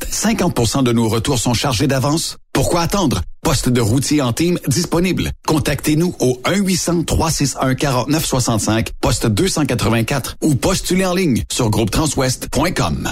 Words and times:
50% 0.00 0.82
de 0.82 0.92
nos 0.92 1.08
retours 1.08 1.38
sont 1.38 1.54
chargés 1.54 1.86
d'avance? 1.86 2.36
Pourquoi 2.52 2.82
attendre? 2.82 3.22
Poste 3.44 3.70
de 3.70 3.80
routier 3.80 4.22
en 4.22 4.32
team 4.32 4.56
disponible. 4.68 5.32
Contactez-nous 5.48 6.14
au 6.20 6.40
1-800-361-4965, 6.44 8.90
poste 9.00 9.26
284 9.26 10.36
ou 10.42 10.54
postulez 10.54 11.04
en 11.04 11.12
ligne 11.12 11.42
sur 11.50 11.68
groupetranswest.com. 11.68 13.08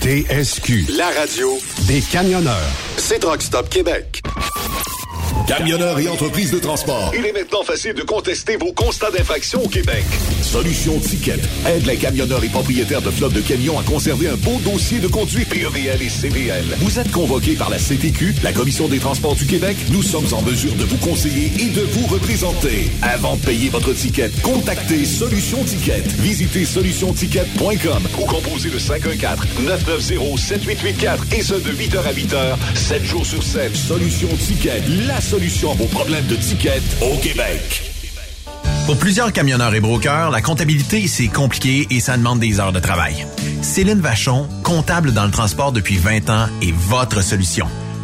TSQ, 0.00 0.86
la 0.96 1.06
radio 1.20 1.56
des 1.86 2.00
camionneurs. 2.00 2.56
C'est 2.96 3.20
Truck 3.20 3.40
Stop 3.40 3.68
Québec. 3.68 4.20
Camionneurs 5.46 5.98
et 5.98 6.08
entreprises 6.08 6.50
de 6.50 6.58
transport. 6.58 7.12
Il 7.16 7.24
est 7.24 7.32
maintenant 7.32 7.62
facile 7.62 7.94
de 7.94 8.02
contester 8.02 8.56
vos 8.56 8.72
constats 8.72 9.10
d'infraction 9.10 9.64
au 9.64 9.68
Québec. 9.68 10.04
Solution 10.42 10.98
Ticket 10.98 11.38
aide 11.66 11.86
les 11.86 11.96
camionneurs 11.96 12.42
et 12.44 12.48
propriétaires 12.48 13.00
de 13.00 13.10
flottes 13.10 13.32
de 13.32 13.40
camions 13.40 13.78
à 13.78 13.82
conserver 13.82 14.28
un 14.28 14.36
beau 14.36 14.58
dossier 14.64 14.98
de 14.98 15.08
conduite 15.08 15.48
PEVL 15.48 16.02
et 16.02 16.08
CVL. 16.08 16.64
Vous 16.80 16.98
êtes 16.98 17.10
convoqué 17.10 17.54
par 17.54 17.70
la 17.70 17.78
CTQ, 17.78 18.34
la 18.42 18.52
Commission 18.52 18.88
des 18.88 18.98
transports 18.98 19.36
du 19.36 19.46
Québec. 19.46 19.67
Nous 19.90 20.02
sommes 20.02 20.32
en 20.32 20.40
mesure 20.42 20.74
de 20.76 20.84
vous 20.84 20.96
conseiller 20.96 21.52
et 21.58 21.66
de 21.66 21.82
vous 21.82 22.06
représenter. 22.06 22.90
Avant 23.02 23.36
de 23.36 23.42
payer 23.42 23.68
votre 23.68 23.92
ticket, 23.92 24.30
contactez 24.42 25.04
Solution 25.04 25.62
Ticket. 25.62 26.04
Visitez 26.20 26.64
solutionticket.com 26.64 28.02
ou 28.18 28.24
composez 28.24 28.70
le 28.70 28.78
514-990-7884 28.78 31.34
et 31.36 31.42
ce 31.42 31.52
de 31.54 31.70
8h 31.70 31.98
à 31.98 32.12
8h, 32.12 32.56
7 32.74 33.04
jours 33.04 33.26
sur 33.26 33.42
7. 33.42 33.76
Solution 33.76 34.28
Ticket, 34.38 34.82
la 35.06 35.20
solution 35.20 35.72
à 35.72 35.74
vos 35.74 35.84
problèmes 35.86 36.24
de 36.26 36.36
ticket 36.36 36.80
au 37.02 37.18
Québec. 37.18 37.82
Pour 38.86 38.96
plusieurs 38.96 39.34
camionneurs 39.34 39.74
et 39.74 39.80
brokers, 39.80 40.30
la 40.30 40.40
comptabilité, 40.40 41.06
c'est 41.08 41.28
compliqué 41.28 41.86
et 41.90 42.00
ça 42.00 42.16
demande 42.16 42.40
des 42.40 42.58
heures 42.58 42.72
de 42.72 42.80
travail. 42.80 43.26
Céline 43.60 44.00
Vachon, 44.00 44.48
comptable 44.62 45.12
dans 45.12 45.26
le 45.26 45.30
transport 45.30 45.72
depuis 45.72 45.98
20 45.98 46.30
ans, 46.30 46.46
est 46.62 46.72
votre 46.72 47.22
solution. 47.22 47.66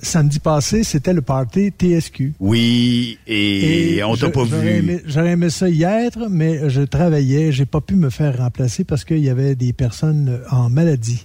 samedi 0.02 0.38
passé, 0.38 0.85
c'était 0.85 1.12
le 1.12 1.23
party 1.23 1.70
TSQ. 1.79 2.35
Oui, 2.41 3.19
et, 3.26 4.00
on 4.05 4.17
t'a 4.17 4.31
pas 4.31 4.44
j'aurais 4.44 4.61
vu. 4.62 4.79
aimé- 4.79 5.02
J'aurais 5.06 5.31
aimé 5.32 5.50
ça 5.50 5.69
hier, 5.69 6.11
mais 6.31 6.69
je 6.70 6.82
travaillais. 6.82 7.52
J'ai 7.52 7.67
pas 7.67 7.81
pu 7.81 7.94
me 7.97 8.11
faire 8.11 8.38
remplacer 8.38 8.85
parce 8.85 9.05
qu'il 9.05 9.19
y 9.19 9.29
avait 9.29 9.55
des 9.55 9.73
personnes 9.73 10.41
en 10.50 10.70
maladie. 10.70 11.25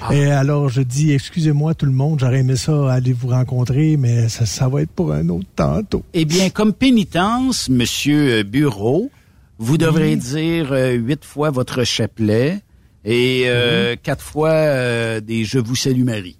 Ah. 0.00 0.14
Et 0.14 0.30
alors, 0.30 0.68
je 0.68 0.82
dis, 0.82 1.12
excusez-moi 1.12 1.74
tout 1.74 1.86
le 1.86 1.92
monde, 1.92 2.20
j'aurais 2.20 2.40
aimé 2.40 2.56
ça 2.56 2.92
aller 2.92 3.12
vous 3.12 3.28
rencontrer, 3.28 3.96
mais 3.96 4.28
ça, 4.28 4.46
ça 4.46 4.68
va 4.68 4.82
être 4.82 4.90
pour 4.92 5.12
un 5.12 5.28
autre 5.28 5.48
tantôt. 5.54 6.02
Eh 6.14 6.24
bien, 6.24 6.50
comme 6.50 6.72
pénitence, 6.72 7.68
Monsieur 7.68 8.42
Bureau, 8.44 9.10
vous 9.58 9.76
devrez 9.76 10.16
dire 10.16 10.72
euh, 10.72 10.92
huit 10.92 11.24
fois 11.24 11.50
votre 11.50 11.84
chapelet 11.84 12.60
et 13.04 13.42
euh, 13.46 13.96
quatre 14.02 14.22
fois 14.24 14.50
euh, 14.50 15.20
des 15.20 15.44
Je 15.44 15.58
vous 15.58 15.76
salue 15.76 16.04
Marie. 16.04 16.37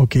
OK. 0.00 0.18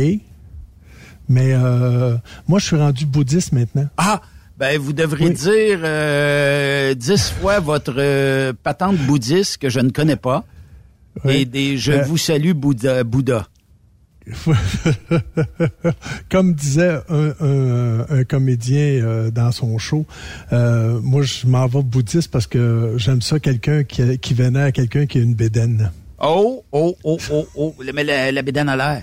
Mais 1.28 1.52
euh, 1.52 2.16
moi, 2.46 2.58
je 2.58 2.66
suis 2.66 2.76
rendu 2.76 3.04
bouddhiste 3.06 3.52
maintenant. 3.52 3.86
Ah, 3.98 4.22
ben 4.58 4.78
vous 4.80 4.92
devrez 4.92 5.26
Oui. 5.26 5.34
dire 5.34 5.80
euh, 5.84 6.94
dix 6.94 7.30
fois 7.30 7.60
votre 7.60 7.94
euh, 7.98 8.52
patente 8.62 8.96
bouddhiste 8.98 9.58
que 9.58 9.68
je 9.68 9.80
ne 9.80 9.90
connais 9.90 10.16
pas 10.16 10.44
et 11.28 11.44
des 11.44 11.76
Je 11.76 11.92
vous 11.92 12.16
salue 12.16 12.52
Bouddha. 12.52 13.04
Bouddha. 13.04 13.46
Comme 16.30 16.52
disait 16.54 16.98
un, 17.08 17.32
un- 17.40 18.06
un 18.10 18.24
comédien 18.24 19.30
dans 19.34 19.52
son 19.52 19.78
show, 19.78 20.06
moi, 20.50 21.22
je 21.22 21.46
m'en 21.46 21.66
vais 21.66 21.82
bouddhiste 21.82 22.30
parce 22.30 22.46
que 22.46 22.94
j'aime 22.96 23.22
ça, 23.22 23.38
quelqu'un 23.40 23.84
qui, 23.84 24.18
qui 24.18 24.34
venait 24.34 24.62
à 24.62 24.72
quelqu'un 24.72 25.06
qui 25.06 25.18
a 25.18 25.22
une 25.22 25.34
bédaine. 25.34 25.90
Oh, 26.20 26.64
oh, 26.72 26.96
oh, 27.04 27.18
oh, 27.30 27.46
oh, 27.56 27.74
mais 27.94 28.04
la, 28.04 28.32
la 28.32 28.40
à 28.40 28.76
l'air. 28.76 29.02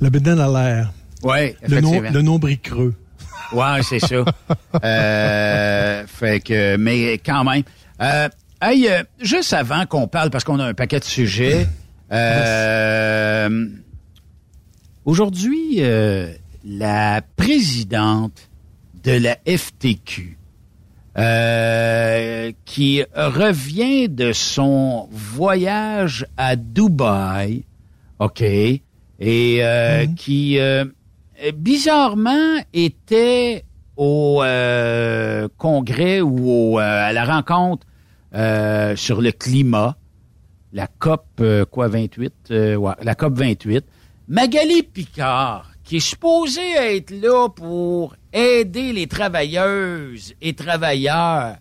La 0.00 0.10
bédaine 0.10 0.38
à 0.38 0.48
l'air. 0.48 0.92
Oui, 1.22 1.54
Le, 1.66 1.80
nom, 1.80 2.00
le 2.00 2.22
nombril 2.22 2.60
creux. 2.60 2.94
Ouais, 3.52 3.82
c'est 3.82 3.98
ça. 3.98 4.24
euh, 4.84 6.04
fait 6.06 6.40
que, 6.40 6.76
mais 6.76 7.14
quand 7.18 7.44
même. 7.44 7.62
Euh, 8.00 8.28
hey, 8.62 8.88
euh, 8.88 9.02
juste 9.20 9.52
avant 9.52 9.86
qu'on 9.86 10.06
parle, 10.06 10.30
parce 10.30 10.44
qu'on 10.44 10.60
a 10.60 10.64
un 10.66 10.74
paquet 10.74 11.00
de 11.00 11.04
sujets. 11.04 11.66
euh, 12.12 13.66
Aujourd'hui, 15.04 15.76
euh, 15.78 16.32
la 16.64 17.22
présidente 17.36 18.50
de 19.02 19.12
la 19.12 19.38
FTQ, 19.46 20.36
euh, 21.16 22.52
qui 22.64 23.02
revient 23.14 24.08
de 24.08 24.32
son 24.32 25.08
voyage 25.10 26.26
à 26.36 26.56
Dubaï, 26.56 27.64
OK, 28.18 28.44
et 29.18 29.58
euh, 29.62 30.06
qui 30.16 30.58
euh, 30.58 30.84
bizarrement 31.54 32.58
était 32.72 33.64
au 33.96 34.42
euh, 34.42 35.48
congrès 35.56 36.20
ou 36.20 36.48
au, 36.50 36.78
euh, 36.78 36.82
à 36.82 37.12
la 37.12 37.24
rencontre 37.24 37.86
euh, 38.34 38.94
sur 38.94 39.20
le 39.20 39.32
climat, 39.32 39.96
la 40.72 40.86
COP 40.86 41.24
euh, 41.40 41.64
quoi 41.64 41.88
28, 41.88 42.32
euh, 42.50 42.76
ouais, 42.76 42.92
la 43.02 43.14
COP 43.14 43.34
28. 43.34 43.84
Magali 44.28 44.82
Picard, 44.82 45.70
qui 45.82 45.96
est 45.96 46.00
supposée 46.00 46.74
être 46.76 47.10
là 47.10 47.48
pour 47.48 48.14
aider 48.32 48.92
les 48.92 49.06
travailleuses 49.06 50.34
et 50.42 50.52
travailleurs 50.52 51.56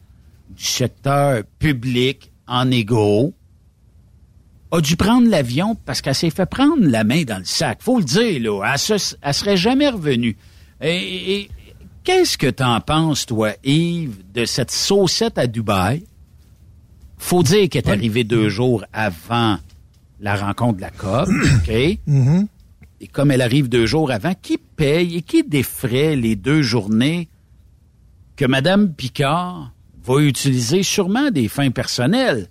du 0.49 0.63
secteur 0.63 1.43
public 1.59 2.31
en 2.47 2.69
égo, 2.69 3.33
a 4.71 4.81
dû 4.81 4.95
prendre 4.95 5.29
l'avion? 5.29 5.75
Parce 5.85 6.01
qu'elle 6.01 6.15
s'est 6.15 6.29
fait 6.29 6.45
prendre 6.45 6.85
la 6.85 7.03
main 7.03 7.23
dans 7.23 7.37
le 7.37 7.45
sac. 7.45 7.79
Faut 7.81 7.99
le 7.99 8.03
dire, 8.03 8.41
là. 8.41 8.71
Elle, 8.73 8.79
se, 8.79 9.15
elle 9.21 9.33
serait 9.33 9.57
jamais 9.57 9.89
revenue. 9.89 10.35
Et, 10.81 11.35
et 11.35 11.49
qu'est-ce 12.03 12.37
que 12.37 12.49
t'en 12.49 12.79
penses, 12.81 13.25
toi, 13.25 13.51
Yves, 13.63 14.23
de 14.33 14.45
cette 14.45 14.71
saucette 14.71 15.37
à 15.37 15.47
Dubaï? 15.47 16.03
Faut 17.17 17.43
dire 17.43 17.69
qu'elle 17.69 17.85
est 17.85 17.89
arrivée 17.91 18.23
deux 18.23 18.49
jours 18.49 18.85
avant 18.93 19.57
la 20.19 20.35
rencontre 20.35 20.77
de 20.77 20.81
la 20.81 20.91
COP, 20.91 21.29
OK? 21.55 21.99
Mhm. 22.05 22.47
Et 22.99 23.07
comme 23.07 23.31
elle 23.31 23.41
arrive 23.41 23.69
deux 23.69 23.85
jours 23.85 24.11
avant, 24.11 24.33
qui 24.33 24.57
paye 24.57 25.17
et 25.17 25.21
qui 25.21 25.43
défraie 25.43 26.15
les 26.15 26.35
deux 26.35 26.61
journées 26.61 27.29
que 28.35 28.45
Mme 28.45 28.93
Picard 28.93 29.71
va 30.03 30.19
utiliser 30.21 30.83
sûrement 30.83 31.29
des 31.29 31.47
fins 31.47 31.69
personnelles? 31.69 32.47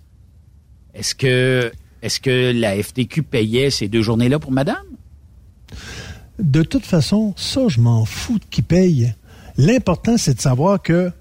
Est-ce 0.93 1.15
que, 1.15 1.71
est-ce 2.01 2.19
que 2.19 2.51
la 2.51 2.81
FTQ 2.81 3.23
payait 3.23 3.69
ces 3.69 3.87
deux 3.87 4.01
journées-là 4.01 4.39
pour 4.39 4.51
Madame? 4.51 4.77
De 6.39 6.61
toute 6.63 6.85
façon, 6.85 7.33
ça, 7.35 7.67
je 7.67 7.79
m'en 7.79 8.05
fous 8.05 8.39
de 8.39 8.45
qui 8.49 8.61
paye. 8.61 9.13
L'important, 9.57 10.17
c'est 10.17 10.35
de 10.35 10.41
savoir 10.41 10.81
que 10.81 11.11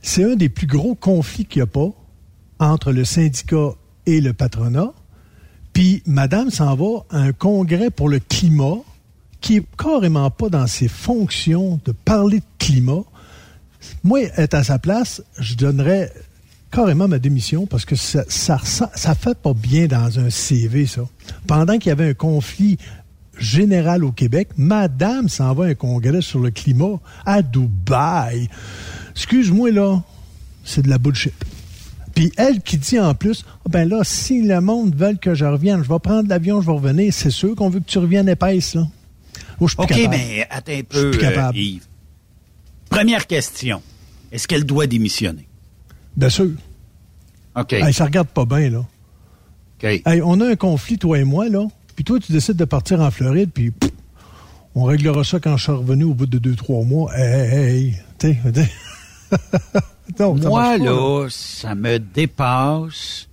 c'est 0.00 0.24
un 0.24 0.36
des 0.36 0.48
plus 0.48 0.66
gros 0.66 0.94
conflits 0.94 1.44
qu'il 1.44 1.60
n'y 1.60 1.64
a 1.64 1.66
pas 1.66 1.90
entre 2.58 2.92
le 2.92 3.04
syndicat 3.04 3.72
et 4.06 4.20
le 4.20 4.32
patronat. 4.32 4.92
Puis, 5.72 6.02
madame 6.06 6.50
s'en 6.50 6.74
va 6.74 7.04
à 7.10 7.18
un 7.18 7.32
congrès 7.32 7.90
pour 7.90 8.08
le 8.08 8.18
climat 8.20 8.78
qui 9.40 9.56
est 9.56 9.66
carrément 9.76 10.30
pas 10.30 10.48
dans 10.48 10.66
ses 10.66 10.88
fonctions 10.88 11.80
de 11.84 11.92
parler 11.92 12.38
de 12.38 12.44
climat. 12.58 13.02
Moi, 14.04 14.22
être 14.36 14.54
à 14.54 14.64
sa 14.64 14.78
place, 14.78 15.22
je 15.38 15.56
donnerais 15.56 16.12
carrément 16.72 17.06
ma 17.06 17.18
démission 17.18 17.66
parce 17.66 17.84
que 17.84 17.94
ça, 17.94 18.24
ça, 18.28 18.58
ça 18.64 19.14
fait 19.14 19.36
pas 19.38 19.52
bien 19.54 19.86
dans 19.86 20.18
un 20.18 20.30
CV, 20.30 20.86
ça. 20.86 21.02
Pendant 21.46 21.78
qu'il 21.78 21.90
y 21.90 21.92
avait 21.92 22.08
un 22.08 22.14
conflit 22.14 22.78
général 23.38 24.04
au 24.04 24.12
Québec, 24.12 24.48
madame 24.56 25.28
s'en 25.28 25.52
va 25.54 25.66
à 25.66 25.68
un 25.68 25.74
congrès 25.74 26.20
sur 26.22 26.40
le 26.40 26.50
climat 26.50 26.98
à 27.26 27.42
Dubaï. 27.42 28.48
Excuse-moi, 29.12 29.70
là, 29.70 30.02
c'est 30.64 30.82
de 30.82 30.88
la 30.88 30.98
bullshit. 30.98 31.34
Puis 32.14 32.30
elle 32.36 32.60
qui 32.60 32.76
dit 32.76 32.98
en 33.00 33.14
plus, 33.14 33.44
Ah 33.64 33.68
ben 33.70 33.88
là, 33.88 34.00
si 34.04 34.42
le 34.42 34.60
monde 34.60 34.94
veut 34.94 35.14
que 35.20 35.34
je 35.34 35.44
revienne, 35.44 35.82
je 35.82 35.88
vais 35.88 35.98
prendre 35.98 36.28
l'avion, 36.28 36.60
je 36.60 36.66
vais 36.66 36.72
revenir, 36.74 37.12
c'est 37.12 37.30
sûr 37.30 37.54
qu'on 37.54 37.70
veut 37.70 37.80
que 37.80 37.86
tu 37.90 37.98
reviennes 37.98 38.28
épaisse, 38.28 38.74
là. 38.74 38.86
Oh, 39.60 39.66
je 39.68 39.74
suis 39.74 39.82
OK, 39.82 39.88
capable. 39.88 40.08
mais 40.16 40.46
attends 40.50 40.72
un 40.72 40.82
peu, 40.82 41.10
plus 41.10 41.20
capable. 41.20 41.56
euh, 41.56 41.62
Yves. 41.62 41.86
Première 42.90 43.26
question. 43.26 43.80
Est-ce 44.30 44.46
qu'elle 44.48 44.64
doit 44.64 44.86
démissionner? 44.86 45.46
Bien 46.16 46.28
sûr. 46.28 46.50
OK. 47.56 47.72
Hey, 47.72 47.92
ça 47.92 48.04
regarde 48.04 48.28
pas 48.28 48.44
bien, 48.44 48.70
là. 48.70 48.78
OK. 48.78 49.84
Hey, 49.84 50.22
on 50.24 50.40
a 50.40 50.48
un 50.48 50.56
conflit, 50.56 50.98
toi 50.98 51.18
et 51.18 51.24
moi, 51.24 51.48
là. 51.48 51.66
Puis 51.94 52.04
toi, 52.04 52.18
tu 52.18 52.32
décides 52.32 52.56
de 52.56 52.64
partir 52.64 53.00
en 53.00 53.10
Floride, 53.10 53.50
puis 53.52 53.70
pff, 53.70 53.90
on 54.74 54.84
réglera 54.84 55.24
ça 55.24 55.38
quand 55.40 55.56
je 55.56 55.64
suis 55.64 55.72
revenu 55.72 56.04
au 56.04 56.14
bout 56.14 56.26
de 56.26 56.38
deux, 56.38 56.54
trois 56.54 56.84
mois. 56.84 57.12
Hey, 57.16 57.94
hey. 58.22 58.36
Non, 60.18 60.34
Moi, 60.34 60.78
là, 60.78 61.26
ça 61.30 61.74
me 61.74 61.98
dépasse 61.98 63.28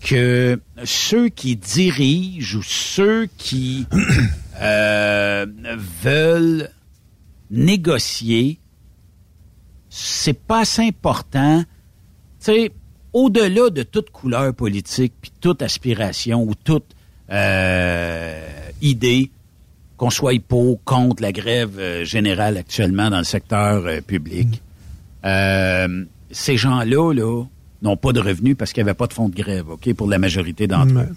que 0.00 0.60
ceux 0.84 1.28
qui 1.28 1.56
dirigent 1.56 2.58
ou 2.58 2.62
ceux 2.62 3.28
qui 3.38 3.86
euh, 4.60 5.46
veulent 6.02 6.70
négocier, 7.50 8.58
c'est 9.88 10.38
pas 10.38 10.60
assez 10.60 10.82
important. 10.82 11.64
Tu 12.44 12.52
sais, 12.52 12.72
au-delà 13.12 13.70
de 13.70 13.84
toute 13.84 14.10
couleur 14.10 14.52
politique, 14.52 15.12
puis 15.20 15.30
toute 15.40 15.62
aspiration 15.62 16.42
ou 16.42 16.54
toute 16.54 16.86
euh, 17.30 18.48
idée, 18.80 19.30
qu'on 19.96 20.10
soit 20.10 20.40
pour 20.42 20.66
ou 20.70 20.80
contre 20.84 21.22
la 21.22 21.30
grève 21.30 21.78
euh, 21.78 22.04
générale 22.04 22.56
actuellement 22.56 23.10
dans 23.10 23.18
le 23.18 23.24
secteur 23.24 23.86
euh, 23.86 24.00
public, 24.00 24.60
euh, 25.24 26.04
ces 26.32 26.56
gens-là, 26.56 27.12
là, 27.12 27.44
n'ont 27.82 27.96
pas 27.96 28.12
de 28.12 28.18
revenus 28.18 28.56
parce 28.56 28.72
qu'il 28.72 28.82
n'y 28.82 28.90
avait 28.90 28.96
pas 28.96 29.06
de 29.06 29.12
fonds 29.12 29.28
de 29.28 29.36
grève, 29.36 29.68
OK, 29.70 29.92
pour 29.94 30.08
la 30.08 30.18
majorité 30.18 30.66
d'entre 30.66 30.98
eux. 30.98 31.14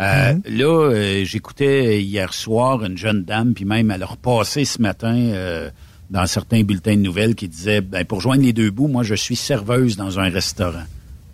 Euh, 0.00 0.34
Là, 0.44 1.24
j'écoutais 1.24 2.02
hier 2.02 2.34
soir 2.34 2.84
une 2.84 2.98
jeune 2.98 3.24
dame, 3.24 3.54
puis 3.54 3.64
même 3.64 3.90
elle 3.90 4.02
a 4.02 4.06
repassé 4.06 4.66
ce 4.66 4.82
matin 4.82 5.70
dans 6.10 6.26
certains 6.26 6.62
bulletins 6.62 6.96
de 6.96 7.00
nouvelles 7.00 7.34
qui 7.34 7.48
disait, 7.48 7.80
ben, 7.80 8.04
pour 8.04 8.20
joindre 8.20 8.42
les 8.42 8.52
deux 8.52 8.70
bouts, 8.70 8.88
moi, 8.88 9.02
je 9.02 9.14
suis 9.14 9.36
serveuse 9.36 9.96
dans 9.96 10.18
un 10.20 10.28
restaurant. 10.28 10.84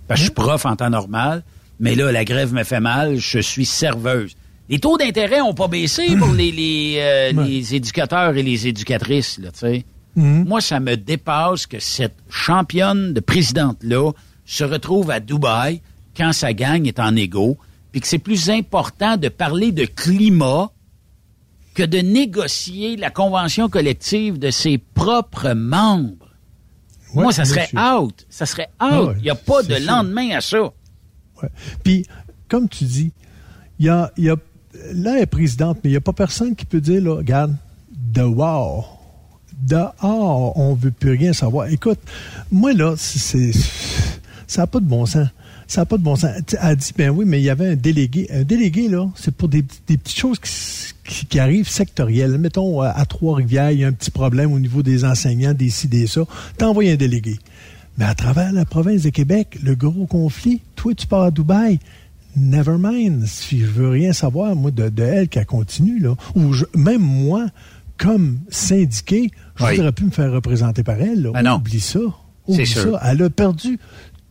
Parce 0.08 0.20
que 0.20 0.26
je 0.26 0.30
suis 0.30 0.34
prof 0.34 0.64
en 0.66 0.76
temps 0.76 0.90
normal, 0.90 1.42
mais 1.80 1.94
là, 1.94 2.12
la 2.12 2.24
grève 2.24 2.52
me 2.52 2.64
fait 2.64 2.80
mal, 2.80 3.18
je 3.18 3.38
suis 3.38 3.66
serveuse. 3.66 4.36
Les 4.68 4.78
taux 4.78 4.96
d'intérêt 4.96 5.40
n'ont 5.40 5.54
pas 5.54 5.68
baissé 5.68 6.16
pour 6.16 6.32
les, 6.32 6.52
les, 6.52 6.96
euh, 6.98 7.44
les, 7.44 7.74
éducateurs 7.74 8.36
et 8.36 8.42
les 8.42 8.66
éducatrices, 8.66 9.38
là, 9.38 9.50
tu 9.50 9.58
sais. 9.58 9.84
Mhm. 10.14 10.44
Moi, 10.46 10.60
ça 10.60 10.78
me 10.78 10.96
dépasse 10.96 11.66
que 11.66 11.78
cette 11.78 12.16
championne 12.28 13.14
de 13.14 13.20
présidente-là 13.20 14.12
se 14.44 14.64
retrouve 14.64 15.10
à 15.10 15.20
Dubaï 15.20 15.80
quand 16.16 16.32
sa 16.32 16.52
gang 16.52 16.86
est 16.86 17.00
en 17.00 17.16
égo, 17.16 17.56
puis 17.90 18.00
que 18.00 18.06
c'est 18.06 18.18
plus 18.18 18.50
important 18.50 19.16
de 19.16 19.28
parler 19.28 19.72
de 19.72 19.84
climat 19.84 20.70
que 21.74 21.82
de 21.82 21.98
négocier 21.98 22.96
la 22.96 23.10
convention 23.10 23.68
collective 23.68 24.38
de 24.38 24.50
ses 24.50 24.78
propres 24.78 25.52
membres. 25.52 26.28
Ouais, 27.14 27.24
Moi, 27.24 27.32
ça 27.32 27.44
serait 27.44 27.62
monsieur. 27.72 27.78
out. 27.78 28.26
Ça 28.30 28.46
serait 28.46 28.68
out. 28.80 28.88
Ah 28.90 29.02
ouais, 29.04 29.14
Il 29.18 29.22
n'y 29.22 29.30
a 29.30 29.34
pas 29.34 29.62
de 29.62 29.74
sûr. 29.74 29.86
lendemain 29.86 30.30
à 30.36 30.40
ça. 30.40 30.62
Ouais. 30.62 31.48
Puis, 31.82 32.06
comme 32.48 32.68
tu 32.68 32.84
dis, 32.84 33.12
il 33.78 33.86
y 33.86 33.88
a, 33.88 34.10
il 34.16 34.24
y 34.24 34.30
a- 34.30 34.36
là, 34.94 35.16
elle 35.16 35.22
est 35.22 35.26
présidente, 35.26 35.78
mais 35.82 35.90
il 35.90 35.92
n'y 35.92 35.96
a 35.98 36.00
pas 36.02 36.12
personne 36.12 36.54
qui 36.56 36.64
peut 36.64 36.80
dire, 36.80 37.02
là, 37.02 37.16
regarde, 37.16 37.54
dehors, 37.90 38.98
dehors, 39.62 40.56
on 40.58 40.70
ne 40.74 40.76
veut 40.80 40.90
plus 40.90 41.16
rien 41.16 41.32
savoir. 41.32 41.68
Écoute, 41.68 41.98
moi, 42.50 42.72
là, 42.72 42.94
c'est, 42.96 43.18
c'est- 43.52 43.58
ça 44.46 44.62
n'a 44.62 44.66
pas 44.66 44.80
de 44.80 44.86
bon 44.86 45.06
sens. 45.06 45.28
Ça 45.66 45.82
n'a 45.82 45.86
pas 45.86 45.96
de 45.96 46.02
bon 46.02 46.16
sens. 46.16 46.30
Elle 46.60 46.76
dit, 46.76 46.92
ben 46.96 47.10
oui, 47.10 47.24
mais 47.26 47.40
il 47.40 47.44
y 47.44 47.50
avait 47.50 47.68
un 47.70 47.76
délégué. 47.76 48.26
Un 48.32 48.42
délégué, 48.42 48.88
là, 48.88 49.08
c'est 49.14 49.34
pour 49.34 49.48
des, 49.48 49.62
des 49.86 49.96
petites 49.96 50.18
choses 50.18 50.38
qui, 50.38 50.50
qui- 51.04 51.26
qui 51.26 51.38
arrivent 51.38 51.68
sectorielles. 51.68 52.36
Mettons, 52.38 52.80
à, 52.82 52.88
à 52.90 53.04
Trois-Rivières, 53.06 53.70
il 53.70 53.80
y 53.80 53.84
a 53.84 53.88
un 53.88 53.92
petit 53.92 54.10
problème 54.10 54.52
au 54.52 54.58
niveau 54.58 54.82
des 54.82 55.04
enseignants, 55.04 55.54
des 55.54 55.70
ci, 55.70 55.88
des 55.88 56.06
ça. 56.06 56.22
T'envoies 56.58 56.90
un 56.90 56.96
délégué. 56.96 57.38
Mais 57.98 58.04
à 58.06 58.14
travers 58.14 58.52
la 58.52 58.64
province 58.64 59.02
de 59.02 59.10
Québec, 59.10 59.58
le 59.62 59.74
gros 59.74 60.06
conflit, 60.06 60.60
toi, 60.76 60.94
tu 60.94 61.06
pars 61.06 61.22
à 61.22 61.30
Dubaï. 61.30 61.78
Never 62.36 62.76
mind. 62.78 63.26
Si 63.26 63.60
je 63.60 63.66
veux 63.66 63.88
rien 63.90 64.12
savoir, 64.14 64.56
moi, 64.56 64.70
de, 64.70 64.88
de 64.88 65.02
elle 65.02 65.28
qu'elle 65.28 65.44
continue, 65.46 65.98
là. 66.00 66.14
Ou 66.34 66.52
je- 66.54 66.64
même 66.74 67.02
moi, 67.02 67.46
comme 67.98 68.38
syndiqué, 68.48 69.30
je 69.56 69.64
Oui. 69.64 69.76
voudrais 69.76 69.92
plus 69.92 70.06
me 70.06 70.10
faire 70.10 70.32
représenter 70.32 70.82
par 70.82 71.00
elle. 71.00 71.22
là. 71.22 71.30
Ben 71.32 71.42
non. 71.42 71.56
Oublie 71.56 71.80
ça. 71.80 72.00
Oublie 72.48 72.66
ça. 72.66 72.98
Elle 73.04 73.22
a 73.22 73.30
perdu 73.30 73.78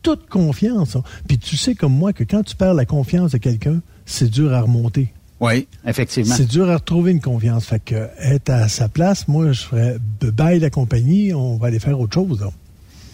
toute 0.02 0.28
confiance. 0.28 0.96
hein. 0.96 1.02
Puis 1.28 1.38
tu 1.38 1.56
sais 1.56 1.74
comme 1.74 1.92
moi 1.94 2.12
que 2.12 2.24
quand 2.24 2.42
tu 2.42 2.56
perds 2.56 2.74
la 2.74 2.84
confiance 2.84 3.32
de 3.32 3.38
quelqu'un, 3.38 3.80
c'est 4.04 4.30
dur 4.30 4.52
à 4.52 4.60
remonter. 4.62 5.12
Oui, 5.40 5.66
effectivement. 5.86 6.34
C'est 6.34 6.46
dur 6.46 6.70
à 6.70 6.76
retrouver 6.76 7.10
une 7.10 7.20
confiance. 7.20 7.66
Fait 7.66 7.80
que 7.84 8.08
être 8.20 8.50
à 8.50 8.68
sa 8.68 8.88
place, 8.88 9.26
moi, 9.26 9.52
je 9.52 9.62
ferais 9.62 9.96
bye 10.20 10.60
la 10.60 10.70
compagnie, 10.70 11.34
on 11.34 11.56
va 11.56 11.66
aller 11.68 11.80
faire 11.80 11.98
autre 11.98 12.14
chose. 12.14 12.40
là. 12.40 12.50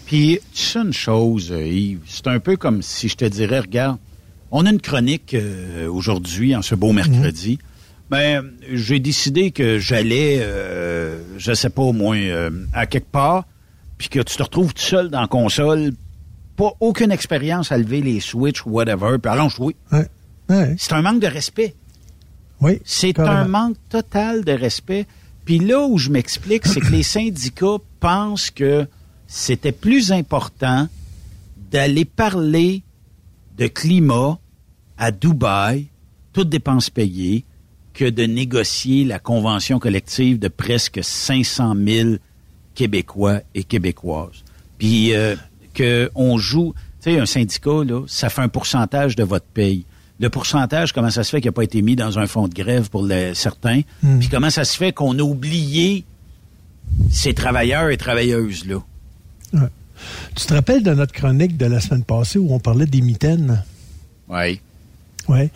Puis, 0.05 0.39
tu 0.53 0.63
sais 0.63 0.79
une 0.79 0.93
chose, 0.93 1.51
euh, 1.51 1.65
Yves, 1.65 1.99
c'est 2.07 2.27
un 2.27 2.39
peu 2.39 2.55
comme 2.55 2.81
si 2.81 3.09
je 3.09 3.15
te 3.15 3.25
dirais, 3.25 3.59
regarde, 3.59 3.97
on 4.51 4.65
a 4.65 4.71
une 4.71 4.81
chronique 4.81 5.33
euh, 5.33 5.87
aujourd'hui, 5.87 6.55
en 6.55 6.61
ce 6.61 6.75
beau 6.75 6.91
mercredi. 6.93 7.59
Ben, 8.09 8.43
j'ai 8.73 8.99
décidé 8.99 9.51
que 9.51 9.77
j'allais, 9.77 10.39
euh, 10.41 11.19
je 11.37 11.53
sais 11.53 11.69
pas 11.69 11.83
au 11.83 11.93
moins, 11.93 12.17
euh, 12.17 12.49
à 12.73 12.87
quelque 12.87 13.11
part, 13.11 13.45
puis 13.99 14.09
que 14.09 14.19
tu 14.19 14.35
te 14.35 14.41
retrouves 14.41 14.73
tout 14.73 14.81
seul 14.81 15.09
dans 15.09 15.21
la 15.21 15.27
console, 15.27 15.91
pas 16.59 16.75
aucune 16.81 17.13
expérience 17.13 17.71
à 17.71 17.77
lever 17.77 18.01
les 18.01 18.19
switches 18.19 18.65
ou 18.65 18.71
whatever, 18.71 19.17
puis 19.17 19.31
allons 19.31 19.47
jouer. 19.47 19.77
Ouais. 19.93 20.09
Ouais. 20.49 20.75
C'est 20.77 20.91
un 20.91 21.01
manque 21.01 21.21
de 21.21 21.27
respect. 21.27 21.73
Oui. 22.59 22.81
C'est 22.83 23.17
un 23.17 23.47
manque 23.47 23.77
total 23.87 24.43
de 24.43 24.51
respect. 24.51 25.05
Puis 25.45 25.59
là 25.59 25.81
où 25.87 25.97
je 25.97 26.09
m'explique, 26.09 26.67
c'est 26.67 26.81
que 26.81 26.91
les 26.91 27.03
syndicats 27.15 27.77
pensent 28.01 28.51
que 28.51 28.85
c'était 29.25 29.71
plus 29.71 30.11
important 30.11 30.89
d'aller 31.71 32.03
parler 32.03 32.83
de 33.57 33.67
climat 33.67 34.37
à 34.97 35.11
Dubaï, 35.11 35.87
toutes 36.33 36.49
dépenses 36.49 36.89
payées, 36.89 37.45
que 37.93 38.09
de 38.09 38.23
négocier 38.23 39.05
la 39.05 39.19
convention 39.19 39.79
collective 39.79 40.39
de 40.39 40.49
presque 40.49 40.99
500 41.01 41.73
000 41.87 42.09
Québécois 42.75 43.39
et 43.55 43.63
Québécoises. 43.63 44.43
Puis 44.77 45.13
euh, 45.13 45.35
que 45.79 46.11
on 46.15 46.37
joue, 46.37 46.73
tu 47.01 47.11
sais, 47.11 47.19
un 47.19 47.25
syndicat, 47.25 47.83
là, 47.85 48.03
ça 48.07 48.29
fait 48.29 48.41
un 48.41 48.49
pourcentage 48.49 49.15
de 49.15 49.23
votre 49.23 49.45
paye. 49.45 49.85
Le 50.19 50.29
pourcentage, 50.29 50.91
comment 50.91 51.09
ça 51.09 51.23
se 51.23 51.29
fait 51.29 51.39
qu'il 51.39 51.47
n'a 51.47 51.53
pas 51.53 51.63
été 51.63 51.81
mis 51.81 51.95
dans 51.95 52.19
un 52.19 52.27
fonds 52.27 52.49
de 52.49 52.53
grève 52.53 52.89
pour 52.89 53.07
certains? 53.33 53.81
Mm. 54.03 54.19
Puis 54.19 54.27
comment 54.27 54.49
ça 54.49 54.65
se 54.65 54.75
fait 54.75 54.91
qu'on 54.91 55.17
a 55.17 55.21
oublié 55.21 56.03
ces 57.09 57.33
travailleurs 57.33 57.89
et 57.89 57.97
travailleuses-là? 57.97 58.79
Tu 60.35 60.45
te 60.45 60.53
rappelles 60.53 60.83
de 60.83 60.93
notre 60.93 61.13
chronique 61.13 61.57
de 61.57 61.65
la 61.65 61.79
semaine 61.79 62.03
passée 62.03 62.39
où 62.39 62.53
on 62.53 62.59
parlait 62.59 62.85
des 62.85 63.01
mitaines? 63.01 63.63
Oui. 64.27 64.59
Oui. 65.27 65.49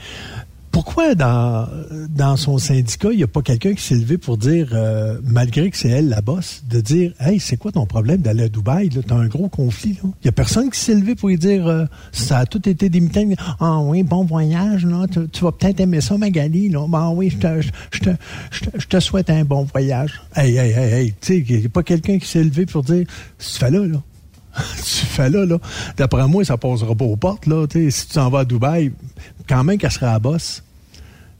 Pourquoi 0.74 1.14
dans, 1.14 1.70
dans 2.10 2.36
son 2.36 2.58
syndicat, 2.58 3.10
il 3.12 3.18
n'y 3.18 3.24
a 3.24 3.28
pas 3.28 3.44
quelqu'un 3.44 3.76
qui 3.76 3.84
s'est 3.84 3.94
levé 3.94 4.18
pour 4.18 4.38
dire, 4.38 4.70
euh, 4.74 5.20
malgré 5.24 5.70
que 5.70 5.78
c'est 5.78 5.90
elle 5.90 6.10
la 6.10 6.22
bosse, 6.22 6.64
de 6.68 6.82
dire 6.82 7.14
Hey, 7.20 7.40
c'est 7.40 7.58
quoi 7.58 7.72
ton 7.72 7.86
problème 7.86 8.22
d'aller 8.22 8.46
à 8.46 8.50
Dubaï? 8.50 8.90
Tu 8.90 8.98
as 9.08 9.16
un 9.16 9.28
gros 9.28 9.50
conflit. 9.50 10.00
Il 10.04 10.10
n'y 10.26 10.30
a 10.30 10.32
personne 10.32 10.72
qui 10.72 10.80
s'est 10.80 10.96
levé 10.96 11.14
pour 11.14 11.30
lui 11.30 11.38
dire 11.38 11.68
euh, 11.68 11.86
ça 12.12 12.40
a 12.40 12.48
tout 12.48 12.68
été 12.68 12.90
des 12.90 13.00
mitaines. 13.02 13.36
Ah 13.60 13.82
oui, 13.82 14.02
bon 14.02 14.26
voyage, 14.26 14.84
là. 14.88 15.06
Tu, 15.32 15.44
vas 15.44 15.52
peut-être 15.52 15.80
aimer 15.80 16.02
ça, 16.02 16.18
Magali. 16.18 16.70
Là. 16.70 16.88
Ben 16.90 17.12
oui, 17.12 17.30
je 17.30 17.38
te, 17.38 17.62
je, 17.92 18.00
te, 18.00 18.10
je 18.80 18.88
te, 18.88 19.00
souhaite 19.00 19.30
un 19.30 19.46
bon 19.46 19.68
voyage. 19.72 20.24
Hey, 20.36 20.58
hey, 20.58 20.72
hey, 20.72 20.94
hey. 20.94 21.14
Tu 21.22 21.28
sais, 21.28 21.46
il 21.48 21.60
n'y 21.60 21.66
a 21.68 21.70
pas 21.70 21.84
quelqu'un 21.84 22.18
qui 22.18 22.28
s'est 22.28 22.44
levé 22.44 22.66
pour 22.66 22.82
dire 22.82 23.06
tu 23.38 23.60
fais 23.60 23.70
là, 23.70 23.86
là. 23.86 24.02
tu 24.78 25.06
fais 25.06 25.30
là, 25.30 25.46
là. 25.46 25.58
D'après 25.98 26.28
moi, 26.28 26.44
ça 26.46 26.58
passera 26.58 26.96
pas 26.96 27.06
aux 27.06 27.16
portes, 27.16 27.48
là. 27.48 27.66
Si 27.72 28.08
tu 28.08 28.14
t'en 28.14 28.30
vas 28.30 28.40
à 28.40 28.46
Dubaï, 28.46 28.92
quand 29.48 29.64
même 29.64 29.78
qu'elle 29.78 29.92
sera 29.92 30.10
à 30.10 30.14
la 30.14 30.20
bosse. 30.20 30.64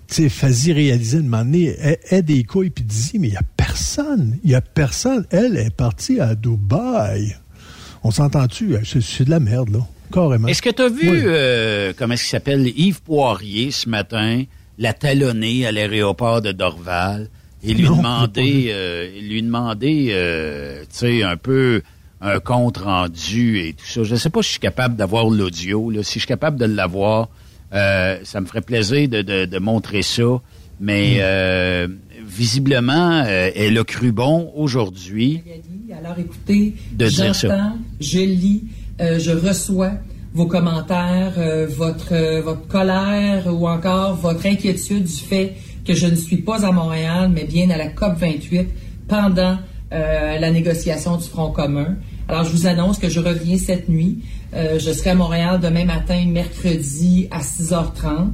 Tu 0.08 0.16
sais, 0.24 0.30
fais-y 0.30 0.74
réaliser 0.74 1.20
moment 1.22 1.44
donné, 1.46 1.76
aie, 2.10 2.22
des 2.22 2.44
couilles 2.44 2.70
puis 2.70 2.84
dis 2.84 3.14
mais 3.20 3.30
il 3.30 3.32
n'y 3.32 3.38
a 3.38 3.42
personne. 3.58 4.38
Il 4.44 4.50
n'y 4.50 4.56
a 4.56 4.62
personne. 4.62 5.26
Elle 5.32 5.58
est 5.58 5.74
partie 5.76 6.20
à 6.20 6.36
Dubaï. 6.36 7.36
On 8.04 8.12
s'entend-tu? 8.12 8.76
C'est, 8.86 9.02
c'est 9.02 9.24
de 9.24 9.30
la 9.30 9.40
merde, 9.40 9.70
là. 9.70 9.80
Carrément. 10.12 10.48
Est-ce 10.48 10.62
que 10.62 10.70
tu 10.70 10.82
as 10.82 10.90
vu, 10.90 11.10
Oui. 11.10 11.22
euh, 11.24 11.94
comment 11.98 12.14
est-ce 12.14 12.24
qu'il 12.24 12.32
s'appelle, 12.32 12.68
Yves 12.78 13.02
Poirier 13.02 13.72
ce 13.72 13.90
matin, 13.90 14.44
la 14.78 14.94
talonner 14.94 15.66
à 15.66 15.72
l'aéroport 15.72 16.42
de 16.42 16.52
Dorval 16.52 17.30
et 17.64 17.74
lui 17.74 17.86
Non, 17.86 17.96
demander, 17.96 18.68
euh, 18.70 19.10
lui 19.22 19.42
demander, 19.42 20.10
euh, 20.12 20.82
tu 20.82 20.88
sais, 20.98 21.24
un 21.24 21.38
peu 21.38 21.82
un 22.24 22.40
compte 22.40 22.78
rendu 22.78 23.60
et 23.60 23.74
tout 23.74 23.86
ça. 23.86 24.04
Je 24.04 24.14
ne 24.14 24.18
sais 24.18 24.30
pas 24.30 24.42
si 24.42 24.48
je 24.48 24.52
suis 24.52 24.60
capable 24.60 24.96
d'avoir 24.96 25.30
l'audio. 25.30 25.92
Si 26.04 26.14
je 26.14 26.20
suis 26.20 26.28
capable 26.28 26.58
de 26.58 26.66
l'avoir, 26.66 27.30
euh, 27.74 28.18
ça 28.24 28.40
me 28.40 28.46
ferait 28.46 28.62
plaisir 28.62 29.10
de, 29.10 29.22
de, 29.22 29.46
de 29.46 29.60
montrer 29.60 30.02
ça. 30.02 30.24
Hmm. 30.24 30.40
Mais 30.80 31.18
euh, 31.20 31.88
visiblement, 32.26 33.24
euh, 33.26 33.52
elle 33.56 33.78
a 33.78 33.84
cru 33.84 34.12
bon 34.12 34.52
aujourd'hui. 34.56 35.44
Alors 35.96 36.18
écoutez, 36.18 36.76
j'entends, 36.98 37.78
je 38.00 38.20
lis, 38.20 38.64
je 39.00 39.32
reçois 39.32 39.92
vos 40.34 40.48
commentaires, 40.48 41.34
votre, 41.70 42.42
votre 42.42 42.68
colère 42.68 43.46
ou 43.54 43.68
encore 43.68 44.16
votre 44.16 44.48
inquiétude 44.48 45.04
du 45.04 45.14
fait 45.14 45.54
que 45.86 45.94
je 45.94 46.08
ne 46.08 46.16
suis 46.16 46.38
pas 46.38 46.66
à 46.66 46.72
Montréal, 46.72 47.30
mais 47.32 47.44
bien 47.44 47.70
à 47.70 47.78
la 47.78 47.90
COP 47.90 48.18
28 48.18 48.68
pendant 49.08 49.60
la 49.92 50.50
négociation 50.50 51.18
du 51.18 51.28
Front 51.28 51.52
commun. 51.52 51.98
Alors 52.34 52.48
je 52.48 52.52
vous 52.52 52.66
annonce 52.66 52.98
que 52.98 53.10
je 53.10 53.20
reviens 53.20 53.60
cette 53.60 53.90
nuit. 53.90 54.24
Euh, 54.56 54.80
je 54.80 54.92
serai 54.92 55.12
à 55.12 55.16
Montréal 55.16 55.60
demain 55.62 55.86
matin, 55.86 56.26
mercredi 56.26 57.28
à 57.30 57.42
6h30. 57.42 58.32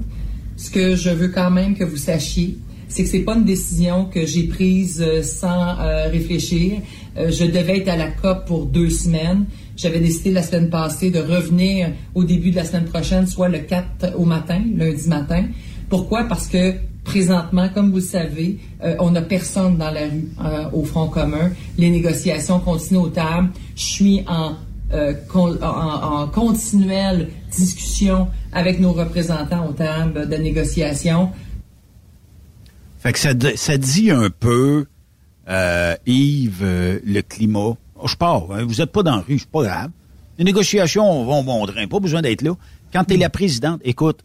Ce 0.55 0.71
que 0.71 0.95
je 0.95 1.09
veux 1.09 1.27
quand 1.27 1.51
même 1.51 1.75
que 1.75 1.83
vous 1.83 1.97
sachiez, 1.97 2.57
c'est 2.87 3.03
que 3.03 3.09
c'est 3.09 3.23
pas 3.23 3.35
une 3.35 3.43
décision 3.43 4.05
que 4.05 4.25
j'ai 4.25 4.43
prise 4.43 5.03
euh, 5.05 5.21
sans 5.21 5.77
euh, 5.81 6.07
réfléchir. 6.07 6.77
Je 7.17 7.43
devais 7.43 7.79
être 7.79 7.89
à 7.89 7.97
la 7.97 8.07
COP 8.07 8.45
pour 8.45 8.65
deux 8.67 8.89
semaines. 8.89 9.47
J'avais 9.75 9.99
décidé 9.99 10.31
la 10.31 10.43
semaine 10.43 10.69
passée 10.69 11.11
de 11.11 11.19
revenir 11.19 11.91
au 12.15 12.23
début 12.23 12.51
de 12.51 12.55
la 12.55 12.63
semaine 12.63 12.85
prochaine, 12.85 13.27
soit 13.27 13.49
le 13.49 13.59
4 13.59 14.17
au 14.17 14.23
matin, 14.23 14.61
lundi 14.77 15.09
matin. 15.09 15.43
Pourquoi? 15.89 16.23
Parce 16.23 16.47
que 16.47 16.75
présentement, 17.13 17.67
comme 17.73 17.89
vous 17.89 17.97
le 18.05 18.11
savez, 18.19 18.49
euh, 18.83 18.95
on 18.99 19.11
n'a 19.11 19.21
personne 19.23 19.77
dans 19.77 19.91
la 19.99 20.05
rue 20.13 20.29
euh, 20.45 20.69
au 20.73 20.83
Front 20.83 21.07
commun. 21.07 21.49
Les 21.77 21.89
négociations 21.89 22.59
continuent 22.59 23.05
aux 23.07 23.09
tables. 23.09 23.49
Je 23.75 23.83
suis 23.83 24.23
en 24.27 24.55
euh, 24.93 25.13
con- 25.31 25.57
en, 25.61 26.21
en 26.21 26.27
continuelle 26.27 27.29
discussion 27.55 28.27
avec 28.53 28.79
nos 28.79 28.93
représentants 28.93 29.67
aux 29.67 29.73
tables 29.73 30.29
de 30.29 30.35
négociation. 30.35 31.31
Fait 32.99 33.13
que 33.13 33.19
ça, 33.19 33.31
ça 33.55 33.77
dit 33.77 34.11
un 34.11 34.29
peu, 34.29 34.85
euh, 35.47 35.95
Yves, 36.05 36.63
le 37.15 37.21
climat. 37.21 37.73
Oh, 38.01 38.07
je 38.07 38.15
pars, 38.15 38.43
hein, 38.51 38.63
vous 38.67 38.75
n'êtes 38.75 38.91
pas 38.91 39.03
dans 39.03 39.17
la 39.17 39.23
rue, 39.27 39.39
c'est 39.39 39.49
pas 39.49 39.63
grave. 39.63 39.89
Les 40.37 40.43
négociations 40.45 41.23
vont 41.25 41.43
bon 41.43 41.65
train, 41.65 41.87
pas 41.87 41.99
besoin 41.99 42.21
d'être 42.21 42.43
là. 42.43 42.53
Quand 42.93 43.03
tu 43.03 43.13
es 43.15 43.17
la 43.17 43.29
présidente, 43.29 43.81
écoute, 43.83 44.19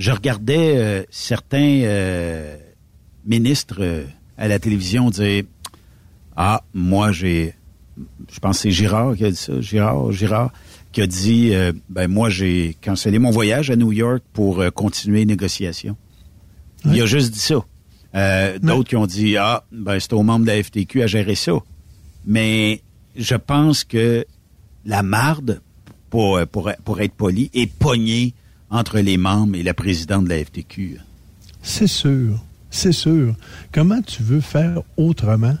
je 0.00 0.12
regardais 0.12 0.78
euh, 0.78 1.02
certains 1.10 1.82
euh, 1.82 2.56
ministres 3.26 3.76
euh, 3.80 4.06
à 4.38 4.48
la 4.48 4.58
télévision 4.58 5.10
dire 5.10 5.44
Ah, 6.34 6.64
moi 6.72 7.12
j'ai 7.12 7.54
je 8.32 8.40
pense 8.40 8.56
que 8.56 8.62
c'est 8.62 8.70
Girard 8.70 9.14
qui 9.14 9.26
a 9.26 9.30
dit 9.30 9.36
ça, 9.36 9.60
Girard, 9.60 10.10
Girard, 10.10 10.52
qui 10.92 11.02
a 11.02 11.06
dit 11.06 11.50
euh, 11.52 11.72
ben 11.90 12.08
moi 12.08 12.30
j'ai 12.30 12.78
cancellé 12.82 13.18
mon 13.18 13.30
voyage 13.30 13.70
à 13.70 13.76
New 13.76 13.92
York 13.92 14.22
pour 14.32 14.60
euh, 14.60 14.70
continuer 14.70 15.18
les 15.18 15.26
négociations. 15.26 15.96
Il 16.86 16.98
a 17.02 17.04
juste 17.04 17.34
dit 17.34 17.38
ça. 17.38 17.62
Euh, 18.14 18.58
d'autres 18.58 18.88
qui 18.88 18.96
ont 18.96 19.06
dit 19.06 19.36
ah 19.36 19.64
ben 19.70 20.00
c'est 20.00 20.14
aux 20.14 20.22
membres 20.22 20.46
de 20.46 20.50
la 20.50 20.62
FTQ 20.62 21.02
à 21.02 21.08
gérer 21.08 21.34
ça. 21.34 21.52
Mais 22.24 22.80
je 23.16 23.34
pense 23.34 23.84
que 23.84 24.24
la 24.86 25.02
marde, 25.02 25.60
pour, 26.08 26.40
pour, 26.46 26.70
pour 26.86 27.00
être 27.02 27.12
poli, 27.12 27.50
est 27.52 27.70
pognée 27.70 28.32
entre 28.70 28.98
les 29.00 29.16
membres 29.16 29.56
et 29.56 29.62
la 29.62 29.74
présidente 29.74 30.24
de 30.24 30.30
la 30.30 30.44
FTQ. 30.44 30.98
C'est 31.62 31.86
sûr, 31.86 32.38
c'est 32.70 32.92
sûr. 32.92 33.34
Comment 33.72 34.00
tu 34.00 34.22
veux 34.22 34.40
faire 34.40 34.82
autrement? 34.96 35.56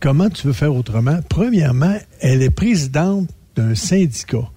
Comment 0.00 0.30
tu 0.30 0.46
veux 0.46 0.52
faire 0.52 0.74
autrement? 0.74 1.20
Premièrement, 1.28 1.96
elle 2.20 2.42
est 2.42 2.50
présidente 2.50 3.28
d'un 3.56 3.74
syndicat. 3.74 4.48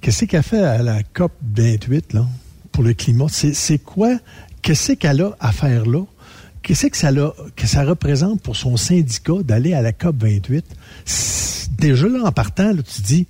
Qu'est-ce 0.00 0.24
qu'elle 0.24 0.42
fait 0.42 0.62
à 0.62 0.82
la 0.82 1.02
COP 1.02 1.32
28 1.56 2.14
là, 2.14 2.26
pour 2.72 2.82
le 2.82 2.94
climat? 2.94 3.26
C'est 3.28 3.78
quoi? 3.78 4.18
Qu'est-ce 4.62 4.92
qu'elle 4.92 5.22
a 5.22 5.36
à 5.40 5.52
faire 5.52 5.86
là? 5.86 6.04
Qu'est-ce 6.62 6.88
que 6.88 6.96
ça, 6.96 7.10
que 7.56 7.66
ça 7.66 7.84
représente 7.84 8.42
pour 8.42 8.56
son 8.56 8.76
syndicat 8.76 9.42
d'aller 9.42 9.72
à 9.72 9.80
la 9.80 9.92
COP 9.92 10.16
28? 10.22 10.64
Déjà 11.78 12.08
là, 12.08 12.24
en 12.24 12.32
partant, 12.32 12.72
là, 12.72 12.82
tu 12.82 13.00
dis, 13.00 13.26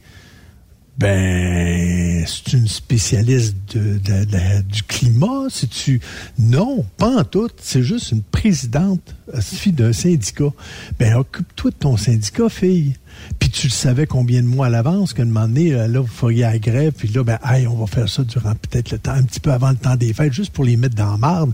ben, 1.01 2.27
c'est 2.27 2.53
une 2.53 2.69
spécialiste 2.69 3.57
de, 3.75 4.63
du 4.63 4.83
climat? 4.83 5.47
C'est-tu. 5.49 5.99
Non, 6.39 6.85
pas 6.99 7.21
en 7.21 7.25
tout. 7.25 7.49
C'est 7.59 7.83
juste 7.83 8.13
une 8.13 8.23
présidente, 8.23 9.15
fille 9.41 9.73
d'un 9.73 9.95
syndicat. 9.95 10.53
Ben, 10.99 11.15
occupe-toi 11.15 11.71
de 11.71 11.77
ton 11.77 11.97
syndicat, 11.97 12.51
fille. 12.51 12.97
Puis 13.39 13.51
tu 13.51 13.67
le 13.67 13.73
savais 13.73 14.07
combien 14.07 14.43
de 14.43 14.47
mois 14.47 14.67
à 14.67 14.71
l'avance 14.71 15.13
qu'à 15.13 15.23
un 15.23 15.27
moment 15.27 15.49
donné, 15.49 15.71
là, 15.71 16.01
vous 16.01 16.07
feriez 16.07 16.43
la 16.43 16.59
grève, 16.59 16.93
puis 16.93 17.09
là, 17.09 17.25
ben, 17.25 17.39
hey, 17.45 17.67
on 17.67 17.75
va 17.75 17.87
faire 17.87 18.09
ça 18.09 18.23
durant 18.23 18.55
peut-être 18.55 18.91
le 18.91 18.99
temps, 18.99 19.13
un 19.13 19.23
petit 19.23 19.41
peu 19.41 19.53
avant 19.53 19.71
le 19.71 19.77
temps 19.77 19.97
des 19.97 20.13
fêtes, 20.13 20.33
juste 20.33 20.53
pour 20.53 20.65
les 20.65 20.77
mettre 20.77 20.95
dans 20.95 21.13
la 21.13 21.17
marde. 21.17 21.53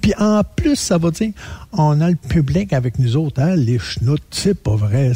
Puis 0.00 0.12
en 0.18 0.42
plus, 0.44 0.76
ça 0.76 0.98
va 0.98 1.10
dire, 1.10 1.32
on 1.72 2.00
a 2.00 2.10
le 2.10 2.16
public 2.16 2.72
avec 2.72 2.98
nous 2.98 3.16
autres, 3.16 3.40
hein, 3.42 3.56
les 3.56 3.78
chenoutes, 3.78 4.22
c'est 4.30 4.54
pas 4.54 4.76
vrai. 4.76 5.12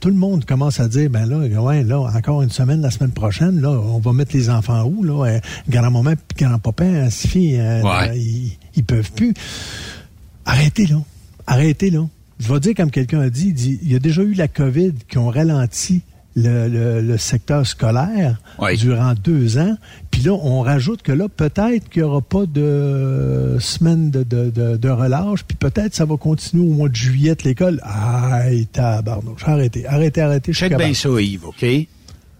tout 0.00 0.08
le 0.08 0.14
monde 0.14 0.44
commence 0.44 0.80
à 0.80 0.88
dire, 0.88 1.10
ben 1.10 1.26
là, 1.26 1.38
ouais, 1.60 1.82
là, 1.82 2.00
encore 2.00 2.42
une 2.42 2.50
semaine, 2.50 2.80
la 2.80 2.90
semaine 2.90 3.12
prochaine, 3.12 3.60
là, 3.60 3.70
on 3.70 3.98
va 3.98 4.12
mettre 4.12 4.34
les 4.34 4.50
enfants 4.50 4.84
où, 4.84 5.02
là, 5.02 5.24
euh, 5.24 5.40
grand-maman 5.68 6.12
puis 6.16 6.44
grand-papa, 6.44 6.84
hein, 6.84 7.08
euh, 7.36 8.12
ils, 8.14 8.56
ils 8.74 8.84
peuvent 8.84 9.12
plus. 9.12 9.34
Arrêtez, 10.44 10.86
là. 10.86 10.96
Arrêtez, 11.46 11.90
là 11.90 12.06
je 12.38 12.52
vais 12.52 12.60
dire 12.60 12.74
comme 12.74 12.90
quelqu'un 12.90 13.20
a 13.20 13.30
dit, 13.30 13.54
il, 13.82 13.90
y 13.90 13.96
a 13.96 13.98
déjà 13.98 14.22
eu 14.22 14.34
la 14.34 14.48
COVID 14.48 14.92
qui 15.08 15.18
ont 15.18 15.28
ralenti 15.28 16.02
le, 16.36 17.16
secteur 17.16 17.66
scolaire 17.66 18.40
durant 18.76 19.14
deux 19.14 19.58
ans. 19.58 19.76
Puis 20.10 20.22
là, 20.22 20.32
on 20.32 20.60
rajoute 20.60 21.02
que 21.02 21.12
là, 21.12 21.28
peut-être 21.28 21.88
qu'il 21.88 22.02
n'y 22.02 22.08
aura 22.08 22.20
pas 22.20 22.46
de 22.46 23.56
semaine 23.58 24.10
de, 24.10 24.22
de, 24.22 24.88
relâche, 24.88 25.42
puis 25.44 25.56
peut-être 25.56 25.94
ça 25.94 26.04
va 26.04 26.16
continuer 26.16 26.64
au 26.64 26.72
mois 26.72 26.88
de 26.88 26.94
juillet 26.94 27.36
l'école. 27.44 27.80
Aïe, 27.82 28.66
tabarnouche, 28.66 29.42
arrêtez, 29.44 29.86
arrêtez, 29.86 30.20
arrêtez. 30.20 30.52
Check 30.52 30.76
bien 30.76 30.94
ça, 30.94 31.08
Yves, 31.08 31.46
OK? 31.46 31.64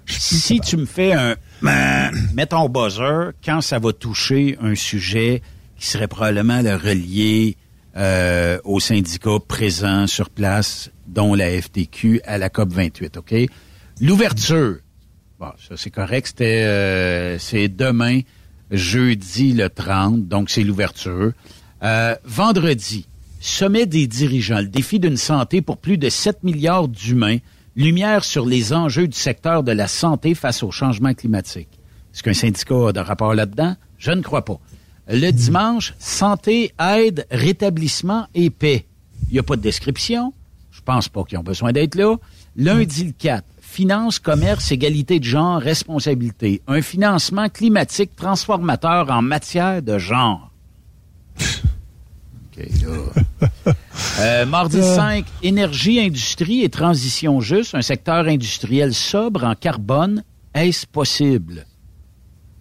Si 0.07 0.61
tu 0.61 0.77
me 0.77 0.87
fais 0.87 1.13
un 1.13 1.37
mets 2.35 2.47
ton 2.47 2.69
buzzer 2.69 3.33
quand 3.45 3.61
ça 3.61 3.79
va 3.79 3.93
toucher 3.93 4.57
un 4.63 4.75
sujet 4.75 5.43
qui 5.79 5.87
serait 5.87 6.09
probablement 6.09 6.63
le 6.63 6.75
relier 6.75 7.57
euh, 7.97 8.59
aux 8.65 8.81
syndicats 8.81 9.39
présents 9.47 10.07
sur 10.07 10.31
place, 10.31 10.91
dont 11.07 11.35
la 11.35 11.51
FTQ, 11.61 12.21
à 12.25 12.39
la 12.39 12.51
COP 12.51 12.73
28, 12.73 13.17
OK? 13.17 13.35
L'ouverture, 14.01 14.77
bon, 15.41 15.51
ça 15.59 15.77
c'est 15.77 15.91
correct, 15.91 16.29
c'était 16.29 16.65
euh, 16.65 17.39
c'est 17.39 17.69
demain, 17.69 18.21
jeudi 18.71 19.53
le 19.53 19.69
30, 19.69 20.29
donc 20.29 20.51
c'est 20.51 20.63
l'ouverture. 20.63 21.33
Euh, 21.83 22.15
vendredi, 22.25 23.07
sommet 23.41 23.87
des 23.87 24.07
dirigeants, 24.07 24.61
le 24.61 24.69
défi 24.69 25.01
d'une 25.01 25.17
santé 25.17 25.63
pour 25.63 25.79
plus 25.79 25.99
de 25.99 26.09
7 26.09 26.45
milliards 26.45 26.89
d'humains, 26.89 27.39
lumière 27.77 28.25
sur 28.25 28.45
les 28.45 28.73
enjeux 28.73 29.09
du 29.09 29.17
secteur 29.17 29.63
de 29.63 29.73
la 29.73 29.87
santé 29.87 30.35
face 30.35 30.63
au 30.63 30.71
changement 30.71 31.15
climatique. 31.15 31.69
Est-ce 32.13 32.23
qu'un 32.23 32.35
syndicat 32.35 32.89
a 32.89 32.93
de 32.93 33.01
rapport 33.01 33.35
là-dedans? 33.35 33.77
Je 33.99 34.11
ne 34.11 34.23
crois 34.23 34.45
pas. 34.45 34.59
Le 35.09 35.31
dimanche, 35.31 35.95
santé, 35.99 36.73
aide, 36.79 37.27
rétablissement 37.31 38.27
et 38.35 38.51
paix. 38.51 38.87
Il 39.29 39.33
n'y 39.33 39.39
a 39.39 39.43
pas 39.43 39.57
de 39.57 39.63
description. 39.63 40.35
Je 40.71 40.83
pense 40.83 41.09
pas 41.09 41.25
qu'ils 41.25 41.39
ont 41.39 41.43
besoin 41.43 41.73
d'être 41.73 41.95
là. 41.95 42.17
Lundi 42.57 43.05
le 43.05 43.13
4, 43.13 43.43
finance, 43.61 44.19
commerce, 44.19 44.71
égalité 44.71 45.19
de 45.19 45.25
genre, 45.25 45.61
responsabilité. 45.61 46.61
Un 46.67 46.83
financement 46.83 47.49
climatique 47.49 48.17
transformateur 48.17 49.11
en 49.11 49.23
matière 49.23 49.83
de 49.83 49.99
genre. 49.99 50.51
Là. 52.59 53.75
Euh, 54.21 54.47
mardi 54.47 54.83
5, 54.83 55.25
énergie, 55.45 56.01
industrie 56.01 56.65
et 56.65 56.69
transition 56.69 57.41
juste, 57.41 57.77
un 57.77 57.83
secteur 57.83 58.27
industriel 58.27 58.95
sobre 58.95 59.45
en 59.45 59.55
carbone. 59.55 60.25
Est-ce 60.55 60.87
possible? 60.87 61.67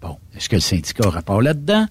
Bon, 0.01 0.17
est-ce 0.36 0.49
que 0.49 0.55
le 0.57 0.62
syndicat 0.62 1.07
a 1.07 1.10
rapport 1.10 1.41
là-dedans? 1.41 1.88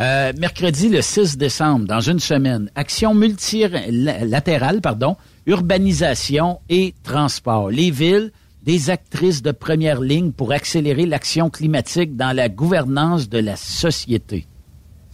Euh, 0.00 0.32
mercredi 0.38 0.88
le 0.88 1.02
6 1.02 1.36
décembre, 1.36 1.86
dans 1.86 2.00
une 2.00 2.20
semaine, 2.20 2.70
action 2.74 3.14
multilatérale, 3.14 4.80
pardon, 4.80 5.16
urbanisation 5.44 6.60
et 6.70 6.94
transport. 7.02 7.70
Les 7.70 7.90
villes, 7.90 8.32
des 8.62 8.88
actrices 8.88 9.42
de 9.42 9.50
première 9.50 10.00
ligne 10.00 10.32
pour 10.32 10.52
accélérer 10.52 11.04
l'action 11.04 11.50
climatique 11.50 12.16
dans 12.16 12.34
la 12.34 12.48
gouvernance 12.48 13.28
de 13.28 13.38
la 13.38 13.56
société. 13.56 14.46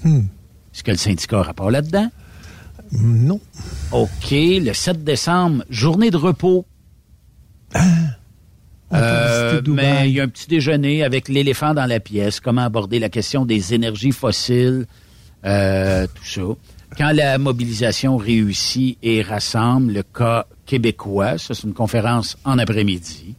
Hmm. 0.05 0.27
Est-ce 0.73 0.85
que 0.85 0.93
le 0.93 0.97
syndicat 0.97 1.41
a 1.41 1.43
rapport 1.43 1.71
là-dedans? 1.73 2.09
Non. 2.93 3.41
OK. 3.91 4.31
Le 4.31 4.73
7 4.73 5.03
décembre, 5.03 5.65
journée 5.69 6.13
de 6.13 6.17
repos. 6.17 6.65
Ah. 7.75 7.81
Euh, 8.93 9.61
mais 9.67 10.09
il 10.09 10.15
y 10.15 10.21
a 10.21 10.25
un 10.25 10.29
petit 10.29 10.47
déjeuner 10.47 11.03
avec 11.03 11.29
l'éléphant 11.29 11.75
dans 11.75 11.87
la 11.87 11.99
pièce, 11.99 12.39
comment 12.39 12.63
aborder 12.63 12.99
la 12.99 13.09
question 13.09 13.45
des 13.45 13.75
énergies 13.75 14.13
fossiles, 14.13 14.87
euh, 15.45 16.07
tout 16.07 16.25
ça. 16.25 16.43
Quand 16.97 17.13
la 17.13 17.37
mobilisation 17.39 18.17
réussit 18.17 18.97
et 19.03 19.23
rassemble 19.23 19.93
le 19.93 20.03
cas 20.03 20.47
québécois, 20.67 21.37
ça 21.37 21.55
c'est 21.55 21.65
une 21.65 21.75
conférence 21.75 22.37
en 22.45 22.59
après-midi. 22.59 23.35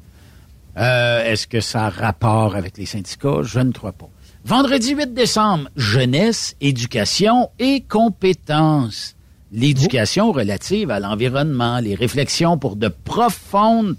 Euh, 0.78 1.24
Est-ce 1.24 1.48
que 1.48 1.60
ça 1.62 1.86
a 1.86 1.90
rapport 1.90 2.56
avec 2.56 2.78
les 2.78 2.86
syndicats? 2.86 3.42
Je 3.42 3.60
ne 3.60 3.72
crois 3.72 3.94
pas. 3.94 4.10
Vendredi 4.46 4.94
8 4.96 5.14
décembre, 5.14 5.70
jeunesse, 5.76 6.56
éducation 6.62 7.50
et 7.58 7.82
compétences 7.82 9.17
l'éducation 9.52 10.32
relative 10.32 10.92
à 10.92 11.00
l'environnement, 11.00 11.80
les 11.80 11.96
réflexions 11.96 12.58
pour 12.58 12.76
de 12.76 12.88
profondes 12.88 13.96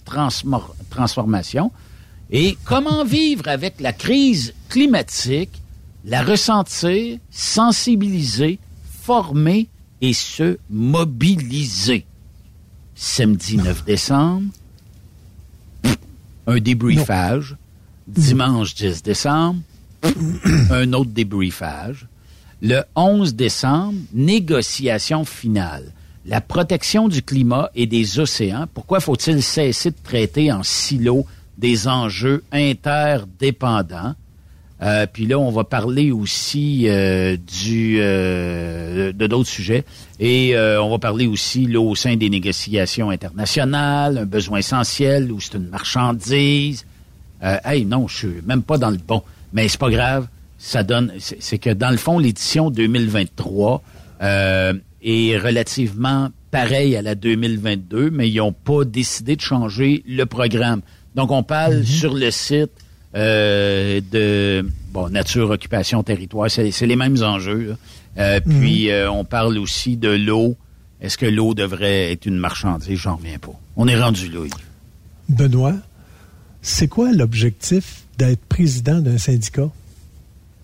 transformations 0.90 1.72
et 2.30 2.56
comment 2.64 3.04
vivre 3.04 3.48
avec 3.48 3.80
la 3.80 3.92
crise 3.92 4.54
climatique, 4.68 5.62
la 6.04 6.22
ressentir, 6.22 7.18
sensibiliser, 7.30 8.58
former 9.02 9.68
et 10.00 10.12
se 10.12 10.58
mobiliser. 10.68 12.04
Samedi 12.94 13.56
9 13.56 13.84
décembre, 13.84 14.46
un 16.46 16.58
débriefage. 16.58 17.56
Dimanche 18.06 18.74
10 18.74 19.02
décembre, 19.02 19.60
un 20.70 20.92
autre 20.94 21.10
débriefage. 21.10 22.06
Le 22.60 22.82
11 22.96 23.36
décembre, 23.36 23.94
négociation 24.12 25.24
finale. 25.24 25.92
La 26.26 26.40
protection 26.40 27.08
du 27.08 27.22
climat 27.22 27.70
et 27.76 27.86
des 27.86 28.18
océans. 28.18 28.66
Pourquoi 28.74 28.98
faut-il 28.98 29.42
cesser 29.42 29.90
de 29.90 29.96
traiter 30.02 30.50
en 30.50 30.64
silo 30.64 31.24
des 31.56 31.86
enjeux 31.86 32.42
interdépendants? 32.50 34.14
Euh, 34.82 35.06
puis 35.12 35.26
là, 35.26 35.38
on 35.38 35.50
va 35.50 35.64
parler 35.64 36.10
aussi 36.10 36.88
euh, 36.88 37.36
du 37.36 37.98
euh, 38.00 39.12
de 39.12 39.26
d'autres 39.26 39.48
sujets 39.48 39.84
et 40.20 40.54
on 40.56 40.90
va 40.90 40.98
parler 40.98 41.26
aussi 41.26 41.66
là 41.66 41.80
au 41.80 41.94
sein 41.94 42.16
des 42.16 42.28
négociations 42.28 43.10
internationales, 43.10 44.18
un 44.18 44.26
besoin 44.26 44.58
essentiel 44.58 45.30
ou 45.30 45.40
c'est 45.40 45.54
une 45.54 45.68
marchandise. 45.68 46.84
hey, 47.40 47.84
non, 47.84 48.08
je 48.08 48.16
suis 48.16 48.42
même 48.44 48.62
pas 48.62 48.78
dans 48.78 48.90
le 48.90 48.98
bon, 48.98 49.22
mais 49.52 49.68
c'est 49.68 49.78
pas 49.78 49.90
grave 49.90 50.26
ça 50.58 50.82
donne, 50.82 51.12
c'est 51.18 51.58
que 51.58 51.70
dans 51.70 51.90
le 51.90 51.96
fond, 51.96 52.18
l'édition 52.18 52.70
2023 52.70 53.82
euh, 54.22 54.74
est 55.02 55.38
relativement 55.38 56.30
pareille 56.50 56.96
à 56.96 57.02
la 57.02 57.14
2022, 57.14 58.10
mais 58.10 58.28
ils 58.28 58.36
n'ont 58.36 58.52
pas 58.52 58.84
décidé 58.84 59.36
de 59.36 59.40
changer 59.40 60.02
le 60.06 60.24
programme. 60.26 60.82
Donc, 61.14 61.30
on 61.30 61.42
parle 61.42 61.78
mhm. 61.78 61.84
sur 61.84 62.14
le 62.14 62.30
site 62.30 62.70
euh, 63.14 64.00
de 64.12 64.66
bon 64.92 65.08
nature, 65.10 65.50
occupation, 65.50 66.02
territoire, 66.02 66.50
c'est 66.50 66.86
les 66.86 66.96
mêmes 66.96 67.22
enjeux. 67.22 67.76
Euh, 68.18 68.40
mhm. 68.44 68.60
Puis, 68.60 68.90
euh, 68.90 69.10
on 69.10 69.24
parle 69.24 69.58
aussi 69.58 69.96
de 69.96 70.10
l'eau. 70.10 70.56
Est-ce 71.00 71.16
que 71.16 71.26
l'eau 71.26 71.54
devrait 71.54 72.12
être 72.12 72.26
une 72.26 72.38
marchandise? 72.38 72.98
J'en 72.98 73.16
reviens 73.16 73.38
pas. 73.38 73.54
On 73.76 73.86
est 73.86 74.00
rendu 74.00 74.28
là. 74.28 74.40
Benoît, 75.28 75.74
c'est 76.62 76.88
quoi 76.88 77.12
l'objectif 77.12 78.02
d'être 78.18 78.44
président 78.46 78.98
d'un 78.98 79.18
syndicat? 79.18 79.70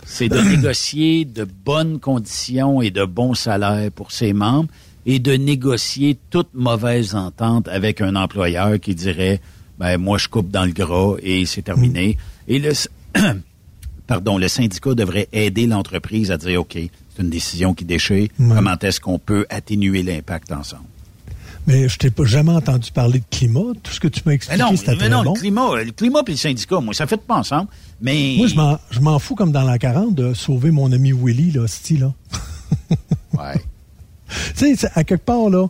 C'est 0.04 0.28
de 0.28 0.38
négocier 0.38 1.24
de 1.24 1.44
bonnes 1.44 1.98
conditions 1.98 2.82
et 2.82 2.90
de 2.90 3.04
bons 3.04 3.34
salaires 3.34 3.90
pour 3.90 4.12
ses 4.12 4.32
membres 4.32 4.68
et 5.06 5.18
de 5.18 5.32
négocier 5.32 6.18
toute 6.30 6.54
mauvaise 6.54 7.14
entente 7.14 7.68
avec 7.68 8.00
un 8.00 8.16
employeur 8.16 8.80
qui 8.80 8.94
dirait 8.94 9.40
ben 9.78 9.98
moi 9.98 10.18
je 10.18 10.28
coupe 10.28 10.50
dans 10.50 10.64
le 10.64 10.72
gras 10.72 11.16
et 11.22 11.46
c'est 11.46 11.62
terminé. 11.62 12.16
Et 12.48 12.58
le 12.58 12.72
pardon, 14.06 14.38
le 14.38 14.48
syndicat 14.48 14.94
devrait 14.94 15.28
aider 15.32 15.66
l'entreprise 15.66 16.30
à 16.30 16.36
dire 16.36 16.60
OK, 16.60 16.74
c'est 16.76 17.22
une 17.22 17.30
décision 17.30 17.74
qui 17.74 17.84
déchire. 17.84 18.28
Comment 18.36 18.78
est-ce 18.78 19.00
qu'on 19.00 19.18
peut 19.18 19.46
atténuer 19.50 20.02
l'impact 20.02 20.52
ensemble? 20.52 20.84
Mais 21.66 21.88
je 21.88 21.96
t'ai 21.98 22.10
pas 22.10 22.24
jamais 22.24 22.52
entendu 22.52 22.90
parler 22.92 23.20
de 23.20 23.24
climat. 23.30 23.72
Tout 23.82 23.92
ce 23.92 23.98
que 24.00 24.08
tu 24.08 24.20
m'as 24.26 24.32
expliqué, 24.32 24.76
c'était 24.76 24.96
très 24.96 25.08
non, 25.08 25.22
bon. 25.24 25.32
le 25.32 25.40
climat, 25.40 25.82
le 25.82 25.92
climat 25.92 26.20
et 26.26 26.30
le 26.32 26.36
syndicat, 26.36 26.80
moi, 26.80 26.92
ça 26.92 27.06
fait 27.06 27.16
pas 27.16 27.36
ensemble. 27.36 27.68
Mais 28.02 28.34
Moi, 28.36 28.48
je 28.48 28.54
m'en- 28.54 28.78
je 28.90 29.00
m'en 29.00 29.18
fous 29.18 29.34
comme 29.34 29.50
dans 29.52 29.62
la 29.64 29.78
40 29.78 30.14
de 30.14 30.34
sauver 30.34 30.70
mon 30.70 30.92
ami 30.92 31.12
Willy, 31.12 31.52
là, 31.52 31.66
Sti, 31.66 31.96
là. 31.96 32.12
ouais. 33.38 33.60
tu 34.56 34.76
sais, 34.76 34.88
à 34.94 35.04
quelque 35.04 35.24
part, 35.24 35.48
là, 35.48 35.68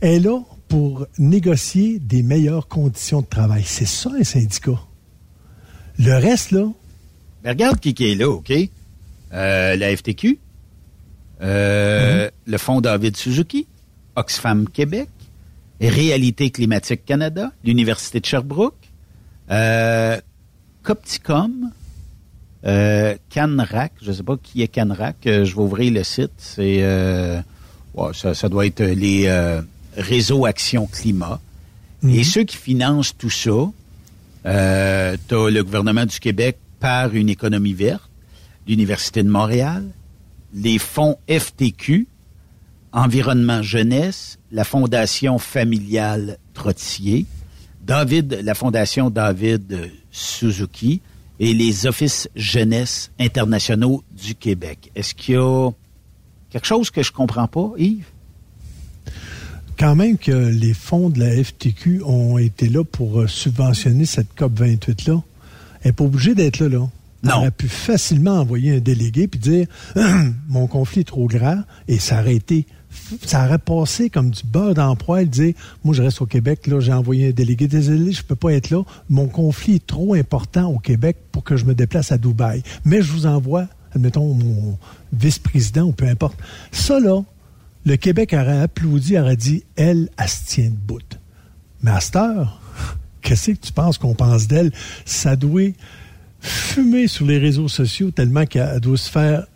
elle 0.00 0.14
est 0.14 0.20
là 0.20 0.40
pour 0.68 1.06
négocier 1.18 1.98
des 2.00 2.22
meilleures 2.24 2.66
conditions 2.66 3.20
de 3.20 3.26
travail. 3.26 3.62
C'est 3.64 3.86
ça, 3.86 4.10
un 4.18 4.24
syndicat. 4.24 4.80
Le 5.98 6.12
reste, 6.14 6.50
là, 6.50 6.66
Ben, 7.44 7.50
regarde 7.50 7.78
qui, 7.78 7.94
qui 7.94 8.10
est 8.10 8.14
là, 8.16 8.28
OK? 8.30 8.52
Euh, 9.32 9.76
la 9.76 9.96
FTQ, 9.96 10.38
euh, 11.42 12.30
le 12.46 12.58
Fonds 12.58 12.80
David 12.80 13.16
Suzuki, 13.16 13.66
Oxfam 14.16 14.68
Québec, 14.68 15.08
Réalité 15.88 16.50
climatique 16.50 17.04
Canada, 17.04 17.52
l'Université 17.64 18.20
de 18.20 18.26
Sherbrooke, 18.26 18.74
euh, 19.50 20.20
Copticom, 20.82 21.70
euh, 22.66 23.16
Canrac, 23.30 23.92
je 24.02 24.10
ne 24.10 24.14
sais 24.14 24.22
pas 24.22 24.36
qui 24.36 24.62
est 24.62 24.68
Canrac, 24.68 25.16
euh, 25.26 25.44
je 25.44 25.54
vais 25.54 25.62
ouvrir 25.62 25.92
le 25.92 26.04
site, 26.04 26.32
c'est 26.36 26.82
euh, 26.82 27.40
ouais, 27.94 28.10
ça, 28.12 28.34
ça 28.34 28.48
doit 28.48 28.66
être 28.66 28.82
les 28.82 29.24
euh, 29.26 29.62
réseaux 29.96 30.44
Action 30.44 30.86
Climat. 30.86 31.40
Et 32.08 32.24
ceux 32.24 32.44
qui 32.44 32.56
financent 32.56 33.16
tout 33.16 33.30
ça, 33.30 33.70
euh, 34.46 35.16
tu 35.28 35.34
as 35.34 35.50
le 35.50 35.62
gouvernement 35.62 36.06
du 36.06 36.18
Québec 36.18 36.56
par 36.78 37.14
une 37.14 37.28
économie 37.28 37.74
verte, 37.74 38.08
l'Université 38.66 39.22
de 39.22 39.28
Montréal, 39.28 39.84
les 40.54 40.78
fonds 40.78 41.18
FTQ, 41.28 42.06
Environnement 42.92 43.62
Jeunesse, 43.62 44.38
la 44.52 44.64
Fondation 44.64 45.38
familiale 45.38 46.38
Trottier, 46.54 47.26
David, 47.82 48.40
la 48.42 48.54
Fondation 48.54 49.10
David 49.10 49.90
Suzuki 50.10 51.00
et 51.38 51.54
les 51.54 51.86
Offices 51.86 52.28
Jeunesse 52.36 53.10
internationaux 53.18 54.02
du 54.10 54.34
Québec. 54.34 54.90
Est-ce 54.94 55.14
qu'il 55.14 55.34
y 55.34 55.38
a 55.38 55.70
quelque 56.50 56.66
chose 56.66 56.90
que 56.90 57.02
je 57.02 57.12
comprends 57.12 57.48
pas, 57.48 57.72
Yves? 57.78 58.04
quand 59.80 59.96
même 59.96 60.18
que 60.18 60.30
les 60.30 60.74
fonds 60.74 61.08
de 61.08 61.20
la 61.20 61.42
FTQ 61.42 62.02
ont 62.04 62.36
été 62.36 62.68
là 62.68 62.84
pour 62.84 63.20
euh, 63.20 63.26
subventionner 63.26 64.04
cette 64.04 64.34
COP 64.34 64.60
28-là. 64.60 65.22
Elle 65.80 65.86
n'est 65.86 65.92
pas 65.94 66.04
obligée 66.04 66.34
d'être 66.34 66.58
là, 66.58 66.68
là. 66.68 66.88
Non. 67.22 67.36
aurait 67.36 67.50
pu 67.50 67.68
facilement 67.68 68.40
envoyer 68.40 68.76
un 68.76 68.80
délégué 68.80 69.26
puis 69.26 69.40
dire 69.40 69.66
mon 70.48 70.66
conflit 70.66 71.00
est 71.00 71.04
trop 71.04 71.26
grand 71.26 71.62
et 71.88 71.98
été 72.26 72.66
ça 73.24 73.44
aurait 73.46 73.58
passé 73.58 74.10
comme 74.10 74.30
du 74.30 74.42
beurre 74.44 74.74
dans 74.74 74.90
le 74.90 74.96
poêle, 74.96 75.28
dire 75.28 75.54
moi 75.84 75.94
je 75.94 76.02
reste 76.02 76.20
au 76.20 76.26
Québec, 76.26 76.66
là 76.66 76.80
j'ai 76.80 76.92
envoyé 76.92 77.28
un 77.28 77.32
délégué, 77.32 77.68
désolé, 77.68 78.12
je 78.12 78.22
peux 78.22 78.36
pas 78.36 78.52
être 78.52 78.70
là, 78.70 78.82
mon 79.08 79.26
conflit 79.26 79.76
est 79.76 79.86
trop 79.86 80.14
important 80.14 80.66
au 80.66 80.78
Québec 80.78 81.16
pour 81.32 81.44
que 81.44 81.56
je 81.56 81.64
me 81.64 81.74
déplace 81.74 82.12
à 82.12 82.18
Dubaï. 82.18 82.62
Mais 82.84 83.02
je 83.02 83.12
vous 83.12 83.26
envoie, 83.26 83.66
admettons, 83.92 84.34
mon 84.34 84.78
vice-président 85.12 85.82
ou 85.82 85.92
peu 85.92 86.06
importe. 86.06 86.38
Ça 86.72 87.00
là, 87.00 87.22
le 87.84 87.96
Québec 87.96 88.32
aurait 88.32 88.60
applaudi, 88.60 89.18
aurait 89.18 89.36
dit 89.36 89.64
elle, 89.76 90.08
elle 90.16 90.28
se 90.28 90.46
tient 90.46 90.70
debout. 90.70 90.98
Mais 91.82 91.90
à 91.90 92.00
cette 92.00 92.16
heure, 92.16 92.60
qu'est-ce 93.22 93.52
que 93.52 93.66
tu 93.66 93.72
penses 93.72 93.98
qu'on 93.98 94.14
pense 94.14 94.46
d'elle? 94.46 94.72
Ça 95.04 95.36
doit 95.36 95.70
fumer 96.40 97.06
sur 97.06 97.26
les 97.26 97.38
réseaux 97.38 97.68
sociaux 97.68 98.10
tellement 98.10 98.46
qu'elle 98.46 98.80
doit 98.80 98.96
se 98.96 99.10
faire 99.10 99.46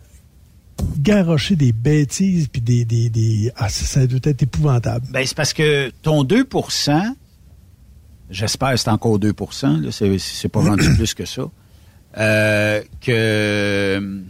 garrocher 0.97 1.55
des 1.55 1.71
bêtises 1.71 2.47
puis 2.47 2.61
des, 2.61 2.85
des, 2.85 3.09
des- 3.09 3.51
ah, 3.55 3.69
ça, 3.69 4.05
doit 4.07 4.19
être 4.23 4.43
épouvantable. 4.43 5.05
Ben, 5.11 5.25
c'est 5.25 5.35
parce 5.35 5.53
que 5.53 5.91
ton 6.01 6.23
2% 6.23 7.15
j'espère 8.29 8.71
que 8.71 8.77
c'est 8.77 8.89
encore 8.89 9.19
2% 9.19 9.81
là, 9.81 9.91
c'est, 9.91 10.17
c'est 10.17 10.49
pas 10.49 10.61
rendu 10.61 10.93
plus 10.95 11.13
que 11.13 11.25
ça, 11.25 11.43
euh, 12.17 12.81
que 13.01 14.21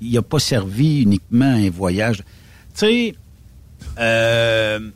il 0.00 0.12
n'a 0.12 0.22
pas 0.22 0.38
servi 0.38 1.02
uniquement 1.02 1.44
à 1.44 1.56
un 1.56 1.68
voyage. 1.68 2.18
Tu 2.18 2.24
sais, 2.74 3.14
euh, 3.98 4.90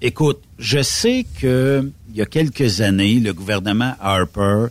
écoute, 0.00 0.40
je 0.58 0.80
sais 0.82 1.26
que 1.38 1.90
il 2.08 2.16
y 2.16 2.22
a 2.22 2.26
quelques 2.26 2.80
années, 2.80 3.20
le 3.20 3.34
gouvernement 3.34 3.94
Harper 4.00 4.68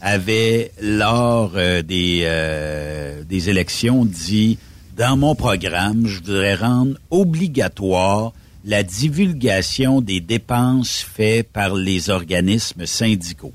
avait, 0.00 0.72
lors 0.80 1.52
euh, 1.56 1.82
des, 1.82 2.22
euh, 2.24 3.22
des 3.24 3.50
élections, 3.50 4.04
dit 4.04 4.58
dans 4.96 5.16
mon 5.16 5.34
programme, 5.34 6.06
je 6.06 6.16
voudrais 6.16 6.54
rendre 6.54 6.96
obligatoire 7.10 8.32
la 8.64 8.82
divulgation 8.82 10.00
des 10.00 10.20
dépenses 10.20 11.06
faites 11.14 11.48
par 11.48 11.74
les 11.74 12.10
organismes 12.10 12.86
syndicaux. 12.86 13.52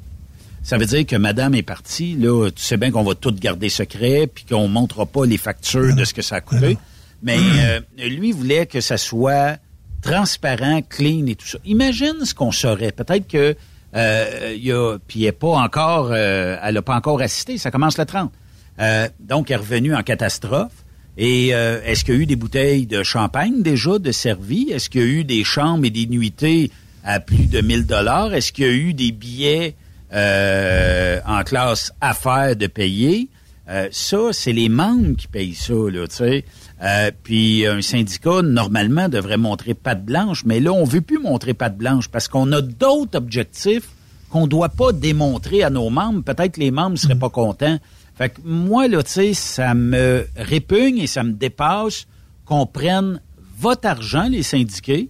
Ça 0.63 0.77
veut 0.77 0.85
dire 0.85 1.05
que 1.05 1.15
madame 1.15 1.55
est 1.55 1.63
partie, 1.63 2.15
là, 2.15 2.49
tu 2.51 2.61
sais 2.61 2.77
bien 2.77 2.91
qu'on 2.91 3.03
va 3.03 3.15
tout 3.15 3.31
garder 3.31 3.69
secret, 3.69 4.27
puis 4.27 4.45
qu'on 4.45 4.67
ne 4.67 4.73
montrera 4.73 5.05
pas 5.05 5.25
les 5.25 5.37
factures 5.37 5.95
de 5.95 6.05
ce 6.05 6.13
que 6.13 6.21
ça 6.21 6.35
a 6.35 6.41
coûté. 6.41 6.77
Mais 7.23 7.37
euh, 7.37 7.79
lui 7.97 8.31
voulait 8.31 8.67
que 8.67 8.79
ça 8.79 8.97
soit 8.97 9.57
transparent, 10.01 10.81
clean 10.87 11.25
et 11.27 11.35
tout 11.35 11.47
ça. 11.47 11.57
Imagine 11.65 12.23
ce 12.23 12.33
qu'on 12.33 12.51
saurait. 12.51 12.91
Peut-être 12.91 13.27
que 13.27 13.55
euh, 13.95 14.55
il 14.57 15.25
elle 15.25 15.33
pas 15.33 15.47
encore, 15.47 16.09
euh, 16.11 16.57
elle 16.63 16.75
n'a 16.75 16.81
pas 16.81 16.95
encore 16.95 17.21
assisté. 17.21 17.57
Ça 17.57 17.71
commence 17.71 17.97
le 17.97 18.05
30. 18.05 18.31
Euh, 18.79 19.07
donc, 19.19 19.51
elle 19.51 19.55
est 19.55 19.59
revenue 19.59 19.95
en 19.95 20.03
catastrophe. 20.03 20.85
Et 21.17 21.53
euh, 21.53 21.81
est-ce 21.83 22.05
qu'il 22.05 22.15
y 22.15 22.17
a 22.17 22.21
eu 22.21 22.25
des 22.25 22.37
bouteilles 22.37 22.87
de 22.87 23.03
champagne 23.03 23.61
déjà 23.61 23.99
de 23.99 24.11
servies? 24.11 24.69
Est-ce 24.71 24.89
qu'il 24.89 25.01
y 25.01 25.03
a 25.03 25.07
eu 25.07 25.23
des 25.23 25.43
chambres 25.43 25.85
et 25.85 25.89
des 25.89 26.07
nuitées 26.07 26.71
à 27.03 27.19
plus 27.19 27.47
de 27.47 27.61
1000 27.61 27.85
dollars? 27.85 28.33
Est-ce 28.33 28.53
qu'il 28.53 28.65
y 28.65 28.69
a 28.69 28.71
eu 28.71 28.93
des 28.93 29.11
billets 29.11 29.75
euh, 30.13 31.19
en 31.25 31.43
classe 31.43 31.91
affaires 31.99 32.55
de 32.55 32.67
payer? 32.67 33.27
Euh, 33.69 33.87
ça, 33.91 34.17
c'est 34.31 34.53
les 34.53 34.69
membres 34.69 35.15
qui 35.17 35.27
payent 35.27 35.53
ça, 35.53 35.73
là, 35.73 36.07
tu 36.07 36.15
sais. 36.15 36.45
Euh, 36.83 37.11
puis 37.23 37.65
un 37.67 37.81
syndicat, 37.81 38.41
normalement, 38.41 39.07
devrait 39.07 39.37
montrer 39.37 39.73
patte 39.73 40.03
blanche, 40.03 40.43
mais 40.45 40.59
là, 40.59 40.73
on 40.73 40.83
veut 40.83 41.01
plus 41.01 41.19
montrer 41.19 41.53
patte 41.53 41.77
blanche 41.77 42.07
parce 42.07 42.27
qu'on 42.27 42.51
a 42.51 42.61
d'autres 42.61 43.17
objectifs 43.17 43.89
qu'on 44.31 44.47
doit 44.47 44.69
pas 44.69 44.91
démontrer 44.91 45.61
à 45.61 45.69
nos 45.69 45.89
membres. 45.89 46.23
Peut-être 46.23 46.53
que 46.53 46.59
les 46.59 46.71
membres 46.71 46.97
seraient 46.97 47.15
pas 47.15 47.29
contents. 47.29 47.77
Fait 48.15 48.29
que 48.29 48.41
moi, 48.43 48.87
là, 48.87 49.03
tu 49.03 49.11
sais, 49.11 49.33
ça 49.33 49.73
me 49.73 50.25
répugne 50.35 50.97
et 50.99 51.07
ça 51.07 51.23
me 51.23 51.33
dépasse 51.33 52.07
qu'on 52.45 52.65
prenne 52.65 53.21
votre 53.59 53.87
argent, 53.87 54.27
les 54.27 54.43
syndiqués, 54.43 55.09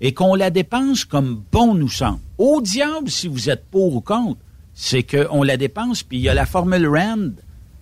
et 0.00 0.12
qu'on 0.12 0.34
la 0.34 0.50
dépense 0.50 1.04
comme 1.04 1.42
bon 1.52 1.74
nous 1.74 1.88
semble. 1.88 2.18
Au 2.38 2.60
diable, 2.60 3.08
si 3.08 3.28
vous 3.28 3.48
êtes 3.48 3.64
pour 3.70 3.94
ou 3.94 4.00
contre, 4.00 4.40
c'est 4.74 5.04
qu'on 5.04 5.44
la 5.44 5.56
dépense, 5.56 6.02
puis 6.02 6.18
il 6.18 6.22
y 6.22 6.28
a 6.28 6.34
la 6.34 6.46
formule 6.46 6.88
RAND 6.88 7.34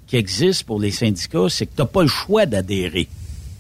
qui 0.07 0.17
existe 0.17 0.65
pour 0.65 0.79
les 0.79 0.91
syndicats, 0.91 1.49
c'est 1.49 1.67
que 1.67 1.75
tu 1.75 1.81
n'as 1.81 1.87
pas 1.87 2.03
le 2.03 2.09
choix 2.09 2.45
d'adhérer. 2.45 3.09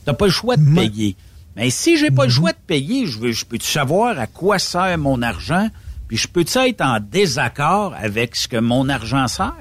Tu 0.04 0.10
n'as 0.10 0.14
pas 0.14 0.26
le 0.26 0.32
choix 0.32 0.56
de 0.56 0.62
payer. 0.74 1.16
Mais 1.56 1.70
si 1.70 1.96
j'ai 1.98 2.10
pas 2.10 2.24
le 2.24 2.30
choix 2.30 2.52
de 2.52 2.58
payer, 2.66 3.06
je, 3.06 3.18
veux, 3.18 3.32
je 3.32 3.44
peux-tu 3.44 3.66
savoir 3.66 4.18
à 4.18 4.26
quoi 4.26 4.58
sert 4.58 4.96
mon 4.98 5.20
argent, 5.22 5.68
puis 6.08 6.16
je 6.16 6.26
peux-tu 6.28 6.56
être 6.58 6.80
en 6.80 6.98
désaccord 7.00 7.94
avec 8.00 8.36
ce 8.36 8.48
que 8.48 8.56
mon 8.56 8.88
argent 8.88 9.26
sert? 9.28 9.52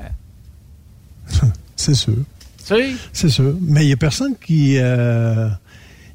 C'est 1.75 1.95
sûr. 1.95 2.17
C'est 3.13 3.29
sûr. 3.29 3.55
Mais 3.61 3.83
il 3.83 3.87
n'y 3.87 3.93
a 3.93 3.97
personne 3.97 4.35
qui, 4.45 4.75
euh, 4.77 5.49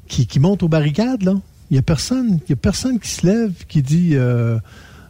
qui, 0.07 0.25
qui 0.25 0.39
monte 0.39 0.63
aux 0.63 0.69
barricades, 0.69 1.23
là. 1.23 1.33
Il 1.71 1.73
n'y 1.73 1.79
a 1.79 1.81
personne, 1.81 2.39
il 2.45 2.49
y 2.51 2.53
a 2.53 2.55
personne 2.57 2.99
qui 2.99 3.09
se 3.09 3.25
lève, 3.25 3.51
qui 3.67 3.81
dit 3.81 4.11
euh, 4.13 4.57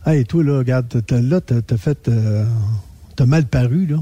Hey, 0.06 0.26
toi, 0.26 0.44
là, 0.44 0.58
regarde, 0.60 0.88
t'as- 0.88 1.02
t'as- 1.02 1.22
là, 1.22 1.42
t'as 1.42 1.62
t'as 1.62 1.78
fait. 1.78 2.08
euh, 2.08 2.46
t'as 3.16 3.26
mal 3.26 3.46
paru, 3.46 3.86
là. 3.86 3.98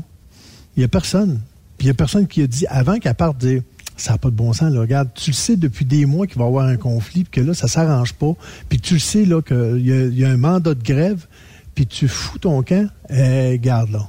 Il 0.75 0.79
n'y 0.79 0.83
a 0.83 0.87
personne. 0.87 1.41
Puis 1.77 1.87
il 1.87 1.89
n'y 1.89 1.91
a 1.91 1.95
personne 1.95 2.27
qui 2.27 2.41
a 2.43 2.47
dit, 2.47 2.65
avant 2.67 2.99
qu'elle 2.99 3.15
parte, 3.15 3.37
dire 3.39 3.61
Ça 3.95 4.13
n'a 4.13 4.17
pas 4.17 4.29
de 4.29 4.35
bon 4.35 4.53
sens, 4.53 4.71
là. 4.73 4.79
Regarde, 4.81 5.09
tu 5.13 5.29
le 5.31 5.35
sais 5.35 5.55
depuis 5.55 5.85
des 5.85 6.05
mois 6.05 6.25
qu'il 6.27 6.37
va 6.39 6.45
y 6.45 6.47
avoir 6.47 6.65
un 6.65 6.77
conflit, 6.77 7.23
puis 7.25 7.41
que 7.41 7.47
là, 7.47 7.53
ça 7.53 7.67
s'arrange 7.67 8.13
pas. 8.13 8.33
Puis 8.69 8.79
tu 8.79 8.95
le 8.95 8.99
sais, 8.99 9.25
là, 9.25 9.41
qu'il 9.41 9.85
y, 9.85 9.91
a- 9.91 10.05
il 10.05 10.17
y 10.17 10.25
a 10.25 10.29
un 10.29 10.37
mandat 10.37 10.73
de 10.73 10.83
grève, 10.83 11.27
puis 11.75 11.85
tu 11.85 12.07
fous 12.07 12.39
ton 12.39 12.61
camp. 12.63 12.89
Eh, 13.09 13.59
garde, 13.61 13.91
là. 13.91 14.07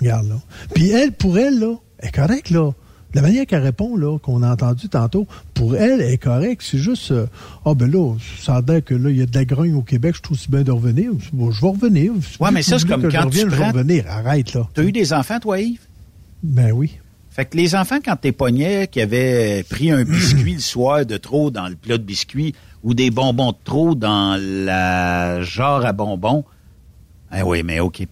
Regarde 0.00 0.28
là. 0.28 0.40
Puis 0.74 0.90
elle, 0.90 1.12
pour 1.12 1.38
elle, 1.38 1.58
là, 1.60 1.74
elle 2.00 2.08
est 2.08 2.12
correcte, 2.12 2.50
là. 2.50 2.72
La 3.14 3.20
manière 3.20 3.44
qu'elle 3.46 3.62
répond, 3.62 3.94
là, 3.94 4.18
qu'on 4.18 4.42
a 4.42 4.50
entendu 4.50 4.88
tantôt, 4.88 5.26
pour 5.52 5.76
elle, 5.76 6.00
elle 6.00 6.12
est 6.14 6.18
correcte. 6.18 6.62
C'est 6.64 6.78
juste, 6.78 7.10
euh, 7.12 7.26
ah 7.66 7.74
ben 7.74 7.90
là, 7.90 8.14
ça 8.40 8.56
a 8.56 8.62
l'air 8.62 8.82
que 8.82 8.94
là, 8.94 9.10
il 9.10 9.18
y 9.18 9.22
a 9.22 9.26
de 9.26 9.34
la 9.36 9.44
grogne 9.44 9.74
au 9.74 9.82
Québec, 9.82 10.14
je 10.16 10.22
trouve 10.22 10.38
aussi 10.38 10.50
bien 10.50 10.62
de 10.62 10.70
revenir. 10.72 11.12
Bon, 11.34 11.50
je 11.50 11.60
vais 11.60 11.68
revenir. 11.68 12.12
Ouais, 12.40 12.50
mais 12.50 12.62
ça, 12.62 12.78
c'est 12.78 12.86
Si 12.86 12.86
comme 12.86 13.02
quand 13.02 13.24
je 13.24 13.28
tu 13.28 13.38
je 13.40 13.46
vais 13.48 13.56
prends- 13.56 13.70
revenir. 13.70 14.04
Arrête, 14.08 14.54
là. 14.54 14.66
Tu 14.74 14.80
as 14.80 14.84
eu 14.84 14.92
des 14.92 15.12
enfants, 15.12 15.38
toi, 15.38 15.60
Yves? 15.60 15.80
Ben 16.42 16.72
oui. 16.72 16.98
Fait 17.34 17.46
que 17.46 17.56
les 17.56 17.74
enfants, 17.74 17.98
quand 18.04 18.16
t'es 18.16 18.32
pognais, 18.32 18.88
qui 18.88 19.00
avaient 19.00 19.62
pris 19.62 19.90
un 19.90 20.04
biscuit 20.04 20.54
le 20.54 20.60
soir 20.60 21.06
de 21.06 21.16
trop 21.16 21.50
dans 21.50 21.66
le 21.66 21.76
plat 21.76 21.96
de 21.96 22.02
biscuits 22.02 22.54
ou 22.84 22.92
des 22.92 23.10
bonbons 23.10 23.52
de 23.52 23.56
trop 23.64 23.94
dans 23.94 24.38
la 24.38 25.40
jarre 25.42 25.86
à 25.86 25.92
bonbons, 25.92 26.44
ah 27.30 27.46
oui, 27.46 27.62
mais 27.62 27.80
OK, 27.80 28.06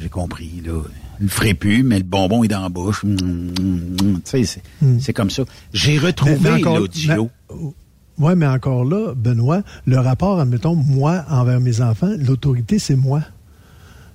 j'ai 0.00 0.08
compris, 0.08 0.60
là. 0.66 0.82
Le 1.20 1.28
ferai 1.28 1.54
plus, 1.54 1.82
mais 1.84 1.98
le 1.98 2.04
bonbon 2.04 2.42
est 2.42 2.48
dans 2.48 2.62
la 2.62 2.68
bouche. 2.68 3.04
Mm, 3.04 3.10
mm, 3.10 3.96
mm. 4.02 4.14
Tu 4.14 4.20
sais, 4.24 4.44
c'est 4.44 4.62
Mm. 4.82 4.98
c'est 5.00 5.12
comme 5.12 5.30
ça. 5.30 5.44
J'ai 5.72 5.98
retrouvé 5.98 6.60
l'audio. 6.60 7.30
Oui, 8.18 8.32
mais 8.36 8.46
encore 8.46 8.84
là, 8.84 9.14
Benoît, 9.14 9.62
le 9.86 9.98
rapport, 9.98 10.40
admettons, 10.40 10.74
moi 10.74 11.24
envers 11.28 11.60
mes 11.60 11.80
enfants, 11.80 12.10
l'autorité, 12.18 12.80
c'est 12.80 12.96
moi. 12.96 13.22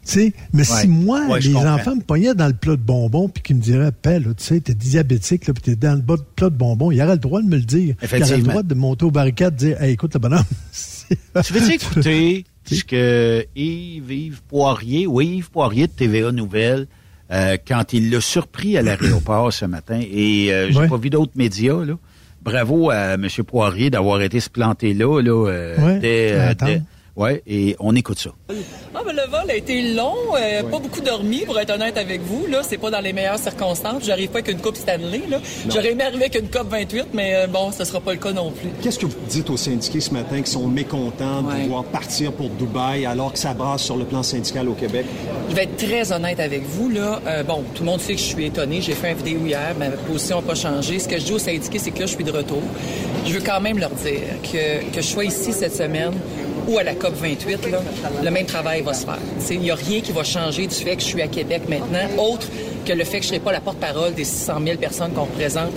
Tu 0.06 0.12
sais, 0.12 0.34
mais 0.52 0.70
Ouais. 0.70 0.82
si 0.82 0.88
moi, 0.88 1.22
Ouais, 1.30 1.40
les 1.40 1.56
enfants 1.56 1.96
me 1.96 2.02
pognaient 2.02 2.34
dans 2.34 2.48
le 2.48 2.54
plat 2.54 2.76
de 2.76 2.82
bonbons 2.82 3.30
puis 3.30 3.42
qu'ils 3.42 3.56
me 3.56 3.62
diraient, 3.62 3.92
là, 4.04 4.20
tu 4.20 4.44
sais, 4.44 4.60
t'es 4.60 4.74
diabétique, 4.74 5.48
là, 5.48 5.54
puis 5.54 5.64
t'es 5.64 5.76
dans 5.78 5.96
le 5.96 6.02
bas 6.02 6.18
de 6.18 6.24
plat 6.36 6.50
de 6.50 6.56
bonbons, 6.56 6.92
il 6.92 7.02
aurait 7.02 7.14
le 7.14 7.18
droit 7.20 7.42
de 7.42 7.48
me 7.48 7.56
le 7.56 7.62
dire. 7.64 7.96
Il 8.02 8.22
aurait 8.24 8.38
le 8.38 8.44
droit 8.44 8.64
de 8.64 8.74
monter 8.76 9.06
aux 9.06 9.12
barricades 9.12 9.54
et 9.62 9.68
dire, 9.68 9.82
hey, 9.82 9.94
écoute, 9.94 10.14
le 10.14 10.20
bonhomme. 10.20 10.44
Tu 11.46 11.54
veux 11.54 11.72
écouter 11.74 12.46
ce 12.66 12.84
que 12.84 13.46
Yves, 13.56 14.12
Yves 14.12 14.42
Poirier, 14.50 15.06
oui, 15.08 15.38
Yves 15.38 15.52
Poirier 15.52 15.88
de 15.88 15.92
TVA 15.92 16.32
Nouvelles, 16.32 16.88
euh, 17.32 17.58
quand 17.68 17.94
il 17.94 18.10
l'a 18.10 18.20
surpris 18.22 18.78
à 18.78 18.82
l'aéroport 18.82 19.52
ce 19.54 19.66
matin, 19.66 20.00
et 20.02 20.52
euh, 20.52 20.70
j'ai 20.72 20.80
Ouais. 20.80 20.88
pas 20.88 20.98
vu 20.98 21.10
d'autres 21.10 21.32
médias, 21.36 21.84
là. 21.86 21.94
Bravo 22.44 22.90
à 22.90 23.14
M. 23.14 23.28
Poirier 23.48 23.90
d'avoir 23.90 24.22
été 24.22 24.40
se 24.42 24.50
planter 24.50 24.94
là, 24.94 25.22
là, 25.22 25.48
euh, 25.50 26.00
dès, 26.00 26.32
euh, 26.34 26.54
dès- 26.54 26.82
ouais, 27.16 27.42
et 27.48 27.76
on 27.80 27.96
écoute 27.96 28.20
ça. 28.20 28.32
Ah, 28.96 29.02
ben, 29.06 29.14
le 29.14 29.30
vol 29.30 29.50
a 29.50 29.56
été 29.56 29.94
long, 29.94 30.16
euh, 30.38 30.64
pas 30.64 30.80
beaucoup 30.80 31.02
dormi, 31.02 31.40
pour 31.46 31.60
être 31.60 31.72
honnête 31.72 31.98
avec 31.98 32.22
vous. 32.22 32.46
Là, 32.48 32.62
c'est 32.64 32.78
pas 32.78 32.90
dans 32.92 33.00
les 33.02 33.14
meilleures 33.14 33.38
circonstances. 33.40 34.04
J'arrive 34.06 34.30
pas 34.30 34.40
avec 34.40 34.52
une 34.52 34.62
coupe 34.62 34.76
Stanley. 34.78 35.24
Là. 35.30 35.40
J'aurais 35.70 35.92
aimé 35.92 36.04
arriver 36.04 36.26
avec 36.26 36.36
une 36.40 36.50
coupe 36.50 36.70
28, 36.70 37.08
mais 37.14 37.36
euh, 37.36 37.48
bon, 37.48 37.72
ce 37.72 37.84
sera 37.86 38.00
pas 38.00 38.14
le 38.14 38.20
cas 38.20 38.32
non 38.32 38.52
plus. 38.52 38.70
Qu'est-ce 38.82 39.00
que 39.00 39.06
vous 39.06 39.16
dites 39.30 39.50
aux 39.50 39.58
syndiqués 39.58 40.00
ce 40.00 40.12
matin 40.12 40.42
qui 40.42 40.52
sont 40.52 40.68
mécontents 40.68 41.42
de 41.42 41.48
Ouais. 41.48 41.64
devoir 41.64 41.84
partir 41.86 42.32
pour 42.34 42.50
Dubaï 42.50 43.06
alors 43.06 43.34
que 43.34 43.40
ça 43.40 43.54
brasse 43.54 43.84
sur 43.84 43.98
le 43.98 44.06
plan 44.06 44.24
syndical 44.24 44.68
au 44.70 44.74
Québec? 44.74 45.06
Je 45.50 45.56
vais 45.56 45.64
être 45.64 45.78
très 45.78 46.12
honnête 46.12 46.40
avec 46.40 46.64
vous. 46.64 46.90
Là. 46.90 47.20
Euh, 47.28 47.44
bon, 47.44 47.64
tout 47.74 47.84
le 47.84 47.90
monde 47.90 48.00
sait 48.02 48.14
que 48.14 48.20
je 48.20 48.26
suis 48.26 48.46
étonné. 48.46 48.82
J'ai 48.82 48.94
fait 48.94 49.12
une 49.12 49.18
vidéo 49.18 49.40
hier, 49.46 49.76
ma 49.78 49.90
position 49.90 50.38
n'a 50.38 50.48
pas 50.48 50.56
changé. 50.56 51.00
Ce 51.00 51.08
que 51.08 51.18
je 51.20 51.26
dis 51.26 51.34
aux 51.34 51.40
syndiqués, 51.40 51.80
c'est 51.80 51.92
que 51.92 52.00
là, 52.00 52.06
je 52.06 52.14
suis 52.16 52.24
de 52.24 52.32
retour. 52.32 52.62
Je 53.26 53.34
veux 53.34 53.42
quand 53.42 53.60
même 53.62 53.78
leur 53.80 53.92
dire 53.92 54.20
que, 54.44 54.84
que 54.92 55.02
je 55.02 55.08
sois 55.08 55.26
ici 55.26 55.52
cette 55.54 55.76
semaine 55.76 56.14
ou 56.68 56.78
à 56.78 56.84
la 56.84 56.96
COP 56.96 57.14
28, 57.16 57.72
là, 57.72 57.80
le 58.24 58.32
même 58.32 58.46
travail 58.46 58.82
va 58.82 58.94
se 58.94 59.06
faire. 59.06 59.20
Il 59.50 59.60
n'y 59.60 59.72
a 59.72 59.76
rien 59.76 60.02
qui 60.02 60.12
va 60.12 60.24
changer 60.24 60.68
du 60.68 60.76
fait 60.76 60.96
que 60.96 61.02
je 61.02 61.08
suis 61.08 61.22
à 61.22 61.28
Québec 61.28 61.64
maintenant, 61.68 62.08
autre 62.18 62.48
que 62.86 62.94
le 62.94 63.04
fait 63.04 63.20
que 63.20 63.24
je 63.24 63.30
ne 63.30 63.36
serai 63.36 63.40
pas 63.40 63.52
la 63.52 63.62
porte-parole 63.62 64.14
des 64.14 64.24
600 64.24 64.54
000 64.66 64.78
personnes 64.78 65.14
qu'on 65.14 65.24
représente 65.24 65.72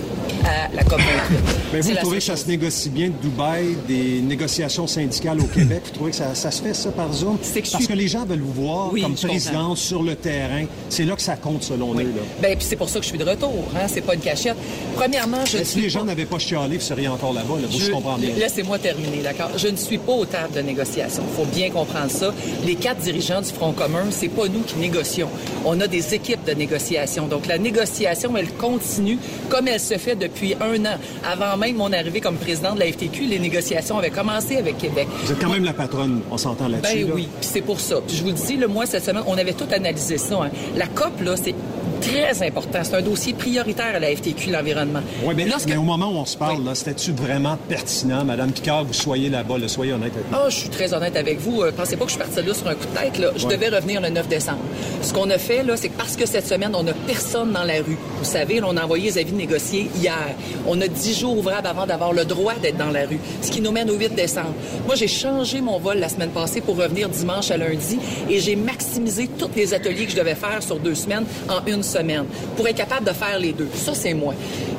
à 0.45 0.73
la 0.75 0.83
COP 0.83 0.99
28. 0.99 1.37
Mais 1.73 1.81
vous 1.81 1.87
C'est 1.87 1.93
la 1.93 2.01
trouvez 2.01 2.17
que 2.17 2.23
ça 2.23 2.35
se 2.35 2.47
négocie 2.47 2.89
bien 2.89 3.07
de 3.07 3.13
Dubaï, 3.21 3.75
des 3.87 4.21
négociations 4.21 4.87
syndicales 4.87 5.39
au 5.39 5.45
Québec? 5.45 5.81
Vous 5.85 5.91
trouvez 5.91 6.11
que 6.11 6.17
ça, 6.17 6.33
ça 6.35 6.51
se 6.51 6.61
fait, 6.61 6.73
ça, 6.73 6.91
par 6.91 7.11
Zoom? 7.13 7.37
Que 7.37 7.59
Parce 7.59 7.75
suis- 7.75 7.87
que 7.87 7.93
les 7.93 8.07
gens 8.07 8.25
veulent 8.25 8.39
vous 8.41 8.63
voir 8.63 8.91
Oui, 8.93 9.01
comme 9.01 9.15
présidente 9.15 9.77
sur 9.77 10.03
le 10.03 10.15
terrain. 10.15 10.65
C'est 10.89 11.03
là 11.05 11.15
que 11.15 11.21
ça 11.21 11.35
compte, 11.35 11.63
selon 11.63 11.91
Oui. 11.91 12.03
eux. 12.03 12.13
Là. 12.15 12.21
Ben, 12.41 12.55
puis 12.57 12.65
c'est 12.67 12.75
pour 12.75 12.89
ça 12.89 12.99
que 12.99 13.05
je 13.05 13.09
suis 13.09 13.17
de 13.17 13.23
retour. 13.25 13.63
Hein? 13.75 13.87
C'est 13.87 14.01
pas 14.01 14.13
une 14.15 14.21
cachette. 14.21 14.55
Premièrement, 14.95 15.45
je 15.45 15.57
Mais 15.57 15.63
si 15.65 15.79
les 15.81 15.89
gens 15.89 16.03
n'avaient 16.05 16.25
pas 16.25 16.39
chialé, 16.39 16.77
vous 16.77 16.83
seriez 16.83 17.07
encore 17.07 17.33
là-bas. 17.33 17.55
Là, 17.61 17.67
vous, 17.69 17.79
je, 17.79 17.85
Je- 17.85 17.91
comprends 17.91 18.17
bien. 18.17 18.29
Laissez-moi 18.37 18.79
terminer, 18.79 19.21
d'accord? 19.23 19.51
Je 19.57 19.67
ne 19.67 19.75
suis 19.75 19.97
pas 19.97 20.13
aux 20.13 20.25
tables 20.25 20.53
de 20.53 20.61
négociation. 20.61 21.23
Il 21.29 21.35
faut 21.35 21.49
bien 21.51 21.69
comprendre 21.69 22.11
ça. 22.11 22.33
Les 22.65 22.75
quatre 22.75 22.99
dirigeants 23.01 23.41
du 23.41 23.49
Front 23.51 23.71
commun, 23.73 24.05
c'est 24.11 24.27
pas 24.29 24.47
nous 24.47 24.61
qui 24.61 24.77
négocions. 24.77 25.29
On 25.65 25.79
a 25.81 25.87
des 25.87 26.13
équipes 26.13 26.43
de 26.45 26.53
négociation. 26.53 27.27
Donc, 27.27 27.47
la 27.47 27.57
négociation, 27.57 28.35
elle 28.37 28.49
continue 28.53 29.17
comme 29.49 29.67
elle 29.67 29.79
se 29.79 29.97
fait 29.97 30.15
depuis 30.17 30.55
un 30.59 30.83
an. 30.85 30.97
Avant 31.25 31.57
même 31.57 31.75
mon 31.77 31.91
arrivée 31.93 32.19
comme 32.21 32.35
président 32.37 32.73
de 32.75 32.79
la 32.79 32.87
FTQ, 32.91 33.25
les 33.25 33.39
négociations 33.39 33.97
avaient 33.97 34.09
commencé 34.09 34.57
avec 34.57 34.77
Québec. 34.77 35.07
Vous 35.23 35.31
êtes 35.31 35.39
quand 35.39 35.49
même 35.49 35.63
la 35.63 35.73
patronne, 35.73 36.21
on 36.31 36.37
s'entend 36.37 36.67
là-dessus. 36.67 36.95
Ben 37.03 37.07
là. 37.07 37.13
oui, 37.15 37.27
puis 37.39 37.49
c'est 37.51 37.61
pour 37.61 37.79
ça. 37.79 37.97
Puis 38.05 38.17
je 38.17 38.21
vous 38.23 38.29
le 38.29 38.35
dis, 38.35 38.55
le 38.57 38.67
mois 38.67 38.85
cette 38.85 39.03
semaine, 39.05 39.23
on 39.27 39.37
avait 39.37 39.53
tout 39.53 39.67
analysé 39.71 40.17
ça. 40.17 40.35
hein. 40.43 40.49
La 40.75 40.87
COP, 40.87 41.21
là, 41.21 41.35
c'est 41.37 41.55
très 42.01 42.45
important. 42.45 42.79
C'est 42.83 42.95
un 42.95 43.01
dossier 43.01 43.33
prioritaire 43.33 43.95
à 43.95 43.99
la 43.99 44.15
FTQ, 44.15 44.51
l'environnement. 44.51 45.01
Oui, 45.23 45.33
mais, 45.35 45.45
Lorsque- 45.45 45.67
mais 45.69 45.77
au 45.77 45.83
moment 45.83 46.07
où 46.09 46.15
on 46.17 46.25
se 46.25 46.37
parle, 46.37 46.63
là, 46.63 46.75
c'était-tu 46.75 47.11
vraiment 47.11 47.57
pertinent, 47.69 48.23
Madame 48.25 48.51
Picard, 48.51 48.83
vous 48.85 48.93
soyez 48.93 49.29
là-bas? 49.29 49.57
Là, 49.57 49.67
soyez 49.67 49.93
honnête 49.93 50.13
avec 50.13 50.31
nous? 50.31 50.37
Ah, 50.37 50.49
je 50.49 50.55
suis 50.55 50.69
très 50.69 50.93
honnête 50.93 51.15
avec 51.15 51.39
vous. 51.39 51.61
Euh, 51.61 51.71
pensez 51.71 51.95
pas 51.97 52.05
que 52.05 52.11
je 52.11 52.15
suis 52.15 52.23
partie 52.23 52.41
là 52.47 52.53
sur 52.53 52.67
un 52.67 52.75
coup 52.75 52.85
de 52.85 52.99
tête. 52.99 53.17
Là. 53.19 53.31
Je 53.35 53.45
Ouais. 53.47 53.55
devais 53.55 53.69
revenir 53.75 54.01
le 54.01 54.09
9 54.09 54.27
décembre. 54.27 54.59
Ce 55.01 55.13
qu'on 55.13 55.29
a 55.29 55.37
fait, 55.37 55.63
là, 55.63 55.75
c'est 55.77 55.89
que 55.89 55.97
parce 55.97 56.15
que 56.15 56.25
cette 56.25 56.47
semaine, 56.47 56.71
on 56.75 56.83
n'a 56.83 56.93
personne 56.93 57.51
dans 57.51 57.63
la 57.63 57.75
rue. 57.75 57.97
Vous 58.19 58.25
savez, 58.25 58.59
là, 58.59 58.67
on 58.69 58.77
a 58.77 58.83
envoyé 58.83 59.05
les 59.05 59.17
avis 59.17 59.31
de 59.31 59.37
négocier 59.37 59.89
hier. 59.99 60.13
On 60.67 60.79
a 60.81 60.87
10 60.87 61.19
jours 61.19 61.37
ouvrables 61.37 61.67
avant 61.67 61.85
d'avoir 61.85 62.13
le 62.13 62.25
droit 62.25 62.53
d'être 62.61 62.77
dans 62.77 62.91
la 62.91 63.05
rue, 63.05 63.19
ce 63.41 63.51
qui 63.51 63.61
nous 63.61 63.71
mène 63.71 63.89
au 63.89 63.95
8 63.95 64.13
décembre. 64.15 64.53
Moi, 64.85 64.95
j'ai 64.95 65.07
changé 65.07 65.61
mon 65.61 65.79
vol 65.79 65.97
la 65.99 66.09
semaine 66.09 66.29
passée 66.29 66.61
pour 66.61 66.77
revenir 66.77 67.09
dimanche 67.09 67.51
à 67.51 67.57
lundi 67.57 67.99
et 68.29 68.39
j'ai 68.39 68.55
maximisé 68.55 69.27
tous 69.37 69.49
les 69.55 69.73
ateliers 69.73 70.05
que 70.05 70.11
je 70.11 70.17
devais 70.17 70.35
faire 70.35 70.61
sur 70.61 70.77
deux 70.79 70.95
semaines 70.95 71.25
en 71.49 71.65
une 71.65 71.83
semaine 71.87 72.25
pour 72.55 72.67
être 72.67 72.75
capable 72.77 73.05
de 73.07 73.13
faire 73.13 73.39
les 73.39 73.53
deux. 73.53 73.67
Ça, 73.73 73.93
c'est 73.93 74.13
moi. 74.13 74.33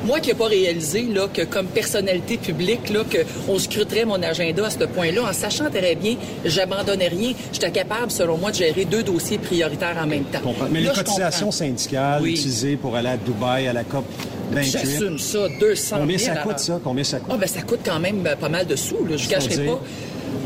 Moi 0.05 0.19
qui 0.19 0.29
n'ai 0.29 0.35
pas 0.35 0.45
réalisé 0.47 1.03
là, 1.03 1.27
que 1.33 1.41
comme 1.43 1.67
personnalité 1.67 2.37
publique, 2.37 2.89
là, 2.89 3.01
qu'on 3.03 3.59
scruterait 3.59 4.05
mon 4.05 4.21
agenda 4.23 4.65
à 4.65 4.69
ce 4.69 4.77
point-là, 4.85 5.23
en 5.29 5.33
sachant 5.33 5.69
très 5.69 5.95
bien, 5.95 6.15
j'abandonnais 6.45 7.07
rien. 7.09 7.33
J'étais 7.51 7.71
capable, 7.71 8.11
selon 8.11 8.37
moi, 8.37 8.51
de 8.51 8.55
gérer 8.55 8.85
deux 8.85 9.03
dossiers 9.03 9.37
prioritaires 9.37 9.97
en 10.01 10.07
même 10.07 10.23
temps. 10.25 10.39
Mais 10.71 10.81
Là, 10.81 10.91
les 10.95 11.03
cotisations 11.03 11.51
syndicales 11.51 12.21
Oui. 12.21 12.31
utilisées 12.31 12.77
pour 12.77 12.95
aller 12.95 13.09
à 13.09 13.17
Dubaï, 13.17 13.67
à 13.67 13.73
la 13.73 13.83
COP 13.83 14.05
28. 14.51 14.71
J'assume 14.71 15.19
ça, 15.19 15.39
200 15.59 15.95
000 15.95 15.99
Combien 16.01 16.17
ça 16.17 16.35
coûte, 16.37 16.59
ça? 16.59 16.79
Combien 16.83 17.03
ça 17.03 17.19
coûte? 17.19 17.31
Ah, 17.33 17.37
ben, 17.39 17.47
ça 17.47 17.61
coûte 17.61 17.79
quand 17.85 17.99
même 17.99 18.23
pas 18.39 18.49
mal 18.49 18.65
de 18.65 18.75
sous, 18.75 19.05
là. 19.05 19.15
Je 19.17 19.25
ne 19.25 19.29
cacherai 19.29 19.65
pas. 19.65 19.79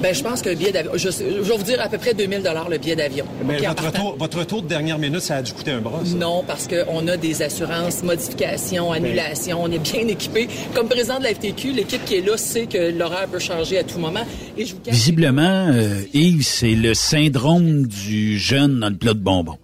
Ben, 0.02 0.14
je 0.14 0.24
pense 0.24 0.42
que 0.42 0.50
le 0.50 0.56
billet 0.56 0.72
d'avion, 0.72 0.92
je, 0.96 1.10
vais 1.10 1.58
vous 1.58 1.64
dire 1.64 1.80
à 1.82 1.90
peu 1.90 1.98
près 1.98 2.14
2000 2.14 2.44
le 2.70 2.78
billet 2.78 2.96
d'avion. 2.96 3.26
Ben, 3.44 3.58
votre, 3.58 3.76
partant. 3.76 3.88
retour, 3.88 4.18
votre 4.18 4.40
retour 4.40 4.62
de 4.62 4.68
dernière 4.68 5.00
minute, 5.00 5.22
ça 5.22 5.38
a 5.38 5.42
dû 5.42 5.54
coûter 5.54 5.72
un 5.72 5.82
bras, 5.82 6.02
ça. 6.04 6.16
Non, 6.16 6.44
parce 6.46 6.68
qu'on 6.68 7.08
a 7.08 7.18
des 7.18 7.42
assurances, 7.42 8.04
modifications, 8.04 8.92
Ben. 8.92 8.98
annulations, 8.98 9.64
on 9.64 9.72
est 9.72 9.80
bien 9.80 10.08
équipé. 10.08 10.48
Comme 10.74 10.88
président 10.88 11.20
de 11.20 11.24
la 11.24 11.34
FTQ, 11.34 11.72
l'équipe 11.72 12.04
qui 12.06 12.16
est 12.16 12.26
là 12.26 12.38
sait 12.38 12.68
que 12.68 12.92
l'horaire 12.98 13.28
peut 13.28 13.40
changer 13.40 13.78
à 13.80 13.84
tout 13.84 14.00
moment. 14.00 14.26
Et 14.58 14.66
je 14.66 14.74
vous 14.76 14.82
Visiblement, 14.86 15.70
euh, 15.74 16.02
Yves, 16.14 16.44
c'est 16.46 16.76
le 16.76 16.94
syndrome 16.94 17.88
du 17.88 18.38
jeune 18.38 18.80
dans 18.80 18.90
le 18.90 18.98
plat 18.98 19.14
de 19.14 19.20
bonbons. 19.20 19.58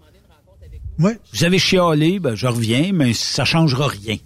Ouais. 1.00 1.18
Vous 1.34 1.44
avez 1.46 1.60
chialé, 1.60 2.20
ben, 2.20 2.36
je 2.36 2.48
reviens, 2.48 2.92
mais 2.94 3.14
ça 3.14 3.46
changera 3.46 3.88
rien. 3.88 4.18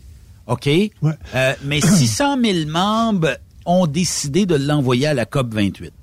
OK? 0.48 0.68
Euh, 0.68 1.54
mais 1.64 1.80
600 1.82 2.38
000 2.44 2.70
membres 2.70 3.38
ont 3.66 3.88
décidé 3.88 4.46
de 4.46 4.56
l'envoyer 4.56 5.08
à 5.08 5.14
la 5.14 5.26
COP 5.26 5.54
28. 5.54 5.94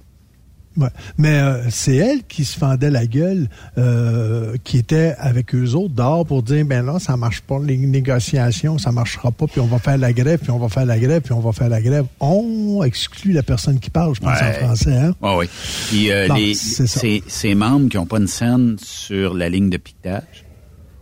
Ouais. 0.77 0.89
Mais 1.19 1.41
euh, 1.41 1.69
c'est 1.69 1.97
elle 1.97 2.23
qui 2.25 2.45
se 2.45 2.57
fendait 2.57 2.91
la 2.91 3.05
gueule, 3.05 3.49
euh, 3.77 4.55
qui 4.63 4.79
était 4.79 5.15
avec 5.19 5.53
eux 5.55 5.75
autres 5.75 5.95
dehors 5.95 6.25
pour 6.25 6.45
dire 6.45 6.65
ben 6.65 6.87
là, 6.87 7.01
ça 7.01 7.17
marche 7.17 7.41
pas, 7.41 7.59
les 7.63 7.77
négociations, 7.77 8.79
ça 8.79 8.93
marchera 8.93 9.33
pas, 9.33 9.47
puis 9.49 9.61
on 9.61 9.67
va 9.67 9.81
faire 9.81 9.99
la 9.99 10.13
grève, 10.13 10.39
puis 10.39 10.51
on 10.53 10.59
va 10.59 10.69
faire 10.69 10.87
la 10.87 10.99
grève, 10.99 11.23
puis 11.23 11.33
on 11.33 11.41
va 11.41 11.51
faire 11.53 11.69
la 11.69 11.83
grève. 11.83 12.07
On 12.21 12.83
exclut 12.85 13.33
la 13.33 13.43
personne 13.43 13.81
qui 13.81 13.91
parle, 13.91 14.15
je 14.15 14.21
pense 14.21 14.41
en 14.41 14.53
français. 14.53 14.97
Hein? 14.97 15.15
Ah 15.21 15.37
oui. 15.37 15.47
Puis 15.89 16.13
euh, 16.13 16.29
les, 16.35 16.55
ces 16.55 17.55
membres 17.57 17.89
qui 17.89 17.97
n'ont 17.97 18.07
pas 18.07 18.19
une 18.19 18.29
scène 18.29 18.77
sur 18.81 19.35
la 19.35 19.49
ligne 19.49 19.71
de 19.71 19.77
piquetage, 19.77 20.45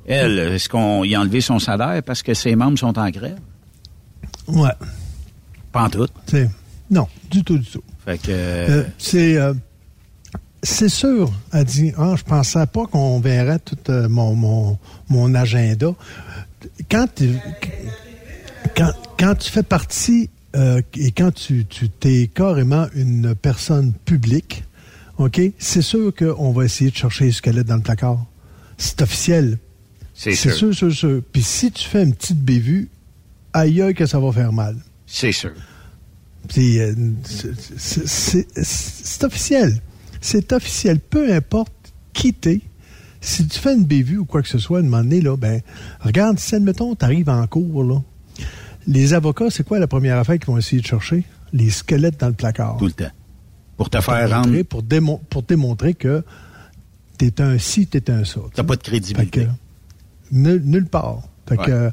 elle, 0.07 0.39
est-ce 0.39 0.71
qu'on 0.71 1.05
y 1.05 1.15
a 1.15 1.21
enlevé 1.21 1.43
son 1.43 1.59
salaire 1.59 2.03
parce 2.03 2.23
que 2.23 2.33
ses 2.33 2.57
membres 2.57 2.79
sont 2.79 2.99
en 2.99 3.11
grève? 3.11 3.39
Ouais. 4.47 4.71
Pas 5.73 5.85
en 5.85 5.91
tout. 5.91 6.07
Non, 6.91 7.07
du 7.31 7.43
tout, 7.45 7.59
du 7.59 7.69
tout. 7.71 7.83
Fait 8.05 8.19
que... 8.19 8.31
Euh, 8.31 8.85
c'est 8.99 9.37
euh, 9.37 9.53
c'est 10.63 10.89
sûr, 10.89 11.31
elle 11.53 11.65
dit, 11.65 11.93
ah, 11.97 12.15
je 12.17 12.25
pensais 12.25 12.67
pas 12.67 12.87
qu'on 12.87 13.21
verrait 13.21 13.61
tout 13.61 13.77
euh, 13.91 14.09
mon, 14.09 14.35
mon, 14.35 14.79
mon 15.09 15.35
agenda. 15.35 15.93
Quand, 16.91 17.07
tu- 17.15 17.37
quand, 18.77 18.93
quand 19.19 19.35
tu 19.37 19.51
fais 19.53 19.63
partie 19.63 20.31
euh, 20.57 20.81
et 20.97 21.13
quand 21.13 21.33
tu, 21.33 21.65
tu 21.67 21.89
es 22.05 22.27
carrément 22.27 22.87
une 22.95 23.35
personne 23.37 23.93
publique, 23.93 24.65
OK, 25.19 25.41
c'est 25.59 25.83
sûr 25.83 26.13
qu'on 26.15 26.51
va 26.53 26.65
essayer 26.65 26.91
de 26.91 26.97
chercher 26.97 27.27
les 27.27 27.33
squelettes 27.33 27.67
dans 27.67 27.77
le 27.77 27.83
placard. 27.83 28.25
C'est 28.79 29.01
officiel. 29.03 29.59
C'est 30.15 30.33
C'est 30.35 30.51
sûr. 30.51 30.73
sûr, 30.73 30.75
sûr, 30.75 30.93
sûr. 30.93 31.23
Puis 31.33 31.43
si 31.43 31.71
tu 31.71 31.87
fais 31.87 32.03
une 32.03 32.15
petite 32.15 32.41
bévue, 32.41 32.89
aïe 33.53 33.81
aïe 33.83 33.95
que 33.95 34.07
ça 34.07 34.19
va 34.19 34.33
faire 34.33 34.53
mal. 34.53 34.77
C'est 35.11 35.33
sûr. 35.33 35.53
Puis, 36.49 36.79
euh, 36.79 36.95
c'est- 37.77 39.25
officiel. 39.25 39.81
C'est 40.21 40.53
officiel. 40.53 41.01
Peu 41.01 41.33
importe 41.35 41.73
qui 42.13 42.33
t'es, 42.35 42.61
si 43.21 43.47
tu 43.49 43.59
fais 43.59 43.75
une 43.75 43.85
bévue 43.85 44.19
ou 44.19 44.25
quoi 44.25 44.43
que 44.43 44.49
ce 44.49 44.59
soit, 44.59 44.79
à 44.79 44.81
un 44.81 44.85
moment 44.85 45.03
donné, 45.03 45.21
là, 45.21 45.37
ben, 45.37 45.61
regarde, 46.01 46.39
si, 46.39 46.55
admettons, 46.55 46.95
t'arrives 46.95 47.29
en 47.29 47.47
cours, 47.47 47.83
là, 47.85 48.01
les 48.87 49.15
avocats, 49.15 49.51
c'est 49.51 49.65
quoi 49.67 49.79
la 49.79 49.87
première 49.87 50.19
affaire 50.19 50.37
qu'ils 50.39 50.47
vont 50.47 50.59
essayer 50.59 50.81
de 50.83 50.87
chercher? 50.87 51.25
Les 51.53 51.71
squelettes 51.71 52.21
dans 52.21 52.29
le 52.29 52.35
placard. 52.35 52.77
Tout 52.77 52.87
le 52.87 52.93
temps. 52.93 53.11
Pour 53.77 53.91
te 53.91 54.01
faire 54.01 54.31
rendre... 54.31 54.63
Pour, 54.63 54.83
démon- 54.83 55.21
pour 55.31 55.43
démontrer 55.43 55.95
que 55.95 56.23
t'es 57.17 57.41
un 57.41 57.59
ci, 57.59 57.87
t'es 57.87 58.11
un 58.11 58.25
ça. 58.25 58.41
T'as 58.55 58.63
pas 58.65 58.77
de 58.77 58.83
crédibilité. 58.83 59.41
Fait 59.41 59.47
que, 59.47 59.51
nul, 60.33 60.63
nulle 60.65 60.87
part. 60.87 61.23
Fait 61.49 61.57
que, 61.57 61.91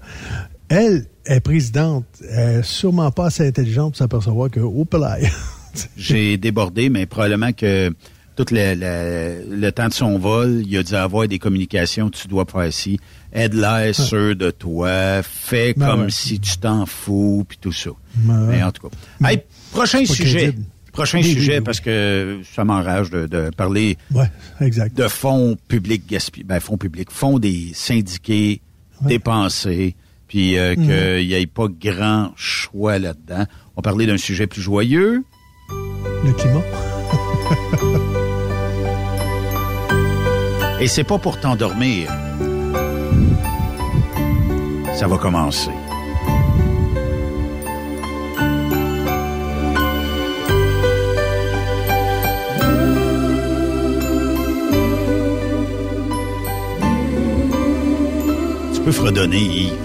elle 0.69 1.05
est 1.25 1.39
présidente, 1.39 2.05
elle 2.29 2.59
est 2.59 2.63
sûrement 2.63 3.11
pas 3.11 3.27
assez 3.27 3.47
intelligente 3.47 3.93
pour 3.93 3.97
s'apercevoir 3.97 4.49
que, 4.49 4.59
oh. 4.59 4.85
J'ai 5.97 6.37
débordé, 6.37 6.89
mais 6.89 7.05
probablement 7.05 7.51
que 7.51 7.91
tout 8.35 8.45
le, 8.51 8.75
le- 8.75 9.55
le 9.55 9.71
temps 9.71 9.87
de 9.87 9.93
son 9.93 10.17
vol, 10.19 10.63
il 10.65 10.77
a 10.77 10.83
dû 10.83 10.93
avoir 10.95 11.27
des 11.27 11.39
communications, 11.39 12.09
tu 12.09 12.27
dois 12.27 12.45
faire 12.45 12.71
ci, 12.71 12.99
aide-la, 13.33 13.91
sûr 13.93 14.35
de 14.35 14.51
toi, 14.51 15.21
fais 15.23 15.73
Ben 15.75 15.87
comme 15.87 16.01
ouais. 16.03 16.11
si 16.11 16.39
tu 16.39 16.57
t'en 16.57 16.85
fous, 16.85 17.45
puis 17.47 17.57
tout 17.59 17.71
ça. 17.73 17.89
Ben. 18.15 18.45
Mais 18.49 18.63
en 18.63 18.71
tout 18.71 18.87
cas. 18.89 19.27
Hey, 19.29 19.41
prochain 19.71 20.05
sujet. 20.05 20.53
Prochain 20.93 21.17
Oui, 21.17 21.25
sujet, 21.25 21.51
oui, 21.53 21.57
oui. 21.57 21.63
parce 21.65 21.81
que 21.81 22.39
ça 22.55 22.63
m'enrage 22.63 23.09
de, 23.09 23.25
de 23.27 23.49
parler 23.55 23.97
Ouais, 24.13 24.29
exact. 24.61 24.95
de 24.97 25.09
fonds 25.09 25.57
publics 25.67 26.07
gaspillés, 26.07 26.45
ben 26.45 26.61
fonds 26.61 26.77
publics, 26.77 27.11
fonds 27.11 27.37
des 27.37 27.71
syndiqués 27.73 28.61
dépensés, 29.01 29.95
puis 30.35 30.57
euh, 30.57 30.75
Mhm. 30.77 30.87
qu'il 30.87 31.27
n'y 31.29 31.33
ait 31.33 31.45
pas 31.47 31.67
grand 31.69 32.31
choix 32.35 32.99
là-dedans. 32.99 33.45
On 33.77 33.81
parlait 33.81 34.05
d'un 34.05 34.17
sujet 34.17 34.47
plus 34.47 34.61
joyeux. 34.61 35.23
Le 35.69 36.33
climat. 36.33 36.61
Et 40.81 40.87
c'est 40.89 41.05
pas 41.05 41.17
pour 41.19 41.39
t'endormir. 41.39 42.11
Ça 44.95 45.07
va 45.07 45.17
commencer. 45.17 45.71
Tu 58.73 58.81
peux 58.81 58.91
fredonner, 58.91 59.37
Yves. 59.41 59.84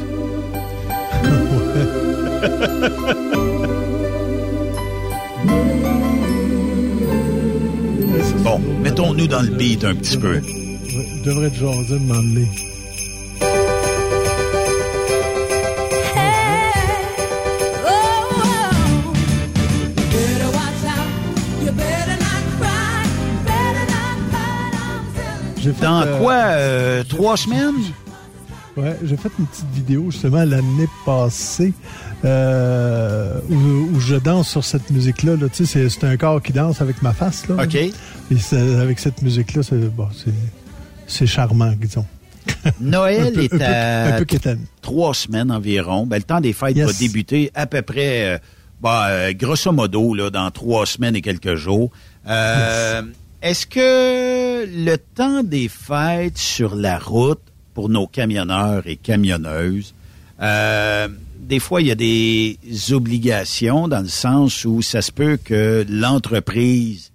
Bon, 8.43 8.59
mettons-nous 8.83 9.27
dans 9.27 9.43
le 9.43 9.49
beat 9.51 9.85
un 9.85 9.95
petit 9.95 10.17
peu. 10.17 10.41
Je 10.41 11.25
devrais 11.25 11.47
être 11.49 11.55
jaser 11.55 11.99
de 11.99 12.05
m'emmener. 12.05 12.49
Dans 25.81 26.05
quoi? 26.19 26.33
euh, 26.35 27.05
trois 27.09 27.37
semaines? 27.37 27.75
Ouais, 28.77 28.97
j'ai 29.05 29.17
fait 29.17 29.31
une 29.39 29.47
petite 29.47 29.71
vidéo 29.75 30.11
justement 30.11 30.45
l'année 30.45 30.89
passée 31.05 31.73
euh, 32.25 33.39
où, 33.51 33.55
où 33.97 34.01
je 34.01 34.15
danse 34.17 34.49
sur 34.49 34.65
cette 34.65 34.91
musique-là. 34.91 35.37
Là. 35.37 35.49
Tu 35.53 35.67
sais, 35.67 35.89
c'est, 35.89 36.05
un 36.05 36.17
corps 36.17 36.41
qui 36.41 36.53
danse 36.53 36.81
avec 36.81 37.03
ma 37.03 37.13
face. 37.13 37.49
Là, 37.49 37.65
OK. 37.65 37.75
Et 37.75 37.93
avec 38.81 38.99
cette 39.01 39.23
musique-là, 39.23 39.63
c'est, 39.63 39.77
bon, 39.95 40.09
charmant, 41.27 41.73
disons. 41.81 42.07
Noël 42.81 43.33
peu- 43.35 43.43
est 43.43 43.53
un 43.55 44.19
peu- 44.25 44.37
à 44.37 44.39
peu 44.55 44.59
trois 44.83 45.15
semaines 45.15 45.51
environ. 45.51 46.07
Ben, 46.07 46.17
le 46.17 46.23
temps 46.23 46.41
des 46.41 46.53
fêtes 46.53 46.77
Yes. 46.77 46.87
va 46.87 46.93
débuter 46.93 47.51
à 47.55 47.67
peu 47.67 47.83
près, 47.83 48.35
euh, 48.35 48.39
bah, 48.81 49.09
euh, 49.09 49.33
grosso 49.33 49.73
modo, 49.73 50.15
là, 50.15 50.31
dans 50.31 50.51
trois 50.51 50.87
semaines 50.87 51.17
et 51.17 51.23
quelques 51.23 51.57
jours. 51.57 51.91
Euh, 52.29 53.03
Est-ce 53.43 53.67
que 53.67 54.67
le 54.67 54.97
temps 54.97 55.43
des 55.43 55.69
fêtes 55.69 56.39
sur 56.39 56.75
la 56.77 56.99
route 56.99 57.41
pour 57.81 57.89
nos 57.89 58.07
camionneurs 58.07 58.83
et 58.87 58.97
camionneuses, 58.97 59.95
euh, 60.43 61.09
des 61.39 61.59
fois, 61.59 61.81
il 61.81 61.87
y 61.87 61.91
a 61.91 61.95
des 61.95 62.59
obligations 62.93 63.89
dans 63.89 64.03
le 64.03 64.09
sens 64.09 64.67
où 64.67 64.83
ça 64.83 65.01
se 65.01 65.11
peut 65.11 65.39
que 65.43 65.87
l'entreprise 65.89 67.11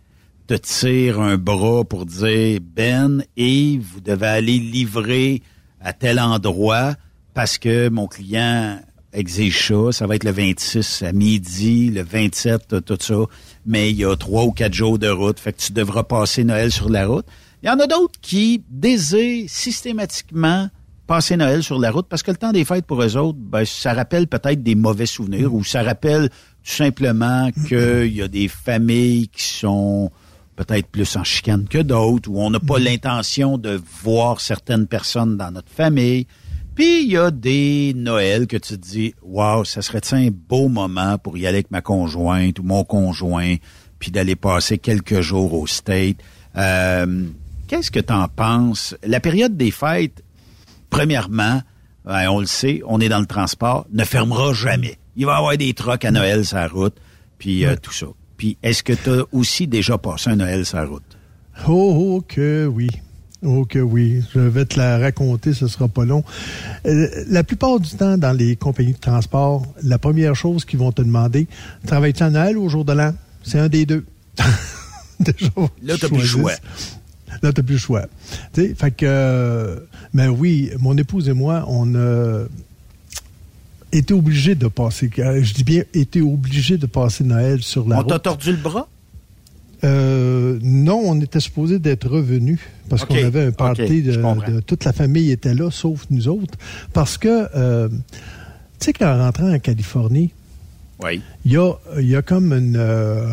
te 0.47 0.55
tire 0.55 1.19
un 1.19 1.37
bras 1.37 1.83
pour 1.83 2.07
dire 2.07 2.61
Ben 2.75 3.23
et 3.37 3.79
vous 3.79 4.01
devez 4.01 4.25
aller 4.25 4.57
livrer 4.57 5.43
à 5.81 5.93
tel 5.93 6.19
endroit 6.19 6.95
parce 7.35 7.59
que 7.59 7.89
mon 7.89 8.07
client 8.07 8.79
exige 9.13 9.67
ça. 9.67 9.91
Ça 9.91 10.07
va 10.07 10.15
être 10.15 10.23
le 10.23 10.31
26 10.31 11.03
à 11.03 11.13
midi, 11.13 11.91
le 11.91 12.01
27, 12.01 12.83
tout 12.83 12.97
ça. 12.99 13.19
Mais 13.67 13.91
il 13.91 13.97
y 13.97 14.05
a 14.05 14.15
trois 14.15 14.45
ou 14.45 14.51
quatre 14.51 14.73
jours 14.73 14.97
de 14.97 15.09
route. 15.09 15.39
Fait 15.39 15.53
que 15.53 15.61
tu 15.61 15.73
devras 15.73 16.01
passer 16.01 16.43
Noël 16.43 16.71
sur 16.71 16.89
la 16.89 17.05
route. 17.05 17.27
Il 17.65 17.69
y 17.69 17.71
en 17.71 17.79
a 17.79 17.87
d'autres 17.87 18.19
qui 18.21 18.63
désirent 18.69 19.49
systématiquement 19.49 20.69
passer 21.07 21.35
Noël 21.35 21.63
sur 21.63 21.79
la 21.79 21.89
route 21.89 22.05
parce 22.07 22.21
que 22.21 22.29
le 22.29 22.37
temps 22.37 22.51
des 22.51 22.63
fêtes 22.63 22.85
pour 22.85 23.01
eux 23.01 23.17
autres, 23.17 23.39
ben, 23.41 23.65
ça 23.65 23.91
rappelle 23.93 24.27
peut-être 24.27 24.61
des 24.61 24.75
mauvais 24.75 25.07
souvenirs 25.07 25.51
ou 25.51 25.63
ça 25.63 25.81
rappelle 25.81 26.29
tout 26.29 26.35
simplement 26.71 27.49
qu'il 27.67 28.13
y 28.13 28.21
a 28.21 28.27
des 28.27 28.49
familles 28.49 29.29
qui 29.29 29.43
sont 29.43 30.11
peut-être 30.55 30.85
plus 30.89 31.15
en 31.15 31.23
chicane 31.23 31.67
que 31.67 31.79
d'autres, 31.79 32.29
où 32.29 32.39
on 32.39 32.51
n'a 32.51 32.59
pas 32.59 32.77
l'intention 32.77 33.57
de 33.57 33.81
voir 34.03 34.41
certaines 34.41 34.85
personnes 34.85 35.35
dans 35.35 35.49
notre 35.49 35.71
famille. 35.71 36.27
Puis 36.75 37.01
il 37.01 37.13
y 37.13 37.17
a 37.17 37.31
des 37.31 37.93
Noëls 37.95 38.45
que 38.45 38.57
tu 38.57 38.77
te 38.77 38.87
dis, 38.87 39.15
wow, 39.23 39.65
ça 39.65 39.81
serait 39.81 40.01
un 40.11 40.29
beau 40.29 40.67
moment 40.67 41.17
pour 41.17 41.35
y 41.35 41.47
aller 41.47 41.57
avec 41.57 41.71
ma 41.71 41.81
conjointe 41.81 42.59
ou 42.59 42.63
mon 42.63 42.83
conjoint, 42.83 43.55
puis 43.97 44.11
d'aller 44.11 44.35
passer 44.35 44.77
quelques 44.77 45.21
jours 45.21 45.55
au 45.55 45.65
state. 45.65 46.17
Euh, 46.57 47.25
Qu'est-ce 47.67 47.89
que 47.91 47.99
tu 47.99 48.13
en 48.13 48.27
penses? 48.27 48.95
La 49.03 49.19
période 49.19 49.57
des 49.57 49.71
fêtes, 49.71 50.23
premièrement, 50.89 51.61
ben, 52.05 52.29
on 52.29 52.39
le 52.39 52.45
sait, 52.45 52.81
on 52.85 52.99
est 52.99 53.09
dans 53.09 53.19
le 53.19 53.25
transport, 53.25 53.87
ne 53.91 54.03
fermera 54.03 54.53
jamais. 54.53 54.97
Il 55.15 55.25
va 55.25 55.33
y 55.33 55.37
avoir 55.37 55.57
des 55.57 55.73
trucks 55.73 56.05
à 56.05 56.11
Noël 56.11 56.45
sur 56.45 56.57
la 56.57 56.67
route, 56.67 56.95
puis 57.39 57.65
euh, 57.65 57.75
tout 57.81 57.91
ça. 57.93 58.07
Puis 58.37 58.57
est-ce 58.61 58.83
que 58.83 58.93
tu 58.93 59.09
as 59.09 59.23
aussi 59.31 59.65
déjà 59.67 59.97
passé 59.97 60.29
un 60.29 60.35
Noël 60.35 60.65
sur 60.65 60.77
la 60.77 60.85
route? 60.85 61.17
Oh, 61.67 62.17
oh, 62.17 62.23
que 62.27 62.67
oui. 62.67 62.89
Oh 63.43 63.65
que 63.65 63.79
oui, 63.79 64.23
je 64.33 64.39
vais 64.39 64.65
te 64.65 64.77
la 64.77 64.97
raconter, 64.97 65.53
ce 65.53 65.67
sera 65.67 65.87
pas 65.87 66.05
long. 66.05 66.23
Euh, 66.85 67.07
la 67.27 67.43
plupart 67.43 67.79
du 67.79 67.89
temps, 67.91 68.17
dans 68.17 68.31
les 68.31 68.55
compagnies 68.55 68.93
de 68.93 68.99
transport, 68.99 69.65
la 69.83 69.97
première 69.99 70.35
chose 70.35 70.65
qu'ils 70.65 70.79
vont 70.79 70.91
te 70.91 71.01
demander, 71.01 71.47
travailles-tu 71.85 72.23
à 72.23 72.29
Noël 72.29 72.57
ou 72.57 72.65
au 72.65 72.69
jour 72.69 72.85
de 72.85 72.93
l'an? 72.93 73.13
C'est 73.43 73.59
un 73.59 73.69
des 73.69 73.85
deux. 73.85 74.05
Déjà, 75.19 75.49
Là, 75.81 75.95
t'as 75.99 76.07
plus 76.07 76.17
le 76.17 76.23
choix. 76.25 76.51
Là, 77.41 77.51
t'as 77.53 77.61
plus 77.63 77.73
le 77.73 77.79
choix. 77.79 78.05
Fait 78.53 78.91
que, 78.91 79.05
euh, 79.05 79.79
mais 80.13 80.27
oui, 80.27 80.71
mon 80.79 80.97
épouse 80.97 81.27
et 81.29 81.33
moi, 81.33 81.65
on 81.67 81.95
a 81.95 82.43
été 83.91 84.13
obligés 84.13 84.55
de 84.55 84.67
passer, 84.67 85.09
euh, 85.19 85.41
je 85.43 85.53
dis 85.53 85.63
bien, 85.63 85.83
été 85.93 86.21
obligés 86.21 86.77
de 86.77 86.85
passer 86.85 87.23
Noël 87.23 87.61
sur 87.61 87.87
la 87.87 87.97
On 87.97 87.99
route. 87.99 88.09
t'a 88.09 88.19
tordu 88.19 88.51
le 88.51 88.57
bras? 88.57 88.87
Euh, 89.83 90.57
non, 90.63 91.01
on 91.05 91.19
était 91.21 91.39
supposé 91.39 91.79
d'être 91.79 92.07
revenus 92.09 92.59
parce 92.89 93.05
qu'on 93.05 93.15
avait 93.23 93.45
un 93.45 93.51
party 93.51 94.01
de, 94.01 94.59
toute 94.61 94.83
la 94.83 94.93
famille 94.93 95.31
était 95.31 95.53
là, 95.53 95.69
sauf 95.69 96.05
nous 96.09 96.27
autres. 96.27 96.57
Parce 96.93 97.17
que, 97.17 97.47
euh, 97.55 97.89
tu 98.79 98.85
sais 98.85 98.93
qu'en 98.93 99.17
rentrant 99.17 99.53
en 99.53 99.59
Californie, 99.59 100.31
Oui. 101.03 101.21
il 101.45 101.51
y 101.53 101.57
a, 101.57 101.73
y 101.99 102.15
a 102.15 102.21
comme 102.21 102.51
une, 102.53 102.77
euh, 102.77 103.27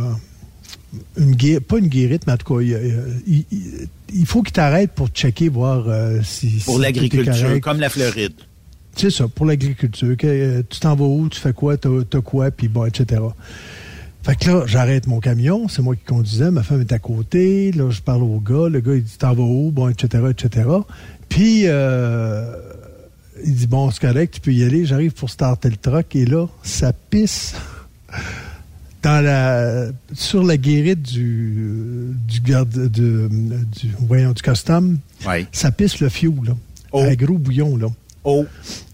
une 1.17 1.35
gué- 1.35 1.61
pas 1.61 1.79
une 1.79 1.89
guérite, 1.89 2.27
mais 2.27 2.35
en 2.35 2.37
tout 2.37 2.55
cas, 2.55 2.61
il, 2.63 4.27
faut 4.27 4.43
qu'il 4.43 4.53
t'arrête 4.53 4.93
pour 4.93 5.09
checker, 5.09 5.49
voir 5.49 5.85
euh, 5.89 6.21
si 6.23 6.63
Pour 6.65 6.79
l'agriculture, 6.79 7.61
comme 7.61 7.81
la 7.81 7.89
Floride. 7.89 8.35
C'est 8.95 9.11
ça, 9.11 9.27
pour 9.27 9.47
l'agriculture. 9.47 10.15
euh, 10.25 10.63
tu 10.69 10.81
t'en 10.81 10.95
vas 10.95 11.05
où, 11.07 11.29
tu 11.29 11.41
fais 11.41 11.55
quoi, 11.55 11.77
t'as 11.79 11.89
t'as 12.09 12.21
quoi, 12.21 12.51
puis 12.51 12.69
bon, 12.69 12.85
etc. 12.85 13.23
Fait 14.23 14.37
que 14.37 14.51
là, 14.51 14.65
j'arrête 14.67 15.07
mon 15.07 15.19
camion, 15.19 15.67
c'est 15.67 15.83
moi 15.83 15.97
qui 15.97 16.05
conduisais, 16.05 16.51
ma 16.51 16.63
femme 16.63 16.83
est 16.83 16.93
à 16.93 16.99
côté, 16.99 17.73
là, 17.73 17.91
je 17.91 18.01
parle 18.03 18.23
au 18.23 18.39
gars, 18.39 18.69
le 18.69 18.81
gars, 18.81 18.95
il 18.95 19.03
dit, 19.03 19.17
t'en 19.19 19.33
vas 19.35 19.43
où, 19.43 19.71
bon, 19.73 19.89
etc., 19.89 20.25
etc. 20.31 20.69
Puis, 21.29 21.63
euh, 21.65 22.55
il 23.45 23.55
dit, 23.55 23.67
bon, 23.67 23.91
c'est 23.91 24.01
correct, 24.01 24.35
tu 24.35 24.41
peux 24.41 24.53
y 24.53 24.63
aller, 24.63 24.85
j'arrive 24.85 25.13
pour 25.13 25.31
starter 25.31 25.71
le 25.71 25.77
truck, 25.77 26.15
et 26.15 26.25
là, 26.27 26.47
ça 26.63 26.93
pisse 26.93 27.55
dans 29.03 29.25
la, 29.25 29.87
sur 30.13 30.43
la 30.45 30.57
guérite 30.57 31.03
du, 31.03 32.11
du 32.29 32.41
garde, 32.41 32.71
de- 32.71 33.29
du, 33.29 33.91
voyons, 34.01 34.33
du 34.33 34.43
custom. 34.43 34.99
Ça 35.53 35.71
pisse 35.73 36.01
le 36.01 36.09
fioul, 36.09 36.47
là. 36.49 36.57
Oh. 36.93 37.01
Un 37.03 37.15
gros 37.15 37.39
bouillon, 37.39 37.77
là. 37.77 37.89
Oh. 38.25 38.45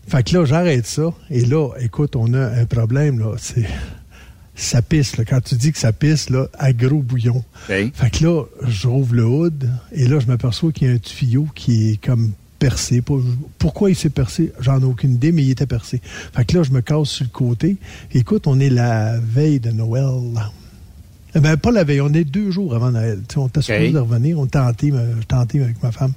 Fait 0.07 0.23
que 0.23 0.37
là, 0.39 0.45
j'arrête 0.45 0.87
ça. 0.87 1.13
Et 1.31 1.45
là, 1.45 1.71
écoute, 1.81 2.17
on 2.17 2.33
a 2.33 2.47
un 2.61 2.65
problème, 2.65 3.19
là. 3.19 3.35
C'est. 3.39 3.67
Ça 4.55 4.83
pisse, 4.83 5.17
là. 5.17 5.25
Quand 5.25 5.41
tu 5.41 5.55
dis 5.55 5.71
que 5.73 5.79
ça 5.79 5.93
pisse, 5.93 6.31
là, 6.31 6.47
à 6.59 6.73
gros 6.73 7.01
bouillon. 7.03 7.45
Fait 7.95 8.11
que 8.11 8.25
là, 8.25 8.45
je 8.67 8.89
rouvre 8.89 9.15
le 9.15 9.25
hood. 9.25 9.71
Et 9.93 10.09
là, 10.09 10.19
je 10.19 10.27
m'aperçois 10.27 10.73
qu'il 10.73 10.89
y 10.89 10.91
a 10.91 10.95
un 10.95 10.99
tuyau 10.99 11.47
qui 11.55 11.91
est 11.91 12.05
comme 12.05 12.33
percé. 12.59 13.03
Pourquoi 13.59 13.91
il 13.91 13.97
s'est 13.97 14.11
percé? 14.11 14.53
J'en 14.61 14.81
ai 14.81 14.85
aucune 14.85 15.15
idée, 15.15 15.33
mais 15.33 15.43
il 15.43 15.51
était 15.51 15.67
percé. 15.67 16.01
Fait 16.35 16.45
que 16.45 16.57
là, 16.57 16.63
je 16.63 16.73
me 16.73 16.81
casse 16.81 17.09
sur 17.09 17.25
le 17.25 17.31
côté. 17.31 17.77
Écoute, 18.13 18.47
on 18.47 18.59
est 18.61 18.71
la 18.71 19.19
veille 19.19 19.61
de 19.61 19.71
Noël. 19.71 20.05
Eh 21.35 21.41
ben, 21.41 21.57
pas 21.57 21.71
la 21.71 21.85
veille, 21.85 22.01
on 22.01 22.13
est 22.13 22.25
deux 22.25 22.51
jours 22.51 22.75
avant 22.75 22.91
Noël. 22.91 23.21
On 23.37 23.49
était 23.49 23.63
supposé 23.63 23.93
de 23.93 23.99
revenir, 23.99 24.39
on 24.39 24.47
tentait, 24.47 24.93
tenté 25.29 25.63
avec 25.63 25.83
ma 25.83 25.93
femme. 25.93 26.13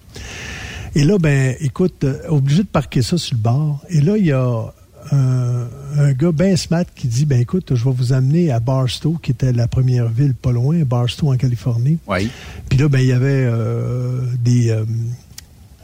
Et 0.96 1.04
là, 1.04 1.18
ben, 1.20 1.56
écoute, 1.60 2.04
euh, 2.04 2.18
obligé 2.28 2.64
de 2.64 2.68
parquer 2.68 3.02
ça 3.02 3.18
sur 3.18 3.36
le 3.36 3.42
bord. 3.42 3.84
Et 3.90 4.02
là, 4.02 4.18
il 4.18 4.26
y 4.26 4.32
a 4.32 4.74
un, 5.12 5.68
un 5.98 6.12
gars 6.14 6.32
bien 6.32 6.56
smart 6.56 6.86
qui 6.96 7.08
dit, 7.08 7.26
ben 7.26 7.40
écoute, 7.40 7.76
je 7.76 7.84
vais 7.84 7.92
vous 7.92 8.14
amener 8.14 8.52
à 8.52 8.60
Barstow, 8.60 9.18
qui 9.22 9.32
était 9.32 9.54
la 9.54 9.68
première 9.68 10.10
ville 10.10 10.34
pas 10.34 10.52
loin, 10.52 10.84
Barstow 10.84 11.32
en 11.32 11.38
Californie. 11.38 11.98
Oui. 12.08 12.30
Puis 12.70 12.78
là, 12.78 12.90
ben, 12.90 13.00
il 13.00 13.08
y 13.08 13.14
avait 13.14 13.46
euh, 13.46 14.22
des, 14.44 14.70
euh, 14.70 14.84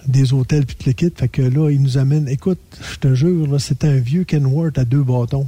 des 0.08 0.34
hôtels 0.34 0.66
puis 0.66 0.76
tout 0.76 0.88
le 0.88 0.93
kit. 0.93 1.12
Fait 1.16 1.28
que 1.28 1.41
là, 1.41 1.70
il 1.70 1.82
nous 1.82 1.97
amène. 1.97 2.28
Écoute, 2.28 2.60
je 2.91 2.97
te 2.97 3.14
jure, 3.14 3.60
c'était 3.60 3.88
un 3.88 3.97
vieux 3.97 4.24
Kenworth 4.24 4.78
à 4.78 4.86
deux 4.86 5.03
bâtons. 5.03 5.47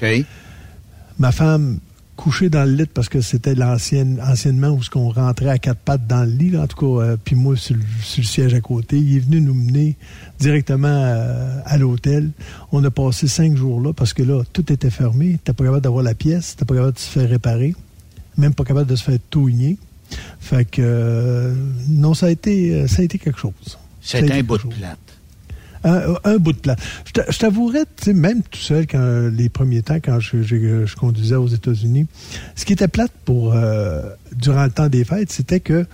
OK. 0.00 0.24
Ma 1.18 1.32
femme 1.32 1.78
couchée 2.16 2.50
dans 2.50 2.64
le 2.64 2.76
lit 2.76 2.86
parce 2.86 3.08
que 3.08 3.20
c'était 3.20 3.54
l'ancienne 3.54 4.20
anciennement 4.24 4.68
où 4.68 4.82
ce 4.82 4.90
qu'on 4.90 5.10
rentrait 5.10 5.48
à 5.48 5.58
quatre 5.58 5.80
pattes 5.80 6.06
dans 6.06 6.24
le 6.24 6.30
lit, 6.30 6.50
là, 6.50 6.62
en 6.62 6.66
tout 6.66 6.76
cas, 6.76 7.04
euh, 7.04 7.16
puis 7.22 7.34
moi 7.34 7.56
sur 7.56 7.74
le, 7.74 7.82
sur 8.02 8.22
le 8.22 8.26
siège 8.26 8.54
à 8.54 8.60
côté. 8.60 8.98
Il 8.98 9.16
est 9.16 9.20
venu 9.20 9.40
nous 9.40 9.54
mener 9.54 9.96
directement 10.38 10.88
euh, 10.88 11.58
à 11.64 11.78
l'hôtel. 11.78 12.30
On 12.70 12.84
a 12.84 12.90
passé 12.90 13.28
cinq 13.28 13.56
jours 13.56 13.80
là 13.80 13.92
parce 13.92 14.12
que 14.12 14.22
là, 14.22 14.42
tout 14.52 14.72
était 14.72 14.90
fermé. 14.90 15.38
T'es 15.42 15.52
pas 15.52 15.64
capable 15.64 15.82
d'avoir 15.82 16.04
la 16.04 16.14
pièce, 16.14 16.56
t'es 16.56 16.64
pas 16.64 16.74
capable 16.74 16.94
de 16.94 16.98
se 16.98 17.08
faire 17.08 17.28
réparer, 17.28 17.74
même 18.36 18.54
pas 18.54 18.64
capable 18.64 18.88
de 18.88 18.96
se 18.96 19.04
faire 19.04 19.18
touigner. 19.30 19.78
Fait 20.40 20.64
que 20.64 20.80
euh, 20.82 21.54
non, 21.88 22.14
ça 22.14 22.26
a 22.26 22.30
été 22.30 22.72
euh, 22.82 22.86
ça 22.86 23.02
a 23.02 23.04
été 23.04 23.18
quelque 23.18 23.38
chose. 23.38 23.52
Été 24.18 24.32
un 24.40 24.42
bout 24.42 24.58
de 24.58 24.74
plate. 24.74 24.98
Un, 25.84 26.14
un 26.24 26.36
bout 26.38 26.52
de 26.52 26.58
plat. 26.58 26.76
Je 27.06 27.12
t'a- 27.12 27.28
je 27.30 27.38
t'avouerais, 27.38 27.84
même 28.14 28.42
tout 28.42 28.58
seul, 28.60 28.86
quand 28.86 29.30
les 29.32 29.48
premiers 29.48 29.82
temps, 29.82 29.96
quand 29.96 30.20
je, 30.20 30.42
je- 30.42 30.86
je 30.86 30.96
conduisais 30.96 31.34
aux 31.34 31.48
États-Unis, 31.48 32.06
ce 32.54 32.64
qui 32.64 32.72
était 32.72 32.86
plate 32.88 33.10
pour 33.24 33.52
euh, 33.54 34.02
durant 34.36 34.62
le 34.64 34.70
temps 34.70 34.88
des 34.88 35.04
fêtes, 35.04 35.32
c'était 35.32 35.58
que 35.60 35.84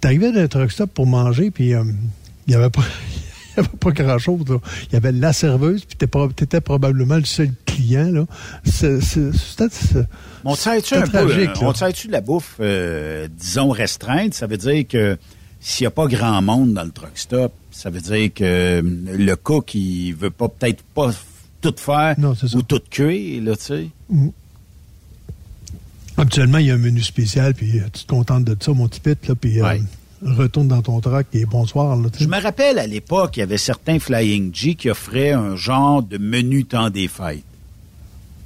tu 0.00 0.08
arrivais 0.08 0.32
d'un 0.32 0.48
truck 0.48 0.72
stop 0.72 0.90
pour 0.92 1.06
manger, 1.06 1.50
puis 1.52 1.74
euh, 1.74 1.84
il 2.46 2.50
n'y 2.50 2.54
avait 2.56 2.70
pas. 2.70 2.82
Il 3.56 3.60
n'y 3.62 3.66
avait 3.68 3.76
pas 3.78 3.90
grand-chose. 3.92 4.40
Il 4.88 4.92
y 4.92 4.96
avait 4.96 5.12
la 5.12 5.32
serveuse, 5.32 5.84
puis 5.84 5.96
tu 5.96 6.44
étais 6.44 6.60
probablement 6.60 7.16
le 7.16 7.24
seul 7.24 7.50
client. 7.66 8.10
là. 8.10 8.26
C'est- 8.64 9.00
On 10.44 10.54
tu 10.54 10.68
un 10.68 11.02
peu, 11.02 11.08
tragique, 11.08 11.60
là. 11.60 11.68
on 11.68 11.74
sert-tu 11.74 12.08
de 12.08 12.12
la 12.12 12.20
bouffe, 12.20 12.56
euh, 12.60 13.28
disons, 13.38 13.70
restreinte? 13.70 14.34
Ça 14.34 14.46
veut 14.46 14.56
dire 14.56 14.86
que 14.88 15.16
s'il 15.60 15.84
n'y 15.84 15.88
a 15.88 15.90
pas 15.90 16.06
grand 16.06 16.42
monde 16.42 16.74
dans 16.74 16.84
le 16.84 16.90
truck 16.90 17.12
stop, 17.16 17.52
ça 17.70 17.90
veut 17.90 18.00
dire 18.00 18.32
que 18.34 18.44
euh, 18.44 18.82
le 18.82 19.34
cook, 19.36 19.74
il 19.74 20.12
veut 20.12 20.30
pas 20.30 20.48
peut-être 20.48 20.82
pas 20.94 21.10
tout 21.60 21.74
faire 21.78 22.14
ou 22.54 22.62
tout 22.62 22.80
cuire, 22.90 23.42
là, 23.42 23.56
tu 23.56 23.64
sais. 23.64 23.88
Mm. 24.10 24.28
Habituellement, 26.16 26.58
il 26.58 26.66
y 26.66 26.70
a 26.70 26.74
un 26.74 26.78
menu 26.78 27.02
spécial, 27.02 27.54
puis 27.54 27.80
euh, 27.80 27.84
tu 27.92 28.04
te 28.04 28.06
contentes 28.08 28.44
de 28.44 28.56
ça, 28.60 28.72
mon 28.72 28.86
petit 28.86 29.00
pit, 29.00 29.26
là, 29.26 29.34
puis 29.34 29.60
euh, 29.60 29.64
retourne 30.24 30.68
dans 30.68 30.82
ton 30.82 31.00
truck 31.00 31.26
et 31.32 31.44
bonsoir. 31.44 31.96
Là. 31.96 32.08
Je 32.18 32.26
me 32.26 32.40
rappelle 32.40 32.78
à 32.78 32.86
l'époque, 32.86 33.36
il 33.36 33.40
y 33.40 33.42
avait 33.42 33.58
certains 33.58 33.98
Flying 33.98 34.54
G 34.54 34.74
qui 34.74 34.88
offraient 34.90 35.32
un 35.32 35.56
genre 35.56 36.02
de 36.02 36.18
menu 36.18 36.64
temps 36.64 36.90
des 36.90 37.08
fêtes. 37.08 37.44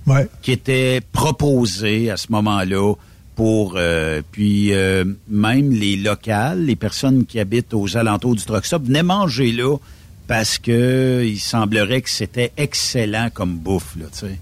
Ouais. 0.07 0.27
Qui 0.43 0.53
était 0.53 1.01
proposé 1.13 2.11
à 2.11 2.17
ce 2.17 2.27
moment-là 2.33 2.95
pour 3.37 3.75
euh, 3.77 4.23
puis 4.33 4.73
euh, 4.73 5.05
même 5.29 5.71
les 5.71 5.97
locales, 5.97 6.65
les 6.65 6.77
personnes 6.77 7.25
qui 7.27 7.39
habitent 7.39 7.73
aux 7.75 7.97
alentours 7.97 8.35
du 8.35 8.45
truck 8.45 8.65
stop 8.67 8.85
venaient 8.85 9.03
manger 9.03 9.53
là 9.53 9.77
parce 10.27 10.59
que 10.59 11.23
il 11.25 11.39
semblerait 11.39 12.03
que 12.03 12.11
c'était 12.11 12.53
excellent 12.57 13.29
comme 13.33 13.57
bouffe 13.57 13.97
là, 13.97 14.07
tu 14.13 14.27
sais. 14.27 14.39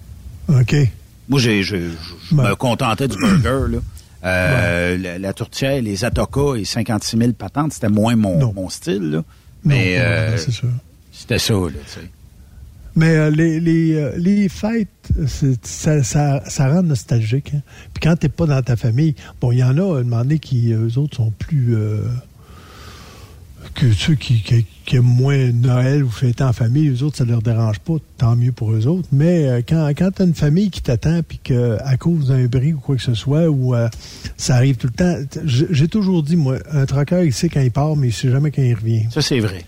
OK. 0.48 0.88
Moi, 1.28 1.40
j'ai, 1.40 1.62
je, 1.64 1.76
je- 1.76 1.90
je 2.30 2.34
Ben. 2.34 2.50
me 2.50 2.54
contentais 2.54 3.08
du 3.08 3.16
burger, 3.18 3.72
là. 3.72 3.78
Euh, 4.26 4.98
la, 4.98 5.18
la 5.18 5.32
tourtière, 5.32 5.80
les 5.80 6.04
atokas 6.04 6.56
et 6.56 6.64
56 6.64 7.16
000 7.16 7.32
patentes, 7.32 7.72
c'était 7.74 7.88
moins 7.88 8.16
mon, 8.16 8.52
mon 8.52 8.68
style, 8.68 9.10
là. 9.10 9.24
Mais 9.64 9.96
euh, 9.98 10.36
c'était 11.12 11.38
ça, 11.38 11.54
là. 11.54 11.70
Mais 12.96 13.14
euh, 13.16 13.30
les, 13.30 13.60
les, 13.60 14.10
les 14.16 14.48
fêtes, 14.48 14.88
ça, 15.62 16.02
ça, 16.02 16.42
ça 16.48 16.68
rend 16.72 16.82
nostalgique. 16.82 17.52
hein. 17.54 17.60
Puis 17.92 18.00
quand 18.02 18.16
t'es 18.16 18.28
pas 18.28 18.46
dans 18.46 18.62
ta 18.62 18.74
famille, 18.76 19.14
bon, 19.40 19.52
il 19.52 19.58
y 19.58 19.64
en 19.64 19.76
a, 19.78 20.00
un 20.00 20.02
moment 20.02 20.22
donné, 20.22 20.38
qui, 20.38 20.72
eux 20.72 20.98
autres, 20.98 21.16
sont 21.16 21.30
plus... 21.38 21.76
que 23.76 23.92
ceux 23.92 24.14
qui, 24.14 24.42
qui, 24.42 24.66
qui 24.84 24.96
aiment 24.96 25.04
moins 25.04 25.52
Noël 25.52 26.02
ou 26.02 26.10
fêter 26.10 26.42
en 26.42 26.52
famille, 26.52 26.88
eux 26.88 27.02
autres, 27.04 27.18
ça 27.18 27.24
leur 27.24 27.42
dérange 27.42 27.78
pas, 27.80 27.94
tant 28.18 28.34
mieux 28.34 28.52
pour 28.52 28.72
eux 28.72 28.86
autres. 28.86 29.08
Mais 29.12 29.46
euh, 29.46 29.60
quand, 29.66 29.88
quand 29.96 30.10
t'as 30.14 30.24
une 30.24 30.34
famille 30.34 30.70
qui 30.70 30.80
t'attend, 30.82 31.22
puis 31.22 31.38
que 31.42 31.76
à 31.84 31.96
cause 31.96 32.28
d'un 32.28 32.46
bris 32.46 32.72
ou 32.72 32.78
quoi 32.78 32.96
que 32.96 33.02
ce 33.02 33.14
soit, 33.14 33.48
ou 33.48 33.74
euh, 33.74 33.88
ça 34.36 34.56
arrive 34.56 34.76
tout 34.76 34.88
le 34.88 34.92
temps, 34.92 35.14
j'ai 35.44 35.88
toujours 35.88 36.22
dit, 36.22 36.36
moi, 36.36 36.56
un 36.72 36.86
traqueur, 36.86 37.22
il 37.22 37.32
sait 37.32 37.48
quand 37.48 37.60
il 37.60 37.70
part, 37.70 37.94
mais 37.94 38.08
il 38.08 38.12
sait 38.12 38.30
jamais 38.30 38.50
quand 38.50 38.62
il 38.62 38.74
revient. 38.74 39.04
Ça, 39.10 39.22
c'est 39.22 39.40
vrai. 39.40 39.62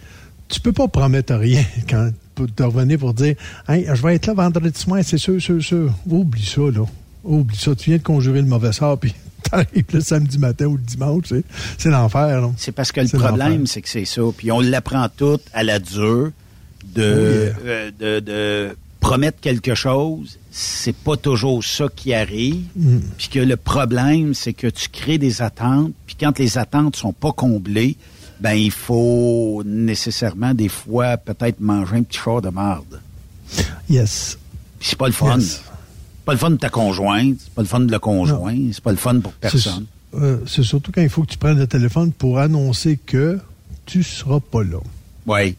Tu 0.49 0.61
peux 0.61 0.73
pas 0.73 0.89
promettre 0.89 1.35
rien 1.35 1.63
quand 1.89 2.11
te 2.47 2.63
revenir 2.63 2.99
pour 2.99 3.15
dire 3.15 3.35
Hey, 3.69 3.87
je 3.93 4.03
vais 4.03 4.15
être 4.15 4.27
là 4.27 4.35
vendredi 4.35 4.79
soir, 4.79 5.01
c'est 5.03 5.19
sûr, 5.19 5.41
sûr, 5.41 5.63
sûr. 5.63 5.93
Oublie 6.09 6.45
ça, 6.45 6.63
là. 6.63 6.85
Oublie 7.25 7.57
ça. 7.57 7.75
Tu 7.75 7.91
viens 7.91 7.99
de 7.99 8.03
conjurer 8.03 8.41
le 8.41 8.47
mauvais 8.47 8.73
sort, 8.73 8.99
puis 8.99 9.15
t'arrives 9.51 9.85
le 9.93 10.01
samedi 10.01 10.39
matin 10.39 10.67
ou 10.67 10.77
le 10.77 10.83
dimanche. 10.83 11.33
C'est 11.77 11.91
l'enfer. 11.91 12.51
C'est 12.57 12.73
parce 12.73 12.93
que 12.93 13.01
le 13.01 13.09
problème, 13.09 13.67
c'est 13.67 13.83
que 13.83 13.89
c'est 13.89 14.05
ça. 14.05 14.23
Puis 14.37 14.51
on 14.53 14.61
l'apprend 14.61 15.09
tout 15.15 15.41
à 15.53 15.63
la 15.63 15.79
dure 15.79 16.31
de, 16.95 17.53
Oh 17.55 17.61
euh, 17.67 17.91
de, 17.99 18.21
de 18.21 18.77
promettre 19.01 19.41
quelque 19.41 19.75
chose. 19.75 20.39
C'est 20.51 20.95
pas 20.95 21.17
toujours 21.17 21.63
ça 21.65 21.87
qui 21.95 22.15
arrive. 22.15 22.65
Mm. 22.77 22.99
Puis 23.17 23.29
que 23.29 23.39
le 23.39 23.57
problème, 23.57 24.35
c'est 24.35 24.53
que 24.53 24.67
tu 24.67 24.89
crées 24.89 25.19
des 25.19 25.43
attentes. 25.43 25.93
Puis 26.07 26.17
quand 26.19 26.39
les 26.39 26.59
attentes 26.59 26.97
sont 26.97 27.13
pas 27.13 27.33
comblées, 27.33 27.97
ben 28.41 28.53
il 28.53 28.71
faut 28.71 29.63
nécessairement 29.65 30.55
des 30.55 30.69
fois 30.69 31.17
peut-être 31.17 31.61
manger 31.61 31.97
un 31.97 32.03
petit 32.03 32.19
char 32.19 32.41
de 32.41 32.51
marde. 32.51 33.01
Yes. 33.91 34.39
Puis 34.79 34.91
c'est 34.91 34.99
pas 34.99 35.07
le 35.07 35.13
fun. 35.13 35.39
Yes. 35.39 35.63
C'est 36.29 36.33
pas 36.33 36.35
le 36.35 36.39
fun 36.41 36.51
de 36.51 36.57
ta 36.57 36.69
conjointe, 36.69 37.37
c'est 37.43 37.53
pas 37.55 37.63
le 37.63 37.69
fun 37.69 37.81
de 37.81 37.91
le 37.91 37.99
conjoint, 37.99 38.57
c'est 38.73 38.83
pas 38.83 38.91
le 38.91 38.99
fun 38.99 39.19
pour 39.21 39.33
personne. 39.33 39.87
C'est 40.13 40.19
euh, 40.19 40.37
c'est 40.47 40.63
surtout 40.63 40.93
quand 40.93 41.01
il 41.01 41.09
faut 41.09 41.23
que 41.23 41.29
tu 41.31 41.39
prennes 41.39 41.59
le 41.59 41.67
téléphone 41.67 42.13
pour 42.13 42.39
annoncer 42.39 42.99
que 42.99 43.39
tu 43.87 44.03
seras 44.03 44.39
pas 44.41 44.63
là. 44.63 44.77
Oui, 45.27 45.57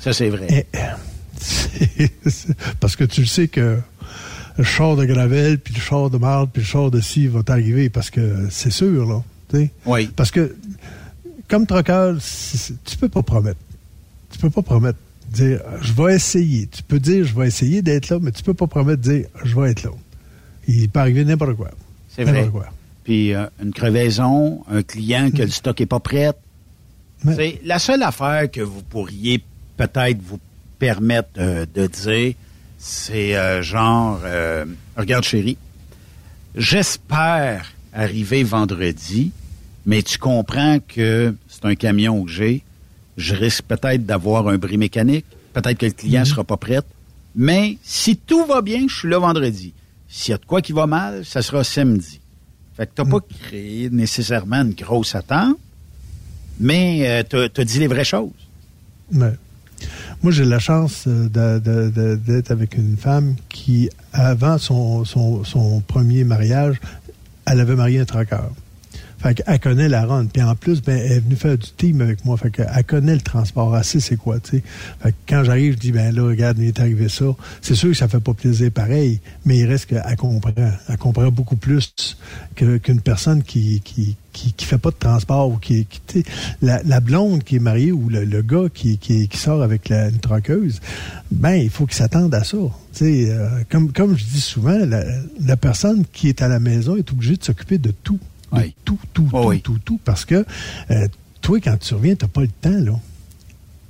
ça 0.00 0.12
c'est 0.12 0.28
vrai. 0.28 0.66
Eh, 0.76 2.08
c'est- 2.26 2.54
Parce 2.80 2.96
que 2.96 3.04
tu 3.04 3.20
le 3.20 3.26
sais 3.28 3.46
que 3.46 3.78
le 4.58 4.64
char 4.64 4.96
de 4.96 5.04
Gravel, 5.04 5.58
puis 5.60 5.74
le 5.74 5.80
char 5.80 6.10
de 6.10 6.18
Marde, 6.18 6.50
puis 6.52 6.62
le 6.62 6.66
char 6.66 6.90
de 6.90 7.00
Scie 7.00 7.28
va 7.28 7.44
t'arriver 7.44 7.88
parce 7.88 8.10
que 8.10 8.48
c'est 8.50 8.70
sûr, 8.72 9.06
là. 9.08 9.22
Oui. 9.86 10.08
Parce 10.16 10.32
que, 10.32 10.56
comme 11.48 11.66
troqueur, 11.66 12.16
tu 12.84 12.96
peux 12.96 13.08
pas 13.08 13.22
promettre. 13.22 13.60
Tu 14.32 14.38
peux 14.40 14.50
pas 14.50 14.62
promettre. 14.62 14.98
Dire, 15.30 15.60
je 15.80 15.92
vais 15.92 16.14
essayer. 16.14 16.66
Tu 16.66 16.82
peux 16.82 16.98
dire, 16.98 17.24
je 17.24 17.34
vais 17.34 17.46
essayer 17.46 17.82
d'être 17.82 18.08
là, 18.08 18.18
mais 18.20 18.32
tu 18.32 18.42
peux 18.42 18.54
pas 18.54 18.66
promettre 18.66 19.00
dire, 19.00 19.26
je 19.44 19.58
vais 19.58 19.70
être 19.70 19.84
là. 19.84 19.90
Il 20.66 20.88
peut 20.88 21.00
arriver 21.00 21.24
n'importe 21.24 21.54
quoi. 21.56 21.70
C'est 22.08 22.24
vrai. 22.24 22.48
Quoi. 22.48 22.66
Puis 23.04 23.34
euh, 23.34 23.46
une 23.62 23.72
crevaison, 23.72 24.64
un 24.70 24.82
client 24.82 25.30
que 25.30 25.42
le 25.42 25.50
stock 25.50 25.80
est 25.80 25.86
pas 25.86 26.00
prêt. 26.00 26.32
C'est 27.24 27.60
la 27.64 27.78
seule 27.78 28.02
affaire 28.02 28.50
que 28.50 28.60
vous 28.60 28.82
pourriez 28.82 29.42
peut-être 29.76 30.20
vous 30.22 30.40
permettre 30.78 31.28
euh, 31.38 31.66
de 31.74 31.86
dire, 31.86 32.34
c'est 32.78 33.36
euh, 33.36 33.62
genre, 33.62 34.20
regarde 34.96 35.24
chérie, 35.24 35.58
j'espère 36.56 37.72
arriver 37.92 38.42
vendredi, 38.42 39.32
mais 39.86 40.02
tu 40.02 40.18
comprends 40.18 40.78
que 40.80 41.34
c'est 41.48 41.64
un 41.64 41.74
camion 41.74 42.24
que 42.24 42.30
j'ai, 42.30 42.62
je 43.20 43.34
risque 43.34 43.64
peut-être 43.64 44.04
d'avoir 44.04 44.48
un 44.48 44.58
bris 44.58 44.78
mécanique, 44.78 45.26
peut-être 45.52 45.78
que 45.78 45.86
le 45.86 45.92
client 45.92 46.24
sera 46.24 46.44
pas 46.44 46.56
prêt, 46.56 46.80
mais 47.34 47.78
si 47.82 48.16
tout 48.16 48.44
va 48.46 48.62
bien, 48.62 48.86
je 48.88 48.96
suis 48.96 49.08
là 49.08 49.18
vendredi. 49.18 49.72
S'il 50.08 50.32
y 50.32 50.34
a 50.34 50.38
de 50.38 50.44
quoi 50.44 50.60
qui 50.60 50.72
va 50.72 50.86
mal, 50.86 51.24
ça 51.24 51.42
sera 51.42 51.62
samedi. 51.62 52.20
Fait 52.76 52.86
que 52.86 52.92
t'as 52.94 53.04
pas 53.04 53.20
créé 53.42 53.90
nécessairement 53.90 54.62
une 54.62 54.72
grosse 54.72 55.14
attente, 55.14 55.56
mais 56.58 57.02
euh, 57.06 57.22
t'as 57.28 57.48
t'as 57.48 57.64
dit 57.64 57.78
les 57.78 57.86
vraies 57.86 58.04
choses. 58.04 58.30
Ouais. 59.12 59.34
Moi, 60.22 60.32
j'ai 60.32 60.44
la 60.44 60.58
chance 60.58 61.04
euh, 61.06 61.28
d'être 62.18 62.50
avec 62.50 62.76
une 62.76 62.96
femme 62.96 63.36
qui, 63.48 63.88
avant 64.12 64.58
son, 64.58 65.04
son, 65.04 65.44
son 65.44 65.80
premier 65.80 66.24
mariage, 66.24 66.76
elle 67.46 67.60
avait 67.60 67.76
marié 67.76 68.00
un 68.00 68.04
traqueur. 68.04 68.50
Fait 69.22 69.34
qu'elle 69.34 69.60
connaît 69.60 69.88
la 69.88 70.06
ronde. 70.06 70.30
Puis 70.32 70.42
en 70.42 70.54
plus, 70.54 70.80
ben, 70.82 70.98
elle 70.98 71.12
est 71.12 71.20
venue 71.20 71.36
faire 71.36 71.58
du 71.58 71.70
team 71.76 72.00
avec 72.00 72.24
moi. 72.24 72.36
Fait 72.36 72.50
qu'elle 72.50 72.84
connaît 72.86 73.14
le 73.14 73.20
transport. 73.20 73.84
Sait 73.84 74.00
c'est 74.00 74.16
quoi, 74.16 74.40
tu. 74.40 74.62
Fait 75.02 75.12
que 75.12 75.16
quand 75.28 75.44
j'arrive, 75.44 75.74
je 75.74 75.78
dis, 75.78 75.92
ben 75.92 76.14
là, 76.14 76.22
regarde, 76.22 76.58
il 76.58 76.68
est 76.68 76.80
arrivé 76.80 77.08
ça. 77.08 77.26
C'est 77.60 77.74
sûr 77.74 77.90
que 77.90 77.96
ça 77.96 78.08
fait 78.08 78.20
pas 78.20 78.32
plaisir 78.32 78.70
pareil, 78.70 79.20
mais 79.44 79.58
il 79.58 79.66
reste 79.66 79.86
qu'elle 79.86 80.16
comprend. 80.16 80.52
Elle 80.56 80.96
comprend 80.96 81.30
beaucoup 81.30 81.56
plus 81.56 82.16
qu'une 82.54 83.00
personne 83.00 83.42
qui, 83.42 83.80
qui, 83.80 84.16
qui, 84.32 84.52
qui 84.52 84.64
fait 84.64 84.78
pas 84.78 84.90
de 84.90 84.96
transport 84.96 85.50
ou 85.50 85.56
qui, 85.56 85.86
qui 85.86 86.24
la, 86.62 86.82
la 86.82 87.00
blonde 87.00 87.44
qui 87.44 87.56
est 87.56 87.60
mariée 87.60 87.92
ou 87.92 88.08
le, 88.08 88.24
le 88.24 88.42
gars 88.42 88.68
qui, 88.72 88.98
qui, 88.98 89.28
sort 89.34 89.62
avec 89.62 89.88
la, 89.88 90.08
une 90.08 90.18
troqueuse, 90.18 90.80
ben, 91.30 91.54
il 91.54 91.70
faut 91.70 91.86
qu'il 91.86 91.96
s'attende 91.96 92.34
à 92.34 92.44
ça. 92.44 92.56
Euh, 93.02 93.48
comme, 93.70 93.92
comme 93.92 94.16
je 94.16 94.24
dis 94.24 94.40
souvent, 94.40 94.78
la 94.78 95.56
personne 95.56 96.04
qui 96.12 96.28
est 96.28 96.42
à 96.42 96.48
la 96.48 96.58
maison 96.58 96.96
est 96.96 97.10
obligée 97.12 97.36
de 97.36 97.44
s'occuper 97.44 97.78
de 97.78 97.90
tout. 97.90 98.18
De 98.52 98.72
tout, 98.84 98.98
tout, 99.12 99.28
tout, 99.30 99.58
tout, 99.58 99.78
tout, 99.84 100.00
parce 100.04 100.24
que 100.24 100.44
euh, 100.90 101.08
toi, 101.40 101.60
quand 101.60 101.78
tu 101.78 101.94
reviens, 101.94 102.14
t'as 102.14 102.26
pas 102.26 102.40
le 102.40 102.48
temps, 102.48 102.70
là. 102.70 102.92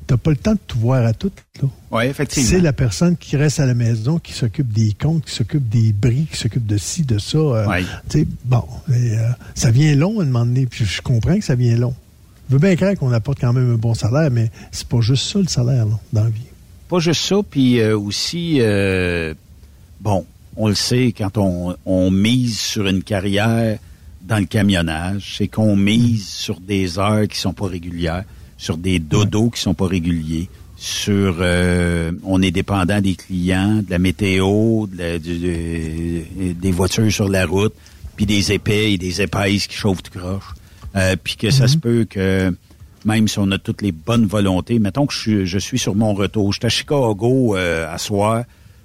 t'as 0.07 0.17
pas 0.17 0.31
le 0.31 0.37
temps 0.37 0.53
de 0.53 0.59
tout 0.67 0.79
voir 0.79 1.05
à 1.07 1.13
tout. 1.13 1.33
Là. 1.63 1.69
Oui, 1.91 2.05
effectivement. 2.05 2.49
C'est 2.49 2.61
la 2.61 2.73
personne 2.73 3.17
qui 3.17 3.37
reste 3.37 3.59
à 3.61 3.67
la 3.67 3.75
maison, 3.75 4.19
qui 4.19 4.33
s'occupe 4.33 4.73
des 4.73 4.93
comptes, 4.93 5.25
qui 5.25 5.35
s'occupe 5.35 5.69
des 5.69 5.93
bris, 5.93 6.27
qui 6.31 6.37
s'occupe 6.37 6.67
de 6.67 6.77
ci, 6.77 7.03
de 7.03 7.19
ça. 7.19 7.39
Euh, 7.39 7.67
oui. 7.69 8.27
Bon, 8.45 8.65
euh, 8.91 9.29
ça 9.55 9.71
vient 9.71 9.95
long 9.95 10.21
à 10.21 10.23
un 10.23 10.27
moment 10.27 10.47
donné, 10.47 10.67
puis 10.67 10.85
je 10.85 11.01
comprends 11.01 11.39
que 11.39 11.45
ça 11.45 11.55
vient 11.55 11.77
long. 11.77 11.95
Je 12.49 12.55
veux 12.55 12.61
bien 12.61 12.77
craindre 12.77 12.99
qu'on 12.99 13.13
apporte 13.13 13.41
quand 13.41 13.53
même 13.53 13.75
un 13.75 13.79
bon 13.79 13.95
salaire, 13.95 14.31
mais 14.31 14.51
c'est 14.73 14.89
pas 14.89 15.01
juste 15.01 15.31
ça 15.31 15.39
le 15.39 15.47
salaire 15.47 15.87
là, 15.87 15.99
dans 16.13 16.25
la 16.25 16.31
vie. 16.31 16.43
Pas 16.89 16.99
juste 16.99 17.23
ça, 17.23 17.37
puis 17.49 17.83
aussi, 17.85 18.61
bon, 20.01 20.27
on 20.57 20.69
le 20.69 20.75
sait, 20.75 21.15
quand 21.17 21.39
on, 21.39 21.77
on 21.87 22.11
mise 22.11 22.59
sur 22.59 22.87
une 22.87 23.03
carrière 23.03 23.79
dans 24.23 24.39
le 24.39 24.47
camionnage, 24.47 25.37
c'est 25.39 25.49
qu'on 25.49 25.77
mise 25.77 26.29
sur 26.29 26.61
des 26.61 26.99
heures 26.99 27.27
qui 27.29 27.39
sont 27.39 27.53
pas 27.53 27.67
régulières 27.67 28.25
sur 28.61 28.77
des 28.77 28.99
dodos 28.99 29.49
qui 29.49 29.61
sont 29.61 29.73
pas 29.73 29.87
réguliers, 29.87 30.51
sur 30.77 31.39
euh, 31.41 32.13
on 32.25 32.43
est 32.43 32.51
dépendant 32.51 33.01
des 33.01 33.15
clients, 33.15 33.77
de 33.77 33.91
la 33.91 33.99
météo, 33.99 34.87
de 34.87 35.19
des 36.53 36.71
voitures 36.71 37.11
sur 37.11 37.31
la 37.31 37.47
route, 37.47 37.73
puis 38.17 38.27
des 38.27 38.53
épais 38.53 38.93
et 38.93 38.99
des 38.99 39.23
épaisses 39.23 39.67
qui 39.67 39.77
chauffent 39.77 40.03
tout 40.03 40.19
croche. 40.19 40.55
Euh, 40.95 41.17
puis 41.23 41.37
que 41.37 41.51
ça 41.51 41.69
se 41.69 41.77
mhm. 41.77 41.81
peut 41.81 42.07
que 42.09 42.55
même 43.07 43.29
si 43.29 43.39
on 43.39 43.51
a 43.51 43.57
toutes 43.57 43.81
les 43.81 43.93
bonnes 43.93 44.27
volontés, 44.27 44.79
mettons 44.79 45.07
que 45.07 45.15
je 45.15 45.19
suis, 45.19 45.47
je 45.47 45.59
suis 45.59 45.79
sur 45.79 45.95
mon 45.95 46.13
retour, 46.13 46.53
je 46.53 46.59
suis 46.59 46.67
à 46.67 46.69
Chicago 46.69 47.57
euh, 47.57 47.91
à 47.91 47.97
soir, 47.97 48.45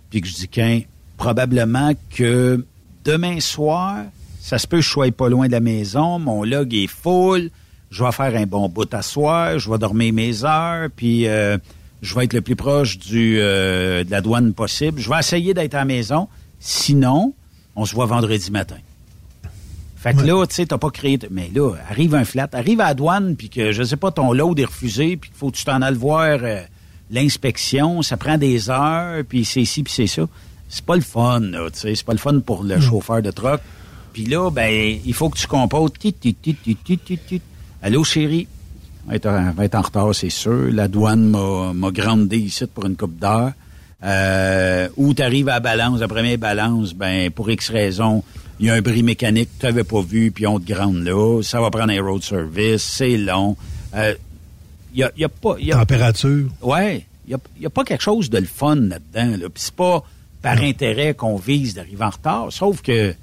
puis 0.09 0.21
que 0.21 0.27
je 0.27 0.35
dis 0.35 0.47
qu'un 0.47 0.81
probablement 1.17 1.91
que 2.15 2.63
demain 3.03 3.41
soir, 3.41 4.05
ça 4.45 4.59
se 4.59 4.67
peut 4.67 4.77
que 4.77 4.83
je 4.83 4.89
sois 4.89 5.11
pas 5.11 5.27
loin 5.27 5.47
de 5.47 5.53
la 5.53 5.59
maison, 5.59 6.19
mon 6.19 6.43
log 6.43 6.71
est 6.75 6.85
full, 6.85 7.49
je 7.89 8.03
vais 8.03 8.11
faire 8.11 8.35
un 8.35 8.45
bon 8.45 8.69
bout 8.69 8.93
à 8.93 9.01
soir, 9.01 9.57
je 9.57 9.71
vais 9.71 9.79
dormir 9.79 10.13
mes 10.13 10.45
heures, 10.45 10.89
puis 10.95 11.27
euh, 11.27 11.57
je 12.03 12.13
vais 12.13 12.25
être 12.25 12.33
le 12.33 12.41
plus 12.41 12.55
proche 12.55 12.99
du 12.99 13.39
euh, 13.39 14.03
de 14.03 14.11
la 14.11 14.21
douane 14.21 14.53
possible. 14.53 15.01
Je 15.01 15.09
vais 15.09 15.17
essayer 15.17 15.55
d'être 15.55 15.73
à 15.73 15.79
la 15.79 15.85
maison. 15.85 16.27
Sinon, 16.59 17.33
on 17.75 17.85
se 17.85 17.95
voit 17.95 18.05
vendredi 18.05 18.51
matin. 18.51 18.75
Fait 19.95 20.13
que 20.13 20.21
là, 20.21 20.45
tu 20.45 20.53
sais, 20.53 20.67
t'as 20.67 20.77
pas 20.77 20.91
créé... 20.91 21.17
Mais 21.31 21.49
là, 21.51 21.73
arrive 21.89 22.13
un 22.13 22.23
flat, 22.23 22.47
arrive 22.53 22.81
à 22.81 22.89
la 22.89 22.93
douane, 22.93 23.35
puis 23.35 23.49
que, 23.49 23.71
je 23.71 23.81
sais 23.81 23.97
pas, 23.97 24.11
ton 24.11 24.31
load 24.31 24.59
est 24.59 24.65
refusé, 24.65 25.17
puis 25.17 25.31
qu'il 25.31 25.39
faut 25.39 25.49
que 25.49 25.57
tu 25.57 25.65
t'en 25.65 25.81
ailles 25.81 25.95
voir 25.95 26.37
euh, 26.43 26.61
l'inspection, 27.09 28.03
ça 28.03 28.15
prend 28.15 28.37
des 28.37 28.69
heures, 28.69 29.23
puis 29.27 29.43
c'est 29.43 29.65
ci, 29.65 29.81
puis 29.81 29.91
c'est 29.91 30.05
ça. 30.05 30.27
C'est 30.69 30.85
pas 30.85 30.95
le 30.95 31.01
fun, 31.01 31.39
là, 31.39 31.67
tu 31.71 31.79
sais. 31.79 31.95
C'est 31.95 32.05
pas 32.05 32.13
le 32.13 32.19
fun 32.19 32.39
pour 32.41 32.63
le 32.63 32.79
chauffeur 32.79 33.23
de 33.23 33.31
truck. 33.31 33.59
Puis 34.15 34.23
là, 34.23 34.49
ben, 34.49 34.97
il 35.05 35.13
faut 35.13 35.29
que 35.29 35.37
tu 35.37 35.45
composes... 35.45 35.91
Allô, 37.81 38.05
chérie? 38.05 38.47
On 39.05 39.09
va 39.09 39.15
être, 39.65 39.75
en 39.75 39.81
retard, 39.81 40.15
c'est 40.15 40.29
sûr. 40.29 40.71
La 40.71 40.87
douane 40.87 41.35
m'a 41.73 41.91
grandé 41.91 42.37
ici 42.37 42.65
pour 42.65 42.85
une 42.85 42.95
coupe 42.95 43.19
d'heure. 43.19 43.51
Euh, 44.01 44.87
ou 44.95 45.13
tu 45.13 45.21
arrives 45.21 45.49
à 45.49 45.55
la 45.55 45.59
balance, 45.59 45.99
la 45.99 46.07
première 46.07 46.37
balance, 46.37 46.93
ben 46.93 47.29
pour 47.29 47.49
X 47.49 47.69
raison, 47.69 48.23
il 48.61 48.67
y 48.67 48.69
a 48.69 48.75
un 48.75 48.81
bris 48.81 49.03
mécanique 49.03 49.49
que 49.57 49.59
tu 49.59 49.65
n'avais 49.65 49.83
pas 49.83 50.01
vu, 50.01 50.31
puis 50.31 50.47
on 50.47 50.61
te 50.61 50.71
grande 50.71 51.03
là. 51.03 51.41
Ça 51.43 51.59
va 51.59 51.69
prendre 51.69 51.91
un 51.91 52.01
road 52.01 52.23
service, 52.23 52.83
c'est 52.83 53.17
long. 53.17 53.57
Il 53.91 53.99
euh, 53.99 54.13
y, 54.95 55.03
a, 55.03 55.11
y, 55.17 55.25
a, 55.25 55.29
pas... 55.29 55.57
Y 55.59 55.73
a, 55.73 55.75
Température. 55.75 56.47
Ouais. 56.61 57.05
Il 57.27 57.35
n'y 57.59 57.65
a, 57.65 57.69
pas 57.69 57.83
quelque 57.83 58.03
chose 58.03 58.29
de 58.29 58.37
le 58.37 58.45
fun 58.45 58.77
là-dedans. 58.77 59.37
Là. 59.41 59.49
Puis 59.49 59.63
c'est 59.63 59.75
pas 59.75 60.05
par 60.45 60.61
intérêt 60.61 61.15
qu'on 61.15 61.37
vise 61.37 61.73
d'arriver 61.73 62.03
en 62.03 62.11
retard, 62.11 62.47
sauf 62.51 62.83
que 62.83 63.15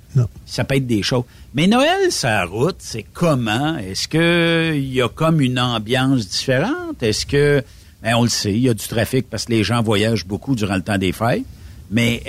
ça 0.44 0.64
peut 0.64 0.74
être 0.74 0.88
des 0.88 1.04
choses. 1.04 1.22
Mais 1.54 1.68
Noël, 1.68 2.10
sa 2.10 2.44
route, 2.44 2.78
c'est 2.80 3.04
comment? 3.12 3.78
Est-ce 3.78 4.08
qu'il 4.08 4.92
y 4.92 5.00
a 5.00 5.08
comme 5.08 5.40
une 5.40 5.60
ambiance 5.60 6.28
différente? 6.28 7.00
Est-ce 7.00 7.24
que, 7.24 7.62
ben, 8.02 8.16
on 8.16 8.24
le 8.24 8.28
sait, 8.28 8.52
il 8.52 8.62
y 8.62 8.68
a 8.68 8.74
du 8.74 8.88
trafic 8.88 9.30
parce 9.30 9.44
que 9.44 9.52
les 9.52 9.62
gens 9.62 9.84
voyagent 9.84 10.26
beaucoup 10.26 10.56
durant 10.56 10.74
le 10.74 10.82
temps 10.82 10.98
des 10.98 11.12
fêtes. 11.12 11.44
Mais 11.92 12.24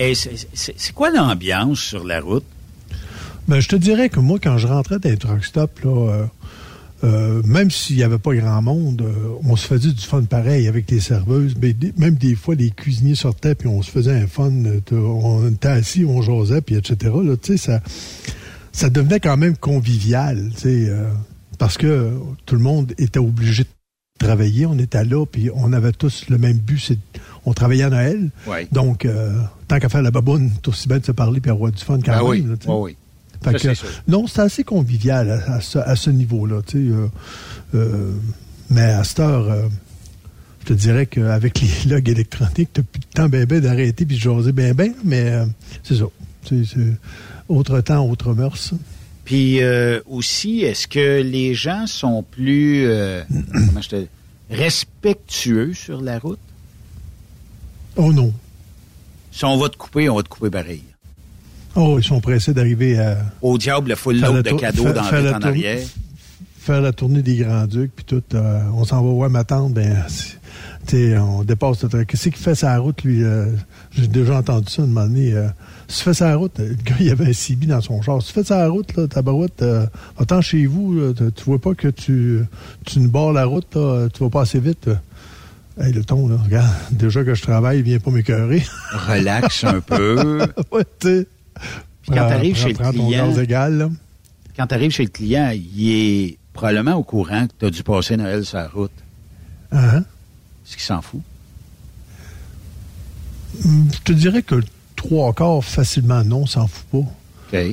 c'est 0.53 0.93
quoi 0.93 1.09
l'ambiance 1.09 1.79
sur 1.79 2.03
la 2.03 2.21
route? 2.21 2.45
Ben, 3.47 3.61
je 3.61 3.69
te 3.69 3.75
dirais 3.75 4.09
que 4.09 4.19
moi, 4.19 4.37
quand 4.37 4.59
je 4.59 4.67
rentrais 4.67 4.99
dans 4.99 5.09
les 5.09 5.17
truck 5.17 5.43
stops, 5.43 5.83
là, 5.83 5.89
euh, 5.89 6.25
euh, 7.03 7.41
même 7.43 7.69
s'il 7.69 7.97
n'y 7.97 8.03
avait 8.03 8.17
pas 8.17 8.33
grand 8.33 8.61
monde, 8.61 9.01
euh, 9.01 9.35
on 9.43 9.57
se 9.57 9.67
faisait 9.67 9.91
du 9.91 10.01
fun 10.01 10.23
pareil 10.23 10.67
avec 10.67 10.89
les 10.89 11.01
serveuses. 11.01 11.55
Mais 11.61 11.75
même 11.97 12.15
des 12.15 12.35
fois, 12.35 12.55
les 12.55 12.69
cuisiniers 12.69 13.15
sortaient, 13.15 13.55
puis 13.55 13.67
on 13.67 13.81
se 13.81 13.91
faisait 13.91 14.13
un 14.13 14.27
fun. 14.27 14.51
on 14.91 15.49
était 15.49 15.67
assis, 15.67 16.05
on 16.05 16.21
jasait, 16.21 16.61
puis 16.61 16.75
etc. 16.75 17.13
Là, 17.23 17.35
ça, 17.57 17.81
ça 18.71 18.89
devenait 18.89 19.19
quand 19.19 19.35
même 19.35 19.57
convivial, 19.57 20.49
euh, 20.65 21.09
parce 21.59 21.77
que 21.77 22.13
tout 22.45 22.55
le 22.55 22.61
monde 22.61 22.93
était 22.97 23.19
obligé 23.19 23.63
de 23.63 23.69
travailler. 24.17 24.65
On 24.65 24.77
était 24.77 25.03
là, 25.03 25.25
puis 25.25 25.49
on 25.53 25.73
avait 25.73 25.91
tous 25.91 26.29
le 26.29 26.37
même 26.37 26.57
but, 26.57 26.79
c'est 26.79 26.99
on 27.45 27.51
travaillait 27.51 27.83
à 27.83 27.89
Noël. 27.89 28.29
Donc, 28.71 29.05
tant 29.67 29.79
qu'à 29.79 29.89
faire 29.89 30.01
la 30.01 30.11
baboune, 30.11 30.51
c'est 30.55 30.67
aussi 30.69 30.87
bien 30.87 30.99
de 30.99 31.05
se 31.05 31.11
parler 31.11 31.41
puis 31.41 31.51
avoir 31.51 31.73
du 31.73 31.83
fun 31.83 31.99
quand 31.99 32.23
ben 32.23 32.31
même. 32.31 32.57
oui 32.67 32.95
non, 34.07 34.27
c'est 34.27 34.41
assez 34.41 34.63
convivial 34.63 35.43
à, 35.47 35.95
ce, 35.95 36.09
niveau-là. 36.09 36.61
Euh, 36.75 37.07
euh, 37.75 38.11
mais 38.69 38.81
à 38.81 39.03
cette 39.03 39.19
heure, 39.19 39.49
euh, 39.49 39.67
je 40.61 40.67
te 40.67 40.73
dirais 40.73 41.05
qu'avec 41.05 41.61
les 41.61 41.69
logs 41.89 42.09
électroniques, 42.09 42.69
tu 42.73 42.83
plus 42.83 42.99
de 42.99 43.05
temps 43.13 43.29
ben, 43.29 43.45
ben 43.45 43.59
d'arrêter 43.59 44.05
puis 44.05 44.15
de 44.15 44.21
jaser 44.21 44.51
bien, 44.51 44.73
bien, 44.73 44.93
mais 45.03 45.33
c'est 45.83 45.95
ça. 45.95 46.05
C'est, 46.47 46.63
autre 47.47 47.79
temps, 47.81 48.07
autre 48.07 48.33
mœurs. 48.33 48.73
Puis 49.25 49.61
aussi, 50.07 50.61
est-ce 50.61 50.87
que 50.87 51.21
les 51.21 51.53
gens 51.53 51.87
sont 51.87 52.23
plus 52.23 52.87
respectueux 54.49 55.73
sur 55.73 56.01
la 56.01 56.19
route? 56.19 56.39
Oh 57.95 58.11
non. 58.11 58.33
Si 59.31 59.45
on 59.45 59.57
va 59.57 59.69
te 59.69 59.77
couper, 59.77 60.09
on 60.09 60.15
va 60.15 60.23
te 60.23 60.29
couper 60.29 60.49
pareil. 60.49 60.83
Oh, 61.75 61.97
ils 61.97 62.03
sont 62.03 62.19
pressés 62.19 62.53
d'arriver 62.53 62.99
à. 62.99 63.17
Au 63.41 63.57
diable, 63.57 63.89
le 63.89 63.95
full 63.95 64.19
load 64.19 64.43
de 64.43 64.51
cadeaux 64.51 64.91
dans 64.91 65.09
le 65.09 65.33
en 65.33 65.41
arrière. 65.41 65.79
Faire 66.59 66.81
la 66.81 66.93
tournée 66.93 67.21
des 67.21 67.37
Grands-Ducs, 67.37 67.91
puis 67.95 68.05
tout. 68.05 68.23
Euh, 68.33 68.61
on 68.75 68.85
s'en 68.85 69.03
va 69.03 69.11
voir 69.11 69.29
ma 69.29 69.43
tante, 69.43 69.73
ben. 69.73 70.05
on 71.19 71.43
dépasse 71.43 71.83
le 71.83 72.05
Qu'est-ce 72.05 72.29
qu'il 72.29 72.35
fait 72.35 72.55
sa 72.55 72.77
route, 72.77 73.03
lui? 73.03 73.23
Euh, 73.23 73.47
j'ai 73.91 74.07
déjà 74.07 74.37
entendu 74.37 74.71
ça 74.71 74.83
une 74.83 74.89
moment 74.89 75.07
donné. 75.07 75.33
Euh, 75.33 75.47
si 75.87 75.97
tu 75.97 76.03
fais 76.05 76.13
sa 76.13 76.35
route, 76.35 76.59
le 76.59 76.75
gars, 76.75 76.95
il 76.99 77.09
avait 77.09 77.29
un 77.29 77.33
CB 77.33 77.65
dans 77.65 77.81
son 77.81 78.01
char. 78.01 78.21
Si 78.21 78.29
tu 78.29 78.33
fais 78.33 78.45
sa 78.45 78.67
route, 78.69 78.95
là, 78.95 79.07
ta 79.07 79.21
barouette, 79.21 79.61
euh, 79.61 79.85
attends 80.17 80.41
chez 80.41 80.65
vous, 80.65 81.13
tu 81.13 81.43
vois 81.43 81.59
pas 81.59 81.73
que 81.73 81.87
tu, 81.87 82.39
tu 82.85 82.99
ne 82.99 83.07
barres 83.07 83.33
la 83.33 83.45
route, 83.45 83.75
là, 83.75 84.07
tu 84.13 84.23
vas 84.23 84.29
pas 84.29 84.41
assez 84.41 84.59
vite. 84.59 84.89
Hey, 85.81 85.91
le 85.91 86.03
ton, 86.05 86.27
là, 86.27 86.35
regarde, 86.41 86.69
déjà 86.91 87.23
que 87.23 87.33
je 87.33 87.41
travaille, 87.41 87.79
il 87.79 87.83
vient 87.83 87.99
pas 87.99 88.11
m'écœurer. 88.11 88.63
Relax 88.91 89.63
un 89.63 89.81
peu. 89.81 90.39
ouais, 90.71 90.85
quand 92.07 92.13
tu 92.13 92.19
arrives 92.19 92.55
chez 92.55 92.73
le 92.73 92.91
client. 92.91 93.91
quand 94.55 94.67
tu 94.67 94.73
arrives 94.73 94.91
chez 94.91 95.03
le 95.03 95.09
client, 95.09 95.51
il 95.53 95.91
est 95.91 96.37
probablement 96.53 96.95
au 96.95 97.03
courant 97.03 97.47
que 97.47 97.53
tu 97.59 97.65
as 97.65 97.69
dû 97.69 97.83
passer 97.83 98.17
Noël 98.17 98.45
sur 98.45 98.57
la 98.57 98.67
route. 98.67 98.91
Uh 99.71 99.77
Est-ce 100.65 100.73
qu'il 100.73 100.83
s'en 100.83 101.01
fout? 101.01 101.21
Hmm, 103.63 103.85
je 103.91 103.99
te 103.99 104.11
dirais 104.13 104.43
que 104.43 104.55
trois 104.95 105.33
quarts, 105.33 105.63
facilement 105.63 106.23
non, 106.23 106.45
s'en 106.45 106.67
fout 106.67 106.85
pas. 106.91 107.11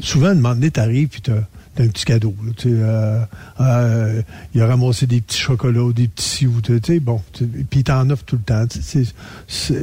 Souvent, 0.02 0.28
à 0.28 0.30
un 0.30 0.34
moment 0.34 0.54
donné, 0.54 0.70
tu 0.70 0.80
arrives 0.80 1.08
et 1.16 1.20
tu 1.20 1.30
as, 1.30 1.46
un 1.78 1.88
petit 1.88 2.04
cadeau. 2.04 2.34
Euh, 2.66 3.24
euh, 3.60 4.22
il 4.54 4.60
a 4.60 4.66
ramassé 4.66 5.06
des 5.06 5.20
petits 5.22 5.38
chocolats, 5.38 5.92
des 5.94 6.08
petits 6.08 6.24
si 6.24 6.46
ou 6.46 6.60
tu 6.60 6.78
sais, 6.84 7.00
bon, 7.00 7.22
puis 7.38 7.80
il 7.80 7.84
t'en 7.84 8.10
offre 8.10 8.24
tout 8.24 8.36
le 8.36 8.42
temps. 8.42 8.66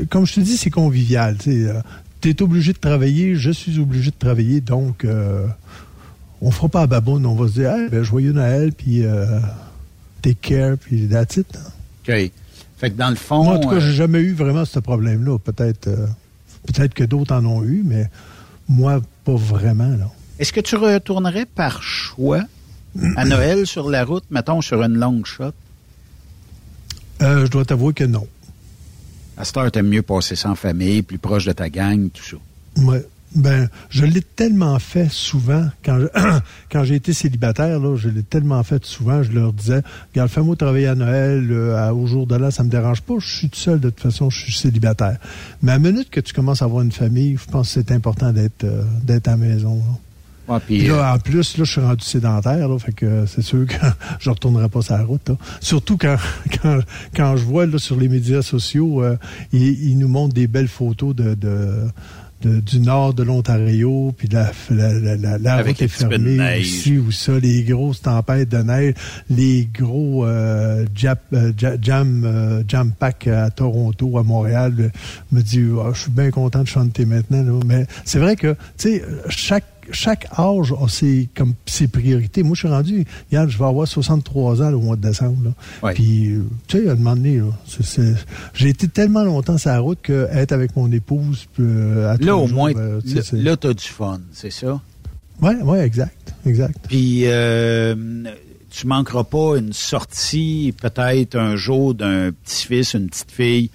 comme 0.10 0.28
je 0.28 0.36
te 0.36 0.40
dis, 0.42 0.58
c'est 0.58 0.70
convivial. 0.70 1.38
Euh, 1.48 1.82
tu 2.22 2.30
es 2.30 2.42
obligé 2.42 2.74
de 2.74 2.78
travailler, 2.78 3.36
je 3.36 3.52
suis 3.52 3.80
obligé 3.80 4.12
de 4.12 4.16
travailler, 4.18 4.62
donc 4.62 5.06
euh, 5.06 5.48
on 6.42 6.52
fera 6.52 6.70
pas 6.70 6.82
à 6.82 6.88
baboune, 6.88 7.26
on 7.26 7.36
va 7.36 7.48
se 7.48 7.54
dire, 7.54 7.72
hey, 7.72 7.90
ben, 7.90 8.04
joyeux 8.04 8.32
Noël, 8.32 8.72
puis 8.72 9.04
euh, 9.04 9.40
take 10.22 10.38
care, 10.42 10.78
puis 10.78 11.08
that's 11.08 11.38
it. 11.38 11.48
OK. 12.08 12.32
Fait 12.78 12.92
que 12.92 12.96
dans 12.96 13.10
le 13.10 13.16
fond. 13.16 13.44
Moi, 13.44 13.56
en 13.56 13.60
tout 13.60 13.70
cas, 13.70 13.80
j'ai 13.80 13.90
euh, 13.90 13.94
jamais 13.94 14.20
eu 14.20 14.34
vraiment 14.34 14.66
ce 14.66 14.80
problème-là. 14.80 15.40
Peut-être 15.40 15.88
euh, 15.88 16.06
peut-être 16.68 16.94
que 16.94 17.04
d'autres 17.04 17.34
en 17.34 17.46
ont 17.46 17.64
eu, 17.64 17.82
mais 17.84 18.10
moi, 18.70 19.02
pas 19.26 19.36
vraiment, 19.36 19.90
là. 19.90 20.10
Est-ce 20.40 20.54
que 20.54 20.60
tu 20.60 20.76
retournerais 20.76 21.48
par 21.48 21.82
choix 21.82 22.44
à 23.16 23.26
Noël 23.26 23.66
sur 23.66 23.90
la 23.90 24.06
route, 24.06 24.26
mettons, 24.30 24.62
sur 24.62 24.84
une 24.84 24.98
longue 24.98 25.26
shot? 25.26 25.54
je 27.20 27.48
dois 27.48 27.66
t'avouer 27.66 27.94
que 27.94 28.04
non. 28.04 28.28
À 29.38 29.46
cette 29.46 29.58
heure, 29.58 29.72
t'aimes 29.72 29.90
mieux 29.90 30.02
passer 30.02 30.36
sans 30.36 30.56
famille, 30.56 31.04
plus 31.04 31.20
proche 31.20 31.46
de 31.46 31.52
ta 31.52 31.70
gang, 31.70 32.10
tout 32.12 32.24
ça. 32.24 32.38
Oui. 32.78 32.98
Ben, 33.36 33.70
je 33.90 34.06
l'ai 34.06 34.22
tellement 34.22 34.80
fait 34.80 35.12
souvent 35.12 35.68
quand 36.72 36.84
j'ai 36.84 36.96
été 36.96 37.12
célibataire 37.12 37.80
là, 37.80 37.96
je 37.98 38.08
l'ai 38.08 38.24
tellement 38.24 38.64
fait 38.64 38.84
souvent. 38.86 39.22
Je 39.22 39.32
leur 39.32 39.52
disais, 39.52 39.82
regarde, 40.14 40.32
fais-moi 40.32 40.56
travailler 40.56 40.88
à 40.88 40.96
Noël, 40.96 41.48
euh, 41.52 41.92
au 41.92 42.08
jour 42.08 42.26
de 42.26 42.36
là, 42.36 42.52
ça 42.52 42.64
me 42.64 42.70
dérange 42.70 43.02
pas. 43.02 43.16
Je 43.20 43.28
suis 43.28 43.50
tout 43.50 43.60
seul 43.60 43.80
de 43.80 43.90
toute 43.90 44.00
façon, 44.00 44.30
je 44.30 44.40
suis 44.40 44.54
célibataire. 44.54 45.18
Mais 45.62 45.74
à 45.74 45.80
minute 45.80 46.10
que 46.10 46.22
tu 46.22 46.34
commences 46.34 46.62
à 46.62 46.66
avoir 46.66 46.84
une 46.84 46.92
famille, 46.92 47.38
je 47.38 47.52
pense 47.52 47.68
que 47.68 47.74
c'est 47.74 47.92
important 47.92 48.32
d'être 48.32 48.64
euh, 48.64 48.84
d'être 49.04 49.28
à 49.28 49.32
la 49.32 49.38
maison. 49.38 49.84
Puis, 50.66 50.88
là, 50.88 51.14
en 51.14 51.20
plus, 51.20 51.58
là, 51.58 51.64
je 51.64 51.72
suis 51.72 51.82
rendu 51.82 52.06
sédentaire, 52.06 52.68
là, 52.70 52.80
fait 52.80 52.94
que 52.94 53.26
c'est 53.26 53.42
sûr 53.42 53.66
que 53.66 53.76
je 54.20 54.30
retournerai 54.30 54.70
pas 54.70 54.82
sur 54.82 54.96
la 54.96 55.04
route. 55.04 55.28
Là. 55.30 55.36
Surtout 55.60 55.98
quand, 55.98 56.18
quand, 56.62 56.80
quand 57.16 57.36
je 57.38 57.44
vois 57.44 57.66
là, 57.66 57.78
sur 57.78 57.98
les 57.98 58.08
médias 58.10 58.42
sociaux, 58.42 59.04
euh, 59.04 59.18
ils, 59.52 59.90
ils 59.90 59.98
nous 59.98 60.08
montrent 60.08 60.34
des 60.34 60.48
belles 60.48 60.68
photos 60.70 61.16
de, 61.16 61.34
de 61.34 61.88
de, 62.42 62.60
du 62.60 62.80
nord 62.80 63.16
de 63.16 63.24
l'Ontario, 63.24 64.14
puis 64.16 64.28
la, 64.28 64.52
la, 64.70 64.94
la, 65.16 65.38
la 65.38 65.54
Avec 65.56 65.78
route 65.78 65.82
est 65.82 65.88
fermée 65.88 66.62
ou 67.00 67.12
ça, 67.12 67.40
les 67.40 67.64
grosses 67.64 68.02
tempêtes 68.04 68.50
de 68.50 68.60
neige, 68.60 68.94
les 69.30 69.68
gros 69.74 70.26
euh, 70.26 70.86
jap, 70.94 71.22
euh, 71.34 71.52
jam, 71.82 72.24
euh, 72.26 72.64
jam 72.68 72.92
pack 72.92 73.28
à 73.28 73.50
Toronto, 73.50 74.18
à 74.20 74.24
Montréal. 74.24 74.74
euh, 74.80 74.90
me 75.32 75.42
dit, 75.42 75.66
Ah, 75.84 75.90
je 75.94 76.02
suis 76.02 76.12
bien 76.12 76.30
content 76.30 76.62
de 76.62 76.68
chanter 76.68 77.06
maintenant. 77.06 77.42
Là. 77.42 77.60
Mais 77.66 77.88
c'est 78.06 78.20
vrai 78.20 78.36
que, 78.36 78.54
tu 78.78 79.00
sais, 79.00 79.04
chaque 79.30 79.66
chaque 79.92 80.28
âge 80.38 80.74
a 80.82 80.88
ses, 80.88 81.30
comme, 81.36 81.54
ses 81.66 81.88
priorités. 81.88 82.44
Moi, 82.44 82.56
je 82.56 82.60
suis 82.60 82.68
rendu, 82.68 83.06
regarde, 83.30 83.50
je 83.50 83.58
vais 83.58 83.66
avoir 83.66 83.88
63 83.88 84.62
ans 84.62 84.70
là, 84.70 84.78
au 84.78 84.82
mois 84.82 84.96
de 84.96 85.02
décembre. 85.02 85.38
Là. 85.46 85.52
Ouais. 85.84 85.94
Puis, 85.94 86.34
tu 86.68 86.78
sais, 86.80 86.90
à 86.90 86.92
un 86.92 86.96
moment 86.96 87.16
donné, 87.16 87.42
j'ai 88.54 88.70
été 88.70 88.88
tellement 88.88 89.24
longtemps 89.24 89.58
sur 89.58 89.70
la 89.70 89.80
route 89.80 90.00
qu'être 90.02 90.52
avec 90.52 90.76
mon 90.76 90.92
épouse, 90.92 91.48
euh, 91.60 92.14
à 92.14 92.18
là, 92.18 92.36
au 92.36 92.48
jours, 92.48 92.56
moins, 92.58 92.72
ben, 92.74 93.02
tu 93.02 93.22
sais, 93.22 93.36
là, 93.38 93.44
là, 93.52 93.58
t'as 93.58 93.74
du 93.74 93.86
fun, 93.86 94.20
c'est 94.32 94.52
ça? 94.52 94.80
Ouais, 95.42 95.56
ouais, 95.62 95.86
exact, 95.86 96.34
exact. 96.46 96.76
Puis, 96.88 97.22
euh, 97.26 97.96
tu 98.70 98.88
manqueras 98.88 99.24
pas 99.24 99.58
une 99.58 99.74
sortie, 99.74 100.74
peut-être 100.82 101.36
un 101.38 101.56
jour 101.56 101.94
d'un 101.94 102.32
petit-fils, 102.32 102.94
une 102.94 103.10
petite 103.10 103.32
fille, 103.32 103.70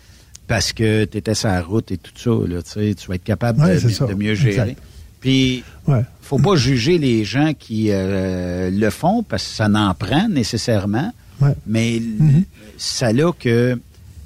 parce 0.48 0.72
que 0.72 1.04
tu 1.04 1.18
étais 1.18 1.34
sur 1.34 1.48
la 1.48 1.62
route 1.62 1.90
et 1.92 1.98
tout 1.98 2.12
ça. 2.16 2.30
Là, 2.48 2.62
tu 2.62 2.94
tu 2.94 3.08
vas 3.08 3.14
être 3.14 3.24
capable 3.24 3.60
Ouais, 3.62 3.76
de, 3.80 4.14
mieux 4.14 4.34
gérer. 4.34 4.50
exact. 4.70 4.82
Puis, 5.22 5.64
Ouais. 5.88 6.02
faut 6.20 6.38
pas 6.38 6.54
juger 6.56 6.98
les 6.98 7.24
gens 7.24 7.54
qui 7.58 7.86
euh, 7.90 8.70
le 8.70 8.90
font 8.90 9.22
parce 9.22 9.42
que 9.44 9.54
ça 9.54 9.68
n'en 9.68 9.94
prend 9.94 10.28
nécessairement. 10.28 11.12
Ouais. 11.40 11.54
Mais 11.66 11.96
l- 11.96 12.44
ça 12.76 13.12
là 13.12 13.32
que 13.32 13.80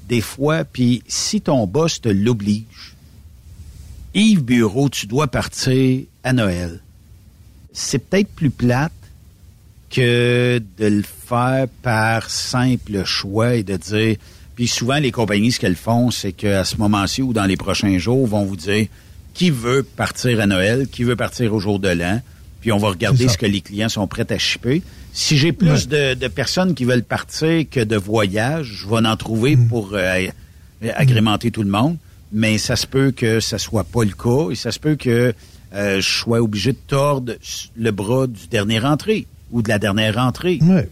des 0.08 0.20
fois, 0.20 0.64
puis 0.64 1.02
si 1.06 1.40
ton 1.40 1.66
boss 1.66 2.00
te 2.00 2.08
l'oblige, 2.08 2.94
Yves 4.14 4.42
Bureau, 4.44 4.88
tu 4.88 5.06
dois 5.06 5.26
partir 5.28 6.00
à 6.24 6.32
Noël. 6.32 6.80
C'est 7.72 7.98
peut-être 7.98 8.28
plus 8.30 8.50
plate 8.50 8.92
que 9.90 10.60
de 10.78 10.86
le 10.86 11.02
faire 11.02 11.66
par 11.82 12.28
simple 12.30 13.04
choix 13.04 13.54
et 13.54 13.62
de 13.62 13.76
dire. 13.76 14.16
Puis 14.54 14.68
souvent, 14.68 14.96
les 14.98 15.12
compagnies, 15.12 15.52
ce 15.52 15.60
qu'elles 15.60 15.76
font, 15.76 16.10
c'est 16.10 16.32
qu'à 16.32 16.64
ce 16.64 16.76
moment-ci 16.78 17.20
ou 17.22 17.32
dans 17.34 17.44
les 17.44 17.56
prochains 17.58 17.98
jours, 17.98 18.26
vont 18.26 18.44
vous 18.46 18.56
dire 18.56 18.86
qui 19.36 19.50
veut 19.50 19.82
partir 19.82 20.40
à 20.40 20.46
Noël, 20.46 20.88
qui 20.88 21.04
veut 21.04 21.16
partir 21.16 21.52
au 21.52 21.60
jour 21.60 21.78
de 21.78 21.88
l'an, 21.88 22.20
puis 22.60 22.72
on 22.72 22.78
va 22.78 22.88
regarder 22.88 23.28
ce 23.28 23.36
que 23.36 23.46
les 23.46 23.60
clients 23.60 23.88
sont 23.90 24.06
prêts 24.06 24.30
à 24.32 24.38
shipper. 24.38 24.82
Si 25.12 25.36
j'ai 25.36 25.52
plus 25.52 25.88
de, 25.88 26.14
de 26.14 26.28
personnes 26.28 26.74
qui 26.74 26.84
veulent 26.84 27.04
partir 27.04 27.64
que 27.70 27.80
de 27.80 27.96
voyages, 27.96 28.66
je 28.66 28.88
vais 28.88 29.06
en 29.06 29.16
trouver 29.16 29.56
Mm. 29.56 29.68
pour 29.68 29.90
euh, 29.92 30.26
agrémenter 30.94 31.50
tout 31.50 31.62
le 31.62 31.70
monde. 31.70 31.96
Mais 32.32 32.58
ça 32.58 32.76
se 32.76 32.86
peut 32.86 33.12
que 33.12 33.38
ça 33.40 33.58
soit 33.58 33.84
pas 33.84 34.04
le 34.04 34.10
cas 34.10 34.50
et 34.50 34.56
ça 34.56 34.72
se 34.72 34.80
peut 34.80 34.96
que 34.96 35.32
euh, 35.74 36.00
je 36.00 36.08
sois 36.08 36.40
obligé 36.42 36.72
de 36.72 36.78
tordre 36.86 37.34
le 37.76 37.90
bras 37.92 38.26
du 38.26 38.48
dernier 38.50 38.78
rentré 38.80 39.26
ou 39.52 39.62
de 39.62 39.68
la 39.68 39.78
dernière 39.78 40.14
rentrée. 40.16 40.58
Ouais. 40.62 40.88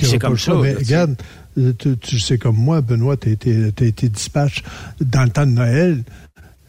C'est 0.00 0.18
comme 0.18 0.38
ça, 0.38 0.54
Mais 0.54 0.72
regarde, 0.72 1.16
euh, 1.58 1.72
tu, 1.78 1.98
tu 1.98 2.18
sais 2.18 2.38
comme 2.38 2.56
moi, 2.56 2.80
Benoît, 2.80 3.18
tu 3.18 3.28
as 3.28 3.84
été 3.84 4.08
dispatch 4.08 4.62
dans 5.00 5.24
le 5.24 5.30
temps 5.30 5.44
de 5.46 5.52
Noël. 5.52 6.02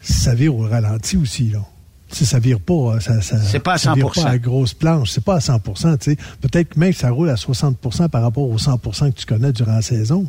Ça 0.02 0.34
vire 0.34 0.54
au 0.56 0.62
ralenti 0.68 1.16
aussi, 1.16 1.48
là. 1.50 1.60
Tu 2.10 2.18
sais, 2.18 2.24
ça 2.26 2.38
vire 2.38 2.60
pas. 2.60 3.00
Ça, 3.00 3.22
ça, 3.22 3.40
C'est 3.40 3.60
pas 3.60 3.74
à 3.74 3.78
ça 3.78 3.94
vire 3.94 4.08
100%. 4.08 4.22
pas 4.22 4.28
à 4.30 4.38
grosse 4.38 4.74
planche. 4.74 5.10
C'est 5.12 5.24
pas 5.24 5.36
à 5.36 5.40
100 5.40 5.60
tu 5.60 5.72
sais. 6.00 6.16
Peut-être 6.42 6.76
même 6.76 6.92
que 6.92 6.98
ça 6.98 7.10
roule 7.10 7.30
à 7.30 7.36
60% 7.36 8.08
par 8.08 8.22
rapport 8.22 8.44
aux 8.48 8.58
100% 8.58 9.12
que 9.12 9.18
tu 9.20 9.26
connais 9.26 9.52
durant 9.52 9.72
la 9.72 9.82
saison. 9.82 10.26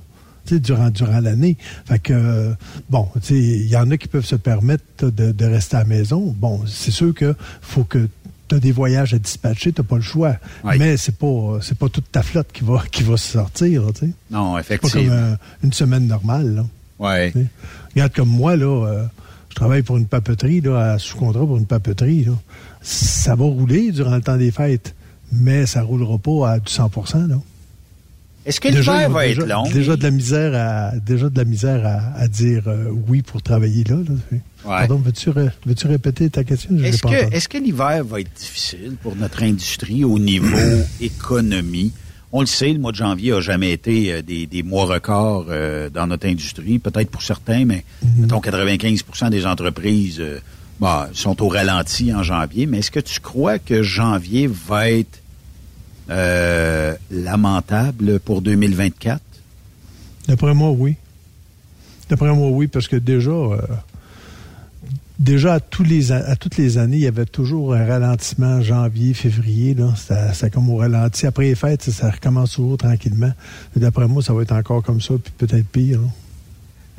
Durant, 0.49 0.89
durant 0.89 1.19
l'année. 1.21 1.55
Fait 1.85 1.99
que, 1.99 2.13
euh, 2.13 2.53
bon, 2.89 3.07
tu 3.15 3.19
sais, 3.21 3.33
il 3.35 3.67
y 3.69 3.77
en 3.77 3.89
a 3.91 3.97
qui 3.97 4.07
peuvent 4.09 4.25
se 4.25 4.35
permettre 4.35 4.83
de, 5.01 5.31
de 5.31 5.45
rester 5.45 5.77
à 5.77 5.79
la 5.79 5.85
maison. 5.85 6.35
Bon, 6.37 6.61
c'est 6.67 6.91
sûr 6.91 7.13
que 7.13 7.33
faut 7.61 7.85
que 7.85 8.09
tu 8.49 8.55
as 8.55 8.59
des 8.59 8.73
voyages 8.73 9.13
à 9.13 9.19
dispatcher, 9.19 9.71
tu 9.71 9.81
pas 9.83 9.95
le 9.95 10.01
choix. 10.01 10.35
Oui. 10.65 10.75
Mais 10.77 10.97
c'est 10.97 11.15
pas 11.17 11.59
c'est 11.61 11.77
pas 11.77 11.87
toute 11.87 12.11
ta 12.11 12.21
flotte 12.23 12.49
qui 12.51 12.65
va 12.65 12.83
qui 12.91 13.03
va 13.03 13.15
sortir, 13.15 13.83
tu 13.93 14.01
sais. 14.07 14.11
Non, 14.31 14.55
C'est 14.57 14.77
pas 14.79 14.89
comme 14.89 14.99
effectivement. 14.99 15.15
euh, 15.15 15.35
une 15.63 15.71
semaine 15.73 16.07
normale, 16.07 16.55
là. 16.55 16.65
Ouais. 16.99 17.33
Regarde 17.95 18.11
comme 18.13 18.29
moi, 18.29 18.57
là, 18.57 18.65
euh, 18.85 19.05
je 19.53 19.55
travaille 19.55 19.83
pour 19.83 19.97
une 19.97 20.07
papeterie, 20.07 20.61
là, 20.61 20.93
à 20.93 20.97
sous-contrat 20.97 21.45
pour 21.45 21.57
une 21.57 21.67
papeterie, 21.67 22.23
là. 22.23 22.31
Ça 22.81 23.35
va 23.35 23.45
rouler 23.45 23.91
durant 23.91 24.15
le 24.15 24.21
temps 24.21 24.35
des 24.35 24.49
fêtes, 24.49 24.95
mais 25.31 25.67
ça 25.67 25.83
roulera 25.83 26.17
pas 26.17 26.53
à 26.53 26.59
du 26.59 26.71
100 26.71 26.89
là. 27.27 27.39
Est-ce 28.47 28.59
que 28.59 28.67
l'hiver 28.67 29.11
va 29.11 29.27
déjà, 29.27 29.43
être 29.43 29.47
long? 29.47 29.63
Déjà 29.71 29.95
de 29.95 30.01
la 30.01 30.09
misère 30.09 30.53
à, 30.55 30.97
déjà 30.97 31.29
de 31.29 31.37
la 31.37 31.45
misère 31.45 31.85
à, 31.85 32.19
à 32.19 32.27
dire 32.27 32.63
euh, 32.67 32.89
oui 33.07 33.21
pour 33.21 33.43
travailler 33.43 33.83
là. 33.83 33.97
là. 33.97 34.37
Pardon, 34.63 34.95
veux-tu, 34.97 35.29
veux-tu 35.29 35.87
répéter 35.87 36.31
ta 36.31 36.43
question? 36.43 36.75
Est-ce 36.83 37.03
que, 37.03 37.33
est-ce 37.33 37.47
que 37.47 37.59
l'hiver 37.59 38.03
va 38.03 38.21
être 38.21 38.33
difficile 38.35 38.95
pour 39.03 39.15
notre 39.15 39.43
industrie 39.43 40.03
au 40.03 40.17
niveau 40.17 40.57
économie? 40.99 41.93
On 42.35 42.39
le 42.39 42.47
sait, 42.47 42.73
le 42.73 42.79
mois 42.79 42.91
de 42.91 42.97
janvier 42.97 43.31
a 43.31 43.41
jamais 43.41 43.71
été 43.71 44.11
euh, 44.11 44.21
des, 44.23 44.47
des 44.47 44.63
mois 44.63 44.85
records 44.85 45.45
euh, 45.49 45.91
dans 45.91 46.07
notre 46.07 46.27
industrie, 46.27 46.79
peut-être 46.79 47.11
pour 47.11 47.21
certains, 47.21 47.63
mais 47.63 47.85
mettons 48.17 48.39
95% 48.39 49.29
des 49.29 49.45
entreprises 49.45 50.19
euh, 50.19 50.39
bah, 50.79 51.09
sont 51.13 51.43
au 51.43 51.47
ralenti 51.47 52.11
en 52.11 52.23
janvier. 52.23 52.65
Mais 52.65 52.79
est-ce 52.79 52.89
que 52.89 52.99
tu 52.99 53.19
crois 53.19 53.59
que 53.59 53.83
janvier 53.83 54.47
va 54.47 54.89
être 54.89 55.21
euh, 56.09 56.95
lamentable 57.11 58.19
pour 58.19 58.41
2024? 58.41 59.21
D'après 60.27 60.55
moi, 60.55 60.71
oui. 60.71 60.95
D'après 62.09 62.33
moi, 62.33 62.49
oui, 62.49 62.65
parce 62.65 62.87
que 62.87 62.95
déjà, 62.95 63.31
déjà 65.19 65.55
à, 65.55 65.59
tous 65.59 65.83
les, 65.83 66.11
à 66.11 66.35
toutes 66.35 66.57
les 66.57 66.77
années, 66.77 66.97
il 66.97 67.03
y 67.03 67.07
avait 67.07 67.25
toujours 67.25 67.73
un 67.73 67.85
ralentissement 67.85 68.61
janvier, 68.61 69.13
février. 69.13 69.73
Là, 69.73 69.93
ça, 69.95 70.33
ça 70.33 70.49
comme 70.49 70.69
au 70.69 70.77
ralenti. 70.77 71.25
Après 71.27 71.45
les 71.45 71.55
fêtes, 71.55 71.83
ça, 71.83 71.91
ça 71.91 72.11
recommence 72.11 72.51
toujours 72.53 72.77
tranquillement. 72.77 73.31
D'après 73.75 74.07
moi, 74.07 74.21
ça 74.23 74.33
va 74.33 74.41
être 74.41 74.51
encore 74.53 74.83
comme 74.83 75.01
ça, 75.01 75.13
puis 75.23 75.33
peut-être 75.37 75.67
pire. 75.67 75.99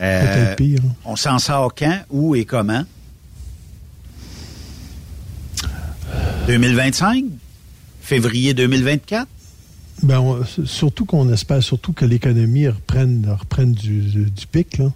Euh, 0.00 0.20
Peut-être 0.34 0.56
pire. 0.56 0.78
là. 0.82 0.88
On 1.04 1.16
s'en 1.16 1.38
sort 1.38 1.74
quand, 1.74 1.98
où 2.10 2.34
et 2.34 2.44
comment? 2.44 2.84
2025? 6.46 7.24
Février 8.00 8.54
2024? 8.54 9.26
Ben, 10.02 10.18
on- 10.20 10.44
surtout 10.66 11.04
qu'on 11.04 11.32
espère 11.32 11.62
surtout 11.62 11.92
que 11.92 12.04
l'économie 12.04 12.68
reprenne, 12.68 13.24
reprenne 13.38 13.72
du, 13.72 14.00
du, 14.02 14.30
du 14.30 14.46
pic. 14.46 14.78
Là. 14.78 14.92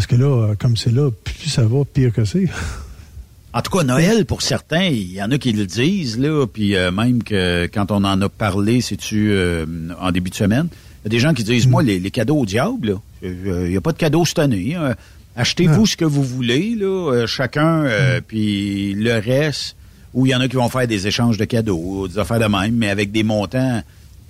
Parce 0.00 0.06
que 0.06 0.16
là, 0.16 0.24
euh, 0.48 0.54
comme 0.58 0.78
c'est 0.78 0.92
là, 0.94 1.10
plus 1.10 1.50
ça 1.50 1.60
va, 1.66 1.84
pire 1.84 2.10
que 2.10 2.24
c'est. 2.24 2.46
En 3.52 3.60
tout 3.60 3.70
cas, 3.76 3.84
Noël, 3.84 4.24
pour 4.24 4.40
certains, 4.40 4.84
il 4.86 5.12
y 5.12 5.22
en 5.22 5.30
a 5.30 5.36
qui 5.36 5.52
le 5.52 5.66
disent, 5.66 6.18
là, 6.18 6.46
puis 6.46 6.74
euh, 6.74 6.90
même 6.90 7.22
que 7.22 7.66
quand 7.66 7.90
on 7.90 8.02
en 8.04 8.22
a 8.22 8.28
parlé, 8.30 8.80
c'est-tu 8.80 9.32
euh, 9.32 9.66
en 10.00 10.10
début 10.10 10.30
de 10.30 10.34
semaine, 10.36 10.68
il 10.72 11.04
y 11.04 11.08
a 11.08 11.10
des 11.10 11.18
gens 11.18 11.34
qui 11.34 11.44
disent, 11.44 11.66
moi, 11.66 11.82
les, 11.82 11.98
les 12.00 12.10
cadeaux 12.10 12.38
au 12.38 12.46
diable, 12.46 12.88
là, 12.92 12.94
il 13.22 13.68
n'y 13.70 13.76
a 13.76 13.80
pas 13.82 13.92
de 13.92 13.98
cadeaux 13.98 14.24
cette 14.24 14.38
année. 14.38 14.74
hein. 14.76 14.94
Achetez-vous 15.36 15.82
Ah. 15.82 15.86
ce 15.86 15.96
que 15.98 16.04
vous 16.06 16.22
voulez, 16.22 16.76
là, 16.76 17.26
chacun, 17.26 17.84
euh, 17.84 18.20
puis 18.26 18.94
le 18.94 19.18
reste, 19.18 19.76
ou 20.14 20.24
il 20.24 20.30
y 20.30 20.34
en 20.34 20.40
a 20.40 20.48
qui 20.48 20.56
vont 20.56 20.70
faire 20.70 20.86
des 20.88 21.08
échanges 21.08 21.36
de 21.36 21.44
cadeaux, 21.44 22.08
des 22.08 22.18
affaires 22.18 22.40
de 22.40 22.46
même, 22.46 22.74
mais 22.76 22.88
avec 22.88 23.12
des 23.12 23.24
montants 23.24 23.82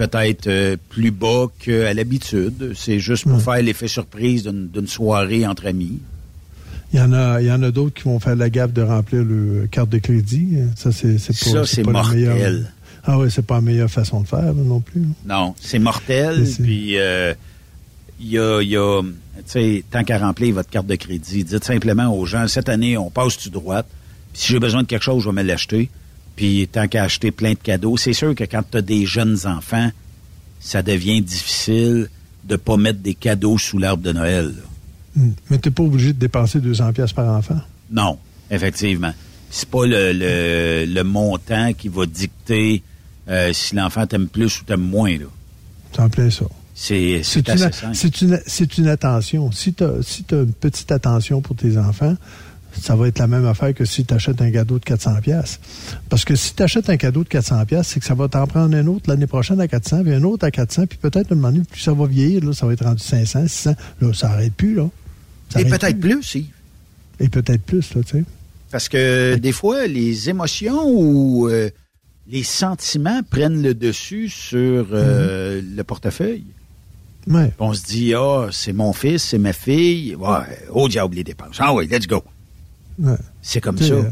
peut-être 0.09 0.47
euh, 0.47 0.77
plus 0.89 1.11
bas 1.11 1.47
qu'à 1.59 1.93
l'habitude. 1.93 2.73
C'est 2.75 2.99
juste 2.99 3.25
pour 3.25 3.41
faire 3.43 3.63
l'effet 3.63 3.87
surprise 3.89 4.45
d'une 4.45 4.87
soirée 4.87 5.47
entre 5.47 5.67
amis. 5.67 5.99
Il 6.93 6.99
y 6.99 7.03
en 7.03 7.13
a, 7.13 7.41
il 7.41 7.47
y 7.47 7.53
en 7.53 7.63
a 7.63 7.71
d'autres 7.71 7.95
qui 7.95 8.05
vont 8.05 8.19
faire 8.19 8.35
la 8.35 8.49
gaffe 8.51 8.73
de 8.73 8.81
remplir 8.83 9.23
le 9.23 9.69
carte 9.71 9.91
de 9.91 9.99
crédit. 9.99 10.57
Ça, 10.77 10.91
c'est, 10.91 11.13
pas, 11.15 11.33
Ça, 11.35 11.67
c'est 11.67 11.83
mortel. 11.85 12.19
meilleure- 12.19 12.65
Ah 13.05 13.19
oui, 13.19 13.31
c'est 13.31 13.45
pas 13.45 13.57
la 13.57 13.61
meilleure 13.61 13.91
façon 13.91 14.21
de 14.23 14.27
faire 14.27 14.55
non 14.55 14.81
plus. 14.81 15.03
Non, 15.27 15.55
c'est 15.61 15.79
mortel. 15.79 16.47
Puis 16.63 16.99
euh, 16.99 17.35
il 18.21 18.29
y 18.29 18.39
a, 18.39 18.61
y 18.63 18.77
a 18.77 19.03
tu 19.03 19.09
sais, 19.47 19.85
tant 19.91 20.03
qu'à 20.03 20.19
remplir 20.19 20.55
votre 20.55 20.69
carte 20.71 20.87
de 20.87 20.97
crédit, 20.97 21.45
dites 21.45 21.65
simplement 21.65 22.09
aux 22.15 22.25
gens 22.27 22.49
cette 22.49 22.69
année, 22.71 22.97
on 22.97 23.11
passe 23.11 23.37
tu 23.39 23.51
droite. 23.51 23.87
Puis 24.33 24.43
si 24.43 24.53
j'ai 24.53 24.59
besoin 24.61 24.83
de 24.83 24.87
quelque 24.87 25.03
chose, 25.05 25.23
je 25.23 25.29
vais 25.29 25.35
me 25.35 25.43
l'acheter. 25.47 25.89
Puis 26.37 26.69
tant 26.71 26.89
qu'à 26.89 27.05
acheter 27.05 27.31
plein 27.31 27.53
de 27.53 27.59
cadeaux, 27.59 27.97
c'est 27.97 28.13
sûr 28.13 28.35
que 28.35 28.45
quand 28.45 28.63
tu 28.71 28.79
as 28.79 28.83
des 28.83 29.05
jeunes 29.07 29.39
enfants, 29.47 29.91
ça 30.61 30.83
devient 30.83 31.21
difficile 31.21 32.09
de 32.45 32.57
pas 32.57 32.77
mettre 32.77 33.01
des 33.01 33.15
cadeaux 33.15 33.59
sous 33.59 33.79
l'arbre 33.79 34.03
de 34.03 34.13
Noël. 34.13 34.47
là. 34.47 34.63
Hmm. 35.17 35.33
Mais 35.51 35.59
t'es 35.59 35.71
pas 35.71 35.83
obligé 35.83 36.13
de 36.13 36.19
dépenser 36.19 36.61
200 36.61 36.93
pièces 36.93 37.13
par 37.13 37.27
enfant? 37.37 37.61
Non, 37.91 38.19
effectivement. 38.51 39.13
C'est 39.51 39.69
pas 39.69 39.85
le, 39.85 40.13
le, 40.13 40.87
le 40.87 41.03
montant 41.05 41.73
qui 41.73 41.89
va 41.89 42.07
dicter 42.07 42.83
euh, 43.29 43.53
si 43.53 43.75
l'enfant 43.75 44.07
t'aime 44.07 44.29
plus 44.29 44.61
ou 44.61 44.65
t'aime 44.65 44.81
moins. 44.81 45.19
Là. 45.19 45.27
C'est 45.93 46.01
en 46.01 46.09
plein 46.09 46.31
ça. 46.31 46.45
C'est, 46.73 47.21
une, 47.21 47.23
une, 47.23 48.69
une 48.79 48.89
attention. 48.89 49.53
Si 49.53 49.75
tu 49.75 49.85
as, 49.85 50.03
si 50.03 50.23
t'as 50.23 50.43
une 50.45 50.53
petite 50.53 50.93
attention 50.93 51.41
pour 51.43 51.57
tes 51.57 51.77
enfants, 51.77 52.15
ça 52.79 52.97
va 52.97 53.09
être 53.09 53.19
la 53.19 53.27
même 53.27 53.47
affaire 53.47 53.75
que 53.75 53.85
si 53.85 54.05
tu 54.05 54.15
achètes 54.15 54.41
un 54.41 54.51
cadeau 54.51 54.79
de 54.79 54.85
400 54.85 55.21
pièces. 55.23 55.61
Parce 56.09 56.25
que 56.25 56.35
si 56.35 56.55
tu 56.55 56.63
achètes 56.63 56.91
un 56.91 56.97
cadeau 56.97 57.25
de 57.25 57.29
400 57.29 57.65
pièces, 57.67 57.89
c'est 57.89 58.01
que 58.01 58.07
ça 58.07 58.15
va 58.15 58.29
t'en 58.29 58.47
prendre 58.47 58.77
un 58.77 58.87
autre 58.87 59.09
l'année 59.09 59.27
prochaine 59.27 59.61
à 59.61 59.69
400, 59.69 60.03
puis 60.03 60.13
un 60.13 60.23
autre 60.23 60.45
à 60.45 60.51
400, 60.51 60.87
puis 60.87 60.99
peut-être 60.99 61.33
un 61.33 61.35
moment 61.35 61.53
donné, 61.53 61.65
plus 61.65 61.81
ça 61.81 61.93
va 61.93 62.07
vieillir, 62.07 62.45
là, 62.45 62.53
ça 62.53 62.67
va 62.67 62.73
être 62.73 62.85
rendu 62.85 63.03
500, 63.03 63.49
600. 63.49 63.75
Là, 64.01 64.13
ça 64.13 64.29
n'arrête 64.29 64.55
plus, 64.55 64.75
là. 64.75 64.89
Ça 65.49 65.61
Et 65.61 65.65
peut-être 65.65 65.99
plus, 65.99 66.23
si. 66.23 66.51
Et 67.19 67.29
peut-être 67.29 67.63
plus, 67.63 67.95
là, 67.95 68.03
tu 68.03 68.19
sais. 68.19 68.25
Parce 68.71 68.89
que 68.89 69.37
des 69.37 69.53
fois, 69.53 69.87
les 69.87 70.31
émotions 70.31 70.85
ou 70.87 71.49
euh, 71.49 71.71
les 72.29 72.45
sentiments 72.45 73.23
prennent 73.29 73.63
le 73.63 73.75
dessus 73.75 74.29
sur 74.29 74.89
euh, 74.93 75.61
le 75.61 75.83
portefeuille. 75.83 76.45
Ouais. 77.27 77.53
On 77.59 77.75
se 77.75 77.85
dit, 77.85 78.15
ah, 78.15 78.49
c'est 78.53 78.73
mon 78.73 78.93
fils, 78.93 79.25
c'est 79.25 79.39
ma 79.39 79.53
fille. 79.53 80.15
Ouais, 80.15 80.39
oh 80.73 80.89
diable 80.89 81.17
les 81.17 81.25
dépenses. 81.25 81.57
Ah 81.59 81.75
oui, 81.75 81.89
let's 81.89 82.07
go. 82.07 82.23
Ouais. 83.01 83.17
C'est 83.43 83.61
comme 83.61 83.79
ça. 83.79 83.85
euh, 83.95 84.11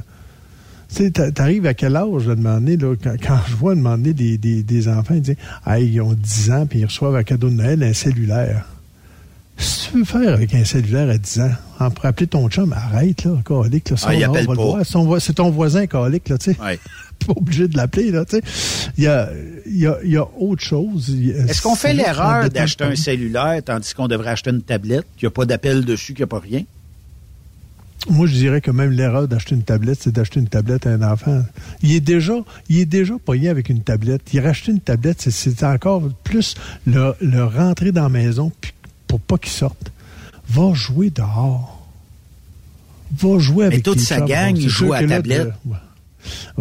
Tu 0.94 1.12
t'arrives 1.12 1.66
à 1.66 1.74
quel 1.74 1.96
âge, 1.96 2.26
là, 2.26 2.34
demander, 2.34 2.76
là, 2.76 2.94
quand, 3.02 3.14
quand 3.22 3.38
je 3.48 3.54
vois 3.56 3.74
demander 3.74 4.14
des, 4.14 4.38
des, 4.38 4.62
des 4.62 4.88
enfants, 4.88 5.14
ils 5.14 5.20
disent, 5.22 5.36
ah, 5.66 5.78
ils 5.78 6.00
ont 6.00 6.14
10 6.14 6.50
ans, 6.50 6.66
puis 6.66 6.78
ils 6.80 6.84
reçoivent 6.86 7.16
un 7.16 7.22
cadeau 7.24 7.48
de 7.50 7.54
Noël, 7.54 7.82
un 7.82 7.92
cellulaire. 7.92 8.64
Si 9.60 9.90
tu 9.90 9.98
veux 9.98 10.04
faire 10.04 10.34
avec 10.34 10.54
un 10.54 10.64
cellulaire 10.64 11.10
à 11.10 11.18
10 11.18 11.40
ans, 11.40 11.50
en 11.80 11.90
pour 11.90 12.06
appeler 12.06 12.28
ton 12.28 12.48
chum, 12.48 12.72
arrête, 12.72 13.24
là, 13.24 13.32
calique, 13.44 13.90
là, 13.90 13.96
Ah, 14.06 14.14
il 14.14 14.22
appelle 14.24 14.46
le 14.48 14.54
pas. 14.56 14.84
C'est 14.84 14.92
ton, 14.92 15.04
vo- 15.04 15.18
c'est 15.18 15.32
ton 15.34 15.50
voisin, 15.50 15.86
calique, 15.86 16.28
là, 16.28 16.38
tu 16.38 16.52
sais. 16.54 16.60
Ouais. 16.62 16.78
Pas 17.26 17.32
obligé 17.34 17.66
de 17.66 17.76
l'appeler, 17.76 18.12
là, 18.12 18.24
tu 18.24 18.36
sais. 18.36 18.42
Il 18.96 19.02
y 19.02 19.08
a, 19.08 19.28
y, 19.66 19.86
a, 19.88 19.96
y 20.04 20.16
a 20.16 20.24
autre 20.38 20.62
chose. 20.62 21.10
Est-ce 21.48 21.60
qu'on 21.60 21.74
fait 21.74 21.90
que 21.90 21.96
l'erreur 21.96 22.48
d'acheter 22.48 22.84
un 22.84 22.94
cellulaire 22.94 23.60
tandis 23.64 23.92
qu'on 23.92 24.06
devrait 24.06 24.30
acheter 24.30 24.50
une 24.50 24.62
tablette, 24.62 25.04
qu'il 25.16 25.26
n'y 25.26 25.32
a 25.32 25.32
pas 25.32 25.44
d'appel 25.44 25.84
dessus, 25.84 26.12
qu'il 26.14 26.20
n'y 26.22 26.24
a 26.24 26.26
pas 26.28 26.38
rien? 26.38 26.62
Moi, 28.08 28.26
je 28.26 28.32
dirais 28.34 28.60
que 28.60 28.70
même 28.70 28.90
l'erreur 28.90 29.28
d'acheter 29.28 29.54
une 29.54 29.64
tablette, 29.64 29.98
c'est 30.00 30.12
d'acheter 30.12 30.40
une 30.40 30.48
tablette 30.48 30.86
à 30.86 30.90
un 30.90 31.02
enfant. 31.02 31.42
Il 31.82 31.92
est 31.92 32.00
déjà, 32.00 32.34
il 32.68 32.78
est 32.78 32.86
déjà 32.86 33.14
pogné 33.22 33.48
avec 33.48 33.68
une 33.68 33.82
tablette. 33.82 34.22
Il 34.32 34.40
a 34.40 34.48
acheté 34.48 34.72
une 34.72 34.80
tablette, 34.80 35.20
c'est- 35.20 35.30
c'est 35.30 35.62
encore 35.64 36.02
plus 36.24 36.54
le, 36.86 37.14
le 37.20 37.44
rentrer 37.44 37.92
dans 37.92 38.04
la 38.04 38.08
maison 38.08 38.52
pour 39.06 39.20
pas 39.20 39.36
qu'il 39.36 39.50
sorte. 39.52 39.90
Va 40.48 40.72
jouer 40.74 41.10
dehors. 41.10 41.86
Va 43.18 43.38
jouer 43.38 43.66
avec 43.66 43.82
toute 43.82 43.98
tes 43.98 44.04
sa 44.04 44.20
gang, 44.20 44.56
il 44.56 44.68
joue 44.68 44.92
à 44.92 45.02
là, 45.02 45.16
tablette. 45.16 45.48
ouais. 45.66 45.76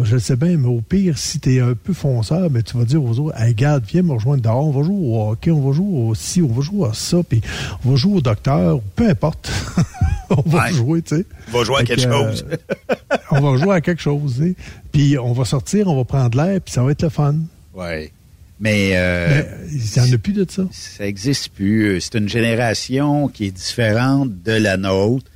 Je 0.00 0.14
le 0.14 0.20
sais 0.20 0.36
bien, 0.36 0.56
mais 0.56 0.68
au 0.68 0.80
pire, 0.80 1.18
si 1.18 1.40
tu 1.40 1.56
es 1.56 1.60
un 1.60 1.74
peu 1.74 1.92
fonceur, 1.92 2.48
ben, 2.50 2.62
tu 2.62 2.76
vas 2.76 2.84
dire 2.84 3.02
aux 3.02 3.18
autres, 3.18 3.38
hey, 3.40 3.48
regarde, 3.48 3.84
viens 3.86 4.02
me 4.02 4.12
rejoindre 4.12 4.42
dehors, 4.42 4.66
on 4.66 4.70
va 4.70 4.82
jouer 4.84 4.96
au 4.96 5.30
hockey, 5.30 5.50
on 5.50 5.60
va 5.68 5.74
jouer 5.74 5.86
au 6.08 6.14
ci, 6.14 6.40
on 6.42 6.46
va 6.52 6.62
jouer 6.62 6.88
à 6.88 6.94
ça, 6.94 7.18
puis 7.28 7.40
on 7.84 7.90
va 7.90 7.96
jouer 7.96 8.14
au 8.18 8.20
docteur, 8.20 8.80
peu 8.94 9.08
importe. 9.08 9.50
on 10.30 10.42
va 10.48 10.64
Ouais. 10.66 10.72
jouer, 10.72 11.02
tu 11.02 11.16
sais. 11.16 11.24
On 11.52 11.58
va 11.58 11.64
jouer 11.64 11.76
à 11.80 11.84
quelque 11.84 12.04
que, 12.04 12.10
chose. 12.12 12.46
euh, 12.52 13.16
on 13.32 13.40
va 13.40 13.56
jouer 13.62 13.74
à 13.74 13.80
quelque 13.80 14.02
chose, 14.02 14.34
tu 14.38 14.42
sais. 14.48 14.54
Puis 14.92 15.18
on 15.18 15.32
va 15.32 15.44
sortir, 15.44 15.88
on 15.88 15.96
va 15.96 16.04
prendre 16.04 16.36
l'air, 16.36 16.60
puis 16.60 16.72
ça 16.72 16.82
va 16.82 16.92
être 16.92 17.02
le 17.02 17.08
fun. 17.08 17.34
Oui. 17.74 18.10
Mais, 18.60 18.90
euh, 18.94 19.42
Mais 19.66 19.68
il 19.72 20.02
n'y 20.02 20.10
en 20.10 20.14
a 20.14 20.18
plus 20.18 20.32
de 20.32 20.44
ça. 20.50 20.64
ça 20.72 21.04
n'existe 21.04 21.50
plus. 21.50 22.00
C'est 22.00 22.18
une 22.18 22.28
génération 22.28 23.28
qui 23.28 23.46
est 23.46 23.50
différente 23.52 24.30
de 24.42 24.52
la 24.52 24.76
nôtre. 24.76 25.26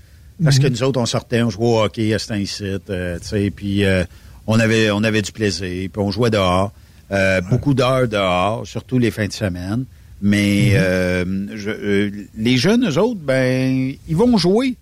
Parce 0.43 0.59
que 0.59 0.67
Mhm. 0.67 0.73
nous 0.73 0.83
autres, 0.85 1.01
on 1.01 1.07
sortait, 1.07 1.43
on 1.43 1.51
jouait 1.51 1.67
au 1.67 1.81
hockey 1.83 2.13
à 2.15 2.19
Saint-Cyte, 2.19 2.91
euh, 2.91 3.19
tu 3.21 3.29
sais, 3.29 3.51
puis 3.55 3.85
euh, 3.85 4.05
on, 4.47 4.59
avait, 4.59 4.91
on 4.91 5.03
avait 5.05 5.23
du 5.23 5.33
plaisir, 5.33 5.67
puis 5.93 6.03
on 6.03 6.11
jouait 6.11 6.31
dehors. 6.31 6.73
Euh, 7.11 7.41
Beaucoup 7.43 7.75
d'heures 7.75 8.09
dehors, 8.09 8.67
surtout 8.67 8.99
les 8.99 9.11
fins 9.11 9.27
de 9.27 9.33
semaine. 9.33 9.85
Mais 10.21 10.71
Mhm. 10.71 10.77
euh, 10.79 11.47
je- 11.57 11.71
euh, 11.71 12.11
les 12.37 12.57
jeunes, 12.57 12.89
eux 12.89 12.99
autres, 12.99 13.21
ben, 13.21 13.93
ils 14.09 14.17
vont 14.17 14.37
jouer, 14.39 14.77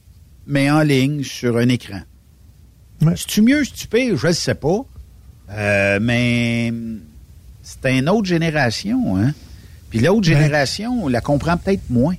mais 0.47 0.71
en 0.71 0.83
ligne, 0.83 1.23
sur 1.25 1.57
un 1.57 1.69
écran. 1.69 2.01
Ouais. 3.03 3.15
C'est-tu 3.17 3.43
mieux, 3.43 3.65
c'est-tu 3.65 3.87
pire? 3.87 4.17
Je 4.17 4.27
ne 4.29 4.33
sais 4.33 4.55
pas. 4.55 4.85
Euh, 5.51 5.99
mais 6.01 6.73
c'est 7.63 7.99
une 7.99 8.09
autre 8.09 8.27
génération, 8.29 9.17
hein? 9.17 9.33
Puis 9.89 9.99
l'autre 10.01 10.21
Ben- 10.29 10.37
génération, 10.37 11.05
on 11.05 11.09
la 11.09 11.21
comprend 11.21 11.57
peut-être 11.57 11.89
moins. 11.91 12.15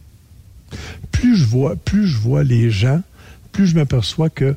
Plus 1.12 1.38
je 1.38 1.46
vois, 1.46 1.76
plus 1.76 2.08
je 2.08 2.18
vois 2.18 2.44
les 2.44 2.70
gens, 2.72 3.02
plus 3.52 3.68
je 3.68 3.76
m'aperçois 3.76 4.30
que 4.30 4.56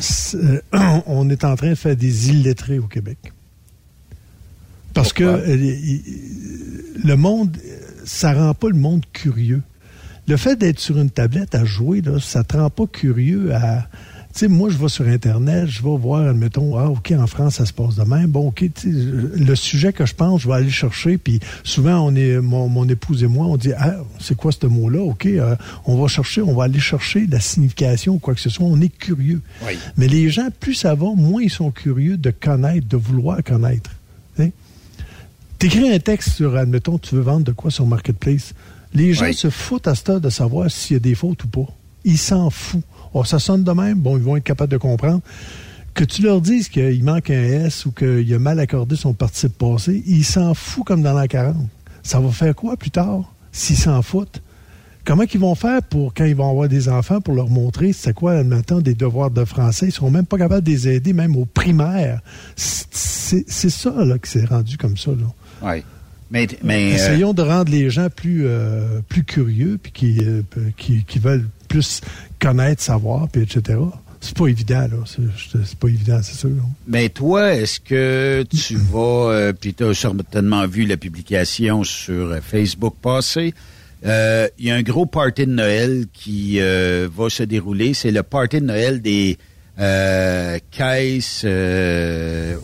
c'est- 0.00 0.36
euh, 0.38 0.60
on 1.06 1.28
est 1.30 1.44
en 1.44 1.56
train 1.56 1.70
de 1.70 1.74
faire 1.74 1.96
des 1.96 2.30
illettrés 2.30 2.78
au 2.78 2.86
Québec. 2.86 3.18
Parce 4.94 5.12
que 5.12 5.24
Pourquoi? 5.24 5.48
euh, 5.48 6.98
le 7.04 7.14
monde, 7.16 7.56
ça 8.04 8.32
rend 8.32 8.54
pas 8.54 8.68
le 8.68 8.76
monde 8.76 9.02
curieux. 9.12 9.62
Le 10.26 10.36
fait 10.36 10.56
d'être 10.56 10.78
sur 10.80 10.98
une 10.98 11.10
tablette 11.10 11.54
à 11.54 11.64
jouer, 11.64 12.00
là, 12.02 12.18
ça 12.20 12.44
te 12.44 12.56
rend 12.56 12.70
pas 12.70 12.86
curieux 12.86 13.54
à. 13.54 13.88
Sais, 14.32 14.46
moi, 14.46 14.70
je 14.70 14.78
vais 14.78 14.88
sur 14.88 15.06
Internet, 15.08 15.66
je 15.66 15.82
vais 15.82 15.96
voir, 15.96 16.28
admettons, 16.28 16.78
ah, 16.78 16.88
OK, 16.88 17.12
en 17.18 17.26
France, 17.26 17.56
ça 17.56 17.66
se 17.66 17.72
passe 17.72 17.96
de 17.96 18.04
même. 18.04 18.28
Bon, 18.28 18.46
OK, 18.48 18.64
le 18.84 19.54
sujet 19.56 19.92
que 19.92 20.06
je 20.06 20.14
pense, 20.14 20.42
je 20.42 20.48
vais 20.48 20.54
aller 20.54 20.70
chercher, 20.70 21.18
puis 21.18 21.40
souvent, 21.64 21.98
on 22.06 22.14
est, 22.14 22.40
mon, 22.40 22.68
mon 22.68 22.88
épouse 22.88 23.24
et 23.24 23.26
moi, 23.26 23.46
on 23.46 23.56
dit, 23.56 23.72
ah, 23.76 23.96
c'est 24.20 24.36
quoi 24.36 24.52
ce 24.52 24.66
mot-là? 24.66 25.00
OK, 25.00 25.26
euh, 25.26 25.56
on 25.84 26.00
va 26.00 26.06
chercher, 26.06 26.42
on 26.42 26.54
va 26.54 26.64
aller 26.64 26.78
chercher 26.78 27.26
la 27.26 27.40
signification 27.40 28.14
ou 28.14 28.18
quoi 28.20 28.34
que 28.34 28.40
ce 28.40 28.50
soit. 28.50 28.64
On 28.64 28.80
est 28.80 28.88
curieux. 28.88 29.40
Oui. 29.66 29.72
Mais 29.96 30.06
les 30.06 30.30
gens, 30.30 30.48
plus 30.60 30.74
ça 30.74 30.94
va, 30.94 31.06
moins 31.16 31.42
ils 31.42 31.50
sont 31.50 31.72
curieux 31.72 32.16
de 32.16 32.30
connaître, 32.30 32.86
de 32.86 32.96
vouloir 32.96 33.42
connaître. 33.42 33.90
Tu 35.58 35.66
écris 35.66 35.92
un 35.92 35.98
texte 35.98 36.30
sur, 36.36 36.56
admettons, 36.56 36.96
tu 36.98 37.14
veux 37.16 37.20
vendre 37.20 37.44
de 37.44 37.52
quoi 37.52 37.70
sur 37.70 37.84
Marketplace. 37.84 38.54
Les 38.94 39.12
gens 39.12 39.26
Oui. 39.26 39.34
se 39.34 39.50
foutent 39.50 39.88
à 39.88 39.94
ce 39.94 40.00
stade 40.00 40.22
de 40.22 40.30
savoir 40.30 40.70
s'il 40.70 40.94
y 40.94 40.96
a 40.96 41.00
des 41.00 41.14
fautes 41.14 41.44
ou 41.44 41.48
pas. 41.48 41.66
Ils 42.06 42.16
s'en 42.16 42.48
foutent. 42.48 42.82
Oh, 43.14 43.24
ça 43.24 43.38
sonne 43.38 43.64
de 43.64 43.72
même, 43.72 43.98
bon, 43.98 44.16
ils 44.16 44.22
vont 44.22 44.36
être 44.36 44.44
capables 44.44 44.72
de 44.72 44.76
comprendre. 44.76 45.20
Que 45.94 46.04
tu 46.04 46.22
leur 46.22 46.40
dises 46.40 46.68
qu'il 46.68 47.02
manque 47.02 47.30
un 47.30 47.42
S 47.42 47.84
ou 47.84 47.92
qu'il 47.92 48.32
a 48.32 48.38
mal 48.38 48.60
accordé 48.60 48.96
son 48.96 49.12
participe 49.12 49.58
passé, 49.58 50.02
ils 50.06 50.24
s'en 50.24 50.54
foutent 50.54 50.86
comme 50.86 51.02
dans 51.02 51.14
la 51.14 51.26
40. 51.26 51.56
Ça 52.02 52.20
va 52.20 52.30
faire 52.30 52.54
quoi 52.54 52.76
plus 52.76 52.90
tard 52.90 53.32
s'ils 53.52 53.76
s'en 53.76 54.00
foutent? 54.02 54.40
Comment 55.04 55.24
ils 55.32 55.40
vont 55.40 55.54
faire 55.54 55.82
pour, 55.82 56.14
quand 56.14 56.24
ils 56.24 56.36
vont 56.36 56.50
avoir 56.50 56.68
des 56.68 56.88
enfants, 56.88 57.20
pour 57.20 57.34
leur 57.34 57.48
montrer 57.48 57.92
c'est 57.92 58.12
quoi, 58.12 58.32
admettons, 58.32 58.80
des 58.80 58.94
devoirs 58.94 59.30
de 59.30 59.44
français? 59.44 59.86
Ils 59.86 59.92
seront 59.92 60.10
même 60.10 60.26
pas 60.26 60.38
capables 60.38 60.64
de 60.64 60.70
les 60.70 60.88
aider, 60.88 61.12
même 61.12 61.36
au 61.36 61.46
primaire. 61.46 62.20
C'est 62.54 63.70
ça, 63.70 63.92
là, 64.04 64.18
que 64.18 64.28
c'est 64.28 64.44
rendu 64.44 64.76
comme 64.76 64.96
ça, 64.96 65.10
là. 65.10 65.26
Oui. 65.62 65.82
Mais, 66.30 66.46
mais 66.62 66.92
euh, 66.92 66.94
Essayons 66.94 67.32
de 67.32 67.42
rendre 67.42 67.72
les 67.72 67.90
gens 67.90 68.08
plus, 68.08 68.42
euh, 68.46 69.00
plus 69.08 69.24
curieux, 69.24 69.78
puis 69.82 69.92
qui, 69.92 70.18
euh, 70.20 70.42
qui, 70.76 71.04
qui 71.04 71.18
veulent 71.18 71.48
plus 71.66 72.02
connaître, 72.40 72.82
savoir, 72.82 73.28
puis 73.28 73.42
etc. 73.42 73.78
C'est 74.20 74.36
pas 74.36 74.48
évident, 74.48 74.80
là. 74.80 75.04
C'est 75.06 75.78
pas 75.78 75.88
évident, 75.88 76.20
c'est 76.22 76.36
sûr. 76.36 76.50
Mais 76.86 77.08
toi, 77.08 77.54
est-ce 77.54 77.80
que 77.80 78.44
tu 78.50 78.76
vas, 78.90 79.30
euh, 79.32 79.52
puis 79.52 79.72
tu 79.74 79.84
as 79.84 79.94
certainement 79.94 80.66
vu 80.66 80.84
la 80.84 80.96
publication 80.96 81.84
sur 81.84 82.32
euh, 82.32 82.40
Facebook 82.40 82.94
passer, 83.00 83.54
euh, 84.04 84.48
il 84.58 84.66
y 84.66 84.70
a 84.70 84.76
un 84.76 84.82
gros 84.82 85.06
party 85.06 85.46
de 85.46 85.52
Noël 85.52 86.06
qui 86.12 86.60
euh, 86.60 87.08
va 87.14 87.28
se 87.28 87.42
dérouler. 87.42 87.94
C'est 87.94 88.10
le 88.10 88.22
party 88.22 88.60
de 88.60 88.66
Noël 88.66 89.02
des 89.02 89.36
euh, 89.78 90.58
caisses 90.70 91.44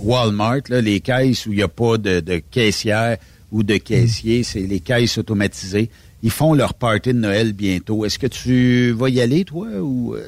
Walmart, 0.01 0.63
là, 0.69 0.81
les 0.81 1.01
caisses 1.01 1.47
où 1.47 1.53
il 1.53 1.57
n'y 1.57 1.63
a 1.63 1.69
pas 1.69 1.99
de, 1.99 2.21
de 2.21 2.39
caissière 2.39 3.17
ou 3.53 3.63
de 3.63 3.77
caissier, 3.77 4.43
c'est 4.43 4.61
les 4.61 4.81
caisses 4.81 5.19
automatisées. 5.19 5.91
Ils 6.23 6.31
font 6.31 6.55
leur 6.55 6.75
party 6.75 7.13
de 7.13 7.19
Noël 7.19 7.53
bientôt. 7.53 8.05
Est-ce 8.05 8.19
que 8.19 8.27
tu 8.27 8.93
vas 8.93 9.09
y 9.09 9.21
aller, 9.21 9.45
toi, 9.45 9.67
ou... 9.81 10.15
euh? 10.15 10.27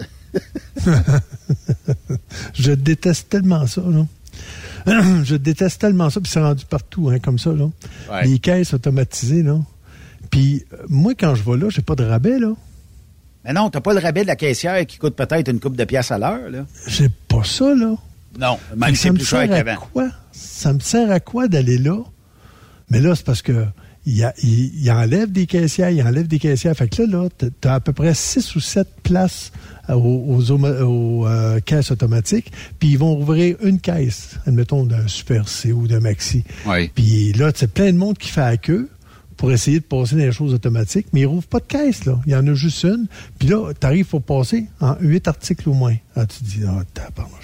Je 2.55 2.73
déteste 2.73 3.29
tellement 3.29 3.67
ça, 3.67 3.83
là. 3.83 4.07
Je 5.25 5.37
déteste 5.37 5.81
tellement 5.81 6.11
ça, 6.11 6.21
puis 6.21 6.31
c'est 6.31 6.41
rendu 6.41 6.65
partout, 6.65 7.09
hein, 7.09 7.19
comme 7.19 7.39
ça, 7.39 7.53
là. 7.53 7.69
Ouais. 8.11 8.27
Les 8.27 8.39
caisses 8.39 8.75
automatisées, 8.75 9.43
là. 9.43 9.59
Puis 10.31 10.65
euh, 10.73 10.77
moi, 10.89 11.15
quand 11.15 11.35
je 11.35 11.43
vais 11.43 11.57
là, 11.57 11.69
j'ai 11.71 11.83
pas 11.83 11.95
de 11.95 12.05
rabais, 12.05 12.39
là. 12.39 12.53
Mais 13.45 13.53
non, 13.53 13.71
t'as 13.71 13.81
pas 13.81 13.95
le 13.95 14.01
rabais 14.01 14.23
de 14.23 14.27
la 14.27 14.37
caissière 14.37 14.85
qui 14.87 14.99
coûte 14.99 15.17
peut-être 15.17 15.49
une 15.49 15.61
coupe 15.61 15.77
de 15.77 15.85
pièces 15.85 16.11
à 16.11 16.19
l'heure, 16.19 16.51
là. 16.51 16.67
J'ai 16.87 17.09
pas 17.09 17.45
ça, 17.45 17.75
là. 17.75 17.95
Non, 18.39 18.59
même 18.77 18.95
c'est 18.95 19.05
ça 19.09 19.13
me 19.13 19.17
plus 19.17 19.25
cher 19.27 19.41
sert 19.41 19.53
à 19.53 19.63
qu'avant. 19.65 19.81
quoi? 19.93 20.11
Ça 20.33 20.73
me 20.73 20.81
sert 20.81 21.11
à 21.11 21.19
quoi 21.19 21.49
d'aller 21.49 21.79
là? 21.79 21.99
Mais 22.91 23.01
là, 23.01 23.15
c'est 23.15 23.25
parce 23.25 23.43
que 23.43 23.65
il, 24.11 24.25
a- 24.25 24.35
il- 24.43 24.73
il 24.83 24.91
enlève 24.91 25.31
des 25.31 25.47
caissières, 25.47 25.91
il 25.91 26.03
enlève 26.03 26.27
des 26.27 26.39
caissières. 26.39 26.75
Fait 26.77 26.89
que 26.89 27.03
là, 27.03 27.09
là, 27.25 27.29
t'as- 27.37 27.47
t'as 27.61 27.75
à 27.75 27.81
peu 27.81 27.93
près 27.93 28.15
six 28.15 28.55
ou 28.57 28.61
sept 28.61 28.89
places 29.03 29.53
euh, 29.91 29.95
aux, 29.95 30.35
aux 30.37 30.51
homo- 30.51 30.83
aux, 30.83 31.27
euh, 31.27 31.61
caisses 31.61 31.91
automatiques, 31.91 32.51
puis 32.79 32.91
ils 32.91 32.99
vont 32.99 33.19
ouvrir 33.21 33.57
une 33.63 33.81
caisse, 33.81 34.37
admettons, 34.47 34.85
d'un 34.85 35.07
Super 35.09 35.49
C 35.49 35.73
ou 35.73 35.87
d'un 35.87 36.01
Maxi. 36.01 36.45
Oui. 36.67 36.91
Puis 36.95 37.33
là, 37.35 37.51
c'est 37.55 37.73
plein 37.73 37.93
de 37.93 37.99
monde 37.99 38.19
qui 38.19 38.29
fait 38.31 38.41
la 38.41 38.57
queue 38.57 38.89
pour 39.37 39.53
essayer 39.53 39.79
de 39.79 39.85
passer 39.85 40.17
dans 40.17 40.23
les 40.23 40.33
choses 40.33 40.53
automatiques, 40.53 41.07
mais 41.13 41.21
ils 41.21 41.27
rouvrent 41.27 41.47
pas 41.47 41.61
de 41.61 41.65
caisse, 41.67 42.05
là. 42.07 42.19
Il 42.27 42.33
y 42.33 42.37
en 42.37 42.45
a 42.49 42.55
juste 42.55 42.83
une. 42.83 43.07
Puis 43.39 43.49
là, 43.49 43.73
tu 43.79 43.87
arrives 43.87 44.07
pour 44.07 44.21
passer 44.23 44.67
en 44.81 44.97
huit 45.01 45.29
articles 45.29 45.69
au 45.69 45.75
moins. 45.75 45.95
Ah, 46.17 46.27
tu 46.27 46.39
te 46.39 46.45
dis, 46.45 46.61
ah, 46.67 46.83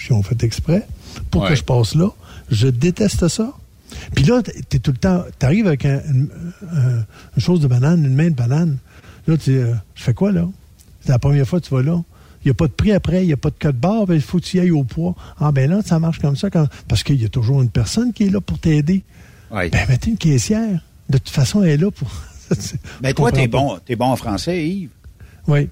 ils 0.08 0.12
ont 0.12 0.22
fait 0.22 0.42
exprès 0.42 0.86
pour 1.30 1.42
Ouais. 1.42 1.50
que 1.50 1.54
je 1.54 1.62
passe 1.62 1.94
là. 1.94 2.08
Je 2.50 2.66
déteste 2.66 3.28
ça. 3.28 3.52
Puis 4.14 4.24
là, 4.24 4.42
tu 4.42 4.76
es 4.76 4.80
tout 4.80 4.90
le 4.92 4.96
temps, 4.98 5.24
tu 5.38 5.46
arrives 5.46 5.66
avec 5.66 5.84
un- 5.84 6.00
une, 6.11 6.28
un- 6.72 7.05
une 7.36 7.42
chose 7.42 7.61
de 7.61 7.66
banane, 7.66 8.05
une 8.05 8.14
main 8.14 8.30
de 8.30 8.34
banane. 8.34 8.78
Là, 9.26 9.36
tu 9.36 9.52
euh, 9.52 9.74
je 9.94 10.02
fais 10.02 10.14
quoi, 10.14 10.32
là? 10.32 10.46
C'est 11.02 11.11
la 11.12 11.18
première 11.18 11.46
fois 11.46 11.61
que 11.61 11.66
tu 11.66 11.74
vas 11.74 11.82
là. 11.82 12.02
Il 12.44 12.48
n'y 12.48 12.50
a 12.50 12.55
pas 12.55 12.66
de 12.66 12.72
prix 12.72 12.92
après, 12.92 13.22
il 13.24 13.26
n'y 13.26 13.32
a 13.32 13.38
pas 13.38 13.48
de 13.50 13.55
code 13.59 13.76
barre, 13.76 14.07
ben, 14.07 14.14
il 14.14 14.20
faut 14.20 14.38
que 14.38 14.44
tu 14.44 14.59
y 14.59 14.61
ailles 14.61 14.70
au 14.70 14.84
poids. 14.84 15.14
Ah 15.38 15.50
ben 15.50 15.70
là, 15.70 15.80
ça 15.84 15.98
marche 15.98 16.18
comme 16.18 16.36
ça. 16.36 16.50
Quand... 16.50 16.66
Parce 16.88 17.02
qu'il 17.02 17.20
y 17.20 17.24
a 17.24 17.28
toujours 17.30 17.62
une 17.62 17.70
personne 17.70 18.12
qui 18.12 18.24
est 18.24 18.30
là 18.30 18.40
pour 18.42 18.59
t'aider. 18.59 19.02
Oui. 19.50 19.70
Ben, 19.70 19.86
mettez 19.88 20.11
une 20.11 20.18
caissière. 20.18 20.84
De 21.09 21.16
toute 21.18 21.30
façon, 21.30 21.62
elle 21.62 21.70
est 21.70 21.76
là 21.78 21.90
pour. 21.90 22.09
Ben, 23.00 23.14
toi, 23.14 23.32
t'es 23.32 23.48
bon, 23.48 23.78
es 23.88 23.96
bon 23.96 24.07
en 24.07 24.16
français, 24.16 24.66
Yves. 24.68 24.90
Oui. 25.48 25.68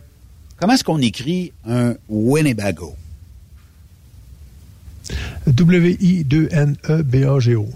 Comment 0.59 0.73
est-ce 0.73 0.85
qu'on 0.85 0.99
écrit 1.01 1.53
un 1.69 1.95
Winnebago? 2.09 2.95
W-I-2-N-E-B-A-G-O. 6.43 7.69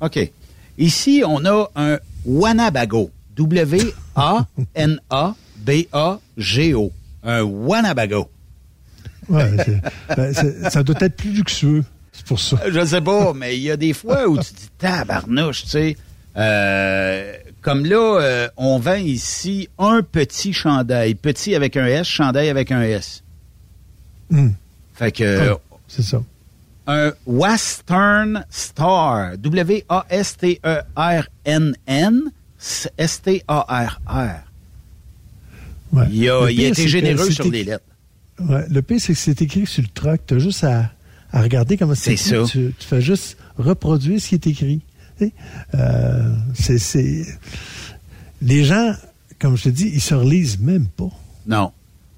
OK. 0.00 0.30
Ici, 0.78 1.22
on 1.26 1.44
a 1.44 1.68
un 1.74 1.98
Wanabago. 2.24 3.10
W-A-N-A-B-A-G-O. 3.36 4.02
Un 7.24 7.42
Wanabago. 7.42 8.30
Ouais, 9.28 9.50
ben, 10.16 10.32
ça 10.70 10.82
doit 10.82 10.96
être 11.00 11.16
plus 11.16 11.32
luxueux. 11.32 11.84
C'est 12.12 12.24
pour 12.24 12.40
ça. 12.40 12.56
Je 12.68 12.80
ne 12.80 12.84
sais 12.84 13.00
pas, 13.00 13.32
mais 13.34 13.56
il 13.56 13.62
y 13.62 13.70
a 13.70 13.76
des 13.76 13.92
fois 13.92 14.26
où 14.26 14.38
tu 14.38 14.52
dis 14.54 14.68
tabarnouche, 14.78 15.64
tu 15.64 15.68
sais. 15.68 15.96
Euh, 16.36 17.32
comme 17.60 17.84
là, 17.84 18.20
euh, 18.20 18.48
on 18.56 18.78
vend 18.78 18.94
ici 18.94 19.68
un 19.78 20.02
petit 20.02 20.52
chandail. 20.52 21.14
Petit 21.14 21.54
avec 21.54 21.76
un 21.76 21.86
S, 21.86 22.06
chandail 22.06 22.48
avec 22.48 22.72
un 22.72 22.82
S. 22.82 23.22
Hmm. 24.30 24.50
Fait 24.94 25.12
que. 25.12 25.56
c'est 25.86 26.02
ça. 26.02 26.22
Un 26.90 27.12
Western 27.26 28.44
Star. 28.50 29.36
W-A-S-T-E-R-N-N. 30.98 32.22
S-T-A-R-R. 32.98 34.00
Ouais. 35.92 36.02
Il 36.10 36.28
a, 36.28 36.50
il 36.50 36.64
a 36.64 36.68
été 36.68 36.88
généreux 36.88 37.30
sur 37.30 37.44
les 37.44 37.60
écrit- 37.60 37.64
lettres. 37.70 37.84
Ouais, 38.40 38.64
le 38.70 38.82
pire, 38.82 39.00
c'est 39.00 39.12
que 39.14 39.18
c'est 39.18 39.40
écrit 39.42 39.66
sur 39.66 39.82
le 39.82 39.88
truck. 39.88 40.20
Tu 40.26 40.34
as 40.34 40.38
juste 40.38 40.62
à, 40.64 40.90
à 41.32 41.42
regarder 41.42 41.76
comment 41.76 41.94
c'est 41.94 42.12
écrit. 42.12 42.44
Tu, 42.46 42.74
tu 42.78 42.86
fais 42.86 43.00
juste 43.00 43.36
reproduire 43.56 44.20
ce 44.20 44.28
qui 44.28 44.34
est 44.36 44.46
écrit. 44.46 44.80
Euh, 45.74 46.34
c'est- 46.54 47.26
Les 48.40 48.64
gens, 48.64 48.92
comme 49.40 49.56
je 49.56 49.64
te 49.64 49.68
dis, 49.70 49.90
ils 49.92 50.00
se 50.00 50.14
relisent 50.14 50.58
même 50.60 50.86
pas. 50.86 51.10
Non. 51.46 51.72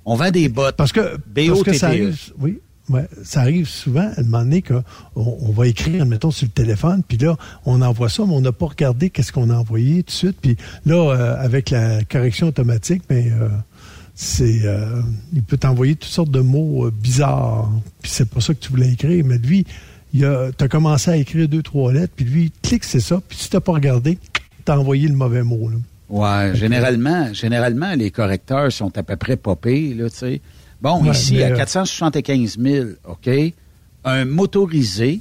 On 0.04 0.14
vend 0.16 0.30
des 0.30 0.48
bottes. 0.48 0.76
Parce 0.76 0.92
que, 0.92 1.16
parce 1.46 1.62
que 1.62 1.72
ça 1.72 1.86
arrive, 1.88 2.18
oui, 2.38 2.58
ouais, 2.90 3.08
ça 3.24 3.40
arrive 3.40 3.68
souvent, 3.68 4.10
à 4.16 4.22
donné, 4.22 4.62
qu'on 4.62 4.82
on 5.14 5.50
va 5.52 5.66
écrire, 5.66 6.02
admettons, 6.02 6.30
sur 6.30 6.46
le 6.46 6.52
téléphone, 6.52 7.02
puis 7.06 7.16
là, 7.16 7.36
on 7.64 7.80
envoie 7.80 8.08
ça, 8.08 8.24
mais 8.26 8.34
on 8.34 8.40
n'a 8.40 8.52
pas 8.52 8.66
regardé 8.66 9.10
qu'est-ce 9.10 9.32
qu'on 9.32 9.50
a 9.50 9.54
envoyé 9.54 10.02
tout 10.02 10.08
de 10.08 10.10
suite. 10.10 10.36
Puis 10.40 10.56
là, 10.84 11.10
euh, 11.10 11.36
avec 11.42 11.70
la 11.70 12.04
correction 12.04 12.48
automatique, 12.48 13.02
mais 13.08 13.30
c'est, 14.20 14.60
euh, 14.64 15.00
il 15.32 15.42
peut 15.42 15.56
t'envoyer 15.56 15.94
toutes 15.94 16.10
sortes 16.10 16.30
de 16.30 16.40
mots 16.40 16.84
euh, 16.84 16.90
bizarres. 16.90 17.70
Puis 18.02 18.10
c'est 18.12 18.28
pas 18.28 18.42
ça 18.42 18.52
que 18.52 18.58
tu 18.58 18.68
voulais 18.68 18.92
écrire. 18.92 19.24
Mais 19.24 19.38
lui, 19.38 19.64
il 20.12 20.26
a, 20.26 20.50
t'as 20.54 20.68
commencé 20.68 21.10
à 21.10 21.16
écrire 21.16 21.48
deux, 21.48 21.62
trois 21.62 21.90
lettres, 21.90 22.12
puis 22.14 22.26
lui, 22.26 22.52
clique, 22.62 22.84
c'est 22.84 23.00
ça. 23.00 23.18
Puis 23.26 23.38
si 23.38 23.48
t'as 23.48 23.60
pas 23.60 23.72
regardé, 23.72 24.18
t'as 24.66 24.76
envoyé 24.76 25.08
le 25.08 25.14
mauvais 25.14 25.42
mot. 25.42 25.70
Là. 25.70 25.76
Ouais, 26.10 26.54
généralement, 26.54 27.32
généralement, 27.32 27.94
les 27.94 28.10
correcteurs 28.10 28.70
sont 28.70 28.96
à 28.98 29.02
peu 29.02 29.16
près 29.16 29.36
popés, 29.36 29.94
là, 29.94 30.10
tu 30.10 30.16
sais. 30.16 30.40
Bon, 30.80 31.02
Ouais, 31.02 31.10
ici, 31.10 31.34
mais, 31.34 31.42
à 31.44 31.52
euh, 31.52 31.56
475 31.56 32.58
000, 32.58 32.88
OK, 33.04 33.28
un 34.04 34.24
motorisé, 34.24 35.20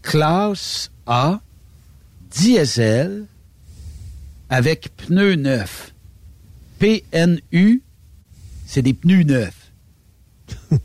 classe 0.00 0.90
A, 1.06 1.40
diesel, 2.30 3.26
avec 4.48 4.90
pneus 4.96 5.36
neufs. 5.36 5.92
PNU, 6.78 7.82
c'est 8.66 8.82
des 8.82 8.94
pneus 8.94 9.24
neufs. 9.24 9.70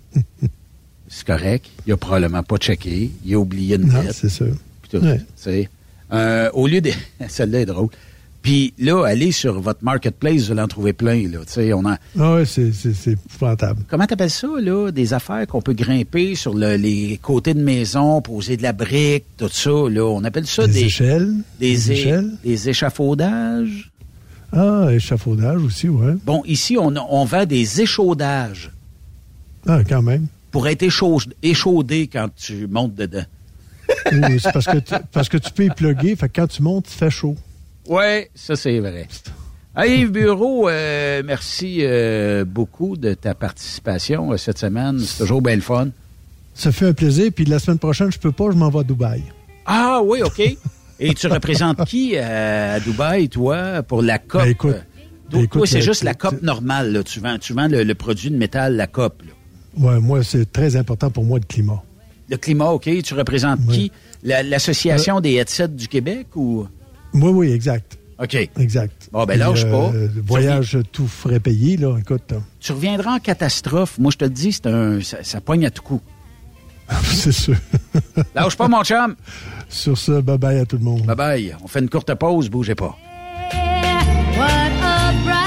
c'est 1.07 1.25
correct. 1.25 1.67
Il 1.85 1.93
a 1.93 1.97
probablement 1.97 2.43
pas 2.43 2.57
checké. 2.57 3.11
Il 3.25 3.33
a 3.33 3.39
oublié 3.39 3.75
une 3.75 3.87
Non, 3.87 4.03
c'est 4.11 4.29
Ouais. 4.93 5.21
sais. 5.35 5.69
Euh, 6.13 6.49
au 6.53 6.67
lieu 6.67 6.79
de... 6.79 6.91
Celle-là 7.27 7.61
est 7.61 7.65
drôle. 7.65 7.89
Puis 8.41 8.73
là, 8.77 9.03
allez 9.05 9.31
sur 9.33 9.59
votre 9.59 9.83
marketplace, 9.83 10.43
vous 10.45 10.51
allez 10.51 10.61
en 10.61 10.67
trouver 10.69 10.93
plein, 10.93 11.27
là. 11.27 11.39
Tu 11.51 11.73
on 11.73 11.85
a... 11.85 11.97
Ah 12.17 12.35
ouais, 12.35 12.45
c'est, 12.45 12.71
épouvantable. 13.11 13.83
Comment 13.89 14.05
t'appelles 14.05 14.29
ça, 14.29 14.47
là? 14.61 14.89
Des 14.91 15.13
affaires 15.13 15.45
qu'on 15.47 15.61
peut 15.61 15.73
grimper 15.73 16.35
sur 16.35 16.53
le- 16.53 16.75
les 16.77 17.19
côtés 17.21 17.53
de 17.53 17.61
maison, 17.61 18.21
poser 18.21 18.55
de 18.55 18.63
la 18.63 18.71
brique, 18.73 19.25
tout 19.37 19.49
ça, 19.49 19.69
là. 19.89 20.03
On 20.05 20.23
appelle 20.23 20.47
ça 20.47 20.65
Des 20.65 20.73
des... 20.73 20.83
échelles, 20.85 21.33
Des, 21.59 21.91
échelles. 21.91 22.31
des 22.43 22.69
échafaudages. 22.69 23.91
Ah, 24.53 24.87
échafaudage 24.91 25.61
aussi, 25.61 25.89
ouais. 25.89 26.13
Bon, 26.25 26.41
ici, 26.45 26.77
on, 26.79 26.93
on 27.09 27.25
vend 27.25 27.45
des 27.45 27.81
échaudages 27.81 28.71
Ah, 29.67 29.79
quand 29.83 30.01
même. 30.01 30.27
pour 30.51 30.69
être 30.69 30.83
échau- 30.83 31.19
échaudé 31.43 32.07
quand 32.07 32.29
tu 32.33 32.65
montes 32.67 32.95
dedans. 32.95 33.25
Oui, 34.11 34.39
c'est 34.39 34.53
parce 34.53 34.65
que, 34.67 34.77
tu, 34.77 34.93
parce 35.11 35.27
que 35.27 35.37
tu 35.37 35.51
peux 35.51 35.65
y 35.65 35.69
plugger, 35.69 36.15
fait 36.15 36.29
que 36.29 36.39
quand 36.41 36.47
tu 36.47 36.61
montes, 36.61 36.87
il 36.89 36.95
fait 36.95 37.09
chaud. 37.09 37.35
Oui, 37.87 38.25
ça 38.35 38.55
c'est 38.55 38.79
vrai. 38.79 39.07
Hey, 39.75 40.01
Yves 40.01 40.11
Bureau, 40.11 40.67
euh, 40.69 41.21
merci 41.23 41.79
euh, 41.81 42.43
beaucoup 42.45 42.97
de 42.97 43.13
ta 43.13 43.35
participation 43.35 44.31
euh, 44.31 44.37
cette 44.37 44.57
semaine. 44.57 44.99
C'est 44.99 45.19
toujours 45.19 45.41
bien 45.41 45.55
le 45.55 45.61
fun. 45.61 45.89
Ça 46.55 46.71
fait 46.71 46.87
un 46.87 46.93
plaisir, 46.93 47.31
puis 47.33 47.45
la 47.45 47.59
semaine 47.59 47.77
prochaine, 47.77 48.11
je 48.11 48.17
peux 48.17 48.31
pas, 48.31 48.45
je 48.51 48.57
m'en 48.57 48.69
vais 48.69 48.79
à 48.79 48.83
Dubaï. 48.83 49.21
Ah 49.67 50.01
oui, 50.03 50.23
OK. 50.23 50.41
Et 50.99 51.13
tu 51.13 51.27
représentes 51.27 51.85
qui 51.85 52.17
à 52.17 52.79
Dubaï, 52.79 53.29
toi, 53.29 53.83
pour 53.83 54.01
la 54.01 54.17
COP? 54.17 54.41
Ben, 54.41 54.49
écoute, 54.49 54.75
ben, 55.31 55.65
c'est 55.65 55.81
juste 55.81 56.03
la 56.03 56.15
COP 56.15 56.41
normale. 56.41 56.91
Là. 56.93 57.03
Tu 57.03 57.19
vends, 57.19 57.37
tu 57.37 57.53
vends 57.53 57.67
le, 57.67 57.83
le 57.83 57.95
produit 57.95 58.31
de 58.31 58.37
métal, 58.37 58.75
la 58.75 58.87
COP. 58.87 59.21
Ouais, 59.77 59.99
moi, 59.99 60.23
c'est 60.23 60.51
très 60.51 60.75
important 60.75 61.11
pour 61.11 61.23
moi, 61.23 61.37
le 61.37 61.45
climat. 61.45 61.83
Le 62.29 62.37
climat, 62.37 62.71
OK. 62.71 62.89
Tu 63.03 63.13
représentes 63.13 63.59
qui? 63.67 63.91
La- 64.23 64.41
L'Association 64.41 65.21
des 65.21 65.33
headsets 65.35 65.67
du 65.67 65.87
Québec 65.87 66.27
ou... 66.35 66.65
Oui, 67.13 67.31
oui, 67.31 67.51
exact. 67.51 67.97
OK. 68.19 68.35
Exact. 68.35 69.09
Bon, 69.11 69.25
ben, 69.25 69.33
Puis, 69.33 69.39
lâche 69.39 69.63
pas. 69.65 69.91
euh, 69.93 70.07
voyage, 70.25 70.77
tout 70.91 71.07
frais 71.07 71.39
payé, 71.39 71.77
là, 71.77 71.97
écoute. 71.99 72.33
Tu 72.59 72.71
reviendras 72.71 73.15
en 73.15 73.19
catastrophe. 73.19 73.97
Moi, 73.99 74.11
je 74.11 74.17
te 74.17 74.25
le 74.25 74.31
dis, 74.31 74.51
c'est 74.51 74.65
un, 74.67 74.99
ça, 75.01 75.17
ça 75.23 75.39
poigne 75.41 75.65
à 75.65 75.69
tout 75.71 75.83
coup. 75.83 76.01
c'est 77.03 77.31
sûr. 77.31 77.55
Lâche 78.33 78.55
pas, 78.55 78.67
mon 78.67 78.83
chum. 78.83 79.15
Sur 79.69 79.97
ce, 79.97 80.21
bye-bye 80.21 80.61
à 80.61 80.65
tout 80.65 80.77
le 80.77 80.83
monde. 80.83 81.01
Bye-bye. 81.05 81.55
On 81.63 81.67
fait 81.67 81.79
une 81.79 81.89
courte 81.89 82.13
pause. 82.15 82.49
Bougez 82.49 82.75
pas. 82.75 82.97
What 84.37 84.71
a 84.81 85.46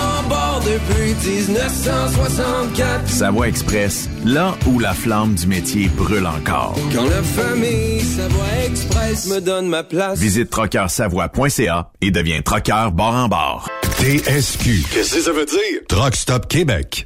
depuis 0.71 1.13
1964. 1.49 3.07
Savoie 3.07 3.47
Express, 3.47 4.09
là 4.25 4.55
où 4.67 4.79
la 4.79 4.93
flamme 4.93 5.35
du 5.35 5.47
métier 5.47 5.89
brûle 5.89 6.25
encore. 6.25 6.75
Quand 6.93 7.05
la 7.05 7.21
famille 7.23 7.99
Savoie 8.01 8.65
Express 8.65 9.27
me 9.27 9.41
donne 9.41 9.67
ma 9.67 9.83
place. 9.83 10.19
Visite 10.19 10.49
trockeursavoie.ca 10.49 11.91
et 12.01 12.11
deviens 12.11 12.41
trockeur 12.41 12.91
bord 12.91 13.15
en 13.15 13.27
bord. 13.27 13.67
TSQ. 13.99 14.87
Qu'est-ce 14.93 15.15
que 15.15 15.21
ça 15.21 15.31
veut 15.31 15.45
dire? 15.45 15.81
Truck 15.87 16.15
Stop 16.15 16.47
Québec. 16.47 17.05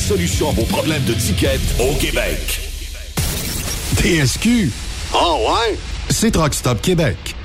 solution 0.01 0.49
à 0.49 0.53
vos 0.53 0.65
problèmes 0.65 1.03
de 1.05 1.13
ticket 1.13 1.59
au 1.79 1.93
Québec. 1.95 2.59
TSQ. 3.97 4.71
Ah 5.13 5.35
ouais? 5.35 5.77
C'est 6.09 6.31
Truck 6.31 6.53
Stop 6.53 6.81
Québec. 6.81 7.35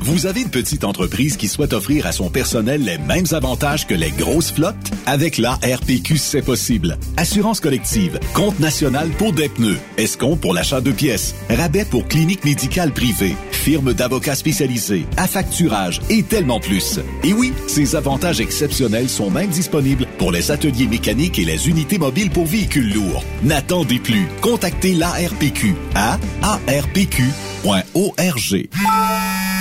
Vous 0.00 0.26
avez 0.26 0.40
une 0.40 0.50
petite 0.50 0.82
entreprise 0.82 1.36
qui 1.36 1.46
souhaite 1.46 1.72
offrir 1.72 2.06
à 2.06 2.12
son 2.12 2.28
personnel 2.28 2.82
les 2.82 2.98
mêmes 2.98 3.26
avantages 3.30 3.86
que 3.86 3.94
les 3.94 4.10
grosses 4.10 4.50
flottes? 4.50 4.74
Avec 5.06 5.38
la 5.38 5.52
RPQ, 5.52 6.18
c'est 6.18 6.42
possible. 6.42 6.98
Assurance 7.16 7.60
collective, 7.60 8.18
compte 8.34 8.58
national 8.58 9.08
pour 9.10 9.32
des 9.32 9.48
pneus, 9.48 9.78
escompte 9.98 10.40
pour 10.40 10.54
l'achat 10.54 10.80
de 10.80 10.90
pièces, 10.90 11.36
rabais 11.48 11.84
pour 11.84 12.08
clinique 12.08 12.44
médicale 12.44 12.92
privée, 12.92 13.36
firme 13.62 13.94
d'avocats 13.94 14.34
spécialisés, 14.34 15.06
affacturage 15.16 16.02
et 16.10 16.24
tellement 16.24 16.58
plus. 16.58 16.98
Et 17.22 17.32
oui, 17.32 17.52
ces 17.68 17.94
avantages 17.94 18.40
exceptionnels 18.40 19.08
sont 19.08 19.30
même 19.30 19.50
disponibles 19.50 20.08
pour 20.18 20.32
les 20.32 20.50
ateliers 20.50 20.88
mécaniques 20.88 21.38
et 21.38 21.44
les 21.44 21.68
unités 21.68 21.98
mobiles 21.98 22.30
pour 22.30 22.46
véhicules 22.46 22.92
lourds. 22.92 23.22
N'attendez 23.44 24.00
plus. 24.00 24.26
Contactez 24.40 24.94
l'ARPQ 24.94 25.76
à 25.94 26.18
arpq.org. 26.42 27.28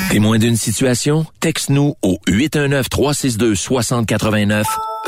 Témoin 0.09 0.39
d'une 0.39 0.57
situation? 0.57 1.27
Texte-nous 1.39 1.93
au 2.01 2.17
819-362-6089, 2.27 4.63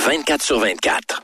24 0.05 0.43
sur 0.43 0.59
24. 0.59 1.23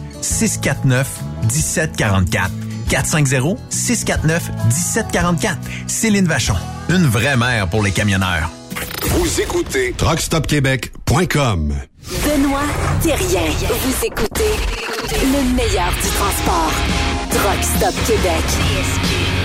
649 0.21 1.07
1744. 1.43 2.51
450 2.89 3.57
649 3.69 4.51
1744. 4.65 5.57
Céline 5.87 6.27
Vachon. 6.27 6.55
Une 6.89 7.05
vraie 7.05 7.37
mère 7.37 7.67
pour 7.67 7.83
les 7.83 7.91
camionneurs. 7.91 8.49
Vous 9.03 9.41
écoutez 9.41 9.93
truckstopquebec.com. 9.97 11.75
Benoît 12.25 12.61
Thérien. 13.01 13.49
Vous 13.69 14.05
écoutez 14.05 14.55
le 15.11 15.55
meilleur 15.55 15.91
du 15.91 16.09
transport. 16.09 16.71
Truck 17.31 17.63
Stop 17.63 17.95
Québec. 18.05 19.40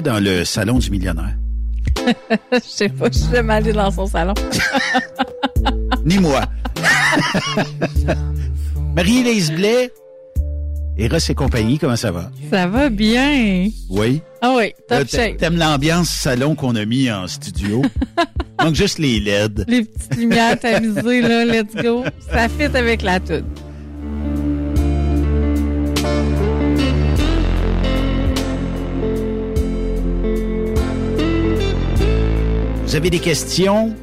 Dans 0.00 0.22
le 0.22 0.44
salon 0.44 0.78
du 0.78 0.90
millionnaire. 0.90 1.36
Je 2.52 2.58
sais 2.62 2.88
pas, 2.88 3.06
je 3.12 3.18
suis 3.18 3.30
jamais 3.32 3.54
allée 3.54 3.72
dans 3.72 3.90
son 3.90 4.06
salon. 4.06 4.34
Ni 6.04 6.18
moi. 6.18 6.42
Marie-Élise 8.94 9.52
Blais, 9.52 9.90
Eros 10.96 11.18
et 11.28 11.34
compagnie, 11.34 11.78
comment 11.78 11.96
ça 11.96 12.10
va? 12.10 12.30
Ça 12.50 12.66
va 12.66 12.88
bien. 12.88 13.68
Oui. 13.88 14.22
Ah 14.42 14.54
oui, 14.56 14.72
top 14.88 15.08
shape. 15.08 15.38
T'aimes 15.38 15.56
l'ambiance 15.56 16.08
salon 16.08 16.54
qu'on 16.54 16.74
a 16.76 16.84
mis 16.84 17.10
en 17.10 17.26
studio? 17.26 17.82
Donc, 18.58 18.74
juste 18.74 18.98
les 18.98 19.20
LED. 19.20 19.64
Les 19.68 19.84
petites 19.84 20.16
lumières 20.16 20.58
tamisées, 20.58 21.22
là, 21.22 21.44
let's 21.44 21.74
go. 21.74 22.04
Ça 22.30 22.48
fit 22.48 22.76
avec 22.76 23.02
la 23.02 23.20
toute. 23.20 23.44
Vous 32.90 32.96
avez 32.96 33.10
des 33.10 33.20
questions? 33.20 33.94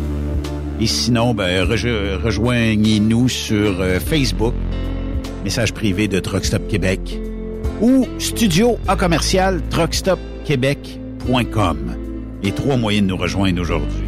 Et 0.81 0.89
sinon, 0.89 1.33
ben, 1.33 1.65
rejo- 1.65 2.17
rejoignez-nous 2.21 3.29
sur 3.29 3.81
euh, 3.81 4.01
Facebook, 4.01 4.55
message 5.45 5.73
privé 5.73 6.09
de 6.09 6.19
Truckstop 6.19 6.67
Québec 6.67 7.21
ou 7.81 8.09
studio 8.19 8.79
à 8.89 8.97
commercial 8.97 9.63
truckstopquebec.com. 9.71 11.79
Les 12.43 12.51
trois 12.51 12.77
moyens 12.77 13.07
de 13.07 13.11
nous 13.13 13.17
rejoindre 13.17 13.63
aujourd'hui. 13.63 14.03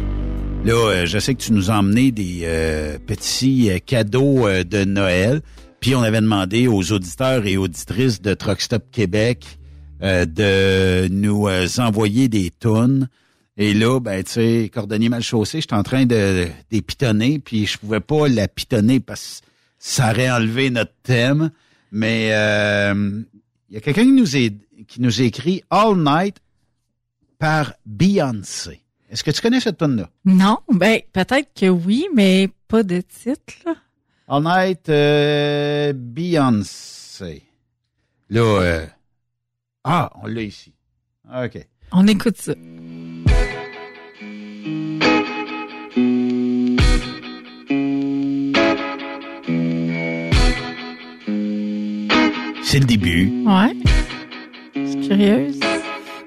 Là, 0.65 0.73
euh, 0.73 1.05
je 1.05 1.17
sais 1.17 1.33
que 1.33 1.41
tu 1.41 1.53
nous 1.53 1.71
as 1.71 1.77
emmené 1.79 2.11
des 2.11 2.41
euh, 2.43 2.97
petits 3.05 3.69
euh, 3.71 3.77
cadeaux 3.85 4.47
de 4.69 4.83
Noël. 4.83 5.39
Puis 5.81 5.95
on 5.95 6.03
avait 6.03 6.21
demandé 6.21 6.67
aux 6.67 6.91
auditeurs 6.91 7.45
et 7.47 7.57
auditrices 7.57 8.21
de 8.21 8.35
Truckstop 8.35 8.91
Québec 8.91 9.57
euh, 10.03 10.25
de 10.25 11.07
nous 11.11 11.47
euh, 11.47 11.67
envoyer 11.79 12.29
des 12.29 12.51
tonnes. 12.51 13.09
Et 13.57 13.73
là, 13.73 13.99
ben, 13.99 14.23
tu 14.23 14.31
sais, 14.31 14.71
cordonnier 14.71 15.09
mal 15.09 15.23
chaussé, 15.23 15.59
j'étais 15.59 15.73
en 15.73 15.81
train 15.81 16.05
de 16.05 16.47
d'épitonner, 16.69 17.39
puis 17.39 17.65
je 17.65 17.79
pouvais 17.79 17.99
pas 17.99 18.27
la 18.27 18.47
pitonner 18.47 18.99
parce 18.99 19.41
que 19.41 19.47
ça 19.79 20.11
aurait 20.11 20.29
enlevé 20.29 20.69
notre 20.69 20.93
thème. 21.01 21.49
Mais 21.91 22.29
euh, 22.31 23.21
il 23.69 23.73
y 23.73 23.77
a 23.77 23.81
quelqu'un 23.81 24.03
qui 24.03 24.11
nous 24.11 24.37
est 24.37 24.53
qui 24.87 25.01
nous 25.01 25.19
a 25.19 25.23
écrit 25.23 25.63
All 25.71 25.97
Night 25.97 26.37
par 27.39 27.73
Beyoncé. 27.87 28.81
Est-ce 29.09 29.23
que 29.23 29.31
tu 29.31 29.41
connais 29.41 29.59
cette 29.59 29.77
tonne 29.77 29.97
là 29.97 30.09
Non, 30.25 30.59
ben 30.71 30.99
peut-être 31.11 31.49
que 31.59 31.65
oui, 31.67 32.05
mais 32.13 32.49
pas 32.67 32.83
de 32.83 33.01
titre. 33.01 33.67
All 34.33 34.41
Night 34.43 34.87
euh, 34.87 35.91
Beyoncé. 35.93 37.43
Là, 38.29 38.39
euh, 38.39 38.85
ah, 39.83 40.09
on 40.23 40.27
l'a 40.27 40.43
ici. 40.43 40.71
OK. 41.27 41.67
On 41.91 42.07
écoute 42.07 42.37
ça. 42.37 42.53
C'est 52.63 52.79
le 52.79 52.85
début. 52.85 53.43
Ouais. 53.45 53.75
C'est 54.73 55.09
curieuse. 55.09 55.59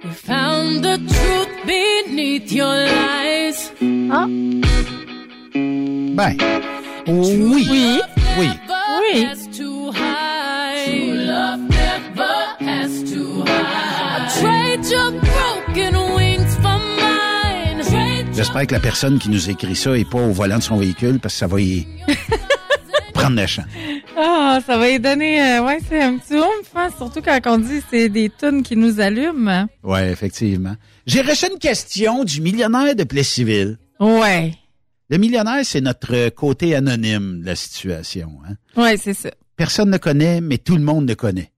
We 0.05 0.13
found 0.13 0.83
the 0.83 0.99
truth 1.09 1.49
beneath 1.65 2.53
your 2.53 2.69
lies. 2.69 3.73
Ah. 4.13 4.27
Ben, 6.15 6.37
oui. 7.07 7.67
Oui. 7.71 8.01
Oui. 8.39 8.49
Oui. 9.13 9.27
J'espère 18.37 18.67
que 18.67 18.75
la 18.75 18.81
personne 18.81 19.19
qui 19.19 19.31
nous 19.31 19.49
écrit 19.49 19.77
ça 19.77 19.97
est 19.97 20.09
pas 20.09 20.19
au 20.19 20.33
volant 20.33 20.59
de 20.59 20.63
son 20.63 20.77
véhicule 20.77 21.21
parce 21.21 21.35
que 21.35 21.39
ça 21.39 21.47
va 21.47 21.61
y 21.61 21.87
prendre 23.15 23.41
le 23.41 23.47
champ. 23.47 23.63
Ah, 24.17 24.59
ça 24.67 24.77
va 24.77 24.89
y 24.89 24.99
donner, 24.99 25.41
euh, 25.41 25.65
ouais, 25.65 25.79
c'est 25.89 26.03
un 26.03 26.19
petit 26.19 26.35
oomph, 26.35 26.71
hein, 26.75 26.89
surtout 26.97 27.21
quand 27.23 27.41
on 27.47 27.59
dit 27.59 27.81
c'est 27.91 28.09
des 28.09 28.31
tunes 28.31 28.63
qui 28.63 28.77
nous 28.77 29.01
allument. 29.01 29.67
Oui, 29.83 30.01
effectivement. 30.01 30.75
J'ai 31.07 31.23
reçu 31.23 31.47
une 31.51 31.59
question 31.59 32.25
du 32.25 32.41
millionnaire 32.41 32.95
de 32.95 33.05
Plessisville. 33.05 33.79
Ouais. 34.01 34.53
Le 35.11 35.19
millionnaire, 35.19 35.65
c'est 35.65 35.83
notre 35.83 36.31
côté 36.31 36.75
anonyme 36.75 37.41
de 37.41 37.47
la 37.47 37.57
situation. 37.57 38.39
Hein? 38.47 38.55
Ouais, 38.81 38.97
c'est 38.97 39.15
ça. 39.15 39.31
Personne 39.57 39.91
ne 39.91 39.99
connaît, 39.99 40.41
mais 40.41 40.59
tout 40.59 40.77
le 40.77 40.83
monde 40.83 41.09
le 41.09 41.15
connaît. 41.15 41.53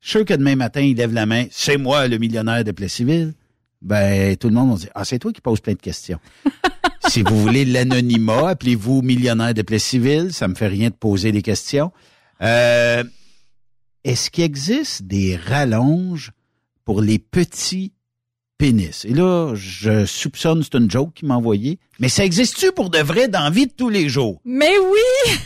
Je 0.00 0.08
suis 0.08 0.18
sûr 0.18 0.24
que 0.24 0.34
demain 0.34 0.56
matin, 0.56 0.80
il 0.80 0.96
lève 0.96 1.12
la 1.12 1.26
main. 1.26 1.46
C'est 1.50 1.76
moi, 1.76 2.08
le 2.08 2.18
millionnaire 2.18 2.64
de 2.64 2.72
Plessisville. 2.72 3.34
Ben, 3.82 4.36
tout 4.36 4.48
le 4.48 4.54
monde 4.54 4.72
va 4.72 4.76
dire, 4.78 4.90
ah, 4.94 5.04
c'est 5.04 5.18
toi 5.18 5.32
qui 5.32 5.40
poses 5.40 5.60
plein 5.60 5.74
de 5.74 5.80
questions. 5.80 6.18
si 7.08 7.22
vous 7.22 7.40
voulez 7.40 7.64
l'anonymat, 7.64 8.50
appelez-vous 8.50 9.02
millionnaire 9.02 9.52
de 9.52 9.62
Plessisville. 9.62 10.32
Ça 10.32 10.48
me 10.48 10.54
fait 10.54 10.68
rien 10.68 10.88
de 10.88 10.94
poser 10.94 11.32
des 11.32 11.42
questions. 11.42 11.92
Euh, 12.40 13.04
est-ce 14.04 14.30
qu'il 14.30 14.44
existe 14.44 15.02
des 15.02 15.36
rallonges 15.36 16.32
pour 16.84 17.02
les 17.02 17.18
petits 17.18 17.92
pénis? 18.58 19.04
Et 19.04 19.14
là, 19.14 19.54
je 19.54 20.06
soupçonne, 20.06 20.62
c'est 20.62 20.74
une 20.74 20.90
joke 20.90 21.14
qu'il 21.14 21.28
m'a 21.28 21.36
envoyé. 21.36 21.78
Mais 21.98 22.08
ça 22.08 22.24
existe-tu 22.24 22.72
pour 22.72 22.90
de 22.90 22.98
vrai 22.98 23.28
dans 23.28 23.44
la 23.44 23.50
vie 23.50 23.66
de 23.66 23.72
tous 23.72 23.88
les 23.88 24.08
jours? 24.08 24.40
Mais 24.44 24.72
oui! 24.78 25.38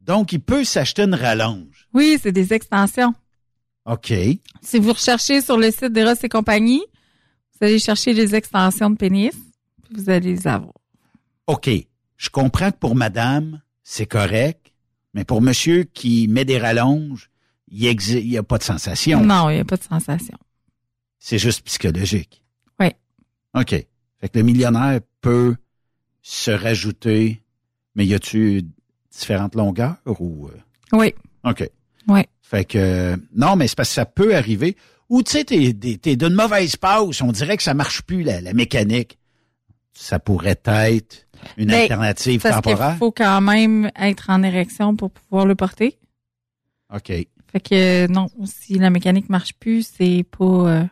Donc, 0.00 0.32
il 0.32 0.40
peut 0.40 0.64
s'acheter 0.64 1.02
une 1.02 1.14
rallonge. 1.14 1.88
Oui, 1.94 2.18
c'est 2.22 2.32
des 2.32 2.52
extensions. 2.52 3.14
OK. 3.86 4.12
Si 4.62 4.78
vous 4.78 4.92
recherchez 4.92 5.40
sur 5.40 5.56
le 5.56 5.70
site 5.70 5.92
d'Eros 5.92 6.14
et 6.22 6.28
compagnie, 6.28 6.82
vous 7.52 7.66
allez 7.66 7.78
chercher 7.78 8.12
les 8.12 8.34
extensions 8.34 8.90
de 8.90 8.96
pénis, 8.96 9.32
puis 9.84 9.94
vous 9.94 10.10
allez 10.10 10.34
les 10.34 10.46
avoir. 10.46 10.74
OK. 11.46 11.68
Je 12.16 12.30
comprends 12.30 12.70
que 12.70 12.76
pour 12.76 12.94
madame, 12.94 13.60
c'est 13.82 14.06
correct, 14.06 14.72
mais 15.14 15.24
pour 15.24 15.42
monsieur 15.42 15.84
qui 15.84 16.28
met 16.28 16.44
des 16.44 16.58
rallonges, 16.58 17.30
il 17.68 17.96
n'y 18.24 18.38
a 18.38 18.42
pas 18.42 18.58
de 18.58 18.62
sensation. 18.62 19.24
Non, 19.24 19.50
il 19.50 19.54
n'y 19.54 19.60
a 19.60 19.64
pas 19.64 19.76
de 19.76 19.82
sensation. 19.82 20.38
C'est 21.24 21.38
juste 21.38 21.62
psychologique. 21.64 22.42
Oui. 22.80 22.88
OK. 23.54 23.70
Fait 23.70 24.28
que 24.28 24.38
le 24.38 24.42
millionnaire 24.42 24.98
peut 25.20 25.54
se 26.20 26.50
rajouter, 26.50 27.42
mais 27.94 28.04
y 28.04 28.12
a-tu 28.14 28.62
différentes 29.10 29.54
longueurs 29.54 29.98
ou... 30.20 30.48
euh? 30.48 30.58
Oui. 30.92 31.14
OK. 31.44 31.70
Oui. 32.08 32.22
Fait 32.40 32.64
que 32.64 33.16
non, 33.36 33.54
mais 33.54 33.68
c'est 33.68 33.76
parce 33.76 33.90
que 33.90 33.94
ça 33.94 34.04
peut 34.04 34.34
arriver. 34.34 34.76
Ou 35.08 35.22
tu 35.22 35.30
sais, 35.32 35.44
t'es, 35.44 35.72
t'es, 36.00 36.16
d'une 36.16 36.34
mauvaise 36.34 36.74
passe, 36.74 37.20
on 37.22 37.30
dirait 37.30 37.56
que 37.56 37.62
ça 37.62 37.74
marche 37.74 38.02
plus 38.02 38.24
la, 38.24 38.40
la 38.40 38.52
mécanique. 38.52 39.16
Ça 39.92 40.18
pourrait 40.18 40.60
être 40.64 41.26
une 41.56 41.66
Ben, 41.68 41.82
alternative 41.82 42.40
Parce 42.42 42.56
temporaire. 42.56 42.96
faut 42.96 43.12
quand 43.12 43.40
même 43.42 43.90
être 43.94 44.28
en 44.30 44.42
érection 44.42 44.96
pour 44.96 45.10
pouvoir 45.12 45.46
le 45.46 45.54
porter. 45.54 45.98
OK. 46.92 47.06
Fait 47.08 47.60
que 47.60 48.06
non, 48.08 48.26
si 48.44 48.74
la 48.78 48.90
mécanique 48.90 49.28
marche 49.28 49.52
plus, 49.54 49.86
c'est 49.96 50.24
pas. 50.36 50.44
euh, 50.44 50.84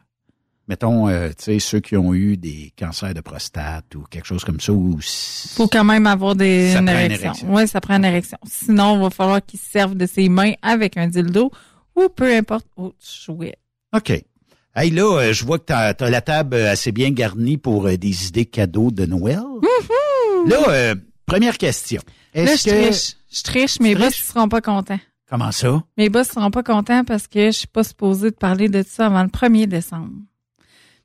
Mettons, 0.71 1.09
euh, 1.09 1.31
tu 1.31 1.35
sais, 1.47 1.59
ceux 1.59 1.81
qui 1.81 1.97
ont 1.97 2.15
eu 2.15 2.37
des 2.37 2.73
cancers 2.79 3.13
de 3.13 3.21
prostate 3.21 3.93
ou 3.97 4.05
quelque 4.09 4.25
chose 4.25 4.45
comme 4.45 4.61
ça, 4.61 4.73
ou 4.73 5.01
faut 5.57 5.67
quand 5.67 5.83
même 5.83 6.07
avoir 6.07 6.37
des 6.37 6.75
Ça 6.75 6.79
une 6.79 6.89
érection. 6.89 7.25
érection. 7.25 7.55
Oui, 7.55 7.67
ça 7.67 7.81
prend 7.81 7.97
une 7.97 8.05
érection. 8.05 8.39
Sinon, 8.47 8.95
il 8.95 9.03
va 9.03 9.11
falloir 9.11 9.45
qu'il 9.45 9.59
se 9.59 9.69
serve 9.69 9.97
de 9.97 10.07
ses 10.07 10.29
mains 10.29 10.53
avec 10.63 10.97
un 10.97 11.09
dildo 11.09 11.51
ou 11.97 12.09
peu 12.09 12.33
importe 12.33 12.67
autre 12.77 12.95
chouette. 13.01 13.59
OK. 13.93 14.13
Hey, 14.77 14.91
là, 14.93 15.19
euh, 15.19 15.33
je 15.33 15.45
vois 15.45 15.59
que 15.59 15.65
t'as, 15.65 15.93
t'as 15.93 16.09
la 16.09 16.21
table 16.21 16.55
assez 16.55 16.93
bien 16.93 17.11
garnie 17.11 17.57
pour 17.57 17.89
euh, 17.89 17.97
des 17.97 18.29
idées 18.29 18.47
cadeaux 18.47 18.93
de 18.93 19.07
Noël. 19.07 19.43
Là, 20.47 20.69
euh, 20.69 20.95
première 21.27 21.59
question. 21.59 22.01
Là, 22.33 22.55
je 22.55 22.63
que... 22.63 22.71
triche. 22.71 23.17
Je 23.29 23.43
triche, 23.43 23.81
mes 23.81 23.97
boss 23.97 24.15
seront 24.15 24.49
pas 24.49 24.61
contents. 24.61 25.01
Comment 25.29 25.51
ça? 25.51 25.83
Mes 25.99 26.09
boss 26.09 26.29
seront 26.29 26.53
pas 26.53 26.63
contents 26.63 27.03
parce 27.03 27.27
que 27.27 27.47
je 27.47 27.57
suis 27.59 27.67
pas 27.67 27.83
supposée 27.83 28.31
de 28.31 28.37
parler 28.37 28.69
de 28.69 28.85
ça 28.89 29.07
avant 29.07 29.25
le 29.25 29.29
1er 29.29 29.67
décembre. 29.67 30.13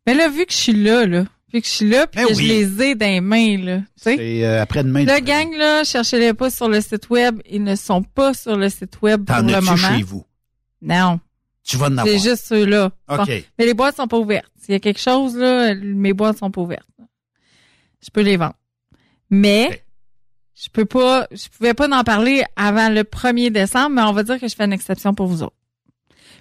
Mais 0.08 0.14
là, 0.14 0.30
vu 0.30 0.46
que 0.46 0.52
je 0.52 0.58
suis 0.58 0.74
là, 0.74 1.06
là, 1.06 1.26
vu 1.54 1.62
que 1.62 1.68
je 1.68 1.72
suis 1.72 1.90
là, 1.90 2.06
puis 2.08 2.22
Ben 2.22 2.28
que 2.28 2.34
oui. 2.36 2.44
je 2.46 2.48
les 2.54 2.82
ai 2.84 2.96
dans 2.96 3.06
les 3.08 3.22
mains, 3.22 3.58
là, 3.58 3.78
tu 3.80 3.86
sais. 3.98 4.18
C'est 4.18 4.46
euh, 4.46 4.62
après-demain. 4.62 5.04
Le 5.06 5.20
gang, 5.22 5.52
là, 5.56 5.84
cherchez-les 5.84 6.34
pas 6.34 6.50
sur 6.50 6.70
le 6.70 6.82
site 6.82 7.10
web. 7.10 7.42
Ils 7.50 7.64
ne 7.64 7.76
sont 7.76 8.04
pas 8.04 8.34
sur 8.34 8.56
le 8.56 8.70
site 8.70 9.02
web 9.02 9.26
pour 9.26 9.36
T'en 9.36 9.42
le 9.44 9.54
as-tu 9.56 9.66
moment. 9.66 9.78
chez 9.98 10.04
vous? 10.04 10.26
Non. 10.82 11.20
Tu 11.64 11.78
vas 11.78 11.88
en 11.88 11.98
avoir. 11.98 12.06
C'est 12.08 12.20
juste 12.30 12.46
ceux-là. 12.46 12.92
OK. 13.10 13.18
Bon. 13.18 13.26
Mais 13.58 13.66
les 13.66 13.74
boîtes 13.74 13.96
sont 13.96 14.08
pas 14.08 14.18
ouvertes. 14.18 14.52
S'il 14.62 14.74
y 14.74 14.76
a 14.76 14.80
quelque 14.80 15.00
chose, 15.02 15.36
là, 15.36 15.74
mes 15.76 16.14
boîtes 16.14 16.38
sont 16.38 16.52
pas 16.52 16.62
ouvertes. 16.62 16.88
Je 18.04 18.10
peux 18.12 18.22
les 18.22 18.38
vendre. 18.38 18.54
Mais, 19.32 19.82
je 20.54 20.70
peux 20.70 20.86
pas, 20.86 21.28
je 21.32 21.48
pouvais 21.50 21.74
pas 21.74 21.90
en 21.90 22.04
parler 22.04 22.44
avant 22.56 22.90
le 22.90 23.02
1er 23.02 23.50
décembre, 23.50 23.90
mais 23.96 24.04
on 24.04 24.12
va 24.14 24.22
dire 24.22 24.40
que 24.40 24.48
je 24.48 24.56
fais 24.56 24.66
une 24.66 24.74
exception 24.74 25.16
pour 25.16 25.26
vous 25.26 25.42
autres. 25.42 25.56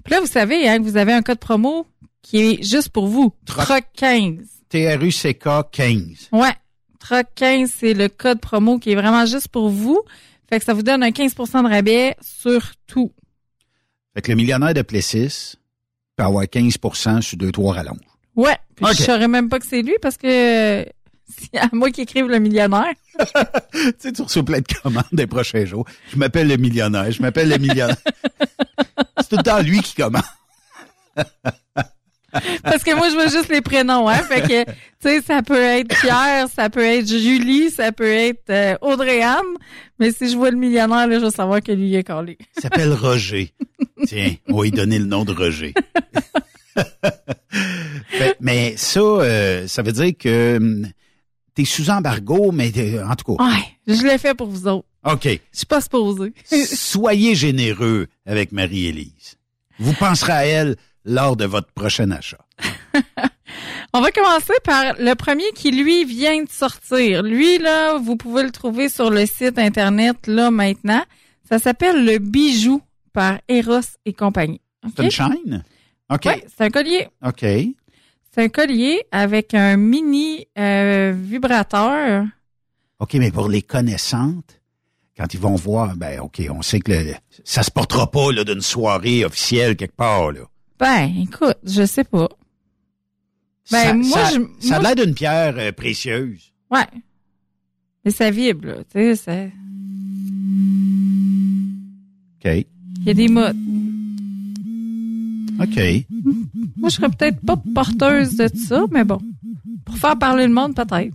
Puis 0.05 0.13
là, 0.13 0.21
vous 0.21 0.27
savez, 0.27 0.69
hein, 0.69 0.77
que 0.79 0.83
vous 0.83 0.99
avez 0.99 1.15
un 1.15 1.23
code 1.23 1.39
promo 1.39 1.87
qui 2.25 2.39
est 2.39 2.63
juste 2.63 2.89
pour 2.89 3.07
vous. 3.07 3.33
Troc 3.45 3.85
15. 3.97 4.39
TRUCK 4.71 5.47
15. 5.71 6.29
Ouais. 6.33 6.55
Troc 6.99 7.27
15, 7.35 7.71
c'est 7.71 7.93
le 7.93 8.09
code 8.09 8.41
promo 8.41 8.79
qui 8.79 8.93
est 8.93 8.95
vraiment 8.95 9.27
juste 9.27 9.49
pour 9.49 9.69
vous. 9.69 10.01
Fait 10.49 10.59
que 10.59 10.65
ça 10.65 10.73
vous 10.73 10.83
donne 10.83 11.03
un 11.03 11.11
15% 11.11 11.63
de 11.63 11.69
rabais 11.69 12.17
sur 12.23 12.63
tout. 12.87 13.13
Fait 14.15 14.23
que 14.23 14.33
le 14.33 14.37
millionnaire 14.37 14.73
de 14.73 14.81
Plessis 14.81 15.57
peut 16.17 16.25
avoir 16.25 16.45
15% 16.45 17.21
sur 17.21 17.37
deux, 17.37 17.53
trois 17.53 17.75
rallonges. 17.75 17.99
Ouais. 18.37 18.57
Puis 18.75 18.87
OK. 18.87 18.95
je 18.97 19.03
saurais 19.03 19.29
même 19.29 19.51
pas 19.51 19.59
que 19.59 19.67
c'est 19.67 19.83
lui 19.83 19.95
parce 20.01 20.17
que 20.17 20.27
c'est 21.29 21.59
à 21.59 21.69
moi 21.73 21.91
qui 21.91 22.01
écrive 22.01 22.27
le 22.27 22.39
millionnaire. 22.39 22.95
tu 23.19 23.79
sais, 23.99 24.13
tu 24.13 24.23
reçois 24.23 24.43
plein 24.43 24.61
de 24.61 24.67
commandes 24.83 25.05
des 25.13 25.27
prochains 25.27 25.67
jours. 25.67 25.87
Je 26.11 26.17
m'appelle 26.17 26.49
le 26.49 26.57
millionnaire, 26.57 27.11
je 27.11 27.21
m'appelle 27.21 27.51
le 27.51 27.59
millionnaire. 27.59 27.97
C'est 29.21 29.29
tout 29.29 29.37
le 29.37 29.43
temps 29.43 29.61
lui 29.61 29.81
qui 29.83 29.95
commande. 29.95 30.23
Parce 32.63 32.83
que 32.83 32.95
moi, 32.97 33.09
je 33.09 33.15
vois 33.15 33.29
juste 33.29 33.49
les 33.49 33.61
prénoms, 33.61 34.09
hein. 34.09 34.23
Fait 34.23 34.41
que, 34.43 34.65
tu 34.65 34.77
sais, 35.01 35.21
ça 35.23 35.43
peut 35.43 35.61
être 35.61 35.89
Pierre, 36.01 36.47
ça 36.55 36.69
peut 36.71 36.85
être 36.85 37.07
Julie, 37.07 37.71
ça 37.71 37.93
peut 37.93 38.11
être 38.13 38.51
euh, 38.51 38.77
Audrey-Anne. 38.81 39.41
Mais 39.99 40.11
si 40.13 40.29
je 40.31 40.37
vois 40.37 40.51
le 40.51 40.57
millionnaire, 40.57 41.07
là, 41.07 41.19
je 41.21 41.25
vais 41.25 41.31
savoir 41.31 41.61
que 41.63 41.73
lui 41.73 41.89
il 41.89 41.95
est 41.95 42.05
collé. 42.05 42.37
Il 42.57 42.63
s'appelle 42.63 42.93
Roger. 42.93 43.53
Tiens, 44.07 44.35
on 44.49 44.57
va 44.59 44.63
lui 44.65 44.71
donner 44.73 44.99
le 44.99 45.07
nom 45.07 45.25
de 45.25 45.33
Roger. 45.33 45.73
Fait- 48.09 48.37
mais 48.41 48.75
ça, 48.77 49.01
euh, 49.01 49.67
ça 49.69 49.83
veut 49.83 49.93
dire 49.93 50.13
que 50.19 50.57
hum, 50.57 50.87
t'es 51.55 51.65
sous 51.65 51.91
embargo, 51.91 52.51
mais 52.53 52.73
euh, 52.77 53.07
en 53.07 53.15
tout 53.15 53.37
cas, 53.37 53.45
Ouais, 53.45 53.63
je 53.87 54.03
l'ai 54.03 54.19
fait 54.19 54.35
pour 54.35 54.49
vous 54.49 54.67
autres. 54.67 54.87
OK. 55.05 55.25
Je 55.25 55.39
suis 55.53 55.67
pas 55.67 55.81
supposée. 55.81 56.33
Soyez 56.67 57.35
généreux 57.35 58.07
avec 58.27 58.53
Marie-Élise. 58.53 59.37
Vous 59.79 59.93
penserez 59.93 60.33
à 60.33 60.47
elle 60.47 60.77
lors 61.05 61.37
de 61.37 61.45
votre 61.45 61.71
prochain 61.73 62.11
achat. 62.11 62.39
On 63.93 64.01
va 64.01 64.11
commencer 64.11 64.55
par 64.65 64.95
le 64.99 65.15
premier 65.15 65.45
qui, 65.55 65.71
lui, 65.71 66.05
vient 66.05 66.43
de 66.43 66.49
sortir. 66.51 67.23
Lui, 67.23 67.59
là, 67.59 67.97
vous 67.99 68.17
pouvez 68.17 68.43
le 68.43 68.51
trouver 68.51 68.89
sur 68.89 69.11
le 69.11 69.25
site 69.27 69.59
Internet, 69.59 70.27
là, 70.27 70.51
maintenant. 70.51 71.03
Ça 71.49 71.59
s'appelle 71.59 72.05
le 72.05 72.19
bijou 72.19 72.83
par 73.13 73.39
Eros 73.49 73.81
et 74.05 74.13
compagnie. 74.13 74.61
C'est 74.97 75.05
une 75.05 75.11
chaîne? 75.11 75.65
OK. 76.11 76.25
Ouais, 76.25 76.45
c'est 76.49 76.65
un 76.65 76.71
collier. 76.71 77.09
OK. 77.25 77.41
C'est 77.41 78.43
un 78.43 78.49
collier 78.49 79.05
avec 79.13 79.55
un 79.55 79.77
mini 79.77 80.49
euh, 80.59 81.13
vibrateur. 81.17 82.25
OK, 82.99 83.15
mais 83.15 83.31
pour 83.31 83.49
les 83.49 83.63
connaissantes, 83.63 84.61
quand 85.17 85.33
ils 85.33 85.39
vont 85.41 85.55
voir, 85.55 85.95
ben 85.97 86.19
OK, 86.21 86.43
on 86.51 86.63
sait 86.63 86.81
que 86.81 86.91
le- 86.91 87.15
ça 87.45 87.63
se 87.63 87.71
portera 87.71 88.11
pas 88.11 88.33
là, 88.33 88.43
d'une 88.43 88.61
soirée 88.61 89.25
officielle 89.25 89.77
quelque 89.77 89.95
part. 89.95 90.33
Là. 90.33 90.41
Ben, 90.79 91.11
écoute, 91.23 91.57
je 91.65 91.87
sais 91.87 92.05
pas. 92.05 92.29
Ben, 93.71 93.83
ça, 93.85 93.95
moi, 93.95 94.19
ça, 94.19 94.31
je. 94.35 94.67
ça 94.69 94.77
a 94.77 94.81
moi, 94.81 94.95
l'air 94.95 95.05
d'une 95.07 95.15
pierre 95.15 95.55
euh, 95.57 95.73
précieuse. 95.73 96.53
Ouais. 96.71 96.87
Mais 98.05 98.11
ça 98.11 98.31
vibre, 98.31 98.67
là. 98.67 98.77
Tu 98.85 98.85
sais, 98.93 99.17
ça- 99.17 99.47
OK. 102.45 102.67
il 103.01 103.07
y 103.07 103.11
a 103.11 103.15
des 103.15 103.29
modes. 103.29 103.57
OK. 105.61 106.07
Moi, 106.77 106.89
je 106.91 106.95
serais 106.97 107.09
peut-être 107.09 107.41
pas 107.41 107.57
porteuse 107.75 108.37
de 108.37 108.49
ça, 108.55 108.85
mais 108.91 109.05
bon. 109.05 109.19
Pour 109.85 109.97
faire 109.97 110.19
parler 110.19 110.47
le 110.47 110.53
monde, 110.53 110.75
peut-être. 110.75 111.15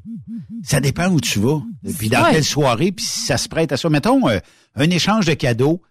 Ça 0.63 0.79
dépend 0.79 1.09
où 1.11 1.19
tu 1.19 1.39
vas. 1.39 1.61
Puis 1.97 2.09
dans 2.09 2.23
Ouais. 2.23 2.31
quelle 2.31 2.43
soirée, 2.43 2.91
puis 2.91 3.05
si 3.05 3.21
ça 3.21 3.37
se 3.37 3.47
prête 3.47 3.71
à 3.71 3.77
ça. 3.77 3.89
Mettons 3.89 4.27
euh, 4.29 4.39
un 4.75 4.89
échange 4.89 5.25
de 5.25 5.33
cadeaux, 5.33 5.81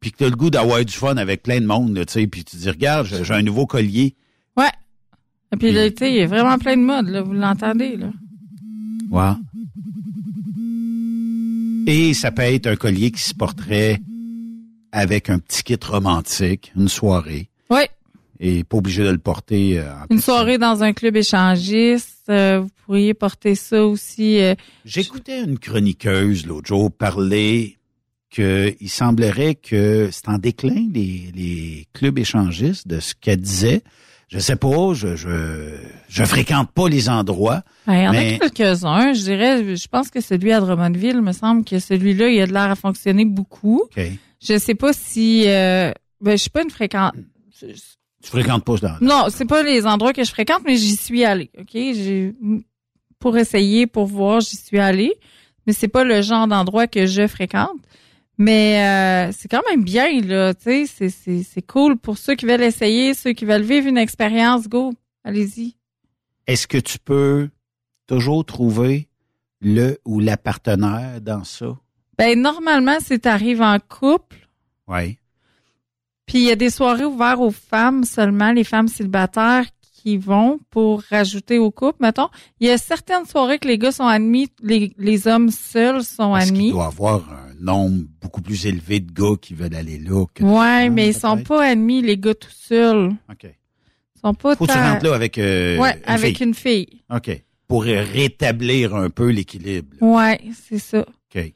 puis 0.00 0.12
que 0.12 0.16
tu 0.18 0.24
as 0.24 0.28
le 0.30 0.36
goût 0.36 0.50
d'avoir 0.50 0.84
du 0.84 0.92
fun 0.92 1.16
avec 1.16 1.42
plein 1.42 1.60
de 1.60 1.66
monde, 1.66 1.94
tu 2.06 2.12
sais, 2.12 2.26
puis 2.26 2.42
tu 2.44 2.56
dis, 2.56 2.68
regarde, 2.70 3.06
j'ai 3.06 3.34
un 3.34 3.42
nouveau 3.42 3.66
collier. 3.66 4.14
Ouais. 4.56 4.70
Et 5.52 5.56
puis, 5.56 5.72
là, 5.72 5.90
tu 5.90 5.96
sais, 5.98 6.10
il 6.12 6.16
y 6.16 6.22
a 6.22 6.26
vraiment 6.26 6.56
plein 6.58 6.76
de 6.76 6.82
modes, 6.82 7.08
là. 7.08 7.22
Vous 7.22 7.32
l'entendez, 7.32 7.96
là. 7.96 8.10
Ouais. 9.10 9.34
Et 11.86 12.14
ça 12.14 12.30
peut 12.30 12.42
être 12.42 12.66
un 12.66 12.76
collier 12.76 13.10
qui 13.10 13.20
se 13.22 13.34
porterait 13.34 14.00
avec 14.92 15.30
un 15.30 15.38
petit 15.38 15.62
kit 15.62 15.78
romantique, 15.84 16.72
une 16.76 16.88
soirée. 16.88 17.48
Ouais. 17.68 17.88
Et 18.38 18.64
pas 18.64 18.78
obligé 18.78 19.02
de 19.04 19.10
le 19.10 19.18
porter. 19.18 19.78
euh, 19.78 19.92
en 19.94 20.06
Une 20.14 20.20
soirée 20.20 20.56
dans 20.58 20.82
un 20.82 20.92
club 20.92 21.16
échangiste, 21.16 22.24
euh, 22.28 22.60
vous 22.60 22.70
pourriez 22.86 23.12
porter 23.14 23.54
ça 23.54 23.84
aussi. 23.86 24.38
euh, 24.40 24.54
J'écoutais 24.84 25.42
une 25.44 25.58
chroniqueuse 25.58 26.46
l'autre 26.46 26.68
jour 26.68 26.90
parler 26.90 27.76
que 28.30 28.74
il 28.80 28.88
semblerait 28.88 29.54
que 29.56 30.08
c'est 30.12 30.28
en 30.28 30.38
déclin 30.38 30.88
les, 30.92 31.30
les 31.34 31.86
clubs 31.92 32.18
échangistes 32.18 32.86
de 32.86 33.00
ce 33.00 33.14
qu'elle 33.14 33.40
disait. 33.40 33.82
Je 34.28 34.38
sais 34.38 34.54
pas, 34.54 34.94
je, 34.94 35.16
je 35.16 35.76
je 36.08 36.24
fréquente 36.24 36.70
pas 36.70 36.88
les 36.88 37.08
endroits. 37.08 37.62
il 37.88 37.94
y 37.94 38.08
en 38.08 38.12
mais 38.12 38.38
a 38.40 38.48
quelques-uns, 38.48 39.12
je 39.12 39.22
dirais. 39.22 39.76
Je 39.76 39.88
pense 39.88 40.08
que 40.08 40.20
celui 40.20 40.52
à 40.52 40.60
Drummondville, 40.60 41.20
me 41.20 41.32
semble 41.32 41.64
que 41.64 41.80
celui-là, 41.80 42.28
il 42.28 42.40
a 42.40 42.46
de 42.46 42.52
l'air 42.52 42.70
à 42.70 42.76
fonctionner 42.76 43.24
beaucoup. 43.24 43.82
OK. 43.96 44.00
Je 44.40 44.56
sais 44.58 44.76
pas 44.76 44.92
si... 44.92 45.44
Euh, 45.48 45.90
ben, 46.20 46.32
je 46.32 46.36
suis 46.36 46.50
pas 46.50 46.62
une 46.62 46.70
fréquente... 46.70 47.14
tu 47.58 47.66
fréquentes 48.22 48.64
pas 48.64 48.76
dans 48.76 48.96
Non, 49.00 49.26
c'est 49.30 49.46
pas 49.46 49.64
les 49.64 49.84
endroits 49.84 50.12
que 50.12 50.22
je 50.22 50.30
fréquente, 50.30 50.62
mais 50.64 50.76
j'y 50.76 50.94
suis 50.94 51.24
allée. 51.24 51.50
OK? 51.58 51.72
J'ai, 51.72 52.32
pour 53.18 53.36
essayer, 53.36 53.88
pour 53.88 54.06
voir, 54.06 54.40
j'y 54.40 54.56
suis 54.56 54.78
allée. 54.78 55.12
Mais 55.66 55.72
c'est 55.72 55.88
pas 55.88 56.04
le 56.04 56.22
genre 56.22 56.46
d'endroit 56.46 56.86
que 56.86 57.06
je 57.06 57.26
fréquente. 57.26 57.76
Mais 58.42 59.28
euh, 59.28 59.32
c'est 59.36 59.48
quand 59.48 59.60
même 59.68 59.84
bien, 59.84 60.22
là. 60.22 60.54
Tu 60.54 60.62
sais, 60.62 60.86
c'est, 60.86 61.10
c'est, 61.10 61.42
c'est 61.42 61.60
cool 61.60 61.98
pour 61.98 62.16
ceux 62.16 62.34
qui 62.34 62.46
veulent 62.46 62.62
essayer, 62.62 63.12
ceux 63.12 63.32
qui 63.34 63.44
veulent 63.44 63.60
vivre 63.60 63.86
une 63.86 63.98
expérience. 63.98 64.66
Go, 64.66 64.94
allez-y. 65.24 65.76
Est-ce 66.46 66.66
que 66.66 66.78
tu 66.78 66.98
peux 66.98 67.50
toujours 68.06 68.46
trouver 68.46 69.08
le 69.60 69.98
ou 70.06 70.20
la 70.20 70.38
partenaire 70.38 71.20
dans 71.20 71.44
ça? 71.44 71.76
Ben, 72.16 72.40
normalement, 72.40 72.96
si 73.00 73.20
t'arrives 73.20 73.60
en 73.60 73.78
couple, 73.78 74.48
Oui. 74.88 75.18
puis 76.24 76.38
il 76.38 76.44
y 76.44 76.50
a 76.50 76.56
des 76.56 76.70
soirées 76.70 77.04
ouvertes 77.04 77.40
aux 77.40 77.50
femmes 77.50 78.04
seulement, 78.04 78.52
les 78.52 78.64
femmes 78.64 78.88
célibataires 78.88 79.66
qui 80.02 80.16
vont 80.16 80.58
pour 80.70 81.02
rajouter 81.10 81.58
au 81.58 81.70
couple, 81.70 81.98
mettons. 82.00 82.30
Il 82.58 82.68
y 82.68 82.70
a 82.70 82.78
certaines 82.78 83.26
soirées 83.26 83.58
que 83.58 83.68
les 83.68 83.76
gars 83.76 83.92
sont 83.92 84.06
admis, 84.06 84.48
les, 84.62 84.94
les 84.96 85.28
hommes 85.28 85.50
seuls 85.50 86.02
sont 86.02 86.32
admis. 86.32 86.70
doit 86.70 86.84
y 86.84 86.86
avoir 86.86 87.30
un 87.30 87.49
nombre 87.60 88.04
beaucoup 88.20 88.42
plus 88.42 88.66
élevé 88.66 89.00
de 89.00 89.12
gars 89.12 89.36
qui 89.40 89.54
veulent 89.54 89.74
aller 89.74 89.98
là. 89.98 90.24
Que 90.34 90.42
Ouais, 90.44 90.90
mais 90.90 91.08
ils 91.08 91.14
sont 91.14 91.42
pas 91.42 91.64
admis, 91.64 92.02
les 92.02 92.16
gars 92.18 92.34
tout 92.34 92.50
seuls. 92.50 93.10
OK. 93.30 93.44
Ils 93.44 94.20
sont 94.20 94.34
pas 94.34 94.56
Faut 94.56 94.66
que 94.66 94.72
tu 94.72 94.78
rentres 94.78 95.04
là 95.04 95.14
avec, 95.14 95.38
euh, 95.38 95.78
Ouais, 95.78 95.94
une 95.96 96.02
avec 96.12 96.36
fille. 96.36 96.46
une 96.46 96.54
fille. 96.54 97.02
OK. 97.14 97.42
Pour 97.68 97.84
rétablir 97.84 98.94
un 98.94 99.10
peu 99.10 99.28
l'équilibre. 99.30 99.96
Ouais, 100.00 100.40
c'est 100.54 100.78
ça. 100.78 101.00
OK. 101.34 101.52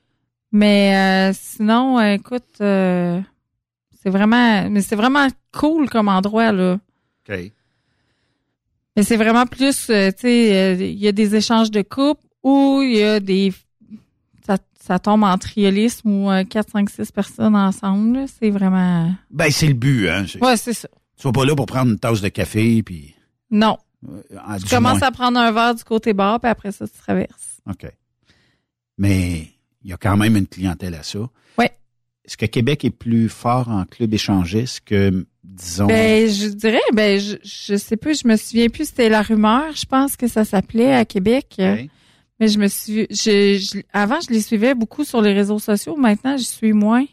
Mais 0.52 0.96
euh, 0.96 1.32
sinon, 1.38 1.98
euh, 1.98 2.14
écoute, 2.14 2.44
euh, 2.60 3.20
c'est 4.00 4.10
vraiment, 4.10 4.68
mais 4.70 4.80
c'est 4.82 4.94
vraiment 4.96 5.26
cool 5.52 5.90
comme 5.90 6.08
endroit 6.08 6.52
là. 6.52 6.78
OK. 7.28 7.36
Mais 8.96 9.02
c'est 9.02 9.16
vraiment 9.16 9.46
plus, 9.46 9.86
tu 9.86 9.92
sais, 9.92 10.76
il 10.78 10.98
y 10.98 11.08
a 11.08 11.12
des 11.12 11.34
échanges 11.34 11.72
de 11.72 11.82
couples 11.82 12.24
ou 12.44 12.80
il 12.82 12.96
y 12.98 13.02
a 13.02 13.18
des, 13.18 13.52
ça, 14.84 14.98
tombe 14.98 15.22
en 15.24 15.36
triolisme 15.38 16.08
ou 16.10 16.30
euh, 16.30 16.44
4, 16.44 16.70
5, 16.70 16.90
6 16.90 17.12
personnes 17.12 17.56
ensemble. 17.56 18.18
là. 18.18 18.24
C'est 18.40 18.50
vraiment, 18.50 19.12
Ben, 19.30 19.50
c'est 19.50 19.66
le 19.68 19.74
but, 19.74 20.08
hein. 20.08 20.24
C'est- 20.28 20.42
ouais, 20.44 20.56
c'est 20.56 20.72
ça. 20.74 20.88
Tu 21.16 21.22
sois 21.22 21.32
pas 21.32 21.44
là 21.44 21.54
pour 21.54 21.66
prendre 21.66 21.90
une 21.92 21.98
tasse 21.98 22.20
de 22.20 22.28
café, 22.28 22.82
puis... 22.82 23.14
Non. 23.50 23.78
euh, 24.08 24.20
Tu 24.58 24.64
du 24.64 24.70
commences 24.70 24.98
moins. 25.00 25.08
à 25.08 25.10
prendre 25.12 25.38
un 25.38 25.52
verre 25.52 25.74
du 25.74 25.84
côté 25.84 26.12
bar, 26.12 26.40
puis 26.40 26.50
après 26.50 26.72
ça, 26.72 26.86
tu 26.86 26.98
traverses. 26.98 27.60
OK. 27.70 27.86
Mais 28.98 29.48
il 29.82 29.90
y 29.90 29.92
a 29.92 29.96
quand 29.96 30.16
même 30.16 30.36
une 30.36 30.46
clientèle 30.46 30.94
à 30.94 31.02
ça. 31.02 31.18
Ouais. 31.58 31.70
Est-ce 32.24 32.36
que 32.36 32.46
Québec 32.46 32.84
est 32.84 32.90
plus 32.90 33.28
fort 33.28 33.68
en 33.68 33.84
club 33.84 34.12
échangiste 34.14 34.80
que, 34.84 35.26
disons... 35.42 35.86
Ben, 35.86 36.28
je 36.28 36.48
dirais, 36.48 36.80
ben, 36.92 37.18
je, 37.20 37.36
je 37.44 37.76
sais 37.76 37.96
plus, 37.96 38.22
je 38.22 38.28
me 38.28 38.36
souviens 38.36 38.68
plus, 38.68 38.86
c'était 38.88 39.08
la 39.08 39.22
rumeur, 39.22 39.72
je 39.74 39.84
pense 39.84 40.16
que 40.16 40.26
ça 40.28 40.44
s'appelait 40.44 40.94
à 40.94 41.04
Québec. 41.04 41.56
Mais 42.40 42.48
je 42.48 42.58
me 42.58 42.66
suis, 42.68 43.06
je, 43.10 43.58
je- 43.58 43.80
avant, 43.92 44.20
je 44.20 44.32
les 44.32 44.40
suivais 44.40 44.74
beaucoup 44.74 45.04
sur 45.04 45.22
les 45.22 45.32
réseaux 45.32 45.58
sociaux. 45.60 45.96
Maintenant, 45.96 46.36
je 46.36 46.42
suis 46.44 46.72
moins. 46.72 47.04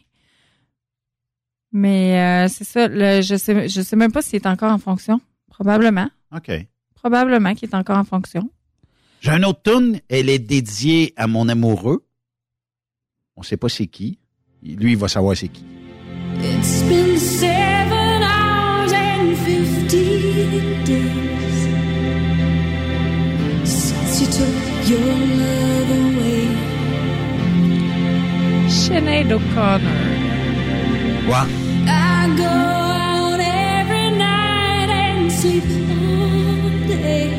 Mais 1.72 2.20
euh, 2.44 2.48
c'est 2.48 2.64
ça, 2.64 2.88
le, 2.88 3.22
je 3.22 3.36
sais, 3.36 3.68
je 3.68 3.80
sais 3.80 3.96
même 3.96 4.12
pas 4.12 4.20
s'il 4.22 4.36
est 4.36 4.46
encore 4.46 4.72
en 4.72 4.78
fonction. 4.78 5.20
Probablement. 5.48 6.08
OK. 6.34 6.50
Probablement 6.94 7.54
qu'il 7.54 7.68
est 7.70 7.74
encore 7.74 7.98
en 7.98 8.04
fonction. 8.04 8.50
J'ai 9.20 9.30
un 9.30 9.42
autre 9.44 9.62
tune, 9.62 10.00
elle 10.08 10.28
est 10.28 10.38
dédiée 10.38 11.12
à 11.16 11.26
mon 11.26 11.48
amoureux. 11.48 12.04
On 13.36 13.42
sait 13.42 13.56
pas 13.56 13.68
c'est 13.68 13.86
qui. 13.86 14.18
Lui, 14.62 14.92
il 14.92 14.96
va 14.98 15.08
savoir 15.08 15.36
c'est 15.36 15.48
qui. 15.48 15.64
It's 16.42 16.82
been 16.82 17.16
Sinead 28.92 29.32
O'Connor. 29.32 29.80
Quoi? 31.26 31.46
I 31.86 32.28
go 32.36 32.44
out 32.44 33.40
every 33.40 34.10
night 34.10 34.90
and 34.90 35.32
sleep 35.32 35.64
all 35.64 36.86
day 36.86 37.30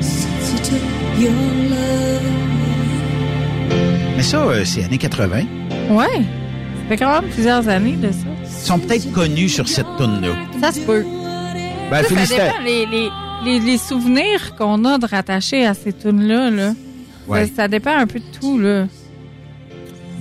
since 0.00 0.52
you 0.52 0.58
took 0.58 0.82
your 1.18 1.32
love 1.70 2.20
Mais 4.16 4.22
ça, 4.22 4.38
euh, 4.42 4.62
c'est 4.66 4.84
années 4.84 4.98
80. 4.98 5.44
Ouais. 5.90 6.06
Ça 6.06 6.88
fait 6.90 6.96
quand 6.98 7.20
même 7.22 7.30
plusieurs 7.30 7.66
années 7.68 7.96
de 7.96 8.12
ça. 8.12 8.26
Ils 8.42 8.66
sont 8.66 8.78
peut-être 8.78 9.10
connus 9.12 9.48
sur 9.48 9.66
cette 9.68 9.86
tune-là. 9.96 10.34
Ça 10.60 10.70
se 10.72 10.80
peut. 10.80 11.02
Ben, 11.90 12.02
Ça, 12.02 12.02
ça 12.02 12.08
félicitations. 12.14 12.44
dépend 12.44 12.62
les, 12.64 12.86
les, 12.86 13.08
les, 13.44 13.60
les 13.60 13.78
souvenirs 13.78 14.54
qu'on 14.58 14.84
a 14.84 14.98
de 14.98 15.06
rattachés 15.06 15.64
à 15.66 15.72
ces 15.72 15.94
tunes-là. 15.94 16.50
Là. 16.50 16.72
Ouais. 17.26 17.46
Ça, 17.46 17.52
ça 17.56 17.68
dépend 17.68 17.96
un 17.96 18.06
peu 18.06 18.18
de 18.18 18.38
tout. 18.38 18.58
Là. 18.58 18.84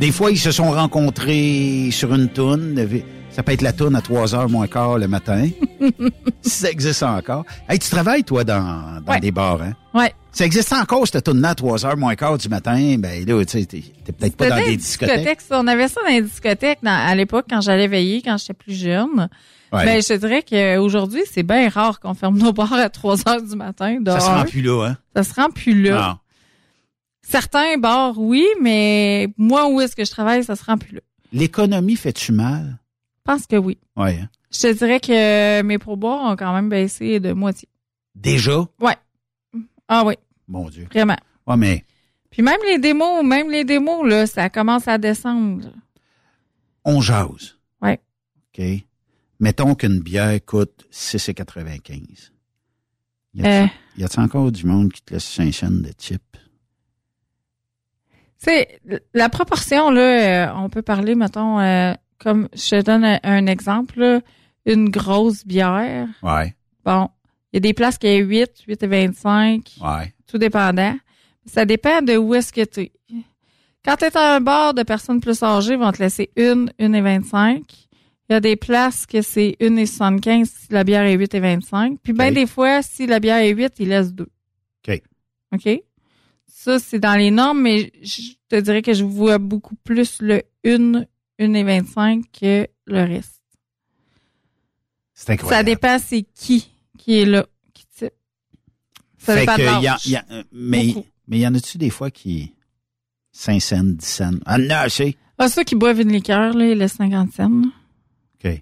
Des 0.04 0.12
fois, 0.12 0.32
ils 0.32 0.38
se 0.38 0.52
sont 0.52 0.70
rencontrés 0.70 1.88
sur 1.92 2.14
une 2.14 2.28
toune. 2.28 2.76
Ça 3.30 3.42
peut 3.42 3.54
être 3.54 3.62
la 3.62 3.72
toune 3.72 3.96
à 3.96 4.02
3 4.02 4.36
heures 4.36 4.50
moins 4.50 4.68
quart 4.68 4.98
le 4.98 5.08
matin. 5.08 5.48
si 6.42 6.50
ça 6.50 6.70
existe 6.70 7.04
encore. 7.04 7.46
Hey, 7.70 7.80
tu 7.80 7.90
travailles, 7.90 8.26
toi, 8.26 8.44
dans, 8.44 9.02
dans 9.02 9.14
Ouais. 9.14 9.22
des 9.22 9.32
bars, 9.32 9.62
hein? 9.62 9.72
Ouais. 9.94 10.14
Ça 10.34 10.44
existe 10.46 10.74
encore, 10.74 11.08
cette 11.08 11.24
toune-là, 11.24 11.52
à 11.52 11.56
3 11.56 11.86
heures 11.86 11.96
moins 11.96 12.16
quart 12.16 12.38
du 12.38 12.50
matin? 12.50 12.96
Ben 13.00 13.26
là, 13.26 13.46
tu 13.46 13.60
sais, 13.62 13.66
t'es 13.66 13.82
peut-être 14.12 14.36
pas 14.36 14.50
dans 14.50 14.58
des 14.58 14.76
discothèques. 14.76 15.40
ça. 15.40 15.62
On 15.62 15.68
avait 15.68 15.88
ça 15.88 16.02
dans 16.06 16.12
les 16.14 16.22
discothèques 16.22 16.80
dans- 16.84 16.92
à 17.08 17.16
l'époque 17.16 17.46
quand 17.50 17.62
j'allais 17.62 17.88
veiller, 17.88 18.22
quand 18.22 18.36
j'étais 18.38 18.54
plus 18.56 18.74
jeune. 18.76 19.30
Ouais. 19.72 19.86
Ben, 19.86 20.02
je 20.04 20.08
te 20.10 20.14
dirais 20.16 20.44
qu'aujourd'hui, 20.44 21.22
c'est 21.32 21.44
bien 21.44 21.70
rare 21.70 22.02
qu'on 22.02 22.14
ferme 22.14 22.38
nos 22.38 22.52
bars 22.52 22.74
à 22.74 22.90
3 22.90 23.26
heures 23.30 23.42
du 23.42 23.56
matin. 23.56 24.00
Ça 24.06 24.20
se 24.20 24.26
rend 24.26 24.44
plus 24.44 24.62
là, 24.62 24.86
hein? 24.90 24.98
Ça 25.16 25.24
se 25.24 25.34
rend 25.34 25.50
plus 25.50 25.82
là. 25.82 25.98
Ah. 26.02 26.20
Certains 27.24 27.78
bars, 27.78 28.18
oui, 28.20 28.46
mais 28.62 29.30
moi, 29.38 29.68
où 29.70 29.80
est-ce 29.82 29.96
que 29.96 30.04
je 30.06 30.12
travaille, 30.12 30.44
ça 30.44 30.56
se 30.56 30.64
rend 30.64 30.78
plus 30.78 30.96
là. 30.96 31.02
L'économie 31.32 31.96
fait-tu 31.96 32.32
mal? 32.34 32.78
Je 33.18 33.22
pense 33.32 33.48
que 33.48 33.56
oui. 33.56 33.78
Ouais. 33.96 34.20
hein? 34.22 34.30
Je 34.52 34.60
te 34.62 34.74
dirais 34.74 35.00
que 35.00 35.62
mes 35.64 35.78
pourboires 35.80 36.32
ont 36.32 36.36
quand 36.36 36.54
même 36.54 36.70
baissé 36.70 37.20
de 37.20 37.32
moitié. 37.34 37.68
Déjà? 38.14 38.68
Ouais. 38.80 38.96
Ah 39.88 40.04
oui, 40.06 40.16
Mon 40.48 40.70
Dieu. 40.70 40.88
vraiment. 40.92 41.18
Ouais, 41.48 41.58
mais 41.58 41.86
Puis 42.30 42.42
même 42.44 42.60
les 42.68 42.78
démos, 42.78 43.24
même 43.26 43.50
les 43.50 43.64
démos, 43.64 44.08
là, 44.08 44.28
ça 44.28 44.50
commence 44.50 44.88
à 44.88 44.98
descendre. 44.98 45.72
on 46.86 47.00
jase. 47.02 47.58
Ouais. 47.82 48.00
OK? 48.58 48.64
Mettons 49.40 49.74
qu'une 49.76 50.00
bière 50.02 50.38
coûte 50.46 50.86
6,95. 50.92 52.32
Y 53.34 53.42
Euh. 53.42 53.64
a-t-il 53.64 54.02
y 54.02 54.04
a-t-il 54.04 54.20
encore 54.24 54.52
du 54.52 54.66
monde 54.66 54.92
qui 54.94 55.02
te 55.02 55.14
laisse 55.14 55.24
5 55.26 55.54
cents 55.54 55.72
de 55.72 55.92
chip? 55.98 56.22
Tu 58.44 58.50
sais, 58.50 58.80
la 59.14 59.30
proportion, 59.30 59.90
là, 59.90 60.48
euh, 60.50 60.54
on 60.58 60.70
peut 60.70 60.82
parler, 60.82 61.16
mettons, 61.16 61.60
euh, 61.60 61.94
comme 62.20 62.50
je 62.54 62.70
te 62.72 62.82
donne 62.82 63.06
un, 63.06 63.20
un 63.24 63.46
exemple, 63.48 64.00
là, 64.00 64.22
une 64.66 64.90
grosse 64.90 65.46
bière. 65.46 66.08
Ouais. 66.22 66.54
Bon, 66.86 67.10
il 67.52 67.56
y 67.56 67.58
a 67.58 67.60
des 67.62 67.74
places 67.74 67.98
qui 67.98 68.08
est 68.08 68.18
8, 68.20 68.50
8 68.68 68.84
et 68.84 68.88
25, 68.88 69.72
Ouais. 69.82 70.14
tout 70.28 70.38
dépendant. 70.38 70.96
Ça 71.46 71.66
dépend 71.66 72.02
de 72.02 72.18
où 72.18 72.34
est-ce 72.36 72.52
que 72.52 72.66
tu 72.66 72.82
es. 72.82 72.92
Quand 73.86 73.98
tu 73.98 74.06
es 74.06 74.18
à 74.18 74.36
un 74.36 74.42
bar 74.42 74.74
de 74.74 74.84
personnes 74.84 75.20
plus 75.20 75.44
âgées, 75.44 75.74
ils 75.74 75.80
vont 75.80 75.92
te 75.92 76.02
laisser 76.02 76.30
une, 76.38 76.72
une 76.80 76.96
et 76.96 77.02
25. 77.02 77.62
Il 78.30 78.34
y 78.34 78.36
a 78.36 78.40
des 78.40 78.56
places 78.56 79.06
que 79.06 79.22
c'est 79.22 79.58
une 79.60 79.78
et 79.78 79.86
75 79.86 80.48
si 80.50 80.68
la 80.72 80.84
bière 80.86 81.04
est 81.04 81.14
8 81.16 81.34
et 81.36 81.40
25. 81.42 82.00
Puis 82.02 82.14
bien 82.14 82.30
OK. 82.30 82.34
des 82.34 82.48
fois, 82.48 82.82
si 82.82 83.06
la 83.08 83.20
bière 83.20 83.38
est 83.40 83.50
8, 83.54 83.74
ils 83.80 83.90
laissent 83.90 84.14
deux. 84.14 84.30
OK. 84.88 85.02
OK? 85.54 85.82
Ça, 86.64 86.80
c'est 86.80 87.00
dans 87.00 87.16
les 87.16 87.30
normes, 87.30 87.62
mais 87.62 87.92
je 88.04 88.22
te 88.48 88.56
dirais 88.56 88.82
que 88.82 88.94
je 88.94 89.04
vois 89.04 89.38
beaucoup 89.38 89.76
plus 89.76 90.22
le 90.22 90.44
1, 90.66 91.04
1 91.40 91.54
et 91.56 91.64
25 91.64 92.24
que 92.32 92.68
le 92.86 93.04
reste. 93.04 93.42
C'est 95.14 95.26
Ça 95.28 95.34
incroyable. 95.34 95.66
dépend 95.66 96.00
c'est 96.00 96.24
qui 96.24 96.72
qui 96.98 97.20
est 97.20 97.26
là, 97.26 97.46
qui 97.74 97.86
type. 97.88 98.14
Ça 99.18 99.34
Fait 99.34 99.42
dépend 99.42 99.56
que 99.58 99.62
de 99.62 99.84
y 99.84 99.88
a- 99.88 99.98
y 100.06 100.16
a- 100.16 100.26
euh, 100.32 100.44
mais, 100.54 100.88
Beaucoup. 100.94 101.06
mais 101.28 101.40
y 101.40 101.48
en 101.48 101.54
a-tu 101.54 101.78
des 101.78 101.90
fois 101.90 102.10
qui 102.12 102.54
5 103.34 103.62
cents, 103.62 103.84
10 103.84 104.06
cents? 104.06 104.32
Ah 104.46 104.58
non, 104.58 104.86
c'est. 104.88 105.18
Ah, 105.38 105.50
ceux 105.50 105.64
qui 105.66 105.76
boivent 105.76 106.00
une 106.00 106.14
liqueur, 106.14 106.54
là, 106.54 106.66
ils 106.66 106.78
laissent 106.78 106.94
50 106.96 107.34
cents. 107.34 107.50
là. 107.50 107.68
OK. 108.36 108.42
Tu 108.42 108.62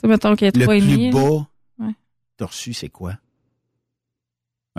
sais, 0.00 0.06
mettons 0.08 0.34
qu'il 0.34 0.46
y 0.46 0.48
a 0.48 0.52
Le 0.58 0.62
trois 0.64 0.76
et 0.76 0.80
plus 0.80 1.10
bas 1.12 1.48
Ouais. 1.78 1.94
t'as 2.36 2.46
reçu, 2.46 2.72
c'est 2.72 2.88
quoi? 2.88 3.18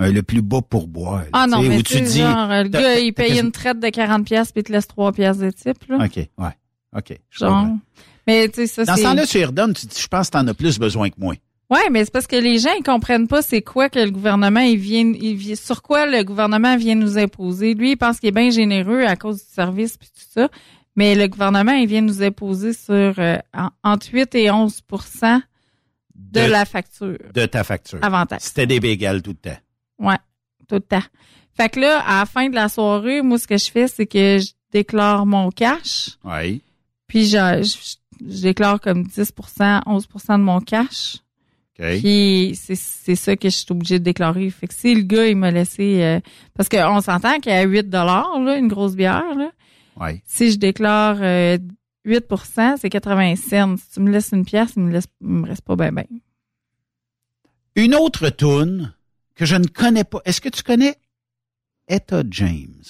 Euh, 0.00 0.12
le 0.12 0.22
plus 0.22 0.40
bas 0.42 0.60
pourboire. 0.62 1.24
Ah 1.32 1.46
non, 1.46 1.60
mais 1.62 1.78
où 1.78 1.82
tu 1.82 1.94
sais, 1.98 2.20
genre, 2.22 2.48
le 2.48 2.68
gars, 2.68 2.98
il 2.98 3.12
paye 3.12 3.38
une 3.38 3.52
traite 3.52 3.80
de 3.80 3.88
40 3.90 4.24
pièces 4.24 4.50
puis 4.52 4.60
il 4.60 4.64
te 4.64 4.72
laisse 4.72 4.86
3 4.88 5.12
pièces 5.12 5.38
de 5.38 5.50
type, 5.50 5.84
là. 5.88 5.98
OK, 6.04 6.16
ouais. 6.16 6.56
OK. 6.96 7.18
Genre. 7.30 7.68
Mais 8.26 8.48
tu 8.48 8.66
sais, 8.66 8.66
ça, 8.66 8.84
Dans 8.84 8.96
ce 8.96 9.02
temps-là, 9.02 9.26
tu 9.26 9.44
redonnes, 9.44 9.74
tu 9.74 9.86
dis, 9.86 10.00
je 10.00 10.06
pense 10.08 10.28
que 10.28 10.32
t'en 10.38 10.46
as 10.46 10.54
plus 10.54 10.78
besoin 10.78 11.10
que 11.10 11.16
moi. 11.18 11.34
Ouais, 11.70 11.88
mais 11.90 12.04
c'est 12.04 12.12
parce 12.12 12.26
que 12.26 12.36
les 12.36 12.58
gens 12.58 12.72
ils 12.78 12.82
comprennent 12.82 13.28
pas 13.28 13.42
c'est 13.42 13.62
quoi 13.62 13.88
que 13.88 13.98
le 14.00 14.10
gouvernement 14.10 14.60
il 14.60 14.76
vient, 14.78 15.12
il 15.20 15.36
vient 15.36 15.54
sur 15.54 15.82
quoi 15.82 16.04
le 16.06 16.24
gouvernement 16.24 16.76
vient 16.76 16.96
nous 16.96 17.16
imposer. 17.18 17.74
Lui, 17.74 17.92
il 17.92 17.96
pense 17.96 18.18
qu'il 18.20 18.28
est 18.28 18.32
bien 18.32 18.50
généreux 18.50 19.02
à 19.04 19.14
cause 19.16 19.36
du 19.44 19.52
service 19.52 19.96
puis 19.96 20.08
tout 20.08 20.24
ça, 20.34 20.48
mais 20.96 21.14
le 21.14 21.28
gouvernement 21.28 21.72
il 21.72 21.86
vient 21.86 22.00
nous 22.00 22.22
imposer 22.24 22.72
sur 22.72 22.92
euh, 23.18 23.36
en- 23.54 23.70
entre 23.84 24.08
8 24.12 24.34
et 24.34 24.50
11 24.50 24.80
de, 26.14 26.40
De- 26.40 26.46
la 26.50 26.64
facture. 26.64 27.18
De 27.32 27.46
ta 27.46 27.62
facture. 27.62 27.98
Avantage. 28.02 28.40
C'était 28.42 28.66
des 28.66 28.80
bégales 28.80 29.22
tout 29.22 29.30
le 29.30 29.50
temps. 29.50 29.58
Ouais, 30.00 30.18
tout 30.68 30.74
le 30.76 30.80
temps. 30.80 31.02
Fait 31.56 31.68
que 31.68 31.78
là, 31.80 32.00
à 32.00 32.20
la 32.20 32.26
fin 32.26 32.48
de 32.48 32.54
la 32.54 32.68
soirée, 32.68 33.22
moi 33.22 33.38
ce 33.38 33.46
que 33.46 33.56
je 33.58 33.70
fais 33.70 33.86
c'est 33.86 34.06
que 34.06 34.38
je 34.38 34.50
déclare 34.72 35.26
mon 35.26 35.50
cash, 35.50 36.10
Oui. 36.24 36.62
puis 37.06 37.26
je, 37.26 37.36
je- 37.62 37.96
je 38.34 38.42
déclare 38.42 38.80
comme 38.80 39.04
10% 39.04 39.80
11% 39.86 40.38
de 40.38 40.42
mon 40.42 40.60
cash. 40.60 41.16
OK. 41.78 41.86
Puis 42.00 42.52
c'est 42.62 43.14
ça 43.16 43.36
que 43.36 43.48
je 43.48 43.54
suis 43.56 43.66
obligée 43.70 43.98
de 43.98 44.04
déclarer. 44.04 44.50
Fait 44.50 44.68
que 44.68 44.74
si 44.74 44.94
le 44.94 45.02
gars 45.02 45.26
il 45.26 45.36
m'a 45.36 45.50
laissé 45.50 46.02
euh, 46.02 46.20
parce 46.54 46.68
qu'on 46.68 47.00
s'entend 47.00 47.40
qu'à 47.40 47.62
8 47.62 47.88
dollars 47.88 48.38
là, 48.40 48.56
une 48.58 48.68
grosse 48.68 48.94
bière 48.94 49.34
là, 49.36 49.50
Ouais. 49.96 50.22
si 50.26 50.50
je 50.52 50.56
déclare 50.58 51.16
euh, 51.20 51.58
8% 52.06 52.76
c'est 52.78 52.88
80 52.90 53.36
cents. 53.36 53.76
Si 53.76 53.90
tu 53.94 54.00
me 54.00 54.10
laisses 54.10 54.30
une 54.32 54.44
pièce, 54.44 54.72
il 54.76 54.82
me 54.84 54.92
laisse 54.92 55.06
il 55.20 55.26
me 55.28 55.46
reste 55.46 55.62
pas 55.62 55.76
bien 55.76 55.92
ben. 55.92 56.04
Une 57.76 57.94
autre 57.94 58.28
toune 58.30 58.92
que 59.40 59.46
je 59.46 59.56
ne 59.56 59.66
connais 59.66 60.04
pas. 60.04 60.20
Est-ce 60.26 60.42
que 60.42 60.50
tu 60.50 60.62
connais 60.62 60.96
Etta 61.88 62.22
James? 62.30 62.84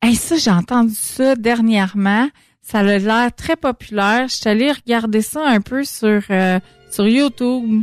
Hey, 0.00 0.14
ça 0.14 0.36
j'ai 0.36 0.52
entendu 0.52 0.94
ça 0.94 1.34
dernièrement, 1.34 2.28
ça 2.62 2.78
a 2.78 2.98
l'air 2.98 3.34
très 3.34 3.56
populaire. 3.56 4.28
Je 4.28 4.36
suis 4.36 4.48
allée 4.48 4.70
regarder 4.70 5.22
ça 5.22 5.44
un 5.44 5.60
peu 5.60 5.82
sur 5.82 6.22
euh, 6.30 6.60
sur 6.88 7.08
YouTube. 7.08 7.82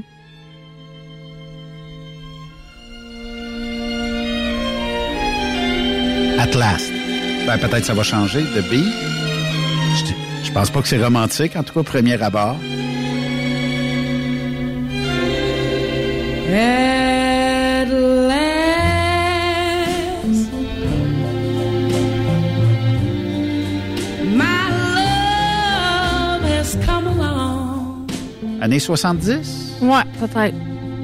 At 6.40 6.58
last. 6.58 6.90
Ben, 7.46 7.58
peut-être 7.58 7.84
ça 7.84 7.94
va 7.94 8.04
changer 8.04 8.44
de 8.44 8.62
beat. 8.62 8.94
Je, 9.98 10.46
je 10.48 10.52
pense 10.54 10.70
pas 10.70 10.82
que 10.82 10.88
c'est 10.88 11.04
romantique, 11.04 11.58
en 11.58 11.64
tout 11.64 11.74
cas, 11.74 11.84
premier 11.84 12.22
abord. 12.22 12.58
At 16.50 17.03
Années 28.64 28.80
70? 28.80 29.80
Ouais, 29.82 30.04
peut-être. 30.22 30.56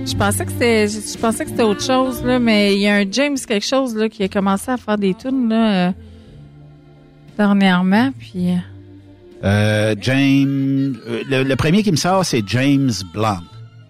Je 0.06 0.16
pensais 0.16 0.46
que 0.46 0.52
c'était 0.52 0.88
je, 0.88 1.00
je 1.14 1.18
pensais 1.18 1.44
que 1.44 1.50
c'était 1.52 1.64
autre 1.64 1.84
chose 1.84 2.24
là, 2.24 2.40
mais 2.40 2.74
il 2.74 2.80
y 2.82 2.88
a 2.88 2.96
un 2.96 3.06
James 3.12 3.38
quelque 3.38 3.66
chose 3.66 3.94
là 3.96 4.08
qui 4.08 4.24
a 4.24 4.30
commencé 4.30 4.72
à 4.72 4.78
faire 4.78 4.98
des 4.98 5.14
tunes 5.14 5.50
là 5.50 5.90
euh, 5.90 5.92
dernièrement 7.38 8.12
puis 8.18 8.52
euh, 8.52 8.56
Euh, 9.44 9.96
James. 10.00 10.98
le, 11.30 11.44
le 11.44 11.56
premier 11.56 11.84
qui 11.84 11.92
me 11.92 11.98
sort, 11.98 12.26
c'est 12.26 12.44
James 12.48 12.92
Blunt. 13.14 13.44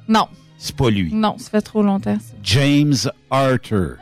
non, 0.07 0.27
C'est 0.57 0.75
pas 0.75 0.89
lui. 0.89 1.13
non, 1.13 1.37
ça 1.37 1.49
fait 1.51 1.61
trop 1.61 1.83
longtemps. 1.83 2.17
ça. 2.19 2.33
James 2.43 2.95
Arthur. 3.29 3.95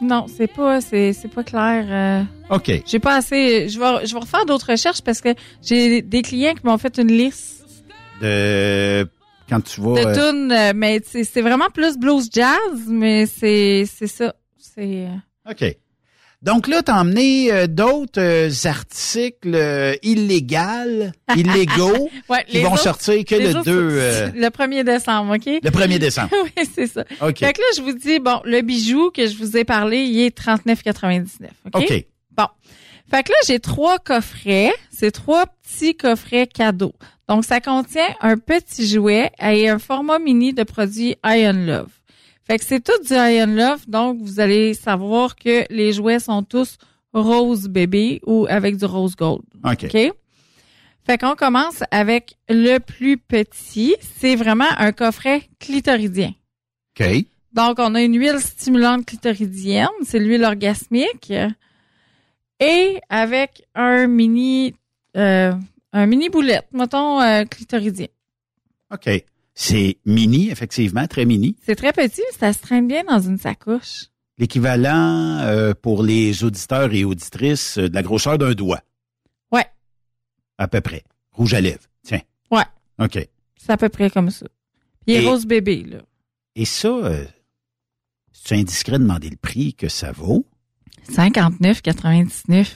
Non, 0.00 0.26
c'est 0.28 0.52
pas 0.52 0.80
c'est 0.80 1.12
c'est 1.12 1.28
pas 1.28 1.42
clair. 1.44 1.84
euh. 1.88 2.54
OK. 2.54 2.82
J'ai 2.86 2.98
pas 2.98 3.16
assez 3.16 3.68
je 3.68 3.78
vais 3.78 4.04
je 4.06 4.12
vais 4.14 4.20
refaire 4.20 4.44
d'autres 4.46 4.70
recherches 4.72 5.00
parce 5.00 5.20
que 5.20 5.30
j'ai 5.62 6.02
des 6.02 6.22
clients 6.22 6.52
qui 6.54 6.66
m'ont 6.66 6.76
fait 6.76 6.98
une 6.98 7.08
liste 7.08 7.55
De. 8.20 9.08
Quand 9.48 9.60
tu 9.60 9.80
vas. 9.80 10.02
de 10.02 10.06
euh, 10.08 10.30
tunes 10.32 10.50
euh, 10.52 10.72
mais 10.74 11.00
c'est 11.04 11.40
vraiment 11.40 11.70
plus 11.72 11.96
blues 11.96 12.28
jazz 12.32 12.56
mais 12.88 13.26
c'est 13.26 13.84
c'est 13.86 14.08
ça. 14.08 14.34
C'est 14.58 15.06
euh, 15.06 15.50
OK. 15.50 15.64
Donc 16.42 16.68
là, 16.68 16.82
t'as 16.82 17.00
emmené 17.00 17.50
euh, 17.50 17.66
d'autres 17.66 18.20
euh, 18.20 18.50
articles 18.68 19.98
illégaux, 20.02 21.10
illégaux, 21.36 22.10
Ouais, 22.28 22.44
qui 22.46 22.60
vont 22.60 22.72
autres- 22.74 22.82
sortir 22.82 23.24
que 23.24 23.34
le 23.36 23.50
autres, 23.50 23.64
2... 23.64 23.72
euh, 23.72 24.30
Le 24.34 24.48
1er 24.48 24.84
décembre, 24.84 25.34
OK? 25.36 25.46
le 25.46 25.70
1er 25.70 25.98
décembre. 25.98 26.30
oui, 26.44 26.64
c'est 26.74 26.86
ça. 26.88 27.04
OK. 27.22 27.38
Fait 27.38 27.52
que 27.52 27.60
là, 27.60 27.66
je 27.76 27.82
vous 27.82 27.94
dis, 27.94 28.18
bon, 28.20 28.40
le 28.44 28.60
bijou 28.60 29.10
que 29.10 29.26
je 29.26 29.36
vous 29.38 29.56
ai 29.56 29.64
parlé, 29.64 30.02
il 30.04 30.20
est 30.20 30.38
39,99. 30.38 31.24
OK? 31.74 31.82
OK. 31.82 32.04
Bon. 32.36 32.46
Fait 33.10 33.22
que 33.22 33.30
là, 33.30 33.38
j'ai 33.46 33.58
trois 33.58 33.98
coffrets. 33.98 34.72
C'est 34.90 35.12
trois 35.12 35.46
petits 35.46 35.96
coffrets 35.96 36.46
cadeaux. 36.46 36.94
Donc, 37.28 37.44
ça 37.44 37.60
contient 37.60 38.08
un 38.20 38.36
petit 38.36 38.86
jouet 38.86 39.32
et 39.40 39.68
un 39.68 39.78
format 39.78 40.18
mini 40.18 40.52
de 40.52 40.62
produit 40.62 41.16
Iron 41.24 41.64
Love. 41.66 41.92
Fait 42.46 42.58
que 42.58 42.64
c'est 42.64 42.82
tout 42.82 42.98
du 43.04 43.14
Iron 43.14 43.52
Love. 43.52 43.88
Donc, 43.88 44.18
vous 44.20 44.38
allez 44.38 44.74
savoir 44.74 45.34
que 45.34 45.64
les 45.70 45.92
jouets 45.92 46.20
sont 46.20 46.42
tous 46.42 46.78
rose 47.12 47.68
bébé 47.68 48.20
ou 48.26 48.46
avec 48.48 48.76
du 48.76 48.84
rose 48.84 49.16
gold. 49.16 49.42
OK. 49.64 49.84
OK? 49.84 50.12
Fait 51.06 51.18
qu'on 51.18 51.34
commence 51.34 51.82
avec 51.90 52.36
le 52.48 52.78
plus 52.78 53.16
petit. 53.16 53.96
C'est 54.00 54.36
vraiment 54.36 54.68
un 54.78 54.92
coffret 54.92 55.48
clitoridien. 55.58 56.32
OK. 56.98 57.26
Donc, 57.52 57.78
on 57.78 57.94
a 57.94 58.02
une 58.02 58.18
huile 58.18 58.38
stimulante 58.38 59.06
clitoridienne, 59.06 59.88
c'est 60.02 60.18
l'huile 60.18 60.44
orgasmique, 60.44 61.32
et 62.60 63.00
avec 63.08 63.62
un 63.74 64.06
mini, 64.08 64.74
euh, 65.16 65.52
un 65.98 66.06
mini 66.06 66.28
boulette, 66.28 66.66
mettons 66.72 67.20
euh, 67.20 67.44
clitoridien. 67.44 68.06
OK. 68.92 69.08
C'est 69.54 69.96
mini, 70.04 70.50
effectivement, 70.50 71.06
très 71.06 71.24
mini. 71.24 71.56
C'est 71.64 71.76
très 71.76 71.92
petit, 71.92 72.20
mais 72.30 72.38
ça 72.38 72.52
se 72.52 72.60
traîne 72.60 72.86
bien 72.86 73.04
dans 73.04 73.20
une 73.20 73.38
sacoche. 73.38 74.04
L'équivalent 74.38 75.38
euh, 75.40 75.72
pour 75.72 76.02
les 76.02 76.44
auditeurs 76.44 76.92
et 76.92 77.04
auditrices 77.04 77.78
euh, 77.78 77.88
de 77.88 77.94
la 77.94 78.02
grosseur 78.02 78.36
d'un 78.36 78.52
doigt. 78.52 78.82
Ouais. 79.50 79.64
À 80.58 80.68
peu 80.68 80.82
près. 80.82 81.04
Rouge 81.32 81.54
à 81.54 81.60
lèvres. 81.62 81.86
Tiens. 82.02 82.20
Ouais. 82.50 82.64
OK. 82.98 83.18
C'est 83.56 83.72
à 83.72 83.76
peu 83.78 83.88
près 83.88 84.10
comme 84.10 84.30
ça. 84.30 84.46
Il 85.06 85.14
est 85.14 85.22
Et- 85.22 85.26
rose 85.26 85.46
bébé, 85.46 85.84
là. 85.84 85.98
Et 86.54 86.64
ça, 86.66 86.88
euh, 86.88 87.24
c'est 88.32 88.56
indiscret 88.56 88.92
de 88.98 89.02
demander 89.04 89.30
le 89.30 89.36
prix 89.36 89.72
que 89.74 89.88
ça 89.88 90.12
vaut. 90.12 90.46
59,99. 91.12 92.66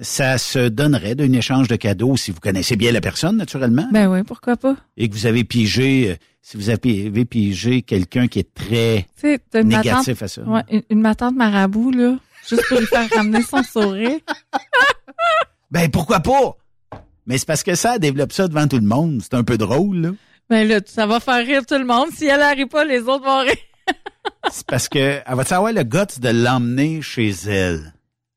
Ça 0.00 0.38
se 0.38 0.68
donnerait 0.68 1.14
d'un 1.14 1.32
échange 1.32 1.68
de 1.68 1.76
cadeaux 1.76 2.16
si 2.16 2.30
vous 2.30 2.40
connaissez 2.40 2.76
bien 2.76 2.92
la 2.92 3.00
personne, 3.02 3.36
naturellement. 3.36 3.86
Ben 3.92 4.08
oui, 4.10 4.22
pourquoi 4.22 4.56
pas? 4.56 4.76
et 4.96 5.08
que 5.08 5.14
vous 5.14 5.26
avez 5.26 5.44
pigé, 5.44 6.12
euh, 6.12 6.16
si 6.40 6.56
vous 6.56 6.70
avez 6.70 7.24
pigé 7.26 7.82
quelqu'un 7.82 8.26
qui 8.26 8.38
est 8.38 8.54
très 8.54 9.06
une 9.54 9.68
négatif 9.68 10.20
matante- 10.20 10.22
à 10.22 10.28
ça. 10.28 10.42
Ouais, 10.42 10.62
une, 10.70 10.82
une 10.88 11.00
matante 11.02 11.36
marabout, 11.36 11.90
là, 11.90 12.16
juste 12.48 12.62
pour 12.68 12.78
lui 12.80 12.86
faire 12.86 13.06
ramener 13.14 13.42
son 13.42 13.62
sourire. 13.62 14.18
Ben 15.70 15.90
pourquoi 15.90 16.20
pas? 16.20 16.56
Mais 17.26 17.38
c'est 17.38 17.46
parce 17.46 17.62
que 17.62 17.74
ça 17.74 17.98
développe 17.98 18.32
ça 18.32 18.48
devant 18.48 18.66
tout 18.66 18.76
le 18.78 18.86
monde. 18.86 19.20
C'est 19.22 19.34
un 19.34 19.44
peu 19.44 19.56
drôle, 19.58 19.96
là. 19.98 20.10
Ben 20.50 20.66
là, 20.66 20.80
ça 20.84 21.06
va 21.06 21.20
faire 21.20 21.44
rire 21.46 21.64
tout 21.66 21.78
le 21.78 21.84
monde. 21.86 22.08
Si 22.14 22.26
elle 22.26 22.42
arrive 22.42 22.66
pas, 22.68 22.84
les 22.84 23.00
autres 23.02 23.24
vont 23.24 23.40
rire. 23.40 23.56
C'est 24.50 24.66
parce 24.66 24.88
que 24.88 24.98
elle 25.24 25.34
va 25.36 25.42
avoir 25.56 25.72
le 25.72 25.82
guts 25.82 26.18
de 26.20 26.28
l'emmener 26.30 27.00
chez 27.02 27.30
elle? 27.46 27.92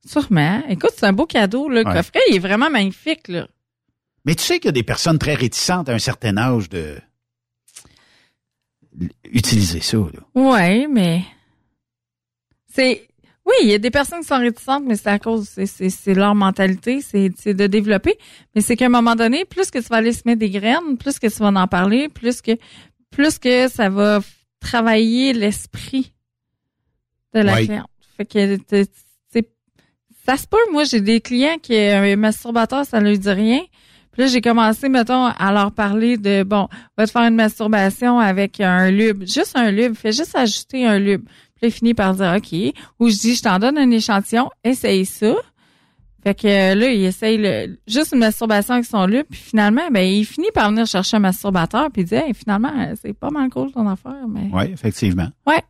Sûrement. 0.06 0.64
Écoute, 0.70 0.92
c'est 0.96 1.06
un 1.06 1.14
beau 1.14 1.26
cadeau. 1.26 1.68
Le 1.68 1.78
Ouais. 1.78 1.84
coffret, 1.94 2.20
il 2.30 2.36
est 2.36 2.40
vraiment 2.40 2.70
magnifique. 2.70 3.28
Là. 3.28 3.48
Mais 4.24 4.36
tu 4.36 4.44
sais 4.44 4.60
qu'il 4.60 4.66
y 4.68 4.70
a 4.70 4.74
des 4.74 4.84
personnes 4.84 5.18
très 5.20 5.34
réticentes 5.36 5.90
à 5.90 5.94
un 5.94 6.00
certain 6.00 6.38
âge 6.38 6.70
de 6.70 6.98
utiliser 9.26 9.82
ça, 9.82 9.98
là. 9.98 10.22
Ouais, 10.36 10.88
mais 10.88 11.22
c'est 12.74 13.08
oui, 13.46 13.54
il 13.62 13.70
y 13.70 13.74
a 13.76 13.78
des 13.78 13.92
personnes 13.92 14.22
qui 14.22 14.28
sont 14.28 14.40
réticentes, 14.40 14.84
mais 14.88 14.96
c'est 14.96 15.10
à 15.10 15.20
cause 15.20 15.48
c'est 15.66 16.14
leur 16.16 16.34
mentalité, 16.34 17.02
c'est 17.02 17.30
de 17.54 17.68
développer. 17.68 18.18
Mais 18.56 18.62
c'est 18.62 18.76
qu'à 18.76 18.88
un 18.88 18.90
moment 18.90 19.16
donné, 19.16 19.46
plus 19.46 19.70
que 19.70 19.78
tu 19.78 19.86
vas 19.86 19.98
aller 19.98 20.14
se 20.14 20.24
mettre 20.26 20.40
des 20.40 20.50
graines, 20.50 20.98
plus 20.98 21.20
que 21.20 21.28
tu 21.28 21.38
vas 21.40 21.50
en 21.50 21.68
parler, 21.68 22.10
plus 22.10 22.42
que 22.42 22.52
plus 23.12 23.38
que 23.38 23.68
ça 23.68 23.90
va 23.90 24.22
travailler 24.60 25.34
l'esprit 25.34 26.14
de 27.36 27.42
la 27.42 27.58
cliente. 27.58 27.88
Fait 28.18 28.26
que 28.26 28.56
ça 30.26 30.38
se 30.38 30.48
peut. 30.48 30.58
Moi, 30.72 30.84
j'ai 30.86 31.02
des 31.02 31.22
clients 31.22 31.58
qui 31.62 31.78
un 31.78 32.16
masturbateur, 32.16 32.86
ça 32.86 33.00
leur 33.00 33.18
dit 33.18 33.30
rien. 33.30 33.60
Puis 34.12 34.22
là, 34.22 34.28
j'ai 34.28 34.40
commencé, 34.42 34.88
mettons, 34.88 35.26
à 35.26 35.52
leur 35.52 35.72
parler 35.74 36.18
de, 36.18 36.44
bon, 36.44 36.68
on 36.72 37.02
va 37.02 37.06
te 37.06 37.12
faire 37.12 37.24
une 37.24 37.36
masturbation 37.36 38.18
avec 38.20 38.62
un 38.62 38.90
lube. 38.90 39.24
Juste 39.28 39.52
un 39.56 39.72
lube. 39.72 39.94
Fais 39.96 40.14
juste 40.14 40.36
ajouter 40.36 40.86
un 40.86 40.98
lube. 41.00 41.26
Puis 41.26 41.64
là, 41.64 41.68
il 41.68 41.72
finit 41.72 41.94
par 41.94 42.14
dire, 42.14 42.34
OK. 42.38 42.54
Ou 43.00 43.10
je 43.10 43.16
dis, 43.18 43.36
je 43.36 43.42
t'en 43.44 43.60
donne 43.60 43.78
un 43.78 43.92
échantillon. 43.92 44.50
Essaye 44.64 45.06
ça. 45.06 45.36
Fait 46.24 46.34
que 46.34 46.48
euh, 46.48 46.76
là, 46.76 46.90
il 46.90 47.04
essaye 47.06 47.38
le- 47.38 47.78
juste 47.88 48.14
une 48.14 48.20
masturbation 48.20 48.74
avec 48.74 48.86
son 48.86 49.06
lit, 49.06 49.24
puis 49.30 49.40
finalement, 49.40 49.88
ben, 49.92 50.02
il 50.02 50.26
finit 50.26 50.48
par 50.56 50.72
venir 50.72 50.88
chercher 50.88 51.18
un 51.18 51.20
masturbateur, 51.20 51.92
puis 51.92 52.02
il 52.02 52.06
dit, 52.06 52.16
Hey, 52.16 52.34
finalement, 52.34 52.72
euh, 52.76 52.96
c'est 53.00 53.14
pas 53.14 53.30
mal 53.30 53.48
cool 53.52 53.72
ton 53.72 53.88
affaire, 53.88 54.26
mais. 54.28 54.50
Oui, 54.52 54.64
effectivement. 54.74 55.28
Ouais. 55.46 55.62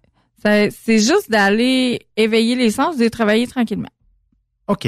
Ça- 0.42 0.70
C'est 0.70 1.00
juste 1.00 1.30
d'aller 1.30 2.00
éveiller 2.16 2.56
les 2.56 2.72
sens, 2.72 2.96
de 2.96 3.08
travailler 3.10 3.48
tranquillement. 3.48 3.90
OK. 4.68 4.88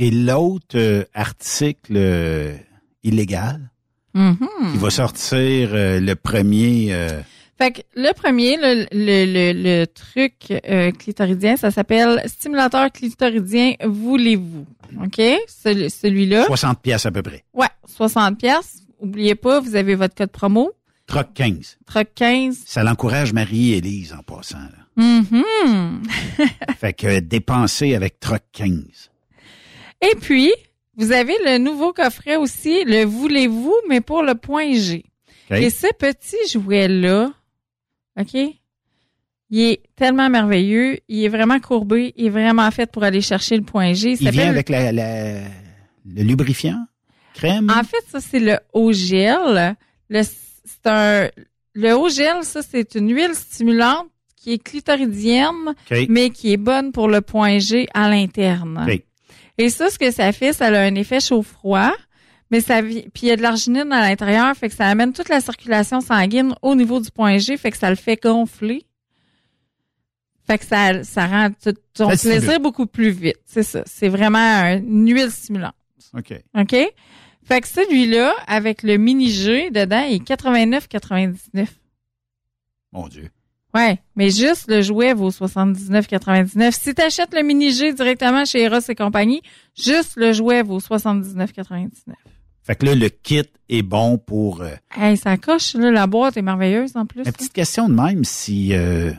Et 0.00 0.10
l'autre 0.10 0.76
euh, 0.76 1.04
article 1.14 1.94
euh, 1.96 2.54
illégal 3.02 3.70
Mhm. 4.14 4.38
qui 4.72 4.78
va 4.78 4.90
sortir 4.90 5.70
euh, 5.72 6.00
le 6.00 6.14
premier... 6.14 6.92
Fait 7.58 7.72
que 7.72 7.80
le 7.96 8.12
premier, 8.14 8.56
le, 8.56 8.86
le, 8.92 9.24
le, 9.26 9.52
le 9.80 9.86
truc 9.86 10.52
clitoridien, 10.98 11.56
ça 11.56 11.70
s'appelle 11.72 12.22
stimulateur 12.26 12.90
clitoridien, 12.92 13.72
voulez-vous? 13.84 14.64
OK? 15.04 15.20
Celui- 15.48 15.90
Celui-là. 15.90 16.46
60 16.46 16.80
pièces 16.80 17.04
à 17.06 17.10
peu 17.10 17.20
près. 17.22 17.44
Ouais, 17.52 17.66
60 17.86 18.38
pièces. 18.38 18.82
Oubliez 19.00 19.34
pas, 19.34 19.58
vous 19.60 19.74
avez 19.74 19.94
votre 19.96 20.14
code 20.14 20.30
promo. 20.30 20.70
Troc 21.06 21.34
15. 21.34 21.78
Troc 21.86 22.06
15. 22.14 22.58
Ça 22.64 22.82
l'encourage 22.84 23.32
Marie-Élise 23.32 24.12
en 24.12 24.22
passant. 24.22 24.58
Là. 24.58 24.77
Mhm. 24.98 26.02
Fait 26.78 26.92
que 26.92 27.20
dépenser 27.20 27.94
avec 27.94 28.20
Troc 28.20 28.42
15. 28.52 29.10
Et 30.02 30.14
puis, 30.20 30.52
vous 30.96 31.12
avez 31.12 31.34
le 31.46 31.58
nouveau 31.58 31.92
coffret 31.92 32.36
aussi, 32.36 32.84
le 32.84 33.04
voulez-vous, 33.04 33.74
mais 33.88 34.00
pour 34.00 34.22
le 34.22 34.34
point 34.34 34.72
G. 34.74 35.04
Et 35.50 35.70
ce 35.70 35.86
petit 35.98 36.36
jouet-là, 36.52 37.32
OK? 38.20 38.34
Il 39.50 39.60
est 39.62 39.80
tellement 39.96 40.28
merveilleux. 40.28 40.98
Il 41.08 41.24
est 41.24 41.28
vraiment 41.28 41.58
courbé. 41.58 42.12
Il 42.16 42.26
est 42.26 42.30
vraiment 42.30 42.70
fait 42.70 42.90
pour 42.90 43.02
aller 43.02 43.22
chercher 43.22 43.56
le 43.56 43.62
point 43.62 43.94
G. 43.94 44.16
Il 44.20 44.30
vient 44.30 44.48
avec 44.50 44.68
la, 44.68 44.92
la- 44.92 45.40
le 45.40 46.22
lubrifiant, 46.22 46.86
crème? 47.34 47.70
En 47.70 47.82
fait, 47.82 48.04
ça, 48.10 48.20
c'est 48.20 48.40
le 48.40 48.58
haut 48.74 48.92
gel. 48.92 49.74
Le, 50.10 50.22
c'est 50.22 50.86
un, 50.86 51.28
le 51.72 51.92
haut 51.96 52.10
gel, 52.10 52.42
ça, 52.44 52.60
c'est 52.62 52.94
une 52.96 53.14
huile 53.14 53.34
stimulante 53.34 54.08
qui 54.40 54.52
est 54.52 54.58
clitoridienne, 54.62 55.74
mais 56.08 56.30
qui 56.30 56.52
est 56.52 56.56
bonne 56.56 56.92
pour 56.92 57.08
le 57.08 57.20
point 57.20 57.58
G 57.58 57.88
à 57.94 58.08
l'interne. 58.08 58.84
Et 59.58 59.70
ça, 59.70 59.90
ce 59.90 59.98
que 59.98 60.10
ça 60.10 60.30
fait, 60.32 60.52
ça 60.52 60.66
a 60.66 60.80
un 60.80 60.94
effet 60.94 61.20
chaud-froid, 61.20 61.92
mais 62.50 62.60
ça 62.60 62.80
puis 62.82 63.08
il 63.22 63.28
y 63.28 63.30
a 63.30 63.36
de 63.36 63.42
l'arginine 63.42 63.92
à 63.92 64.08
l'intérieur, 64.08 64.54
fait 64.56 64.68
que 64.68 64.74
ça 64.74 64.86
amène 64.86 65.12
toute 65.12 65.28
la 65.28 65.40
circulation 65.40 66.00
sanguine 66.00 66.54
au 66.62 66.74
niveau 66.74 67.00
du 67.00 67.10
point 67.10 67.38
G, 67.38 67.56
fait 67.56 67.70
que 67.70 67.76
ça 67.76 67.90
le 67.90 67.96
fait 67.96 68.22
gonfler. 68.22 68.84
Fait 70.46 70.58
que 70.58 70.64
ça, 70.64 71.04
ça 71.04 71.26
rend 71.26 71.50
tout 71.62 71.74
ton 71.92 72.08
Ça 72.10 72.16
plaisir 72.30 72.60
beaucoup 72.60 72.86
plus 72.86 73.10
vite. 73.10 73.36
C'est 73.44 73.62
ça. 73.62 73.82
C'est 73.84 74.08
vraiment 74.08 74.38
un- 74.38 74.78
une 74.78 75.12
huile 75.12 75.30
stimulante. 75.30 75.74
OK. 76.16 76.32
OK? 76.58 76.74
Fait 77.44 77.60
que 77.60 77.68
celui-là, 77.68 78.32
avec 78.46 78.82
le 78.82 78.96
mini-G 78.96 79.70
dedans, 79.70 80.00
il 80.08 80.14
est 80.16 80.24
89,99. 80.24 81.66
Mon 82.92 83.08
Dieu. 83.08 83.28
Ouais, 83.74 83.98
mais 84.16 84.30
juste 84.30 84.64
le 84.68 84.80
jouet 84.82 85.12
vaut 85.12 85.30
79,99. 85.30 86.72
Si 86.72 86.94
tu 86.94 87.02
achètes 87.02 87.34
le 87.34 87.42
mini-G 87.42 87.92
directement 87.92 88.44
chez 88.44 88.62
Eros 88.62 88.78
et 88.88 88.94
compagnie, 88.94 89.42
juste 89.76 90.14
le 90.16 90.32
jouet 90.32 90.62
vaut 90.62 90.80
79,99. 90.80 91.88
Fait 92.62 92.74
que 92.76 92.86
là, 92.86 92.94
le 92.94 93.08
kit 93.08 93.42
est 93.68 93.82
bon 93.82 94.18
pour... 94.18 94.62
euh, 94.62 94.70
Hey, 94.96 95.16
ça 95.16 95.36
coche, 95.36 95.74
là, 95.74 95.90
la 95.90 96.06
boîte 96.06 96.36
est 96.36 96.42
merveilleuse 96.42 96.92
en 96.96 97.06
plus. 97.06 97.24
Une 97.24 97.32
petite 97.32 97.52
question 97.52 97.88
de 97.88 97.94
même, 97.94 98.24
si 98.24 98.74
euh, 98.74 99.12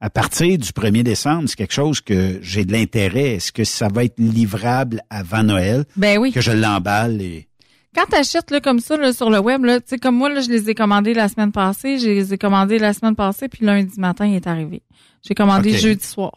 à 0.00 0.08
partir 0.10 0.56
du 0.58 0.68
1er 0.70 1.02
décembre, 1.02 1.48
c'est 1.48 1.56
quelque 1.56 1.74
chose 1.74 2.00
que 2.00 2.38
j'ai 2.42 2.64
de 2.64 2.72
l'intérêt, 2.72 3.34
est-ce 3.34 3.52
que 3.52 3.64
ça 3.64 3.88
va 3.88 4.04
être 4.04 4.18
livrable 4.18 5.02
avant 5.10 5.42
Noël? 5.42 5.84
Ben 5.96 6.18
oui. 6.18 6.32
Que 6.32 6.40
je 6.40 6.52
l'emballe 6.52 7.20
et... 7.22 7.48
Quand 7.94 8.06
tu 8.06 8.16
achètes 8.16 8.50
là, 8.50 8.60
comme 8.60 8.80
ça 8.80 8.96
là, 8.96 9.12
sur 9.12 9.30
le 9.30 9.38
web, 9.38 9.64
là, 9.64 9.80
tu 9.80 9.88
sais, 9.88 9.98
comme 9.98 10.16
moi, 10.16 10.28
là, 10.28 10.40
je 10.40 10.48
les 10.50 10.68
ai 10.68 10.74
commandés 10.74 11.14
la 11.14 11.28
semaine 11.28 11.52
passée, 11.52 11.98
je 11.98 12.06
les 12.08 12.34
ai 12.34 12.38
commandés 12.38 12.78
la 12.78 12.92
semaine 12.92 13.14
passée, 13.14 13.48
puis 13.48 13.64
lundi 13.64 14.00
matin, 14.00 14.26
il 14.26 14.34
est 14.34 14.46
arrivé. 14.46 14.82
J'ai 15.22 15.34
commandé 15.34 15.76
jeudi 15.78 16.04
soir. 16.04 16.32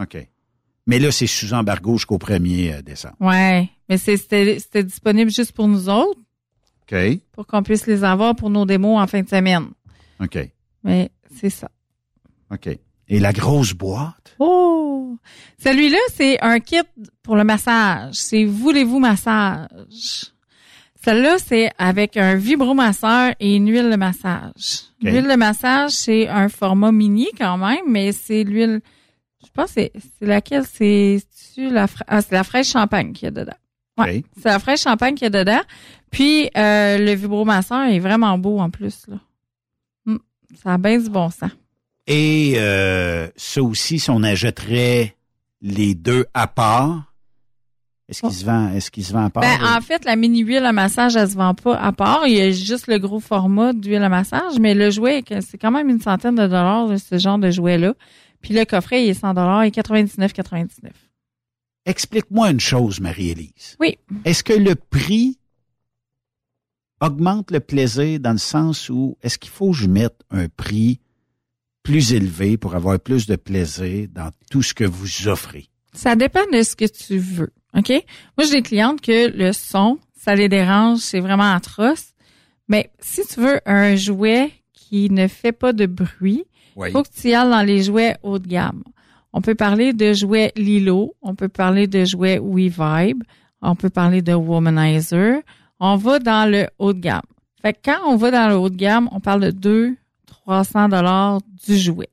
OK. 0.00 0.16
Mais 0.86 0.98
là, 0.98 1.12
c'est 1.12 1.26
sous 1.26 1.52
embargo 1.52 1.96
jusqu'au 1.96 2.18
1er 2.18 2.82
décembre. 2.82 3.14
Ouais, 3.20 3.68
mais 3.88 3.98
c'était 3.98 4.82
disponible 4.82 5.30
juste 5.30 5.52
pour 5.52 5.68
nous 5.68 5.88
autres, 5.88 6.18
OK. 6.82 6.96
pour 7.32 7.46
qu'on 7.46 7.62
puisse 7.62 7.86
les 7.86 8.02
avoir 8.02 8.34
pour 8.34 8.50
nos 8.50 8.66
démos 8.66 9.00
en 9.00 9.06
fin 9.06 9.22
de 9.22 9.28
semaine. 9.28 9.68
OK. 10.20 10.38
Mais 10.82 11.10
c'est 11.38 11.50
ça. 11.50 11.70
OK. 12.50 12.68
Et 13.08 13.18
la 13.20 13.32
grosse 13.32 13.74
boîte? 13.74 14.34
Oh! 14.38 15.16
Celui-là, 15.62 15.98
c'est 16.14 16.40
un 16.40 16.58
kit 16.60 16.80
pour 17.22 17.36
le 17.36 17.44
massage. 17.44 18.14
C'est 18.14 18.44
Voulez-vous 18.44 18.98
massage? 18.98 20.31
Celle-là, 21.04 21.36
c'est 21.38 21.70
avec 21.78 22.16
un 22.16 22.36
vibromasseur 22.36 23.34
et 23.40 23.56
une 23.56 23.68
huile 23.68 23.90
de 23.90 23.96
massage. 23.96 24.82
L'huile 25.00 25.26
de 25.28 25.34
massage, 25.36 25.90
c'est 25.90 26.28
un 26.28 26.48
format 26.48 26.92
mini 26.92 27.28
quand 27.36 27.58
même, 27.58 27.80
mais 27.88 28.12
c'est 28.12 28.44
l'huile, 28.44 28.80
je 29.44 29.50
pense 29.52 29.70
c'est 29.70 29.90
c'est 30.18 30.26
laquelle? 30.26 30.64
C'est 30.64 31.20
c'est-tu 31.30 31.68
la, 31.70 31.86
fra- 31.88 32.04
ah, 32.06 32.22
c'est 32.22 32.32
la 32.34 32.44
fraîche 32.44 32.70
champagne 32.70 33.12
qu'il 33.12 33.24
y 33.26 33.28
a 33.28 33.30
dedans. 33.32 33.56
Ouais, 33.98 34.24
c'est 34.40 34.48
la 34.48 34.58
fraîche 34.58 34.82
champagne 34.82 35.14
qu'il 35.14 35.24
y 35.24 35.26
a 35.26 35.30
dedans. 35.44 35.60
Puis 36.10 36.48
euh, 36.56 36.98
le 36.98 37.12
vibromasseur 37.14 37.86
est 37.86 37.98
vraiment 37.98 38.38
beau 38.38 38.58
en 38.60 38.70
plus. 38.70 39.02
Là. 39.08 39.16
Hum, 40.06 40.20
ça 40.62 40.74
a 40.74 40.78
bien 40.78 40.98
du 40.98 41.10
bon 41.10 41.30
sens. 41.30 41.50
Et 42.06 42.54
euh, 42.56 43.28
ça 43.36 43.62
aussi, 43.62 43.98
si 43.98 44.08
on 44.10 44.22
ajouterait 44.22 45.16
les 45.60 45.94
deux 45.94 46.26
à 46.34 46.46
part, 46.46 47.11
est-ce 48.12 48.20
qu'il 48.20 48.32
se 48.32 48.44
vend, 48.44 48.72
est-ce 48.72 48.90
qu'il 48.90 49.04
se 49.04 49.12
vend 49.12 49.24
à 49.24 49.30
part? 49.30 49.42
Ben, 49.42 49.76
en 49.76 49.80
fait, 49.80 50.04
la 50.04 50.16
mini 50.16 50.40
huile 50.40 50.66
à 50.66 50.72
massage, 50.72 51.16
elle 51.16 51.30
se 51.30 51.34
vend 51.34 51.54
pas 51.54 51.78
à 51.78 51.92
part. 51.92 52.26
Il 52.26 52.34
y 52.34 52.40
a 52.40 52.50
juste 52.50 52.86
le 52.86 52.98
gros 52.98 53.20
format 53.20 53.72
d'huile 53.72 54.02
à 54.02 54.10
massage, 54.10 54.58
mais 54.60 54.74
le 54.74 54.90
jouet, 54.90 55.24
c'est 55.40 55.56
quand 55.56 55.70
même 55.70 55.88
une 55.88 56.00
centaine 56.00 56.34
de 56.34 56.46
dollars, 56.46 56.90
ce 56.98 57.18
genre 57.18 57.38
de 57.38 57.50
jouet-là. 57.50 57.94
Puis 58.42 58.52
le 58.52 58.66
coffret, 58.66 59.04
il 59.04 59.08
est 59.08 59.14
100 59.14 59.32
dollars 59.32 59.62
et 59.62 59.70
99,99. 59.70 60.90
Explique-moi 61.86 62.50
une 62.50 62.60
chose, 62.60 63.00
Marie-Élise. 63.00 63.76
Oui. 63.80 63.96
Est-ce 64.26 64.44
que 64.44 64.52
le 64.52 64.74
prix 64.74 65.38
augmente 67.00 67.50
le 67.50 67.60
plaisir 67.60 68.20
dans 68.20 68.32
le 68.32 68.38
sens 68.38 68.90
où 68.90 69.16
est-ce 69.22 69.38
qu'il 69.38 69.50
faut 69.50 69.70
que 69.70 69.78
je 69.78 69.88
mette 69.88 70.20
un 70.30 70.48
prix 70.48 71.00
plus 71.82 72.12
élevé 72.12 72.58
pour 72.58 72.74
avoir 72.74 73.00
plus 73.00 73.26
de 73.26 73.36
plaisir 73.36 74.06
dans 74.12 74.30
tout 74.50 74.62
ce 74.62 74.74
que 74.74 74.84
vous 74.84 75.28
offrez? 75.28 75.70
Ça 75.92 76.16
dépend 76.16 76.44
de 76.52 76.62
ce 76.62 76.74
que 76.76 76.84
tu 76.86 77.18
veux. 77.18 77.52
OK? 77.76 77.90
Moi, 78.36 78.46
j'ai 78.46 78.52
des 78.56 78.62
clientes 78.62 79.00
que 79.00 79.28
le 79.30 79.52
son, 79.52 79.98
ça 80.14 80.34
les 80.34 80.48
dérange, 80.48 80.98
c'est 81.00 81.20
vraiment 81.20 81.52
atroce. 81.52 82.12
Mais 82.68 82.90
si 83.00 83.26
tu 83.26 83.40
veux 83.40 83.60
un 83.66 83.96
jouet 83.96 84.50
qui 84.72 85.10
ne 85.10 85.26
fait 85.28 85.52
pas 85.52 85.72
de 85.72 85.86
bruit, 85.86 86.44
il 86.76 86.80
Oui. 86.82 86.90
faut 86.92 87.02
que 87.02 87.08
tu 87.08 87.28
y 87.28 87.34
ailles 87.34 87.50
dans 87.50 87.62
les 87.62 87.82
jouets 87.82 88.16
haut 88.22 88.38
de 88.38 88.46
gamme. 88.48 88.82
On 89.34 89.40
peut 89.40 89.54
parler 89.54 89.92
de 89.92 90.12
jouets 90.12 90.52
Lilo, 90.56 91.14
on 91.22 91.34
peut 91.34 91.48
parler 91.48 91.86
de 91.86 92.04
jouets 92.04 92.38
WeVibe, 92.38 93.22
on 93.62 93.74
peut 93.74 93.90
parler 93.90 94.20
de 94.22 94.32
Womanizer. 94.34 95.40
On 95.80 95.96
va 95.96 96.18
dans 96.18 96.50
le 96.50 96.68
haut 96.78 96.92
de 96.92 97.00
gamme. 97.00 97.22
Fait 97.60 97.72
que 97.72 97.78
quand 97.84 97.98
on 98.06 98.16
va 98.16 98.30
dans 98.30 98.48
le 98.48 98.56
haut 98.56 98.70
de 98.70 98.76
gamme, 98.76 99.08
on 99.12 99.20
parle 99.20 99.40
de 99.42 99.50
2 99.50 99.96
300 100.26 100.88
dollars 100.88 101.40
du 101.66 101.76
jouet. 101.76 102.08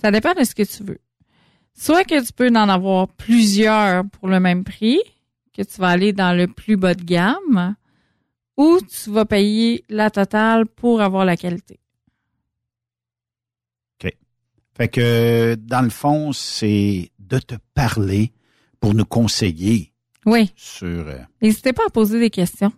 Ça 0.00 0.10
dépend 0.10 0.32
de 0.34 0.44
ce 0.44 0.54
que 0.54 0.62
tu 0.62 0.82
veux. 0.84 0.98
Soit 1.76 2.04
que 2.04 2.24
tu 2.24 2.32
peux 2.32 2.48
en 2.48 2.68
avoir 2.68 3.08
plusieurs 3.08 4.04
pour 4.08 4.28
le 4.28 4.38
même 4.40 4.64
prix, 4.64 5.00
que 5.52 5.62
tu 5.62 5.80
vas 5.80 5.88
aller 5.88 6.12
dans 6.12 6.36
le 6.36 6.46
plus 6.46 6.76
bas 6.76 6.94
de 6.94 7.02
gamme, 7.02 7.74
ou 8.56 8.78
tu 8.80 9.10
vas 9.10 9.24
payer 9.24 9.84
la 9.88 10.10
totale 10.10 10.66
pour 10.66 11.00
avoir 11.00 11.24
la 11.24 11.36
qualité. 11.36 11.80
OK. 14.04 14.12
Fait 14.76 14.88
que, 14.88 15.56
dans 15.56 15.82
le 15.82 15.90
fond, 15.90 16.32
c'est 16.32 17.10
de 17.18 17.38
te 17.38 17.54
parler 17.74 18.32
pour 18.80 18.94
nous 18.94 19.04
conseiller 19.04 19.92
Oui. 20.26 20.52
sur... 20.56 20.86
euh, 21.08 21.18
N'hésitez 21.42 21.72
pas 21.72 21.84
à 21.86 21.90
poser 21.90 22.20
des 22.20 22.30
questions. 22.30 22.72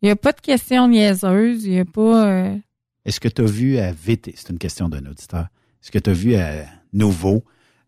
Il 0.00 0.06
n'y 0.06 0.10
a 0.10 0.16
pas 0.16 0.32
de 0.32 0.40
questions 0.40 0.88
niaiseuses. 0.88 1.64
Il 1.64 1.72
n'y 1.72 1.80
a 1.80 1.84
pas... 1.84 2.26
euh, 2.28 2.56
Est-ce 3.04 3.20
que 3.20 3.28
tu 3.28 3.42
as 3.42 3.46
vu 3.46 3.78
à 3.78 3.92
VT, 3.92 4.32
c'est 4.36 4.50
une 4.50 4.58
question 4.58 4.88
d'un 4.88 5.04
auditeur, 5.06 5.46
est-ce 5.82 5.90
que 5.90 5.98
tu 5.98 6.10
as 6.10 6.14
vu 6.14 6.34
à 6.36 6.64
Nouveau 6.94 7.42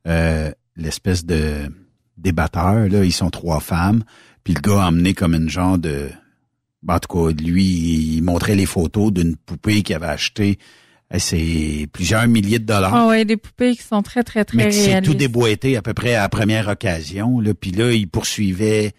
euh, 0.06 0.50
l'espèce 0.76 1.24
de 1.24 1.70
débatteur, 2.16 2.88
là, 2.88 3.04
ils 3.04 3.12
sont 3.12 3.30
trois 3.30 3.60
femmes, 3.60 4.04
puis 4.42 4.54
le 4.54 4.60
gars 4.60 4.84
a 4.84 4.88
emmené 4.88 5.14
comme 5.14 5.34
une 5.34 5.48
genre 5.48 5.78
de... 5.78 6.08
en 6.86 6.98
tout 6.98 7.08
cas, 7.12 7.42
lui, 7.42 7.64
il 7.64 8.22
montrait 8.22 8.54
les 8.54 8.66
photos 8.66 9.12
d'une 9.12 9.36
poupée 9.36 9.82
qu'il 9.82 9.96
avait 9.96 10.06
achetée, 10.06 10.58
c'est 11.18 11.86
plusieurs 11.92 12.26
milliers 12.26 12.58
de 12.58 12.64
dollars. 12.64 12.94
Ah 12.94 13.06
ouais, 13.08 13.24
des 13.24 13.36
poupées 13.36 13.76
qui 13.76 13.82
sont 13.82 14.02
très, 14.02 14.22
très, 14.22 14.44
très 14.44 14.56
Mais 14.56 14.68
réalistes. 14.68 15.04
tout 15.04 15.14
déboîté 15.14 15.76
à 15.76 15.82
peu 15.82 15.94
près 15.94 16.14
à 16.14 16.22
la 16.22 16.28
première 16.28 16.68
occasion. 16.68 17.40
Là. 17.40 17.54
Puis 17.54 17.70
là, 17.70 17.92
il 17.92 18.08
poursuivait 18.08 18.92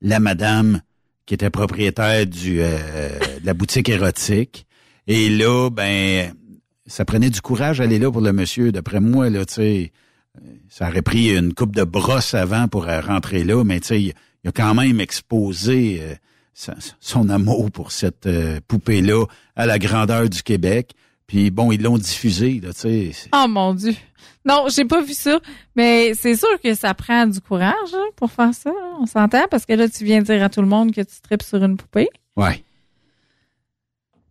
la 0.00 0.20
madame 0.20 0.80
qui 1.26 1.34
était 1.34 1.50
propriétaire 1.50 2.26
du 2.26 2.60
euh, 2.60 3.08
de 3.40 3.46
la 3.46 3.54
boutique 3.54 3.88
érotique. 3.88 4.66
Et 5.06 5.28
là, 5.28 5.70
ben, 5.70 6.32
ça 6.86 7.04
prenait 7.04 7.30
du 7.30 7.40
courage 7.40 7.78
d'aller 7.78 7.98
là 7.98 8.10
pour 8.10 8.20
le 8.20 8.32
monsieur. 8.32 8.72
D'après 8.72 9.00
moi, 9.00 9.30
là, 9.30 9.44
tu 9.44 9.54
sais, 9.54 9.92
ça 10.68 10.88
aurait 10.88 11.02
pris 11.02 11.36
une 11.36 11.54
coupe 11.54 11.74
de 11.74 11.84
brosse 11.84 12.34
avant 12.34 12.68
pour 12.68 12.88
euh, 12.88 13.00
rentrer 13.00 13.44
là, 13.44 13.62
mais 13.64 13.80
tu 13.80 13.86
sais, 13.88 14.02
il, 14.02 14.12
il 14.44 14.48
a 14.48 14.52
quand 14.52 14.74
même 14.74 15.00
exposé 15.00 15.98
euh, 16.02 16.14
son 17.00 17.28
amour 17.28 17.70
pour 17.70 17.92
cette 17.92 18.26
euh, 18.26 18.60
poupée-là 18.68 19.24
à 19.56 19.66
la 19.66 19.78
grandeur 19.78 20.28
du 20.28 20.42
Québec. 20.42 20.92
Puis 21.26 21.50
bon, 21.50 21.70
ils 21.72 21.82
l'ont 21.82 21.98
diffusé, 21.98 22.60
là, 22.60 22.72
tu 22.72 23.12
sais. 23.12 23.28
Oh 23.34 23.46
mon 23.48 23.74
Dieu. 23.74 23.94
Non, 24.44 24.66
j'ai 24.74 24.84
pas 24.86 25.02
vu 25.02 25.12
ça, 25.12 25.38
mais 25.76 26.14
c'est 26.14 26.34
sûr 26.34 26.48
que 26.64 26.74
ça 26.74 26.94
prend 26.94 27.26
du 27.26 27.40
courage 27.40 27.74
hein, 27.94 28.06
pour 28.16 28.30
faire 28.32 28.54
ça. 28.54 28.70
hein. 28.70 28.96
On 29.00 29.06
s'entend 29.06 29.46
parce 29.50 29.66
que 29.66 29.74
là, 29.74 29.88
tu 29.88 30.04
viens 30.04 30.22
dire 30.22 30.42
à 30.42 30.48
tout 30.48 30.62
le 30.62 30.66
monde 30.66 30.92
que 30.92 31.02
tu 31.02 31.20
tripes 31.22 31.42
sur 31.42 31.62
une 31.62 31.76
poupée. 31.76 32.08
Ouais. 32.36 32.64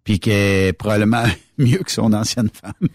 Puis 0.04 0.20
qu'elle 0.20 0.68
est 0.70 0.74
probablement 0.74 1.26
mieux 1.60 1.78
que 1.78 1.92
son 1.92 2.12
ancienne 2.14 2.50
femme. 2.50 2.90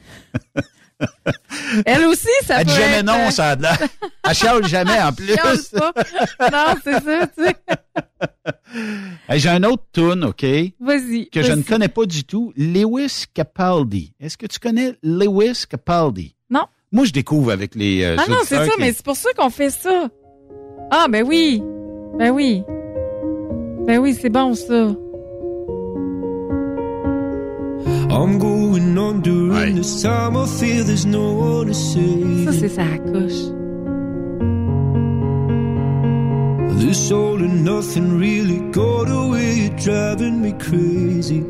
Elle 1.86 2.04
aussi, 2.04 2.28
ça 2.44 2.60
Elle 2.60 2.66
peut 2.66 2.72
dit 2.72 2.76
jamais 2.78 2.98
être, 2.98 3.04
non, 3.06 3.14
euh, 3.26 3.30
ça 3.30 3.50
a. 3.52 3.56
Elle 4.28 4.34
chiale 4.34 4.66
jamais 4.66 5.00
en 5.00 5.12
plus. 5.12 5.34
pas. 5.36 5.92
Non, 6.50 6.74
c'est 6.82 6.92
ça, 7.02 7.26
tu 7.26 7.44
sais. 7.44 7.54
Hey, 9.28 9.38
J'ai 9.40 9.48
un 9.50 9.62
autre 9.62 9.84
tune, 9.92 10.24
OK? 10.24 10.44
Vas-y. 10.80 11.28
Que 11.30 11.42
je 11.42 11.52
ne 11.52 11.62
connais 11.62 11.88
pas 11.88 12.04
du 12.06 12.24
tout. 12.24 12.52
Lewis 12.56 13.24
Capaldi. 13.32 14.12
Est-ce 14.20 14.36
que 14.36 14.46
tu 14.46 14.58
connais 14.58 14.94
Lewis 15.02 15.64
Capaldi? 15.68 16.34
Non. 16.50 16.64
Moi, 16.92 17.04
je 17.06 17.12
découvre 17.12 17.52
avec 17.52 17.74
les. 17.74 18.02
euh, 18.02 18.16
Ah 18.18 18.24
non, 18.28 18.36
c'est 18.44 18.56
ça, 18.56 18.64
qui- 18.66 18.80
mais 18.80 18.92
c'est 18.92 19.04
pour 19.04 19.16
ça 19.16 19.30
qu'on 19.36 19.50
fait 19.50 19.70
ça. 19.70 20.08
Ah, 20.90 21.06
ben 21.08 21.24
oui. 21.26 21.62
Ben 22.18 22.30
oui. 22.30 22.62
Ben 23.86 23.98
oui, 23.98 24.16
c'est 24.20 24.28
bon, 24.30 24.54
ça. 24.54 24.90
I'm 28.10 28.38
going 28.94 28.98
on 28.98 29.20
during 29.20 29.76
this 29.76 30.02
time. 30.02 30.36
I 30.36 30.46
feel 30.46 30.84
there's 30.84 31.06
no 31.06 31.32
one 31.32 31.66
to 31.66 31.74
save. 31.74 32.46
Ça, 32.46 32.52
c'est 32.52 32.68
sa 32.68 32.98
couche. 32.98 33.50
This 36.78 37.10
all 37.10 37.42
and 37.42 37.64
nothing 37.64 38.18
really 38.18 38.58
got 38.72 39.08
away, 39.08 39.70
driving 39.82 40.40
me 40.42 40.52
crazy. 40.52 41.42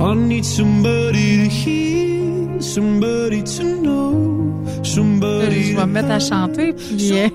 I 0.00 0.14
need 0.14 0.44
somebody 0.44 1.44
to 1.44 1.48
hear, 1.48 2.60
somebody 2.60 3.42
to 3.42 3.64
know, 3.80 4.64
somebody. 4.82 5.72
Je 5.72 5.76
vais 5.76 5.86
me 5.86 5.92
mettre 5.92 6.10
à 6.10 6.18
chanter, 6.18 6.72
puis 6.72 7.12
euh, 7.12 7.28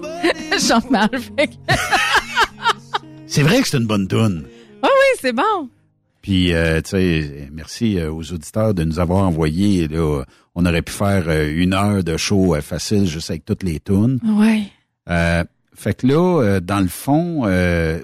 je 0.53 0.59
chante 0.59 0.89
mal. 0.89 1.09
C'est 3.27 3.43
vrai 3.43 3.61
que 3.61 3.67
c'est 3.67 3.77
une 3.77 3.87
bonne 3.87 4.07
tune. 4.07 4.43
Ah 4.83 4.89
oui, 4.91 5.19
c'est 5.21 5.33
bon. 5.33 5.69
Puis, 6.21 6.53
euh, 6.53 6.81
tu 6.81 6.91
sais, 6.91 7.49
merci 7.51 7.97
euh, 7.97 8.11
aux 8.11 8.31
auditeurs 8.31 8.73
de 8.73 8.83
nous 8.83 8.99
avoir 8.99 9.25
envoyé. 9.25 9.87
Là, 9.87 10.23
on 10.55 10.65
aurait 10.65 10.81
pu 10.81 10.91
faire 10.91 11.23
euh, 11.27 11.51
une 11.53 11.73
heure 11.73 12.03
de 12.03 12.17
show 12.17 12.55
euh, 12.55 12.61
facile 12.61 13.07
juste 13.07 13.29
avec 13.29 13.45
toutes 13.45 13.63
les 13.63 13.79
tunes. 13.79 14.19
Ouais. 14.23 14.63
Euh, 15.09 15.43
fait 15.73 15.95
que 15.95 16.07
là, 16.07 16.59
dans 16.59 16.79
le 16.79 16.87
fond, 16.87 17.43
euh, 17.45 18.01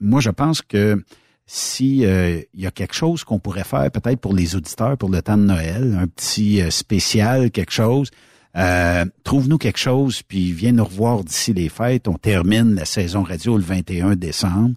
moi, 0.00 0.20
je 0.20 0.30
pense 0.30 0.62
que 0.62 1.02
si 1.46 2.06
euh, 2.06 2.40
il 2.54 2.62
y 2.62 2.66
a 2.66 2.70
quelque 2.70 2.94
chose 2.94 3.24
qu'on 3.24 3.38
pourrait 3.38 3.64
faire, 3.64 3.90
peut-être 3.90 4.20
pour 4.20 4.34
les 4.34 4.56
auditeurs, 4.56 4.96
pour 4.96 5.10
le 5.10 5.20
temps 5.20 5.36
de 5.36 5.42
Noël, 5.42 5.98
un 6.00 6.06
petit 6.06 6.62
spécial, 6.70 7.50
quelque 7.50 7.72
chose, 7.72 8.10
euh, 8.56 9.04
trouve-nous 9.24 9.58
quelque 9.58 9.78
chose, 9.78 10.22
puis 10.22 10.52
viens 10.52 10.72
nous 10.72 10.84
revoir 10.84 11.24
d'ici 11.24 11.52
les 11.52 11.68
fêtes. 11.68 12.06
On 12.08 12.14
termine 12.14 12.74
la 12.74 12.84
saison 12.84 13.22
radio 13.22 13.56
le 13.56 13.64
21 13.64 14.14
décembre. 14.14 14.74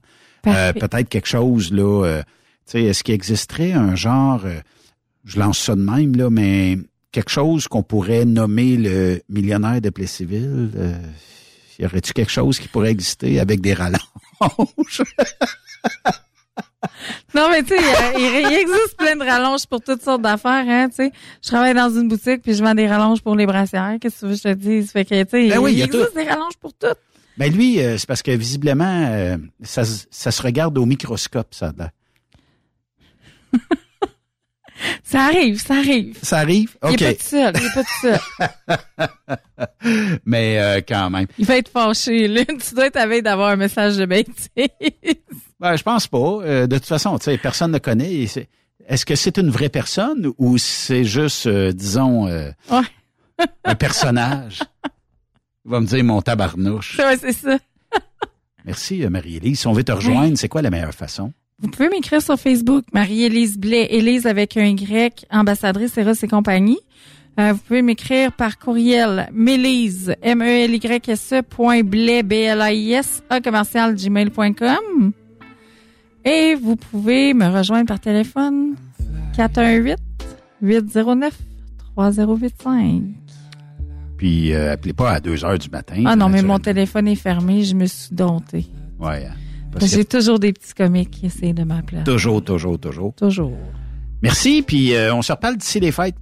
Euh, 0.48 0.74
peut-être 0.74 1.10
quelque 1.10 1.28
chose, 1.28 1.72
là, 1.72 2.06
euh, 2.06 2.24
est-ce 2.76 3.04
qu'il 3.04 3.14
existerait 3.14 3.74
un 3.74 3.96
genre, 3.96 4.42
euh, 4.46 4.60
je 5.26 5.40
lance 5.40 5.60
ça 5.60 5.76
de 5.76 5.82
même, 5.82 6.16
là, 6.16 6.30
mais 6.30 6.78
quelque 7.12 7.30
chose 7.32 7.68
qu'on 7.68 7.84
pourrait 7.84 8.26
nommer 8.26 8.78
le 8.78 9.22
millionnaire 9.30 9.82
de 9.82 9.90
Plessisville? 9.90 10.72
Euh, 10.76 10.94
y 11.80 11.86
aurait-tu 11.86 12.14
quelque 12.14 12.32
chose 12.32 12.60
qui 12.60 12.68
pourrait 12.68 12.92
exister 12.92 13.40
avec 13.40 13.62
des 13.62 13.74
rallonges? 13.74 14.02
Non, 17.34 17.50
mais 17.50 17.62
tu 17.64 17.70
sais, 17.70 17.82
il, 18.18 18.48
il- 18.50 18.54
existe 18.54 18.96
plein 18.98 19.16
de 19.16 19.24
rallonges 19.24 19.66
pour 19.68 19.82
toutes 19.82 20.02
sortes 20.02 20.22
d'affaires, 20.22 20.66
hein, 20.68 20.90
tu 20.90 20.96
sais. 20.96 21.12
Je 21.44 21.50
travaille 21.50 21.74
dans 21.74 21.90
une 21.90 22.08
boutique 22.08 22.42
puis 22.42 22.54
je 22.54 22.64
vends 22.64 22.74
des 22.74 22.88
rallonges 22.88 23.22
pour 23.22 23.36
les 23.36 23.46
brassières. 23.46 23.98
Qu'est-ce 24.00 24.16
que 24.16 24.20
tu 24.22 24.26
veux 24.28 24.32
que 24.34 24.38
je 24.38 24.44
te 24.44 24.54
dise? 24.54 24.92
Fait 24.92 25.04
que, 25.06 25.24
tu 25.24 25.30
sais, 25.30 25.50
Ben 25.50 25.60
oui, 25.60 25.74
il 25.74 25.82
existe 25.82 26.10
tout. 26.10 26.16
des 26.18 26.24
rallonges 26.28 26.56
pour 26.60 26.74
tout. 26.74 26.88
Ben 27.38 27.52
lui, 27.54 27.80
euh, 27.82 27.98
c'est 27.98 28.08
parce 28.08 28.22
que 28.24 28.32
visiblement, 28.32 29.08
euh, 29.12 29.38
ça, 29.64 29.84
se- 29.86 30.06
ça 30.10 30.32
se 30.32 30.42
regarde 30.42 30.78
au 30.78 30.86
microscope, 30.86 31.54
ça. 31.54 31.74
là. 31.78 31.92
Ça 35.04 35.22
arrive, 35.26 35.60
ça 35.60 35.76
arrive. 35.76 36.18
Ça 36.22 36.38
arrive? 36.40 36.76
Il 36.84 36.90
OK. 36.90 37.02
est 37.02 37.06
pas 37.06 37.14
tout 37.16 37.30
seul, 37.30 37.54
il 37.58 37.66
est 37.66 37.74
pas 37.74 37.84
tout 37.84 39.40
seul. 39.88 40.20
Mais 40.26 40.60
euh, 40.60 40.82
quand 40.88 41.10
même. 41.10 41.26
Il 41.40 41.46
va 41.46 41.58
être 41.58 41.70
fâché, 41.70 42.28
là. 42.28 42.46
Tu 42.46 42.76
dois 42.76 42.86
être 42.88 42.98
à 42.98 43.08
veille 43.08 43.24
d'avoir 43.24 43.50
un 43.50 43.56
message 43.56 43.98
de 43.98 44.06
bêtise. 44.06 44.50
Ben, 45.60 45.76
je 45.76 45.82
pense 45.84 46.08
pas. 46.08 46.18
Euh, 46.44 46.68
de 46.68 46.78
toute 46.78 46.86
façon, 46.86 47.18
tu 47.18 47.26
sais, 47.26 47.38
personne 47.40 47.72
ne 47.72 47.80
connaît. 47.80 48.26
Est-ce 48.88 49.06
que 49.06 49.16
c'est 49.16 49.38
une 49.38 49.50
vraie 49.50 49.70
personne 49.70 50.32
ou 50.38 50.58
c'est 50.60 51.04
juste, 51.06 51.48
euh, 51.48 51.72
disons, 51.72 52.28
Ouais. 52.28 53.46
un 53.64 53.76
personnage? 53.76 54.60
Il 55.66 55.72
va 55.72 55.80
me 55.80 55.88
dire 55.88 56.04
mon 56.04 56.22
tabarnouche. 56.22 57.00
Ouais, 57.00 57.18
c'est 57.18 57.34
ça. 57.34 57.58
Merci, 58.64 59.00
Marie-Élise. 59.08 59.62
Si 59.62 59.68
on 59.68 59.74
veut 59.74 59.84
te 59.84 59.92
rejoindre, 59.92 60.38
c'est 60.38 60.50
quoi 60.50 60.62
la 60.62 60.70
meilleure 60.70 60.94
façon? 60.94 61.34
Vous 61.60 61.70
pouvez 61.70 61.90
m'écrire 61.90 62.22
sur 62.22 62.40
Facebook, 62.40 62.86
Marie-Élise 62.94 63.58
Blais, 63.58 63.88
Élise 63.90 64.28
avec 64.28 64.58
un 64.58 64.66
Y, 64.66 65.26
ambassadrice 65.32 65.98
Eros 65.98 66.12
et 66.22 66.28
compagnie. 66.28 66.78
Euh, 67.40 67.54
vous 67.54 67.60
pouvez 67.60 67.82
m'écrire 67.82 68.32
par 68.32 68.60
courriel 68.60 69.28
melise, 69.34 70.14
m 70.22 70.44
e 70.44 70.66
l 70.66 70.76
y 70.76 71.10
s 71.10 71.34
e 71.34 71.42
point 71.42 71.82
blais, 71.82 72.22
b 72.22 72.34
l 72.34 72.62
a 72.62 72.72
i 72.72 72.94
s 72.94 73.24
a 73.32 73.42
commercial 73.42 73.96
gmail.com. 73.96 75.14
Et 76.26 76.54
vous 76.54 76.76
pouvez 76.76 77.34
me 77.34 77.48
rejoindre 77.48 77.88
par 77.88 78.00
téléphone 78.00 78.76
418 79.36 79.98
809 80.62 81.34
3085. 81.96 83.02
Puis, 84.18 84.54
euh, 84.54 84.74
appelez 84.74 84.94
pas 84.94 85.14
à 85.14 85.20
2 85.20 85.44
heures 85.44 85.58
du 85.58 85.70
matin. 85.72 86.04
Ah 86.06 86.16
non, 86.16 86.30
mais 86.30 86.44
mon 86.44 86.60
téléphone 86.60 87.08
est 87.08 87.16
fermé, 87.16 87.64
je 87.64 87.74
me 87.74 87.88
suis 87.88 88.14
domptée. 88.14 88.68
Ouais. 89.00 89.28
Parce 89.80 89.92
J'ai 89.92 90.06
toujours 90.06 90.40
des 90.40 90.54
petits 90.54 90.74
comiques 90.74 91.12
qui 91.12 91.26
essayent 91.28 91.54
de 91.54 91.64
m'appeler. 91.64 92.04
toujours, 92.04 92.44
toujours, 92.44 92.80
toujours. 92.80 93.14
Toujours. 93.16 93.54
Merci, 94.22 94.64
puis 94.66 94.94
euh, 94.96 95.14
on 95.14 95.22
se 95.22 95.32
reparle 95.32 95.58
d'ici 95.58 95.80
les 95.80 95.92
fêtes 95.92 96.16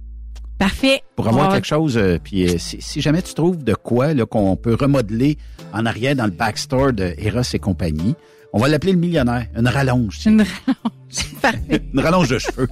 Parfait. 0.58 1.02
pour 1.16 1.28
avoir 1.28 1.52
quelque 1.52 1.66
chose. 1.66 1.96
euh, 1.96 2.18
puis 2.22 2.46
euh, 2.48 2.58
si, 2.58 2.80
si 2.80 3.00
jamais 3.00 3.22
tu 3.22 3.32
trouves 3.34 3.62
de 3.64 3.74
quoi 3.74 4.14
qu'on 4.26 4.56
peut 4.56 4.74
remodeler 4.78 5.36
en 5.72 5.84
arrière 5.86 6.14
dans 6.16 6.24
le 6.26 6.30
backstore 6.30 6.92
de 6.92 7.14
Eros 7.18 7.40
et 7.52 7.58
compagnie, 7.58 8.14
on 8.52 8.58
va 8.58 8.68
l'appeler 8.68 8.92
le 8.92 8.98
millionnaire. 8.98 9.46
Une 9.56 9.68
rallonge. 9.68 10.20
Une 10.26 10.40
rallonge. 10.42 11.34
Parfait. 11.42 11.82
Une 11.92 12.00
rallonge 12.00 12.28
de 12.28 12.38
cheveux. 12.38 12.68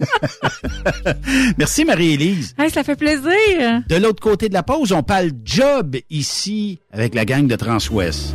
Merci 1.58 1.84
Marie-Élise. 1.84 2.54
Hey, 2.58 2.70
ça 2.70 2.82
fait 2.84 2.96
plaisir. 2.96 3.82
De 3.88 3.96
l'autre 3.96 4.20
côté 4.22 4.48
de 4.48 4.54
la 4.54 4.62
pause, 4.62 4.92
on 4.92 5.02
parle 5.02 5.30
job 5.44 5.96
ici 6.10 6.78
avec 6.92 7.14
la 7.14 7.24
gang 7.24 7.46
de 7.46 7.56
Transwest. 7.56 8.34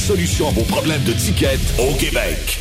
solution 0.00 0.48
à 0.48 0.52
vos 0.52 0.62
problèmes 0.62 1.02
de 1.04 1.12
ticket 1.12 1.58
au 1.78 1.92
Québec. 1.94 2.58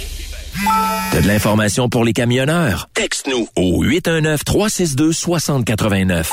T'as 1.11 1.21
de 1.21 1.27
l'information 1.27 1.87
pour 1.89 2.03
les 2.03 2.11
camionneurs? 2.13 2.89
Texte-nous 2.93 3.47
au 3.55 3.83
819-362-6089. 3.85 6.27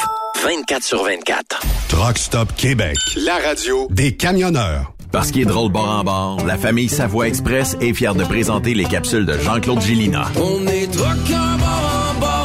24 0.45 0.83
sur 0.83 1.05
24. 1.05 1.63
Truck 1.89 2.19
Stop 2.19 2.53
Québec, 2.57 2.97
la 3.17 3.37
radio 3.37 3.87
des 3.91 4.17
camionneurs. 4.17 4.93
Parce 5.13 5.31
qu'il 5.31 5.43
est 5.43 5.47
drôle 5.47 5.71
bord 5.71 5.89
en 5.89 6.03
bord, 6.05 6.45
la 6.45 6.59
famille 6.59 6.89
Savoie 6.89 7.29
Express 7.29 7.77
est 7.81 7.95
fière 7.95 8.17
de 8.17 8.25
présenter 8.25 8.75
les 8.75 8.85
capsules 8.85 9.25
de 9.25 9.39
Jean-Claude 9.39 9.81
Gillina. 9.81 10.25
On 10.37 10.67
est 10.67 10.89
bord 10.97 11.07
en 11.07 11.57
bord 11.57 11.96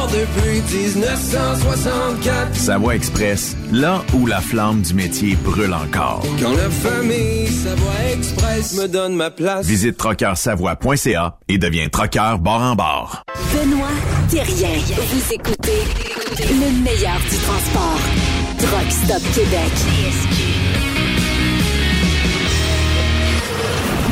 depuis 0.08 0.60
1964. 0.70 2.54
Savoie 2.54 2.94
Express, 2.94 3.56
là 3.72 4.02
où 4.14 4.26
la 4.26 4.40
flamme 4.40 4.82
du 4.82 4.94
métier 4.94 5.36
brûle 5.36 5.72
encore. 5.72 6.22
Quand 6.40 6.52
la 6.52 6.70
famille 6.70 7.48
Savoie 7.48 8.12
Express 8.12 8.74
me 8.74 8.88
donne 8.88 9.14
ma 9.14 9.30
place. 9.30 9.66
Visite 9.66 9.96
trockeursavoie.ca 9.96 11.38
et 11.48 11.58
deviens 11.58 11.88
trockeur 11.88 12.38
bord 12.38 12.62
en 12.62 12.74
bord. 12.74 13.22
Benoît 13.52 13.88
Thérien. 14.30 14.78
Vous 14.96 15.32
écoutez 15.34 15.82
le 16.38 16.82
meilleur 16.82 17.18
du 17.30 17.36
transport. 17.36 18.00
Truck 18.58 18.90
Stop 18.90 19.22
Québec. 19.34 19.72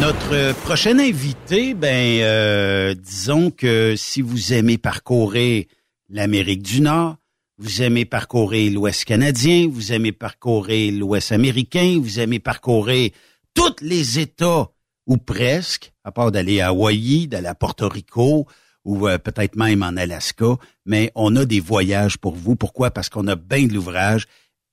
Notre 0.01 0.35
euh, 0.35 0.53
prochain 0.65 0.99
invité, 0.99 1.75
ben, 1.75 2.21
euh, 2.23 2.95
disons 2.95 3.51
que 3.51 3.95
si 3.97 4.23
vous 4.23 4.55
aimez 4.55 4.79
parcourir 4.79 5.67
l'Amérique 6.11 6.63
du 6.63 6.81
Nord, 6.81 7.17
vous 7.59 7.83
aimez 7.83 8.05
parcourir 8.05 8.73
l'Ouest 8.73 9.05
canadien, 9.05 9.69
vous 9.71 9.93
aimez 9.93 10.13
parcourir 10.13 10.93
l'Ouest 10.93 11.31
américain, 11.33 11.99
vous 12.01 12.19
aimez 12.19 12.41
parcourir 12.41 13.11
tous 13.55 13.77
les 13.81 14.19
États 14.19 14.71
ou 15.07 15.17
presque, 15.17 15.93
à 16.05 16.11
part 16.11 16.33
d'aller 16.33 16.61
à 16.61 16.69
Hawaï, 16.69 17.29
d'aller 17.29 17.47
à 17.47 17.55
Porto 17.55 17.89
Rico 17.89 18.47
ou 18.85 19.09
euh, 19.09 19.19
peut-être 19.19 19.57
même 19.57 19.83
en 19.83 19.97
Alaska, 19.97 20.57
mais 20.87 21.13
on 21.15 21.37
a 21.37 21.45
des 21.45 21.61
voyages 21.61 22.17
pour 22.17 22.35
vous. 22.35 22.57
Pourquoi? 22.57 22.91
Parce 22.91 23.09
qu'on 23.09 23.29
a 23.29 23.37
bien 23.37 23.67
de 23.67 23.75
l'ouvrage. 23.75 24.27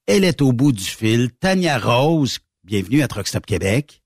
Elle 0.08 0.24
est 0.24 0.42
au 0.42 0.54
bout 0.54 0.72
du 0.72 0.84
fil. 0.84 1.32
Tania 1.34 1.78
Rose, 1.78 2.40
bienvenue 2.64 3.02
à 3.02 3.08
Truck 3.08 3.28
Stop 3.28 3.46
Québec. 3.46 4.02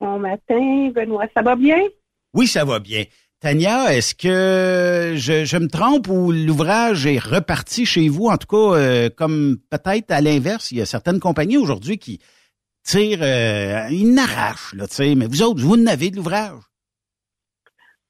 Bon 0.00 0.18
matin, 0.18 0.90
Benoît, 0.94 1.26
ça 1.34 1.42
va 1.42 1.56
bien? 1.56 1.78
Oui, 2.34 2.46
ça 2.46 2.64
va 2.64 2.78
bien. 2.78 3.04
Tania, 3.42 3.92
est-ce 3.92 4.14
que 4.14 5.16
je, 5.16 5.58
me 5.58 5.66
trompe 5.66 6.06
ou 6.06 6.30
l'ouvrage 6.30 7.06
est 7.06 7.18
reparti 7.18 7.84
chez 7.84 8.08
vous? 8.08 8.26
En 8.28 8.36
tout 8.36 8.46
cas, 8.46 8.78
euh, 8.78 9.08
comme 9.10 9.56
peut-être 9.68 10.12
à 10.12 10.20
l'inverse, 10.20 10.70
il 10.70 10.78
y 10.78 10.80
a 10.80 10.86
certaines 10.86 11.18
compagnies 11.18 11.56
aujourd'hui 11.56 11.98
qui 11.98 12.20
tirent, 12.84 13.18
euh, 13.22 13.88
ils 13.90 14.14
n'arrachent, 14.14 14.74
là, 14.74 14.86
tu 14.86 14.94
sais, 14.94 15.16
mais 15.16 15.26
vous 15.26 15.42
autres, 15.42 15.60
vous 15.60 15.76
n'avez 15.76 16.10
de 16.10 16.16
l'ouvrage? 16.18 16.52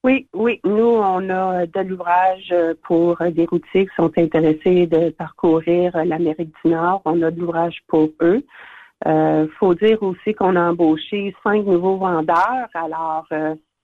Oui, 0.05 0.29
oui. 0.35 0.61
Nous, 0.65 0.85
on 0.85 1.31
a 1.31 1.65
de 1.65 1.81
l'ouvrage 1.81 2.51
euh, 2.53 2.75
pour 2.83 3.17
des 3.17 3.47
routiers 3.47 3.87
qui 3.87 3.95
sont 3.97 4.13
intéressés 4.19 4.87
de 4.87 5.09
parcourir 5.09 5.97
euh, 5.97 6.05
l'Amérique 6.05 6.53
du 6.63 6.73
Nord. 6.73 7.01
On 7.07 7.23
a 7.23 7.31
de 7.31 7.41
l'ouvrage 7.41 7.79
pour 7.89 8.11
eux. 8.21 8.45
Euh, 9.07 9.47
faut 9.59 9.75
dire 9.75 10.03
aussi 10.03 10.35
qu'on 10.35 10.57
a 10.57 10.73
embauché 10.73 11.35
cinq 11.43 11.65
nouveaux 11.65 11.97
vendeurs. 11.97 12.69
Alors, 12.75 13.27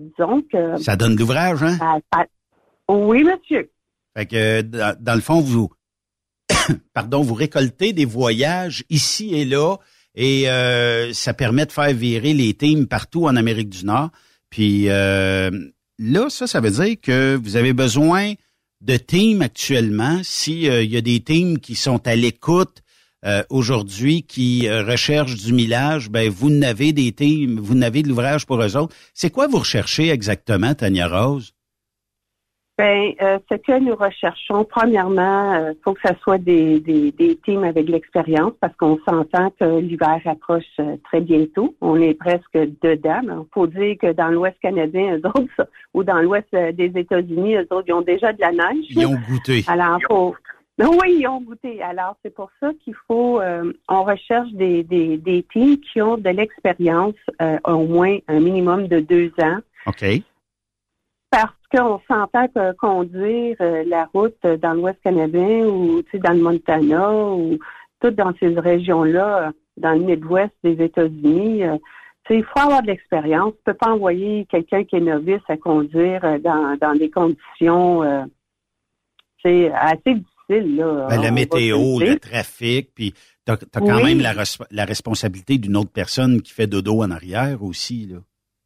disons 0.01 0.43
que... 0.51 0.77
Ça 0.83 0.97
donne 0.97 1.15
de 1.15 1.21
l'ouvrage, 1.21 1.63
hein? 1.63 1.77
ça- 1.79 1.99
ça- 2.13 2.27
oui, 2.89 3.23
monsieur. 3.25 3.71
Fait 4.17 4.27
que 4.27 4.63
dans, 4.63 4.97
dans 4.99 5.15
le 5.15 5.21
fond, 5.21 5.41
vous 5.41 5.71
pardon, 6.95 7.23
vous 7.23 7.35
récoltez 7.35 7.93
des 7.93 8.05
voyages 8.05 8.85
ici 8.91 9.35
et 9.35 9.45
là 9.45 9.77
et 10.15 10.49
euh, 10.51 11.13
ça 11.13 11.33
permet 11.35 11.67
de 11.67 11.73
faire 11.73 11.93
virer 11.95 12.35
les 12.35 12.55
teams 12.55 12.87
partout 12.87 13.27
en 13.27 13.37
Amérique 13.37 13.69
du 13.69 13.85
Nord. 13.85 14.11
Puis 14.51 14.89
euh, 14.89 15.51
là, 15.99 16.31
ça, 16.31 16.47
ça 16.47 16.61
veut 16.61 16.71
dire 16.71 16.97
que 17.01 17.37
vous 17.41 17.57
avez 17.57 17.73
besoin 17.73 18.33
de 18.81 18.97
teams 18.97 19.43
actuellement. 19.43 20.21
Si 20.25 20.69
euh, 20.69 20.83
y 20.83 20.97
a 20.97 21.01
des 21.01 21.21
teams 21.21 21.59
qui 21.59 21.75
sont 21.77 22.05
à 22.09 22.17
l'écoute 22.17 22.83
euh, 23.25 23.43
aujourd'hui, 23.51 24.23
qui 24.23 24.69
euh, 24.69 24.85
recherchent 24.85 25.37
du 25.37 25.53
millage, 25.53 26.09
ben 26.09 26.31
vous 26.31 26.51
n'avez 26.51 26.93
des 26.93 27.13
teams, 27.13 27.59
vous 27.59 27.75
n'avez 27.75 28.03
de 28.03 28.09
l'ouvrage 28.09 28.47
pour 28.47 28.63
eux 28.63 28.77
autres. 28.77 28.95
C'est 29.13 29.31
quoi 29.31 29.49
vous 29.49 29.59
recherchez 29.59 30.11
exactement, 30.11 30.75
Tania 30.75 31.09
Rose? 31.09 31.53
Ben, 32.79 33.13
euh, 33.21 33.41
ce 33.51 33.57
que 33.57 33.77
nous 33.81 33.97
recherchons, 33.97 34.65
premièrement, 34.65 35.53
il 35.71 35.77
faut 35.83 35.95
que 35.95 36.01
ça 36.05 36.15
soit 36.23 36.39
des, 36.39 36.79
des, 36.79 37.11
des 37.11 37.35
teams 37.45 37.65
avec 37.65 37.87
de 37.87 37.91
l'expérience 37.91 38.53
parce 38.61 38.77
qu'on 38.77 39.01
s'entend 39.05 39.51
que 39.59 39.81
l'hiver 39.81 40.21
approche 40.27 40.63
euh, 40.79 40.97
très 41.03 41.21
bientôt. 41.21 41.75
On 41.81 42.01
est 42.01 42.15
presque 42.15 42.55
dedans. 42.55 43.23
Il 43.25 43.53
faut 43.53 43.67
dire 43.67 43.97
que 44.01 44.13
dans 44.13 44.29
l'Ouest 44.29 44.59
canadien, 44.63 45.17
eux 45.17 45.27
autres, 45.27 45.69
ou 45.93 46.05
dans 46.05 46.21
l'Ouest 46.21 46.53
des 46.53 46.93
États-Unis, 46.95 47.57
eux 47.57 47.67
autres, 47.71 47.89
ils 47.89 47.95
ont 47.95 48.03
déjà 48.03 48.33
de 48.33 48.41
la 48.41 48.53
neige. 48.53 48.85
Ils 48.91 49.07
ont 49.07 49.19
goûté. 49.29 49.65
Alors, 49.67 49.99
faut... 50.09 50.37
Ben 50.79 50.87
oui, 50.91 51.19
ils 51.19 51.27
ont 51.27 51.41
goûté. 51.41 51.83
Alors, 51.83 52.17
c'est 52.23 52.33
pour 52.33 52.51
ça 52.61 52.71
qu'il 52.85 52.95
faut, 53.09 53.41
euh, 53.41 53.73
on 53.89 54.05
recherche 54.05 54.51
des, 54.53 54.85
des, 54.85 55.19
des 55.19 55.43
teams 55.53 55.77
qui 55.79 56.01
ont 56.01 56.17
de 56.17 56.31
l'expérience, 56.31 57.17
euh, 57.43 57.59
au 57.65 57.85
moins 57.85 58.17
un 58.29 58.39
minimum 58.39 58.87
de 58.87 59.01
deux 59.01 59.33
ans, 59.43 59.59
OK. 59.87 60.05
parce 61.31 61.53
qu'on 61.73 62.01
s'entend 62.07 62.47
que 62.47 62.73
conduire 62.77 63.57
euh, 63.61 63.83
la 63.89 64.09
route 64.15 64.41
dans 64.41 64.75
l'Ouest 64.75 65.01
canadien 65.03 65.67
ou 65.67 66.01
tu 66.03 66.11
sais, 66.13 66.19
dans 66.19 66.33
le 66.33 66.43
Montana 66.43 67.13
ou 67.13 67.59
toutes 68.01 68.15
dans 68.15 68.33
ces 68.39 68.57
régions-là, 68.57 69.51
dans 69.79 69.93
le 69.95 70.05
Midwest 70.05 70.55
des 70.63 70.81
États-Unis, 70.81 71.65
il 72.31 72.45
faut 72.45 72.61
avoir 72.61 72.83
de 72.83 72.89
l'expérience. 72.89 73.53
Tu 73.57 73.63
peux 73.65 73.75
pas 73.75 73.91
envoyer 73.91 74.47
quelqu'un 74.49 74.85
qui 74.85 74.97
est 74.97 75.01
novice 75.01 75.43
à 75.49 75.57
conduire 75.57 76.21
dans, 76.41 76.77
dans 76.81 76.95
des 76.95 77.11
conditions 77.11 78.29
c'est 79.43 79.73
assez 79.73 80.15
difficiles. 80.15 80.38
Là, 80.49 81.07
Ben, 81.11 81.21
la 81.23 81.31
météo, 81.31 81.99
le 82.01 82.19
trafic, 82.19 82.91
puis 82.95 83.13
t'as 83.45 83.55
as 83.55 83.81
quand 83.81 83.97
Oui. 84.03 84.15
même 84.15 84.21
la, 84.21 84.33
la 84.71 84.85
responsabilité 84.85 85.59
d'une 85.59 85.77
autre 85.77 85.91
personne 85.93 86.41
qui 86.41 86.53
fait 86.53 86.67
dodo 86.67 87.03
en 87.03 87.11
arrière 87.11 87.63
aussi. 87.63 88.07
Là. 88.11 88.19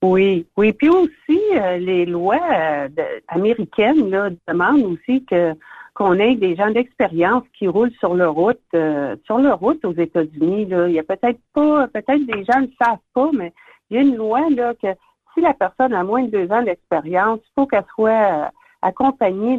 Oui, 0.05 0.47
oui. 0.57 0.73
Puis 0.73 0.89
aussi, 0.89 1.41
euh, 1.55 1.77
les 1.79 2.07
lois 2.07 2.41
euh, 2.53 2.89
de- 2.89 3.03
américaines 3.29 4.11
là, 4.11 4.31
demandent 4.49 4.85
aussi 4.85 5.25
que 5.25 5.55
qu'on 5.95 6.15
ait 6.15 6.37
des 6.37 6.57
gens 6.57 6.71
d'expérience 6.71 7.45
qui 7.59 7.69
roulent 7.69 7.93
sur 8.01 8.15
le 8.15 8.27
route, 8.27 8.59
euh, 8.75 9.15
sur 9.27 9.37
le 9.39 9.53
route 9.53 9.85
aux 9.85 9.93
États-Unis. 9.93 10.67
Il 10.71 10.93
y 10.93 10.99
a 10.99 11.03
peut-être 11.03 11.39
pas, 11.53 11.87
peut-être 11.89 12.25
des 12.27 12.45
gens 12.45 12.61
ne 12.61 12.67
le 12.67 12.73
savent 12.83 12.97
pas, 13.13 13.29
mais 13.35 13.53
il 13.91 13.97
y 13.97 13.99
a 13.99 14.03
une 14.03 14.17
loi 14.17 14.41
là 14.51 14.73
que 14.81 14.89
si 15.35 15.41
la 15.43 15.53
personne 15.53 15.93
a 15.93 16.03
moins 16.03 16.23
de 16.25 16.31
deux 16.31 16.51
ans 16.51 16.63
d'expérience, 16.63 17.41
il 17.45 17.51
faut 17.55 17.67
qu'elle 17.67 17.85
soit 17.95 18.51
accompagnée 18.81 19.59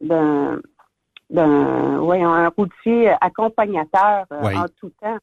d'un 0.00 0.60
d'un 1.32 1.48
d'un 1.48 1.98
voyons, 1.98 2.32
un 2.32 2.48
routier 2.48 3.12
accompagnateur 3.20 4.26
euh, 4.32 4.54
en 4.54 4.66
tout 4.80 4.92
temps. 5.00 5.18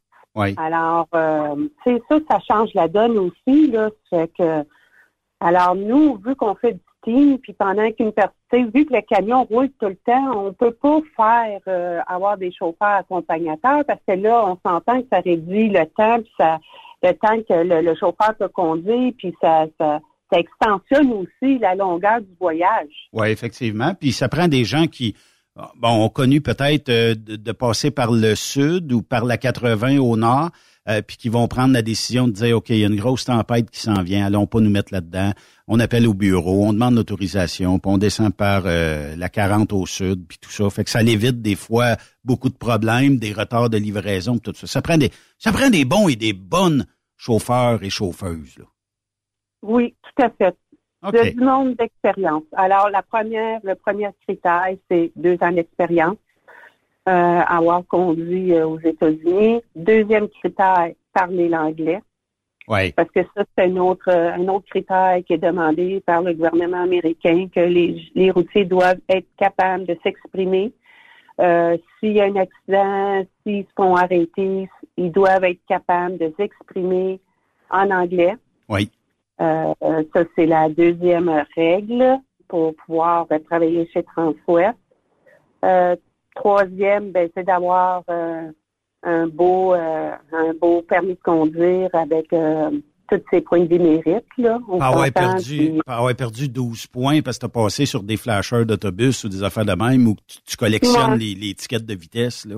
Alors, 0.58 1.08
euh, 1.16 1.68
c'est 1.84 2.02
ça, 2.10 2.18
ça 2.30 2.40
change 2.50 2.74
la 2.74 2.88
donne 2.88 3.18
aussi, 3.18 3.72
là. 3.72 3.90
Fait 4.10 4.32
que, 4.38 4.64
alors, 5.40 5.76
nous, 5.76 6.18
vu 6.26 6.36
qu'on 6.36 6.56
fait 6.56 6.74
du 6.74 6.80
team, 7.04 7.38
puis 7.40 7.54
pendant 7.54 7.92
qu'une 7.92 8.14
personne, 8.14 8.72
vu 8.74 8.86
que 8.86 8.94
le 8.94 9.02
camion 9.02 9.44
roule 9.44 9.70
tout 9.80 9.88
le 9.88 9.98
temps, 10.06 10.46
on 10.46 10.54
peut 10.54 10.72
pas 10.72 11.00
faire, 11.16 11.60
euh, 11.68 12.00
avoir 12.08 12.38
des 12.38 12.52
chauffeurs 12.52 13.00
accompagnateurs 13.00 13.84
parce 13.86 14.02
que 14.08 14.14
là, 14.14 14.46
on 14.46 14.58
s'entend 14.66 15.02
que 15.02 15.08
ça 15.12 15.20
réduit 15.20 15.70
le 15.70 15.86
temps, 15.88 16.20
puis 16.22 16.32
ça, 16.38 16.60
le 17.04 17.12
temps 17.14 17.42
que 17.48 17.64
le, 17.64 17.82
le 17.82 17.96
chauffeur 17.96 18.36
peut 18.38 18.50
conduire, 18.50 19.14
puis 19.18 19.36
ça, 19.42 19.66
ça, 19.80 20.00
ça 20.32 20.40
extensionne 20.40 21.12
aussi 21.14 21.58
la 21.60 21.76
longueur 21.76 22.22
du 22.22 22.36
voyage. 22.40 23.10
Oui, 23.14 23.30
effectivement. 23.30 23.94
Puis 24.00 24.12
ça 24.12 24.30
prend 24.30 24.48
des 24.48 24.64
gens 24.64 24.88
qui 24.88 25.16
bon, 25.78 26.06
ont 26.06 26.10
connu 26.10 26.42
peut-être 26.42 26.90
euh, 26.90 27.16
de, 27.16 27.52
passer 27.52 27.92
par 27.92 28.12
le 28.12 28.36
sud 28.36 28.92
ou 28.92 29.02
par 29.02 29.26
la 29.26 29.38
80 29.38 29.98
au 30.00 30.18
nord, 30.18 30.50
euh, 30.88 31.02
puis 31.02 31.18
qui 31.18 31.30
vont 31.30 31.48
prendre 31.48 31.74
la 31.74 31.82
décision 31.82 32.28
de 32.28 32.34
dire, 32.34 32.58
OK, 32.58 32.70
il 32.70 32.80
y 32.80 32.84
a 32.84 32.88
une 32.88 32.96
grosse 32.96 33.26
tempête 33.26 33.70
qui 33.70 33.80
s'en 33.80 34.02
vient, 34.02 34.26
allons 34.26 34.48
pas 34.48 34.60
nous 34.60 34.70
mettre 34.70 34.94
là-dedans. 34.94 35.32
On 35.68 35.80
appelle 35.80 36.08
au 36.08 36.14
bureau, 36.14 36.66
on 36.66 36.74
demande 36.74 36.96
l'autorisation, 36.96 37.80
puis 37.80 37.92
on 37.92 37.98
descend 37.98 38.34
par 38.34 38.64
euh, 38.66 39.16
la 39.16 39.30
40 39.30 39.74
au 39.74 39.86
sud, 39.86 40.26
puis 40.28 40.38
tout 40.40 40.52
ça. 40.52 40.70
Fait 40.70 40.84
que 40.84 40.90
ça 40.90 41.04
l'évite 41.04 41.42
des 41.42 41.56
fois 41.56 41.96
beaucoup 42.24 42.50
de 42.50 42.58
problèmes, 42.58 43.18
des 43.18 43.34
retards 43.34 43.70
de 43.70 43.78
livraison, 43.78 44.40
tout 44.40 44.54
ça. 44.56 44.68
Ça 44.68 44.82
prend 44.82 44.98
des, 44.98 45.12
ça 45.38 45.52
prend 45.52 45.70
des 45.70 45.86
bons 45.86 46.08
et 46.08 46.16
des 46.16 46.34
bonnes 46.34 46.86
chauffeurs 47.18 47.84
et 47.84 47.90
chauffeuses. 47.90 48.58
Là. 48.58 48.66
Oui, 49.62 49.96
tout 50.04 50.24
à 50.24 50.30
fait. 50.30 50.56
OK. 51.04 51.14
De 51.14 51.30
du 51.30 51.40
monde 51.40 51.76
d'expérience. 51.76 52.44
Alors, 52.54 52.90
la 52.90 53.02
première, 53.02 53.60
le 53.64 53.76
premier 53.76 54.10
critère, 54.28 54.68
c'est 54.90 55.12
deux 55.16 55.38
ans 55.42 55.52
d'expérience, 55.52 56.18
euh, 57.08 57.40
avoir 57.48 57.86
conduit 57.88 58.54
euh, 58.54 58.68
aux 58.68 58.80
États-Unis. 58.80 59.62
Deuxième 59.76 60.28
critère, 60.28 60.90
parler 61.14 61.48
l'anglais. 61.48 62.02
Oui. 62.68 62.92
Parce 62.92 63.10
que 63.12 63.22
ça, 63.34 63.44
c'est 63.58 63.66
un 63.66 63.78
autre, 63.78 64.10
un 64.10 64.48
autre 64.48 64.66
critère 64.70 65.18
qui 65.26 65.34
est 65.34 65.38
demandé 65.38 66.02
par 66.06 66.22
le 66.22 66.34
gouvernement 66.34 66.84
américain, 66.84 67.48
que 67.54 67.62
les, 67.62 68.12
les 68.14 68.30
routiers 68.30 68.66
doivent 68.66 69.00
être 69.10 69.28
capables 69.38 69.86
de 69.86 69.98
s'exprimer. 70.04 70.72
Euh, 71.40 71.78
S'il 72.00 72.12
y 72.12 72.22
a 72.22 72.26
un 72.26 72.36
accident, 72.36 73.26
s'ils 73.42 73.64
se 73.64 73.72
font 73.76 73.96
arrêter, 73.96 74.70
ils 74.98 75.12
doivent 75.12 75.46
être 75.46 75.66
capables 75.68 76.18
de 76.18 76.32
s'exprimer 76.38 77.20
en 77.72 77.90
anglais. 77.90 78.36
Oui. 78.68 78.92
Euh, 79.42 79.74
ça, 80.14 80.24
c'est 80.36 80.46
la 80.46 80.70
deuxième 80.70 81.30
règle 81.56 82.20
pour 82.48 82.76
pouvoir 82.86 83.28
travailler 83.50 83.90
chez 83.94 84.04
Transwest. 84.04 84.78
Euh, 85.64 85.96
troisième, 86.36 87.12
ben, 87.12 87.30
c'est 87.36 87.44
d'avoir 87.46 88.04
euh, 88.10 88.52
un 89.04 89.28
beau 89.28 89.74
un 89.74 90.54
beau 90.60 90.82
permis 90.82 91.14
de 91.14 91.20
conduire 91.24 91.90
avec 91.94 92.28
tous 93.10 93.22
ses 93.32 93.42
points 93.42 93.66
de 93.66 93.78
mérite. 93.78 94.26
Là. 94.38 94.60
On 94.70 94.78
Pas 94.78 94.88
avoir 94.88 95.06
s'entend, 95.08 95.20
perdu, 95.32 95.58
puis- 95.58 95.82
pas 95.86 95.96
avoir 95.98 96.16
perdu 96.16 96.48
12 96.50 96.88
points 96.88 97.22
parce 97.22 97.38
que 97.38 97.42
tu 97.42 97.46
as 97.46 97.64
passé 97.64 97.86
sur 97.86 98.04
des 98.04 98.18
flashers 98.18 98.66
d'autobus 98.66 99.24
ou 99.24 99.30
des 99.30 99.42
affaires 99.44 99.66
de 99.66 99.74
même 99.74 100.08
ou 100.08 100.16
tu, 100.28 100.38
tu 100.46 100.58
collectionnes 100.58 101.12
Ouais. 101.14 101.18
les, 101.18 101.34
les 101.36 101.54
tickets 101.56 101.86
de 101.86 101.94
vitesse. 101.96 102.46
là. 102.46 102.56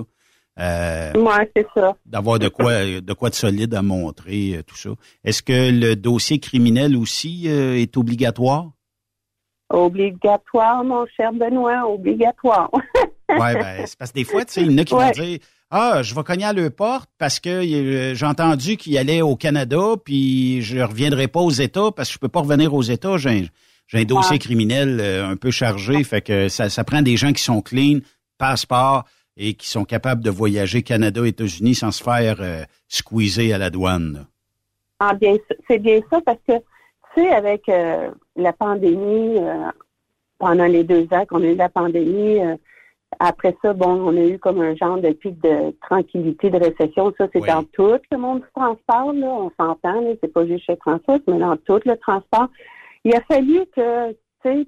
Euh, 0.60 1.14
Ouais, 1.14 1.49
c'est 1.56 1.65
ça. 1.73 1.95
D'avoir 2.06 2.38
de 2.40 2.48
quoi 2.49 2.84
de 2.84 3.14
quoi 3.14 3.30
de 3.30 3.36
solide 3.36 3.73
à 3.73 3.82
montrer, 3.82 4.56
euh, 4.57 4.64
tout 4.64 4.76
ça. 4.76 4.90
Est-ce 5.23 5.41
que 5.41 5.72
le 5.72 5.95
dossier 5.95 6.40
criminel 6.40 6.95
aussi 6.98 7.44
euh, 7.48 7.76
est 7.78 7.95
obligatoire? 7.98 8.72
Obligatoire, 9.69 10.84
mon 10.84 11.06
cher 11.15 11.32
Benoît, 11.32 11.88
obligatoire. 11.90 12.69
Ouais, 13.30 13.53
ben, 13.53 13.86
c'est 13.86 13.98
parce 13.98 14.11
que 14.11 14.15
des 14.15 14.26
fois, 14.26 14.44
tu 14.44 14.52
sais, 14.53 14.61
il 14.64 14.72
y 14.72 14.76
en 14.76 14.78
a 14.80 14.84
qui 14.84 14.94
Ouais. 14.94 15.06
vont 15.06 15.11
dire 15.23 15.40
Ah, 15.69 16.02
je 16.03 16.14
vais 16.14 16.23
cogner 16.23 16.44
à 16.44 16.52
leur 16.52 16.69
porte 16.72 17.10
parce 17.18 17.40
que 17.40 17.49
euh, 17.49 18.14
j'ai 18.14 18.26
entendu 18.26 18.76
qu'il 18.76 18.98
allait 18.98 19.22
au 19.22 19.38
Canada, 19.38 19.95
puis 20.03 20.61
je 20.61 20.80
reviendrai 20.80 21.30
pas 21.30 21.40
aux 21.40 21.49
États 21.49 21.91
parce 21.95 22.10
que 22.10 22.15
je 22.15 22.19
peux 22.19 22.28
pas 22.28 22.41
revenir 22.41 22.73
aux 22.73 22.82
États. 22.82 23.15
J'ai 23.15 23.30
un, 23.30 23.44
j'ai 23.88 23.99
un 23.99 24.03
dossier 24.03 24.38
criminel 24.38 24.99
un 24.99 25.38
peu 25.38 25.49
chargé, 25.52 26.03
fait 26.03 26.22
que 26.22 26.49
ça, 26.49 26.69
ça 26.69 26.84
prend 26.84 27.02
des 27.02 27.15
gens 27.15 27.32
qui 27.32 27.41
sont 27.41 27.61
clean, 27.61 27.99
passeport 28.38 29.06
et 29.38 29.53
qui 29.53 29.68
sont 29.68 29.86
capables 29.86 30.24
de 30.24 30.30
voyager 30.30 30.84
Canada, 30.84 31.26
États-Unis 31.26 31.76
sans 31.76 31.91
se 31.91 32.03
faire 32.03 32.38
euh, 32.41 32.64
squeezer 32.88 33.53
à 33.53 33.58
la 33.58 33.70
douane. 33.70 34.14
là. 34.14 34.20
Ah, 34.99 35.14
bien, 35.16 35.36
c'est 35.68 35.80
bien 35.80 35.99
ça 36.12 36.22
parce 36.22 36.40
que, 36.48 36.58
tu 36.58 37.22
sais, 37.22 37.30
avec 37.30 37.68
euh, 37.70 38.12
la 38.36 38.53
pandémie, 38.53 39.38
euh, 39.40 39.72
pendant 40.38 40.66
les 40.66 40.84
deux 40.84 41.08
ans 41.12 41.26
qu'on 41.26 41.41
a 41.41 41.48
eu 41.48 41.56
la 41.56 41.70
pandémie, 41.70 42.40
après 43.20 43.56
ça, 43.62 43.74
bon, 43.74 43.90
on 43.90 44.16
a 44.16 44.26
eu 44.26 44.40
comme 44.40 44.62
un 44.62 44.76
genre 44.76 44.98
de 44.98 45.12
pic 45.12 45.40
de 45.41 45.76
tranquillité, 45.82 46.49
de 46.49 46.58
récession. 46.58 47.14
Ça, 47.18 47.28
c'est 47.34 47.45
dans 47.45 47.64
tout 47.64 47.98
le 48.12 48.18
monde 48.18 48.41
du 48.41 48.48
transport, 48.56 49.14
là. 49.14 49.28
On 49.28 49.52
s'entend, 49.60 50.02
là. 50.02 50.14
C'est 50.22 50.34
pas 50.34 50.45
juste 50.45 50.66
chez 50.66 50.78
Transport, 50.78 51.20
mais 51.28 51.38
dans 51.38 51.58
tout 51.58 51.80
le 51.86 51.95
transport. 51.98 52.48
Il 53.03 53.16
a 53.16 53.22
fallu 53.22 53.62
que, 53.76 54.12
tu 54.12 54.18
sais, 54.44 54.68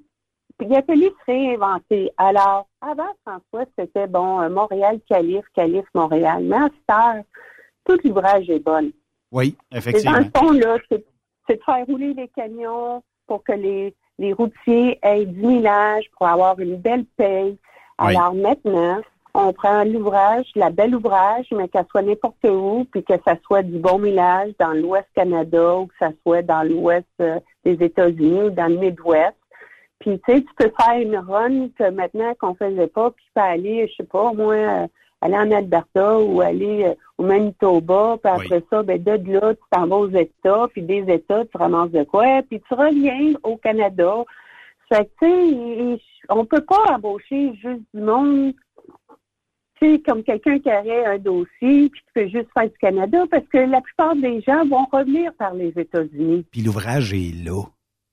il 0.67 0.75
a 0.75 0.81
fallu 0.81 1.05
se 1.05 1.31
réinventer. 1.31 2.11
Alors, 2.17 2.67
avant 2.81 3.09
François, 3.25 3.65
c'était 3.77 4.07
bon, 4.07 4.41
euh, 4.41 4.49
Montréal, 4.49 4.99
Calif, 5.09 5.45
Calif, 5.55 5.85
Montréal. 5.93 6.43
Mais 6.43 6.57
à 6.57 6.69
cette 6.69 6.95
heure, 6.95 7.23
tout 7.85 7.99
l'ouvrage 8.03 8.49
est 8.49 8.63
bon. 8.63 8.91
Oui, 9.31 9.55
effectivement. 9.71 10.11
dans 10.11 10.19
le 10.19 10.31
fond, 10.35 10.51
là, 10.51 10.77
c'est 10.89 11.05
c'est 11.47 11.57
de 11.57 11.63
faire 11.63 11.85
rouler 11.85 12.13
les 12.13 12.27
camions 12.29 13.03
pour 13.27 13.43
que 13.43 13.53
les, 13.53 13.93
les 14.19 14.33
routiers 14.33 14.99
aient 15.01 15.25
du 15.25 15.45
millage, 15.45 16.05
pour 16.17 16.27
avoir 16.27 16.59
une 16.59 16.77
belle 16.77 17.05
paye. 17.17 17.57
Oui. 17.99 18.15
Alors 18.15 18.33
maintenant, 18.33 19.01
on 19.33 19.51
prend 19.53 19.83
l'ouvrage, 19.83 20.45
la 20.55 20.69
belle 20.69 20.95
ouvrage, 20.95 21.47
mais 21.51 21.67
qu'elle 21.67 21.85
soit 21.89 22.03
n'importe 22.03 22.43
où, 22.43 22.85
puis 22.91 23.03
que 23.03 23.13
ça 23.25 23.35
soit 23.45 23.63
du 23.63 23.79
bon 23.79 23.97
millage 23.97 24.51
dans 24.59 24.73
l'Ouest 24.73 25.07
Canada 25.15 25.77
ou 25.77 25.87
que 25.87 25.93
ça 25.99 26.11
soit 26.21 26.43
dans 26.43 26.63
l'Ouest 26.63 27.07
euh, 27.21 27.39
des 27.65 27.83
États-Unis 27.83 28.43
ou 28.43 28.49
dans 28.51 28.67
le 28.67 28.77
Midwest. 28.77 29.35
Puis 30.03 30.19
tu 30.27 30.33
sais, 30.33 30.41
tu 30.41 30.53
peux 30.57 30.71
faire 30.77 30.99
une 30.99 31.15
run 31.15 31.69
que 31.79 31.89
maintenant 31.89 32.33
qu'on 32.37 32.55
faisait 32.55 32.87
pas, 32.87 33.11
puis 33.11 33.23
tu 33.23 33.31
peux 33.33 33.41
aller, 33.41 33.87
je 33.87 33.95
sais 33.95 34.03
pas, 34.03 34.33
moi, 34.33 34.53
euh, 34.53 34.87
aller 35.21 35.37
en 35.37 35.49
Alberta 35.49 36.19
ou 36.19 36.41
aller 36.41 36.83
euh, 36.83 36.93
au 37.17 37.23
Manitoba, 37.23 38.17
puis 38.21 38.33
après 38.33 38.63
ça, 38.69 38.83
ben 38.83 39.01
de 39.01 39.31
là, 39.31 39.53
tu 39.53 39.61
t'en 39.71 39.87
vas 39.87 39.95
aux 39.95 40.09
États, 40.09 40.67
puis 40.73 40.81
des 40.81 41.05
États, 41.07 41.45
tu 41.45 41.55
ramasses 41.57 41.91
de 41.91 42.03
quoi, 42.03 42.41
puis 42.49 42.61
tu 42.67 42.73
reviens 42.73 43.33
au 43.43 43.55
Canada. 43.55 44.25
Fait 44.89 45.05
que, 45.05 45.25
tu 45.25 45.97
sais, 45.97 46.03
on 46.27 46.45
peut 46.45 46.65
pas 46.67 46.95
embaucher 46.95 47.53
juste 47.55 47.83
du 47.93 48.01
monde, 48.01 48.53
tu 49.79 49.89
sais, 49.89 50.01
comme 50.05 50.23
quelqu'un 50.23 50.59
qui 50.59 50.67
aurait 50.67 51.05
un 51.05 51.17
dossier, 51.17 51.89
puis 51.89 52.01
qui 52.01 52.13
peut 52.13 52.27
juste 52.27 52.49
faire 52.53 52.69
du 52.69 52.77
Canada, 52.77 53.23
parce 53.31 53.47
que 53.47 53.59
la 53.59 53.79
plupart 53.79 54.17
des 54.17 54.41
gens 54.41 54.65
vont 54.65 54.85
revenir 54.91 55.33
par 55.35 55.53
les 55.53 55.71
États-Unis. 55.77 56.45
Puis 56.51 56.61
l'ouvrage 56.61 57.13
est 57.13 57.33
là. 57.45 57.63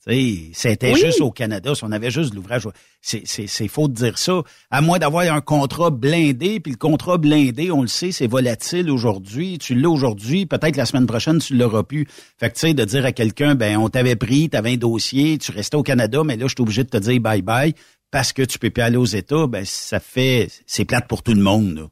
Tu 0.06 0.14
sais, 0.14 0.50
C'était 0.54 0.92
Oui. 0.94 0.98
juste 1.00 1.20
au 1.20 1.30
Canada, 1.30 1.74
si 1.74 1.84
on 1.84 1.92
avait 1.92 2.10
juste 2.10 2.30
de 2.30 2.36
l'ouvrage. 2.36 2.66
C'est, 3.02 3.68
faux 3.68 3.86
de 3.86 3.92
dire 3.92 4.16
ça. 4.16 4.42
À 4.70 4.80
moins 4.80 4.98
d'avoir 4.98 5.30
un 5.30 5.42
contrat 5.42 5.90
blindé, 5.90 6.58
puis 6.58 6.72
le 6.72 6.78
contrat 6.78 7.18
blindé, 7.18 7.70
on 7.70 7.82
le 7.82 7.86
sait, 7.86 8.10
c'est 8.10 8.26
volatile 8.26 8.90
aujourd'hui. 8.90 9.58
Tu 9.58 9.74
l'as 9.74 9.90
aujourd'hui, 9.90 10.46
peut-être 10.46 10.76
la 10.76 10.86
semaine 10.86 11.06
prochaine, 11.06 11.38
tu 11.38 11.54
l'auras 11.54 11.82
plus. 11.82 12.06
Fait 12.38 12.48
que 12.48 12.54
tu 12.54 12.60
sais, 12.60 12.74
de 12.74 12.84
dire 12.84 13.04
à 13.04 13.12
quelqu'un, 13.12 13.54
ben 13.54 13.76
on 13.76 13.90
t'avait 13.90 14.16
pris, 14.16 14.48
t'avais 14.48 14.72
un 14.72 14.76
dossier, 14.76 15.36
tu 15.36 15.52
restais 15.52 15.76
au 15.76 15.82
Canada, 15.82 16.22
mais 16.24 16.36
là, 16.36 16.46
je 16.46 16.54
suis 16.54 16.62
obligé 16.62 16.82
de 16.84 16.88
te 16.88 16.96
dire 16.96 17.20
bye 17.20 17.42
bye 17.42 17.74
parce 18.10 18.32
que 18.32 18.42
tu 18.42 18.58
peux 18.58 18.70
plus 18.70 18.82
aller 18.82 18.96
aux 18.96 19.04
États, 19.04 19.46
ben 19.46 19.64
ça 19.66 20.00
fait 20.00 20.48
c'est 20.66 20.84
plate 20.86 21.08
pour 21.08 21.22
tout 21.22 21.34
le 21.34 21.42
monde. 21.42 21.74
là. 21.76 21.82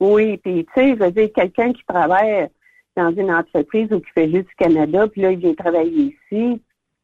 Oui, 0.00 0.38
puis 0.38 0.64
tu 0.64 0.72
sais, 0.80 0.94
je 0.98 1.04
veux 1.04 1.10
dire, 1.10 1.28
quelqu'un 1.34 1.72
qui 1.72 1.82
travaille 1.86 2.48
dans 2.96 3.10
une 3.14 3.30
entreprise 3.32 3.88
ou 3.92 3.98
qui 4.00 4.10
fait 4.14 4.30
juste 4.30 4.48
du 4.48 4.54
Canada, 4.58 5.06
puis 5.08 5.22
là, 5.22 5.32
il 5.32 5.38
vient 5.38 5.54
travailler 5.54 6.16
ici, 6.32 6.60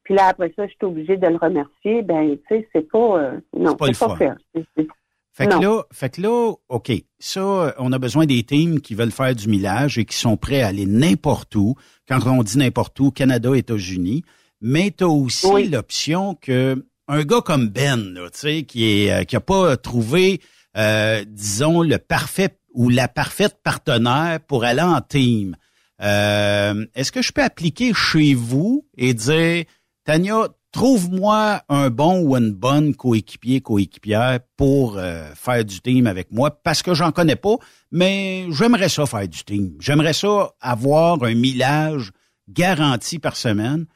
puis 0.06 0.14
là, 0.14 0.28
après 0.28 0.52
ça, 0.54 0.64
je 0.66 0.70
suis 0.72 0.84
obligée 0.84 1.16
de 1.16 1.26
le 1.26 1.36
remercier, 1.36 2.02
ben, 2.02 2.36
tu 2.48 2.54
sais, 2.56 2.68
c'est 2.72 2.88
pas... 2.88 3.18
euh, 3.18 3.32
non, 3.58 3.72
C'est 3.72 3.76
pas 3.78 3.86
pas 3.86 3.92
fun. 3.94 4.16
fair. 4.16 4.36
C'est- 4.54 4.64
c'est- 4.76 4.86
Fait 5.32 5.48
que 5.48 5.60
là, 5.60 5.82
fait 5.92 6.10
que 6.16 6.22
là, 6.22 6.52
OK, 6.68 6.92
ça, 7.18 7.40
euh, 7.40 7.72
on 7.78 7.92
a 7.92 7.98
besoin 7.98 8.24
des 8.24 8.42
teams 8.44 8.80
qui 8.80 8.94
veulent 8.94 9.10
faire 9.10 9.34
du 9.34 9.48
millage 9.48 9.98
et 9.98 10.04
qui 10.04 10.16
sont 10.16 10.36
prêts 10.36 10.62
à 10.62 10.68
aller 10.68 10.86
n'importe 10.86 11.54
où. 11.56 11.74
Quand 12.08 12.20
on 12.26 12.42
dit 12.44 12.56
n'importe 12.56 12.98
où, 13.00 13.10
Canada, 13.10 13.50
États-Unis. 13.54 14.22
Mais 14.62 14.92
tu 14.96 15.02
as 15.04 15.08
aussi 15.08 15.68
l'option 15.68 16.36
que 16.40 16.86
un 17.08 17.22
gars 17.24 17.40
comme 17.42 17.68
Ben, 17.68 18.14
tu 18.14 18.28
sais, 18.32 18.62
qui 18.62 18.84
est 19.04 19.12
euh, 19.12 19.24
qui 19.24 19.34
a 19.36 19.40
pas 19.40 19.76
trouvé, 19.76 20.40
euh, 20.78 21.24
disons, 21.28 21.82
le 21.82 21.98
parfait 21.98 22.56
ou 22.72 22.88
la 22.88 23.08
parfaite 23.08 23.56
partenaire 23.62 24.38
pour 24.46 24.64
aller 24.64 24.80
en 24.82 25.00
team. 25.02 25.56
Euh, 26.02 26.86
Est-ce 26.94 27.12
que 27.12 27.22
je 27.22 27.32
peux 27.32 27.42
appliquer 27.42 27.92
chez 27.94 28.34
vous 28.34 28.86
et 28.96 29.14
dire, 29.14 29.64
Tania, 30.06 30.46
trouve-moi 30.70 31.62
un 31.68 31.90
bon 31.90 32.20
ou 32.20 32.36
une 32.36 32.52
bonne 32.52 32.94
coéquipier, 32.94 33.60
coéquipière 33.60 34.38
pour 34.56 34.98
euh, 34.98 35.28
faire 35.34 35.64
du 35.64 35.80
team 35.80 36.06
avec 36.06 36.30
moi 36.30 36.52
parce 36.62 36.80
que 36.84 36.94
j'en 36.94 37.10
connais 37.10 37.34
pas, 37.34 37.56
mais 37.90 38.46
j'aimerais 38.52 38.88
ça 38.88 39.04
faire 39.04 39.26
du 39.26 39.42
team. 39.42 39.72
J'aimerais 39.80 40.12
ça 40.12 40.52
avoir 40.60 41.20
un 41.24 41.34
millage 41.34 42.12
garanti 42.48 43.18
par 43.18 43.34
semaine. 43.34 43.86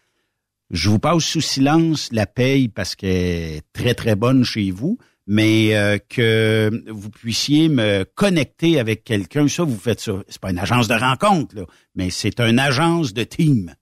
Je 0.70 0.90
vous 0.90 0.98
passe 0.98 1.22
sous 1.22 1.40
silence 1.40 2.08
la 2.10 2.26
paye 2.26 2.66
parce 2.66 2.96
qu'elle 2.96 3.10
est 3.10 3.62
très, 3.72 3.94
très 3.94 4.16
bonne 4.16 4.42
chez 4.42 4.72
vous, 4.72 4.98
mais 5.28 5.76
euh, 5.76 5.98
que 6.08 6.72
vous 6.88 7.10
puissiez 7.10 7.68
me 7.68 8.04
connecter 8.16 8.80
avec 8.80 9.04
quelqu'un, 9.04 9.46
ça, 9.46 9.62
vous 9.62 9.78
faites 9.78 10.00
ça. 10.00 10.14
C'est 10.28 10.40
pas 10.40 10.50
une 10.50 10.58
agence 10.58 10.88
de 10.88 10.94
rencontre, 10.94 11.54
là, 11.54 11.66
mais 11.94 12.10
c'est 12.10 12.40
une 12.40 12.58
agence 12.58 13.14
de 13.14 13.22
team. 13.22 13.76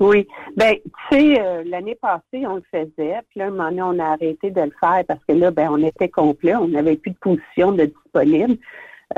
Oui. 0.00 0.26
Ben, 0.56 0.74
tu 0.74 1.16
sais, 1.16 1.40
euh, 1.40 1.62
l'année 1.66 1.94
passée, 1.94 2.46
on 2.46 2.56
le 2.56 2.62
faisait, 2.70 3.20
puis 3.28 3.40
là, 3.40 3.46
un 3.46 3.50
moment 3.50 3.68
donné, 3.68 3.82
on 3.82 3.98
a 3.98 4.12
arrêté 4.12 4.50
de 4.50 4.60
le 4.60 4.72
faire 4.80 5.02
parce 5.06 5.20
que 5.28 5.34
là, 5.34 5.50
ben, 5.50 5.68
on 5.70 5.82
était 5.82 6.08
complet, 6.08 6.54
on 6.54 6.68
n'avait 6.68 6.96
plus 6.96 7.10
de 7.10 7.18
position 7.18 7.72
de 7.72 7.84
disponible. 7.84 8.56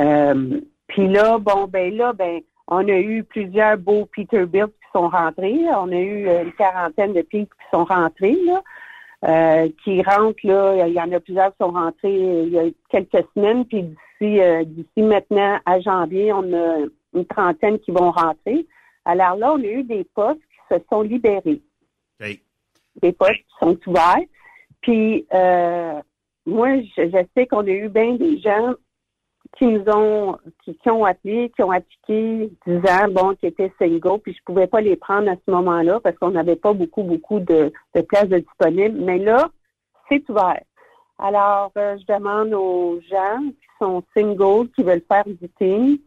Euh, 0.01 0.61
puis 0.89 1.09
là, 1.09 1.39
bon, 1.39 1.67
ben 1.67 1.95
là, 1.95 2.13
ben, 2.13 2.41
on 2.69 2.89
a 2.89 2.99
eu 2.99 3.23
plusieurs 3.23 3.79
beaux 3.79 4.07
Peterbilt 4.07 4.67
qui 4.67 4.91
sont 4.93 5.09
rentrés. 5.09 5.57
On 5.77 5.91
a 5.93 6.01
eu 6.01 6.29
euh, 6.29 6.45
une 6.45 6.53
quarantaine 6.53 7.13
de 7.13 7.25
filles 7.31 7.47
qui 7.47 7.69
sont 7.73 7.85
rentrées, 7.85 8.37
là. 8.45 9.69
qui 9.85 10.03
rentrent, 10.03 10.45
là, 10.45 10.87
il 10.87 10.95
y 10.95 11.01
en 11.01 11.13
a 11.13 11.21
plusieurs 11.21 11.51
qui 11.53 11.59
sont 11.61 11.71
rentrés 11.71 12.43
il 12.45 12.49
y 12.49 12.59
a 12.59 12.65
quelques 12.91 13.25
semaines, 13.35 13.65
puis 13.67 13.83
d'ici 13.83 14.41
d'ici 14.67 15.03
maintenant 15.03 15.59
à 15.65 15.81
janvier, 15.81 16.33
on 16.33 16.53
a 16.53 16.87
une 17.15 17.27
trentaine 17.27 17.79
qui 17.79 17.93
vont 17.93 18.11
rentrer. 18.11 18.67
Alors 19.05 19.37
là, 19.37 19.53
on 19.53 19.61
a 19.61 19.67
eu 19.67 19.85
des 19.85 20.05
postes 20.15 20.41
se 20.71 20.77
sont 20.91 21.03
libérés. 21.03 21.63
Des 22.21 23.13
postes 23.13 23.35
qui 23.35 23.55
sont 23.61 23.79
ouverts. 23.87 24.25
Puis 24.81 25.27
euh, 25.35 26.01
moi, 26.47 26.81
je, 26.81 27.09
je 27.11 27.27
sais 27.37 27.47
qu'on 27.47 27.67
a 27.67 27.71
eu 27.71 27.89
bien 27.89 28.15
des 28.15 28.39
gens 28.41 28.75
qui 29.57 29.67
nous 29.67 29.85
ont 29.89 30.39
qui, 30.65 30.77
qui 30.77 30.91
ont 30.91 31.05
appelé, 31.05 31.51
qui 31.55 31.63
ont 31.63 31.71
appliqué 31.71 32.51
disant 32.67 33.09
bon 33.11 33.35
qui 33.35 33.47
étaient 33.47 33.73
single, 33.79 34.21
puis 34.23 34.35
je 34.35 34.43
pouvais 34.45 34.67
pas 34.67 34.81
les 34.81 34.97
prendre 34.97 35.31
à 35.31 35.35
ce 35.35 35.51
moment-là 35.51 36.01
parce 36.01 36.17
qu'on 36.19 36.31
n'avait 36.31 36.57
pas 36.57 36.73
beaucoup, 36.73 37.03
beaucoup 37.03 37.41
de, 37.41 37.73
de 37.95 38.01
places 38.03 38.29
de 38.29 38.39
disponibles. 38.39 38.99
Mais 39.01 39.19
là, 39.19 39.51
c'est 40.09 40.29
ouvert. 40.29 40.63
Alors, 41.19 41.73
euh, 41.79 41.97
je 41.99 42.13
demande 42.13 42.53
aux 42.53 43.01
gens 43.11 43.41
qui 43.49 43.67
sont 43.81 44.03
single, 44.15 44.69
qui 44.75 44.83
veulent 44.83 45.05
faire 45.09 45.25
du 45.27 45.49
team, 45.59 45.99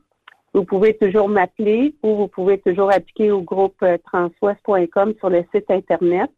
vous 0.53 0.65
pouvez 0.65 0.95
toujours 0.95 1.29
m'appeler 1.29 1.95
ou 2.03 2.15
vous 2.15 2.27
pouvez 2.27 2.57
toujours 2.59 2.91
appliquer 2.91 3.31
au 3.31 3.41
groupe 3.41 3.81
euh, 3.83 3.97
transwest.com 4.05 5.13
sur 5.19 5.29
le 5.29 5.43
site 5.53 5.69
Internet. 5.69 6.31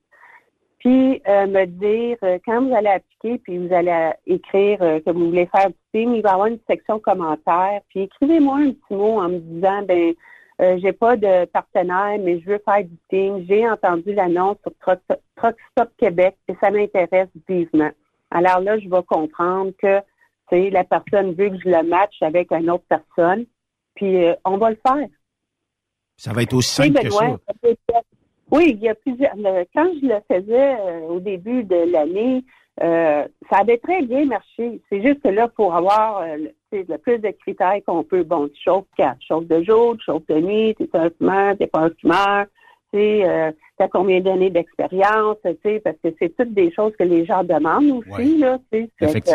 Puis 0.82 1.22
euh, 1.28 1.46
me 1.46 1.66
dire 1.66 2.18
euh, 2.24 2.40
quand 2.44 2.64
vous 2.64 2.74
allez 2.74 2.90
appliquer, 2.90 3.38
puis 3.38 3.60
vous 3.60 3.72
allez 3.72 3.92
euh, 3.92 4.12
écrire 4.26 4.80
que 4.80 5.12
vous 5.12 5.28
voulez 5.28 5.48
faire 5.56 5.68
du 5.68 5.76
team, 5.94 6.16
il 6.16 6.24
va 6.24 6.30
y 6.30 6.34
avoir 6.34 6.48
une 6.48 6.58
section 6.68 7.00
commentaires. 7.00 7.82
Puis 7.90 8.02
écrivez-moi 8.02 8.58
un 8.58 8.72
petit 8.72 8.96
mot 8.96 9.22
en 9.22 9.30
me 9.30 9.38
disant 9.38 9.84
ben 9.84 10.14
j'ai 10.78 10.92
pas 10.92 11.16
de 11.18 11.46
partenaire, 11.46 12.18
mais 12.20 12.40
je 12.40 12.52
veux 12.52 12.62
faire 12.64 12.84
du 12.84 12.96
team. 13.10 13.46
J'ai 13.48 13.68
entendu 13.68 14.14
l'annonce 14.14 14.58
sur 14.62 14.72
Truck, 15.36 15.56
Stop 15.72 15.90
Québec 15.98 16.36
et 16.48 16.54
ça 16.62 16.70
m'intéresse 16.70 17.30
vivement. 17.48 17.90
Alors 18.30 18.60
là, 18.60 18.78
je 18.78 18.88
vais 18.88 19.04
comprendre 19.08 19.72
que 19.82 20.02
la 20.52 20.84
personne 20.84 21.34
veut 21.34 21.50
que 21.50 21.58
je 21.64 21.70
le 21.70 21.82
matche 21.84 22.22
avec 22.22 22.52
une 22.52 22.70
autre 22.70 22.84
personne. 22.90 23.46
Puis 24.02 24.26
euh, 24.26 24.34
on 24.45 24.57
va 24.57 24.72
le 24.72 24.80
faire. 24.86 25.07
Ça 26.18 26.34
va 26.34 26.41
être 26.41 26.56
aussi 26.56 26.82
Oui, 26.82 26.88
simple 26.88 27.02
que 27.02 27.07
Benoît, 27.10 27.38
ça. 27.88 28.02
Oui, 28.49 28.72
il 28.76 28.80
y 28.80 28.90
a 28.90 28.95
plusieurs. 28.95 29.36
le- 29.36 29.64
quand 29.76 29.91
je 30.02 30.07
le 30.07 30.19
faisais 30.28 30.76
euh, 30.80 30.99
au 31.02 31.19
début 31.19 31.64
de 31.64 31.91
l'année, 31.91 32.44
euh, 32.82 33.28
ça 33.48 33.57
avait 33.60 33.78
très 33.78 34.02
bien 34.02 34.26
marché. 34.26 34.82
C'est 34.90 35.03
juste 35.03 35.22
que 35.22 35.28
là, 35.30 35.48
pour 35.49 35.76
avoir 35.76 36.26
le, 36.36 36.52
plus 36.98 37.19
de 37.19 37.30
critères 37.41 37.80
qu'on 37.86 38.03
peut, 38.03 38.23
bon, 38.23 38.48
tu 38.48 38.60
chauffes 38.60 38.88
quand? 38.98 39.14
Tu 39.19 39.28
chauffes 39.28 39.45
de 39.48 39.61
jour, 39.61 39.95
tu 39.98 40.06
chauffes 40.06 40.26
de 40.28 40.40
nuit, 40.40 40.73
tu 40.76 40.84
es 40.84 40.90
un 40.98 41.11
fumeur, 41.11 41.56
tu 41.60 41.68
pas 41.68 41.82
un 41.82 41.91
fumeur, 41.91 42.45
tu 42.91 42.99
sais, 42.99 43.53
as 43.78 43.88
combien 43.88 44.19
d'années 44.19 44.49
d'expérience, 44.49 45.38
tu 45.45 45.56
sais, 45.64 45.80
parce 45.80 45.98
que 46.03 46.10
c'est 46.18 46.36
toutes 46.36 46.53
des 46.56 46.72
choses 46.72 46.94
que 46.98 47.03
les 47.03 47.23
gens 47.26 47.44
demandent 47.44 48.02
aussi, 48.07 48.38
là, 48.40 48.57
sais. 48.73 48.90
Fait 48.99 49.22
que, 49.22 49.30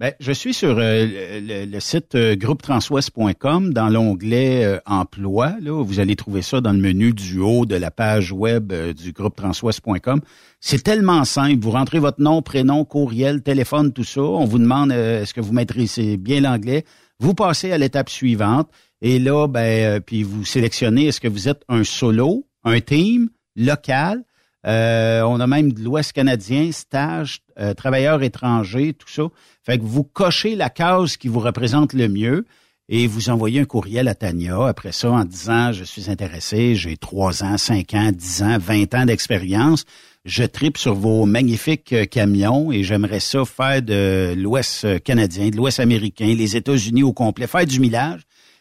Ben, 0.00 0.14
je 0.18 0.32
suis 0.32 0.54
sur 0.54 0.78
euh, 0.78 1.66
le, 1.66 1.78
site 1.78 2.14
euh, 2.14 2.34
dans 2.34 3.88
l'onglet 3.90 4.64
euh, 4.64 4.78
emploi. 4.86 5.56
Là, 5.60 5.84
vous 5.84 6.00
allez 6.00 6.16
trouver 6.16 6.40
ça 6.40 6.62
dans 6.62 6.72
le 6.72 6.78
menu 6.78 7.12
du 7.12 7.38
haut 7.38 7.66
de 7.66 7.76
la 7.76 7.90
page 7.90 8.32
web 8.32 8.72
euh, 8.72 8.94
du 8.94 9.12
groupetranswest.com. 9.12 10.22
C'est 10.58 10.82
tellement 10.82 11.26
simple. 11.26 11.62
Vous 11.62 11.72
rentrez 11.72 11.98
votre 11.98 12.22
nom, 12.22 12.40
prénom, 12.40 12.86
courriel, 12.86 13.42
téléphone, 13.42 13.92
tout 13.92 14.04
ça. 14.04 14.22
On 14.22 14.46
vous 14.46 14.58
demande 14.58 14.90
est-ce 14.90 15.34
que 15.34 15.42
vous 15.42 15.52
maîtrisez 15.52 16.16
bien 16.16 16.40
l'anglais. 16.40 16.86
Vous 17.18 17.34
passez 17.34 17.70
à 17.70 17.76
l'étape 17.76 18.08
suivante 18.08 18.70
et 19.02 19.18
là, 19.18 19.48
ben, 19.48 20.00
puis 20.00 20.22
vous 20.22 20.46
sélectionnez 20.46 21.08
est-ce 21.08 21.20
que 21.20 21.28
vous 21.28 21.46
êtes 21.46 21.62
un 21.68 21.84
solo, 21.84 22.46
un 22.64 22.80
team, 22.80 23.28
local. 23.54 24.24
Euh, 24.66 25.22
on 25.22 25.40
a 25.40 25.46
même 25.46 25.72
de 25.72 25.82
l'Ouest 25.82 26.12
canadien, 26.12 26.70
stage, 26.72 27.40
euh, 27.58 27.72
travailleurs 27.74 28.22
étrangers, 28.22 28.92
tout 28.92 29.08
ça. 29.08 29.24
Fait 29.64 29.78
que 29.78 29.84
vous 29.84 30.04
cochez 30.04 30.54
la 30.56 30.70
case 30.70 31.16
qui 31.16 31.28
vous 31.28 31.40
représente 31.40 31.92
le 31.92 32.08
mieux 32.08 32.44
et 32.88 33.06
vous 33.06 33.30
envoyez 33.30 33.60
un 33.60 33.64
courriel 33.64 34.08
à 34.08 34.14
Tania 34.14 34.66
après 34.66 34.92
ça 34.92 35.12
en 35.12 35.24
disant 35.24 35.72
je 35.72 35.84
suis 35.84 36.10
intéressé, 36.10 36.74
j'ai 36.74 36.96
trois 36.96 37.44
ans, 37.44 37.56
cinq 37.56 37.94
ans, 37.94 38.10
dix 38.12 38.42
ans, 38.42 38.58
vingt 38.58 38.92
ans 38.94 39.06
d'expérience. 39.06 39.84
Je 40.26 40.44
tripe 40.44 40.76
sur 40.76 40.94
vos 40.94 41.24
magnifiques 41.24 41.94
euh, 41.94 42.04
camions 42.04 42.70
et 42.70 42.82
j'aimerais 42.82 43.20
ça 43.20 43.44
faire 43.46 43.80
de 43.80 44.34
l'Ouest 44.36 44.84
euh, 44.84 44.98
canadien, 44.98 45.48
de 45.48 45.56
l'Ouest 45.56 45.80
américain, 45.80 46.26
les 46.26 46.56
États-Unis 46.56 47.02
au 47.02 47.14
complet, 47.14 47.46
faire 47.46 47.64
du 47.64 47.80
millage. 47.80 48.20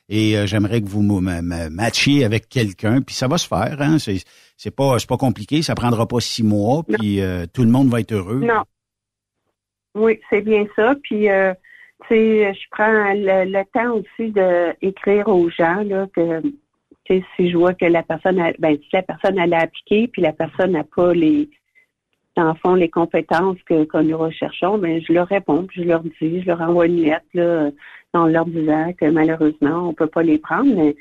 Et 0.10 0.36
euh, 0.36 0.48
j'aimerais 0.48 0.82
que 0.82 0.88
vous 0.88 1.02
me, 1.02 1.70
matchiez 1.70 2.26
avec 2.26 2.50
quelqu'un, 2.50 3.02
puis 3.02 3.14
ça 3.14 3.28
va 3.28 3.38
se 3.38 3.48
faire. 3.48 3.78
Hein? 3.80 4.00
C'est, 4.00 4.18
c'est 4.58 4.76
pas 4.76 4.98
c'est 4.98 5.08
pas 5.08 5.18
compliqué, 5.18 5.62
ça 5.62 5.76
prendra 5.76 6.08
pas 6.08 6.20
six 6.20 6.44
mois, 6.44 6.84
puis 6.84 7.22
euh, 7.22 7.46
tout 7.54 7.64
le 7.64 7.70
monde 7.70 7.90
va 7.90 8.00
être 8.00 8.12
heureux. 8.12 8.40
Non. 8.40 8.64
Oui, 9.96 10.20
c'est 10.30 10.42
bien 10.42 10.66
ça. 10.76 10.96
Puis, 11.04 11.30
euh, 11.30 11.54
tu 12.08 12.16
sais, 12.16 12.54
je 12.54 12.68
prends 12.72 13.14
le, 13.14 13.52
le 13.52 13.64
temps 13.72 13.98
aussi 13.98 14.32
d'écrire 14.82 15.28
aux 15.28 15.50
gens 15.50 15.84
là, 15.84 16.08
que 16.14 16.42
tu 16.42 17.20
sais, 17.20 17.24
si 17.36 17.52
je 17.52 17.58
vois 17.58 17.74
que 17.74 17.86
la 17.86 18.04
personne, 18.04 18.40
a, 18.40 18.52
ben, 18.60 18.78
si 18.78 18.90
la 18.94 19.04
personne 19.04 19.38
elle 19.38 19.54
a 19.54 19.62
appliqué, 19.62 20.08
puis 20.08 20.22
la 20.22 20.34
personne 20.34 20.72
n'a 20.72 20.84
pas 20.84 21.14
les, 21.14 21.50
dans 22.36 22.50
le 22.50 22.54
fond, 22.56 22.74
les 22.74 22.90
compétences 22.90 23.58
que, 23.66 23.84
que 23.84 23.98
nous 23.98 24.18
recherchons, 24.18 24.78
ben, 24.78 25.02
je 25.06 25.14
leur 25.14 25.28
réponds, 25.28 25.66
puis 25.66 25.84
je 25.84 25.88
leur 25.88 26.02
dis, 26.02 26.14
je 26.22 26.46
leur 26.46 26.62
envoie 26.62 26.86
une 26.86 27.04
lettre 27.04 27.26
là, 27.34 27.70
en 28.14 28.26
leur 28.26 28.46
disant 28.46 28.92
que 29.00 29.10
malheureusement, 29.10 29.90
on 29.90 29.94
peut 29.94 30.08
pas 30.08 30.24
les 30.24 30.38
prendre. 30.38 30.74
Mais 30.76 30.96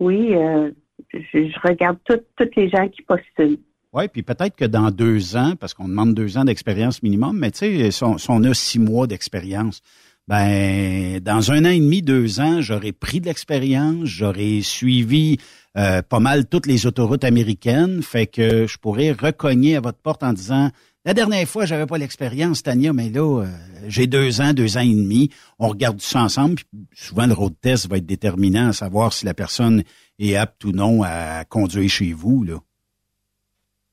oui, 0.00 0.34
euh, 0.34 0.70
je, 1.12 1.68
regarde 1.68 1.98
toutes 2.06 2.56
les 2.56 2.68
gens 2.68 2.88
qui 2.88 3.02
postulent. 3.02 3.58
Oui, 3.92 4.08
puis 4.08 4.22
peut-être 4.22 4.56
que 4.56 4.64
dans 4.64 4.90
deux 4.90 5.36
ans, 5.36 5.54
parce 5.58 5.72
qu'on 5.72 5.88
demande 5.88 6.14
deux 6.14 6.36
ans 6.36 6.44
d'expérience 6.44 7.02
minimum, 7.02 7.38
mais 7.38 7.50
tu 7.50 7.58
sais, 7.58 7.90
si 7.90 8.04
on, 8.04 8.18
si 8.18 8.30
on 8.30 8.42
a 8.44 8.52
six 8.52 8.78
mois 8.78 9.06
d'expérience, 9.06 9.80
ben 10.28 11.20
dans 11.20 11.52
un 11.52 11.64
an 11.64 11.70
et 11.70 11.78
demi, 11.78 12.02
deux 12.02 12.40
ans, 12.40 12.60
j'aurais 12.60 12.92
pris 12.92 13.20
de 13.20 13.26
l'expérience, 13.26 14.04
j'aurais 14.04 14.60
suivi 14.60 15.38
euh, 15.78 16.02
pas 16.02 16.18
mal 16.18 16.46
toutes 16.46 16.66
les 16.66 16.86
autoroutes 16.86 17.24
américaines, 17.24 18.02
fait 18.02 18.26
que 18.26 18.66
je 18.66 18.76
pourrais 18.76 19.12
recogner 19.12 19.76
à 19.76 19.80
votre 19.80 19.98
porte 19.98 20.22
en 20.22 20.32
disant 20.32 20.70
la 21.06 21.14
dernière 21.14 21.46
fois, 21.46 21.64
j'avais 21.64 21.86
pas 21.86 21.96
l'expérience, 21.98 22.62
Tania, 22.62 22.92
mais 22.92 23.08
là, 23.08 23.42
euh, 23.42 23.46
j'ai 23.86 24.06
deux 24.06 24.40
ans, 24.40 24.52
deux 24.52 24.76
ans 24.76 24.80
et 24.82 24.94
demi. 24.94 25.30
On 25.58 25.68
regarde 25.68 26.00
ça 26.00 26.22
ensemble. 26.22 26.56
Puis 26.56 26.66
souvent, 26.94 27.26
le 27.26 27.32
road 27.32 27.54
test 27.62 27.88
va 27.88 27.96
être 27.98 28.06
déterminant 28.06 28.68
à 28.68 28.72
savoir 28.72 29.12
si 29.12 29.24
la 29.24 29.32
personne 29.32 29.82
est 30.18 30.34
apte 30.36 30.64
ou 30.64 30.72
non 30.72 31.02
à 31.04 31.44
conduire 31.48 31.88
chez 31.88 32.12
vous. 32.12 32.44
Là. 32.44 32.54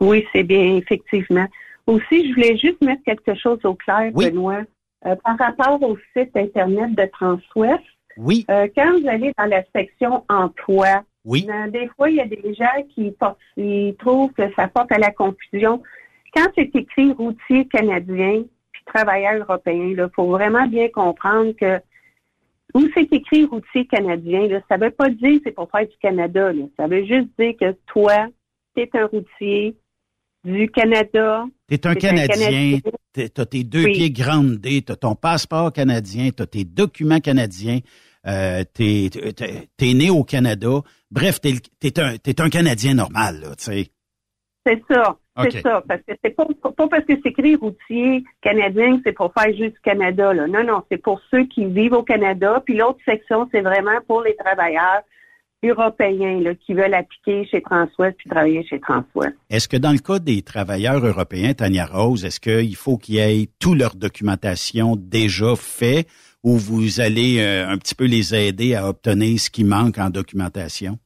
Oui, 0.01 0.25
c'est 0.33 0.43
bien, 0.43 0.75
effectivement. 0.75 1.47
Aussi, 1.87 2.27
je 2.29 2.33
voulais 2.33 2.57
juste 2.57 2.81
mettre 2.81 3.03
quelque 3.03 3.35
chose 3.35 3.59
au 3.63 3.75
clair, 3.75 4.11
Benoît. 4.11 4.63
Euh, 5.05 5.15
par 5.23 5.37
rapport 5.37 5.83
au 5.83 5.97
site 6.15 6.31
Internet 6.35 6.95
de 6.95 7.05
Transwest, 7.11 7.83
oui. 8.15 8.45
euh, 8.49 8.67
quand 8.75 8.99
vous 8.99 9.07
allez 9.07 9.33
dans 9.37 9.45
la 9.45 9.61
section 9.75 10.23
emploi, 10.29 11.03
oui. 11.25 11.45
des 11.71 11.89
fois, 11.95 12.09
il 12.09 12.15
y 12.15 12.21
a 12.21 12.25
des 12.25 12.53
gens 12.53 12.83
qui, 12.95 13.11
portent- 13.11 13.37
qui 13.55 13.95
trouvent 13.99 14.31
que 14.31 14.43
ça 14.55 14.67
porte 14.69 14.91
à 14.93 14.97
la 14.97 15.11
confusion. 15.11 15.83
Quand 16.35 16.47
c'est 16.55 16.75
écrit 16.75 17.11
routier 17.13 17.67
canadien 17.67 18.43
puis 18.71 18.81
travailleur 18.85 19.41
européen, 19.41 19.89
il 19.95 20.09
faut 20.15 20.27
vraiment 20.31 20.67
bien 20.67 20.89
comprendre 20.89 21.53
que 21.59 21.79
où 22.73 22.87
c'est 22.95 23.11
écrit 23.13 23.45
routier 23.45 23.85
canadien, 23.85 24.47
là, 24.47 24.59
ça 24.67 24.77
veut 24.77 24.89
pas 24.89 25.09
dire 25.09 25.37
que 25.37 25.41
c'est 25.45 25.51
pour 25.51 25.69
faire 25.69 25.87
du 25.87 25.95
Canada. 26.01 26.51
là. 26.51 26.63
Ça 26.77 26.87
veut 26.87 27.05
juste 27.05 27.29
dire 27.37 27.53
que 27.59 27.75
toi, 27.85 28.27
tu 28.75 28.81
es 28.81 28.89
un 28.93 29.05
routier 29.05 29.75
du 30.43 30.67
Canada. 30.71 31.45
T'es 31.67 31.85
un 31.85 31.93
T'es 31.93 31.99
Canadien, 31.99 32.79
t'es- 33.13 33.29
t'as 33.29 33.45
tes 33.45 33.63
deux 33.63 33.83
Oui. 33.85 33.91
pieds 33.93 34.11
grandés, 34.11 34.81
t'as 34.81 34.95
ton 34.95 35.13
passeport 35.15 35.71
canadien, 35.71 36.31
t'as 36.35 36.47
tes 36.47 36.63
documents 36.63 37.19
canadiens, 37.19 37.79
euh, 38.25 38.63
t'es, 38.73 39.09
t'es, 39.35 39.69
t'es 39.77 39.93
né 39.93 40.09
au 40.09 40.23
Canada. 40.23 40.81
Bref, 41.11 41.39
t'es, 41.41 41.51
le- 41.51 41.59
t'es 41.79 41.99
un, 42.01 42.15
un 42.45 42.49
Canadien 42.49 42.95
normal, 42.95 43.53
tu 43.59 43.65
sais. 43.65 43.87
C'est 44.65 44.81
ça, 44.89 45.17
c'est 45.41 45.61
ça. 45.61 45.83
Parce 45.87 46.01
que 46.01 46.13
c'est 46.23 46.35
pas, 46.35 46.45
pas 46.45 46.87
parce 46.87 47.05
que 47.05 47.13
c'est 47.21 47.29
écrit 47.29 47.55
routier 47.55 48.23
canadien 48.41 48.97
que 48.97 49.01
c'est 49.05 49.11
pour 49.13 49.33
faire 49.33 49.53
juste 49.53 49.75
du 49.75 49.81
Canada. 49.83 50.33
Là. 50.33 50.47
Non, 50.47 50.63
non, 50.63 50.83
c'est 50.89 51.01
pour 51.01 51.21
ceux 51.29 51.45
qui 51.45 51.65
vivent 51.65 51.93
au 51.93 52.03
Canada. 52.03 52.61
Puis 52.65 52.77
l'autre 52.77 52.99
section, 53.05 53.47
c'est 53.51 53.61
vraiment 53.61 53.99
pour 54.07 54.21
les 54.21 54.35
travailleurs 54.35 55.01
européens 55.63 56.39
là, 56.41 56.55
qui 56.55 56.73
veulent 56.73 56.93
appliquer 56.93 57.45
chez 57.45 57.61
Transwest 57.61 58.17
puis 58.17 58.29
travailler 58.29 58.65
chez 58.65 58.79
Transwest. 58.79 59.35
Est-ce 59.49 59.67
que 59.67 59.77
dans 59.77 59.91
le 59.91 59.99
cas 59.99 60.19
des 60.19 60.41
travailleurs 60.41 61.05
européens, 61.05 61.53
Tania 61.53 61.85
Rose, 61.85 62.25
est-ce 62.25 62.39
qu'il 62.39 62.75
faut 62.75 62.97
qu'il 62.97 63.15
y 63.15 63.19
ait 63.19 63.47
toute 63.59 63.77
leur 63.77 63.95
documentation 63.95 64.95
déjà 64.97 65.55
fait 65.55 66.07
ou 66.43 66.57
vous 66.57 66.99
allez 66.99 67.39
euh, 67.39 67.69
un 67.69 67.77
petit 67.77 67.95
peu 67.95 68.05
les 68.05 68.35
aider 68.35 68.75
à 68.75 68.87
obtenir 68.87 69.39
ce 69.39 69.49
qui 69.49 69.63
manque 69.63 69.97
en 69.97 70.09
documentation? 70.09 70.97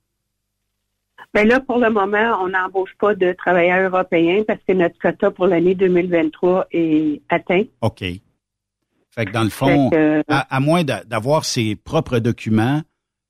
Mais 1.38 1.44
Ben 1.44 1.50
là, 1.50 1.60
pour 1.60 1.78
le 1.78 1.92
moment, 1.92 2.40
on 2.42 2.50
n'embauche 2.50 2.90
pas 3.00 3.14
de 3.14 3.32
travailleurs 3.34 3.92
européens 3.94 4.44
parce 4.48 4.60
que 4.68 4.74
notre 4.74 4.98
quota 4.98 5.30
pour 5.30 5.46
l'année 5.46 5.76
2023 5.76 6.66
est 6.72 7.22
atteint. 7.30 7.64
OK. 7.82 8.00
Fait 8.00 9.26
que 9.26 9.32
dans 9.32 9.44
le 9.44 9.50
fond, 9.52 9.92
que- 9.92 10.24
à, 10.28 10.56
à 10.56 10.60
moins 10.60 10.84
d'a- 10.84 11.04
d'avoir 11.04 11.46
ses 11.46 11.76
propres 11.76 12.18
documents, 12.18 12.82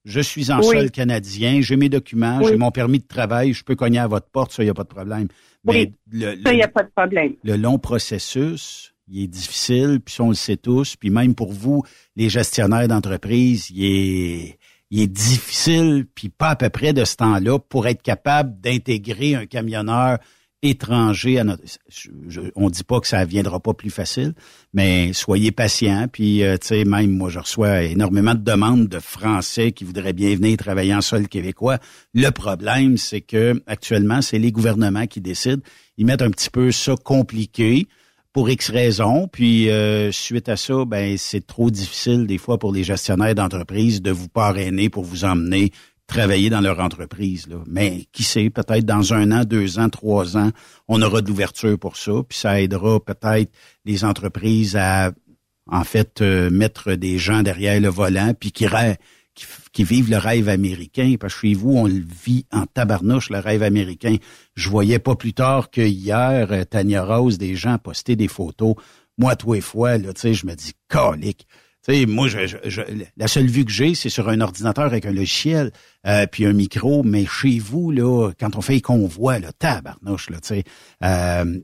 je 0.05 0.21
suis 0.21 0.51
en 0.53 0.59
Oui. 0.59 0.67
sol 0.77 0.89
canadien, 0.91 1.59
j'ai 1.59 1.75
mes 1.75 1.89
documents, 1.89 2.37
Oui. 2.39 2.45
j'ai 2.49 2.57
mon 2.57 2.71
permis 2.71 2.99
de 2.99 3.07
travail, 3.07 3.51
je 3.51 3.65
peux 3.65 3.75
cogner 3.75 3.99
à 3.99 4.07
votre 4.07 4.29
porte, 4.29 4.53
ça, 4.53 4.63
il 4.63 4.67
n'y 4.67 4.69
a 4.69 4.73
pas 4.73 4.83
de 4.83 4.87
problème. 4.87 5.27
Mais 5.65 5.73
Oui. 5.73 5.93
le, 6.13 6.41
Ça, 6.45 6.53
il 6.53 6.55
n'y 6.57 6.63
a 6.63 6.67
pas 6.69 6.83
de 6.83 6.91
problème. 6.95 7.33
le 7.43 7.57
long 7.57 7.77
processus, 7.77 8.93
il 9.09 9.23
est 9.23 9.27
difficile, 9.27 9.99
puis 10.03 10.15
on 10.21 10.29
le 10.29 10.33
sait 10.35 10.55
tous, 10.55 10.95
puis 10.95 11.09
même 11.09 11.35
pour 11.35 11.51
vous, 11.51 11.83
les 12.15 12.29
gestionnaires 12.29 12.87
d'entreprise, 12.87 13.69
il 13.69 13.83
est, 13.85 14.57
il 14.91 15.01
est 15.01 15.07
difficile, 15.07 16.05
puis 16.15 16.29
pas 16.29 16.49
à 16.49 16.55
peu 16.55 16.69
près 16.69 16.93
de 16.93 17.03
ce 17.05 17.15
temps-là, 17.17 17.59
pour 17.59 17.87
être 17.87 18.01
capable 18.01 18.59
d'intégrer 18.61 19.35
un 19.35 19.45
camionneur 19.45 20.17
étranger 20.63 21.37
à 21.39 21.43
notre... 21.43 21.61
je- 21.87 22.09
je- 22.27 22.41
on 22.55 22.69
dit 22.69 22.83
pas 22.83 22.99
que 22.99 23.07
ça 23.07 23.23
viendra 23.25 23.59
pas 23.59 23.73
plus 23.75 23.91
facile, 23.91 24.33
mais 24.73 25.13
soyez 25.13 25.51
patient, 25.51 26.07
puis 26.11 26.43
euh, 26.43 26.57
tu 26.57 26.67
sais, 26.67 26.83
même 26.83 27.11
moi, 27.11 27.29
je 27.29 27.37
reçois 27.39 27.83
énormément 27.83 28.33
de 28.33 28.39
demandes 28.43 28.87
de 28.87 28.99
Français 28.99 29.71
qui 29.71 29.83
voudraient 29.83 30.13
bien 30.13 30.35
venir 30.35 30.57
travailler 30.57 30.95
en 30.95 31.01
sol 31.01 31.27
québécois. 31.27 31.77
Le 32.15 32.29
problème, 32.31 32.97
c'est 32.97 33.21
que 33.21 33.61
actuellement, 33.67 34.21
c'est 34.23 34.39
les 34.39 34.51
gouvernements 34.51 35.05
qui 35.05 35.21
décident. 35.21 35.61
Ils 35.97 36.05
mettent 36.07 36.23
un 36.23 36.31
petit 36.31 36.49
peu 36.49 36.71
ça 36.71 36.95
compliqué 37.03 37.87
pour 38.37 38.51
X 38.51 38.69
raisons. 38.69 39.27
Puis 39.27 39.67
euh, 39.71 40.11
suite 40.11 40.47
à 40.47 40.57
ça, 40.57 40.85
ben 40.85 41.17
c'est 41.17 41.47
trop 41.47 41.71
difficile 41.71 42.27
des 42.27 42.37
fois 42.37 42.59
pour 42.59 42.71
les 42.71 42.83
gestionnaires 42.83 43.33
d'entreprise 43.33 43.99
de 43.99 44.11
vous 44.11 44.27
parrainer 44.27 44.89
pour 44.91 45.05
vous 45.05 45.25
emmener 45.25 45.71
travailler 46.05 46.51
dans 46.51 46.61
leur 46.61 46.79
entreprise. 46.79 47.47
Là. 47.47 47.55
Mais 47.65 48.05
qui 48.11 48.21
sait, 48.21 48.51
peut-être 48.51 48.85
dans 48.85 49.11
un 49.11 49.31
an, 49.31 49.43
deux 49.43 49.79
ans, 49.79 49.89
trois 49.89 50.37
ans, 50.37 50.51
on 50.87 51.01
aura 51.01 51.21
de 51.23 51.29
l'ouverture 51.29 51.79
pour 51.79 51.97
ça. 51.97 52.11
Puis 52.29 52.37
ça 52.37 52.61
aidera 52.61 52.99
peut-être 52.99 53.51
les 53.85 54.05
entreprises 54.05 54.75
à 54.75 55.13
en 55.65 55.83
fait 55.83 56.21
euh, 56.21 56.51
mettre 56.51 56.93
des 56.93 57.17
gens 57.17 57.41
derrière 57.41 57.81
le 57.81 57.89
volant 57.89 58.33
puis 58.39 58.51
qui, 58.51 58.67
rê- 58.67 58.97
qui, 59.37 59.45
qui 59.71 59.83
vivent 59.85 60.09
le 60.09 60.17
rêve 60.17 60.49
américain. 60.49 61.15
Parce 61.19 61.33
que 61.35 61.41
chez 61.47 61.53
vous, 61.53 61.71
on 61.77 61.85
le 61.85 62.03
vit 62.25 62.45
en 62.51 62.65
tabarnouche, 62.65 63.29
le 63.29 63.39
rêve 63.39 63.63
américain. 63.63 64.17
Je 64.55 64.69
voyais 64.69 64.99
pas 64.99 65.15
plus 65.15 65.33
tard 65.33 65.69
que 65.69 65.81
hier, 65.81 66.51
euh, 66.51 66.63
Tania 66.65 67.05
Rose, 67.05 67.37
des 67.37 67.55
gens 67.55 67.77
poster 67.77 68.15
des 68.15 68.27
photos. 68.27 68.73
Moi, 69.17 69.35
toi 69.35 69.57
et 69.57 69.61
fois, 69.61 69.97
là, 69.97 70.11
tu 70.13 70.21
sais, 70.21 70.33
je 70.33 70.45
me 70.45 70.55
dis, 70.55 70.73
calique. 70.89 71.47
Tu 71.87 71.93
sais, 71.93 72.05
moi, 72.05 72.27
je, 72.27 72.45
je- 72.47 72.57
je- 72.69 72.81
la 73.15 73.27
seule 73.27 73.45
vue 73.47 73.63
que 73.63 73.71
j'ai, 73.71 73.95
c'est 73.95 74.09
sur 74.09 74.27
un 74.27 74.41
ordinateur 74.41 74.83
avec 74.83 75.05
un 75.05 75.11
logiciel, 75.13 75.71
euh, 76.05 76.25
puis 76.29 76.45
un 76.45 76.51
micro. 76.53 77.01
Mais 77.03 77.25
chez 77.25 77.59
vous, 77.59 77.91
là, 77.91 78.31
quand 78.39 78.55
on 78.57 78.61
fait 78.61 78.73
les 78.73 78.81
convois, 78.81 79.39
là, 79.39 79.51
tabarnouche, 79.53 80.29
là, 80.29 80.39
tu 80.41 80.47
sais, 80.49 80.63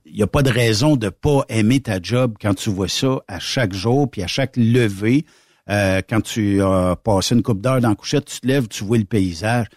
il 0.05 0.15
n'y 0.15 0.21
a 0.23 0.27
pas 0.27 0.43
de 0.43 0.49
raison 0.51 0.95
de 0.95 1.09
pas 1.09 1.43
aimer 1.49 1.81
ta 1.81 1.99
job 2.01 2.35
quand 2.39 2.53
tu 2.53 2.69
vois 2.69 2.87
ça 2.87 3.19
à 3.27 3.39
chaque 3.39 3.73
jour, 3.73 4.09
puis 4.09 4.23
à 4.23 4.27
chaque 4.27 4.55
levée. 4.57 5.25
Euh, 5.69 6.01
quand 6.07 6.21
tu 6.21 6.61
as 6.61 6.95
passé 6.95 7.35
une 7.35 7.43
coupe 7.43 7.61
d'heure 7.61 7.79
dans 7.79 7.89
la 7.89 7.95
couchette, 7.95 8.25
tu 8.25 8.39
te 8.39 8.47
lèves, 8.47 8.67
tu 8.67 8.83
vois 8.83 8.97
le 8.97 9.05
paysage. 9.05 9.67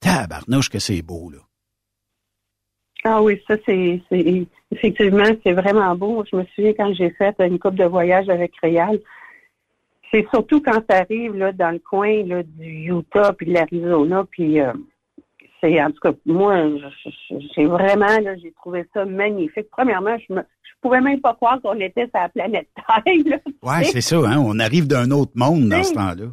Tabarnouche 0.00 0.70
que 0.70 0.78
c'est 0.78 1.02
beau, 1.02 1.30
là. 1.30 1.38
Ah 3.06 3.22
oui, 3.22 3.38
ça 3.46 3.56
c'est 3.66 4.00
effectivement 4.70 5.28
c'est 5.42 5.52
vraiment 5.52 5.94
beau. 5.94 6.24
Je 6.30 6.36
me 6.36 6.44
souviens 6.54 6.72
quand 6.72 6.94
j'ai 6.94 7.10
fait 7.10 7.34
une 7.38 7.58
coupe 7.58 7.74
de 7.74 7.84
voyage 7.84 8.30
avec 8.30 8.52
Réal. 8.62 8.98
C'est 10.10 10.26
surtout 10.30 10.62
quand 10.62 10.80
tu 10.80 10.94
arrives 10.94 11.36
là, 11.36 11.52
dans 11.52 11.70
le 11.70 11.80
coin 11.80 12.24
là, 12.24 12.42
du 12.42 12.90
Utah 12.90 13.34
puis 13.34 13.46
de 13.46 13.52
l'Arizona, 13.52 14.24
puis 14.30 14.58
euh, 14.58 14.72
c'est 15.60 15.82
en 15.82 15.90
tout 15.90 16.00
cas 16.00 16.12
moi 16.24 16.66
j'ai 17.54 17.66
vraiment 17.66 18.18
là, 18.22 18.36
j'ai 18.38 18.52
trouvé 18.52 18.86
ça 18.94 19.04
magnifique. 19.04 19.68
Premièrement, 19.70 20.16
je 20.26 20.32
me 20.32 20.42
pouvais 20.88 21.00
même 21.00 21.20
pas 21.20 21.34
croire 21.34 21.60
qu'on 21.62 21.78
était 21.80 22.02
sur 22.04 22.10
la 22.20 22.28
planète 22.28 22.68
Terre. 22.76 23.02
Là, 23.26 23.38
tu 23.46 23.54
Ouais, 23.62 23.84
sais. 23.84 23.92
c'est 23.92 24.00
ça, 24.02 24.16
hein. 24.18 24.38
On 24.38 24.58
arrive 24.58 24.86
d'un 24.86 25.10
autre 25.10 25.32
monde 25.34 25.68
dans 25.68 25.82
ce 25.82 25.88
Oui. 25.90 25.94
temps-là. 25.96 26.26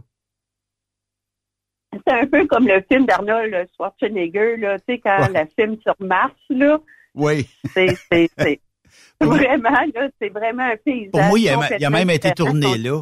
C'est 2.07 2.13
un 2.13 2.25
peu 2.27 2.45
comme 2.47 2.67
le 2.67 2.81
film 2.89 3.05
d'Arnold 3.05 3.67
Schwarzenegger, 3.75 4.57
là, 4.57 4.79
tu 4.79 4.85
sais, 4.93 4.99
quand 4.99 5.27
le 5.27 5.45
film 5.57 5.77
sur 5.81 5.95
Mars, 5.99 6.33
là. 6.49 6.79
Oui. 7.15 7.47
C'est, 7.73 7.95
c'est, 8.11 8.29
c'est 8.37 8.61
vraiment, 9.21 9.69
là, 9.93 10.09
c'est 10.21 10.29
vraiment 10.29 10.63
un 10.63 10.77
paysage. 10.77 11.11
Pour 11.11 11.21
moi, 11.23 11.39
il 11.39 11.49
a, 11.49 11.77
il 11.77 11.85
a 11.85 11.89
même 11.89 12.09
été 12.09 12.31
tourné 12.31 12.77
là. 12.77 13.01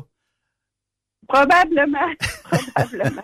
Probablement, 1.27 2.09
probablement. 2.43 3.21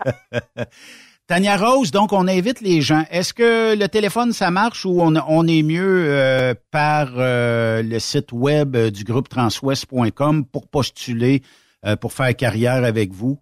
Tania 1.28 1.56
Rose, 1.56 1.90
donc 1.90 2.12
on 2.12 2.28
invite 2.28 2.60
les 2.60 2.80
gens. 2.80 3.02
Est-ce 3.10 3.34
que 3.34 3.76
le 3.76 3.88
téléphone, 3.88 4.30
ça 4.32 4.52
marche 4.52 4.86
ou 4.86 5.00
on, 5.00 5.14
on 5.28 5.46
est 5.48 5.64
mieux 5.64 6.04
euh, 6.06 6.54
par 6.70 7.14
euh, 7.16 7.82
le 7.82 7.98
site 7.98 8.30
web 8.30 8.76
euh, 8.76 8.90
du 8.92 9.02
groupe 9.02 9.28
transwest.com 9.28 10.44
pour 10.46 10.68
postuler, 10.68 11.42
euh, 11.84 11.96
pour 11.96 12.12
faire 12.12 12.34
carrière 12.36 12.84
avec 12.84 13.10
vous? 13.10 13.38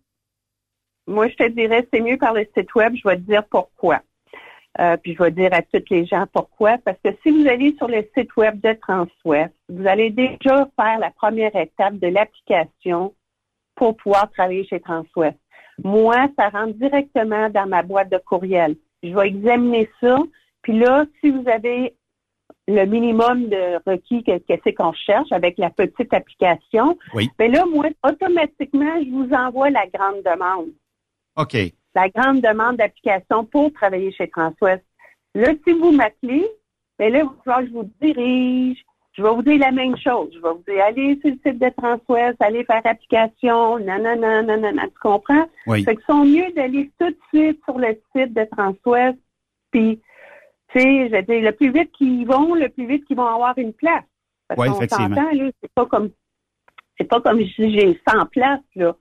Moi, 1.06 1.28
je 1.28 1.34
te 1.34 1.48
dirais, 1.50 1.86
c'est 1.92 2.00
mieux 2.00 2.16
par 2.16 2.32
le 2.32 2.46
site 2.56 2.74
web. 2.74 2.94
Je 2.96 3.06
vais 3.06 3.16
te 3.16 3.20
dire 3.20 3.44
pourquoi. 3.50 4.00
Euh, 4.80 4.96
puis 4.96 5.14
je 5.14 5.22
vais 5.22 5.30
dire 5.30 5.52
à 5.52 5.60
toutes 5.60 5.90
les 5.90 6.06
gens 6.06 6.24
pourquoi. 6.32 6.78
Parce 6.78 6.98
que 7.04 7.10
si 7.22 7.30
vous 7.30 7.46
allez 7.46 7.74
sur 7.76 7.88
le 7.88 8.08
site 8.16 8.34
web 8.38 8.62
de 8.62 8.72
Transwest, 8.80 9.52
vous 9.68 9.86
allez 9.86 10.08
déjà 10.08 10.66
faire 10.74 10.98
la 10.98 11.10
première 11.10 11.54
étape 11.54 11.98
de 11.98 12.08
l'application 12.08 13.14
pour 13.74 13.94
pouvoir 13.94 14.30
travailler 14.30 14.64
chez 14.64 14.80
Transwest. 14.80 15.36
Moi, 15.82 16.28
ça 16.38 16.48
rentre 16.50 16.74
directement 16.74 17.50
dans 17.50 17.66
ma 17.66 17.82
boîte 17.82 18.10
de 18.10 18.18
courriel. 18.18 18.76
Je 19.02 19.14
vais 19.14 19.28
examiner 19.28 19.88
ça. 20.00 20.18
Puis 20.62 20.78
là, 20.78 21.04
si 21.20 21.30
vous 21.30 21.44
avez 21.48 21.94
le 22.68 22.84
minimum 22.86 23.48
de 23.48 23.76
requis 23.86 24.22
que, 24.24 24.38
que 24.38 24.60
c'est 24.64 24.72
qu'on 24.72 24.92
cherche 24.92 25.30
avec 25.32 25.58
la 25.58 25.70
petite 25.70 26.12
application, 26.14 26.96
Oui. 27.14 27.28
ben 27.38 27.52
là, 27.52 27.64
moi, 27.66 27.86
automatiquement, 28.02 29.02
je 29.02 29.10
vous 29.10 29.32
envoie 29.34 29.70
la 29.70 29.86
grande 29.86 30.22
demande 30.24 30.70
OK. 31.36 31.56
la 31.94 32.08
grande 32.08 32.40
demande 32.40 32.76
d'application 32.76 33.44
pour 33.44 33.72
travailler 33.72 34.12
chez 34.12 34.28
Transwest. 34.28 34.84
Là, 35.34 35.52
si 35.66 35.72
vous 35.74 35.90
m'appelez, 35.90 36.46
ben 36.98 37.12
là, 37.12 37.18
il 37.20 37.24
va 37.24 37.34
falloir 37.44 37.60
que 37.60 37.66
je 37.66 37.72
vous 37.72 37.90
dirige 38.00 38.84
je 39.16 39.22
vais 39.22 39.30
vous 39.30 39.42
dire 39.42 39.58
la 39.58 39.70
même 39.70 39.96
chose. 39.96 40.30
Je 40.34 40.40
vais 40.40 40.50
vous 40.50 40.64
dire, 40.66 40.84
allez 40.84 41.18
sur 41.20 41.30
le 41.30 41.38
site 41.44 41.60
de 41.60 41.68
Transwest, 41.76 42.36
allez 42.40 42.64
faire 42.64 42.82
application, 42.84 43.78
nanana, 43.78 44.42
nanana, 44.42 44.86
tu 44.88 44.98
comprends? 45.00 45.48
Oui. 45.66 45.84
Fait 45.84 45.94
que 45.94 46.02
sont 46.02 46.24
mieux 46.24 46.50
d'aller 46.52 46.90
tout 46.98 47.10
de 47.10 47.18
suite 47.32 47.60
sur 47.64 47.78
le 47.78 47.96
site 48.14 48.34
de 48.34 48.44
Transwest, 48.50 49.18
puis, 49.70 50.00
tu 50.68 50.80
sais, 50.80 51.08
je 51.08 51.14
veux 51.14 51.22
dire, 51.22 51.42
le 51.42 51.52
plus 51.52 51.70
vite 51.70 51.92
qu'ils 51.92 52.26
vont, 52.26 52.54
le 52.54 52.68
plus 52.68 52.86
vite 52.86 53.04
qu'ils 53.04 53.16
vont 53.16 53.26
avoir 53.26 53.56
une 53.56 53.72
place. 53.72 54.04
Parce 54.48 54.60
Oui, 54.60 54.68
qu'on 54.68 54.88
s'entend, 54.88 55.30
là, 55.32 55.50
c'est 55.62 55.72
pas 55.74 55.86
comme, 55.86 56.10
c'est 56.98 57.08
pas 57.08 57.20
comme 57.20 57.40
si 57.40 57.78
j'ai 57.78 58.00
100 58.08 58.26
places, 58.26 58.60
là. 58.74 58.96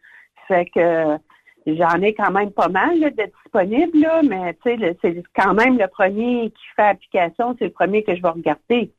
Fait 0.48 0.66
que, 0.66 1.18
j'en 1.66 2.02
ai 2.02 2.14
quand 2.14 2.32
même 2.32 2.52
pas 2.52 2.70
mal, 2.70 3.00
là, 3.00 3.10
de 3.10 3.24
disponibles, 3.44 4.00
là, 4.00 4.22
mais, 4.22 4.54
tu 4.64 4.78
sais, 4.78 4.98
c'est 5.02 5.24
quand 5.36 5.56
même 5.56 5.80
le 5.80 5.88
premier 5.88 6.52
qui 6.52 6.64
fait 6.76 6.84
application, 6.84 7.56
c'est 7.58 7.66
le 7.66 7.72
premier 7.72 8.04
que 8.04 8.16
je 8.16 8.22
vais 8.22 8.30
regarder. 8.30 8.92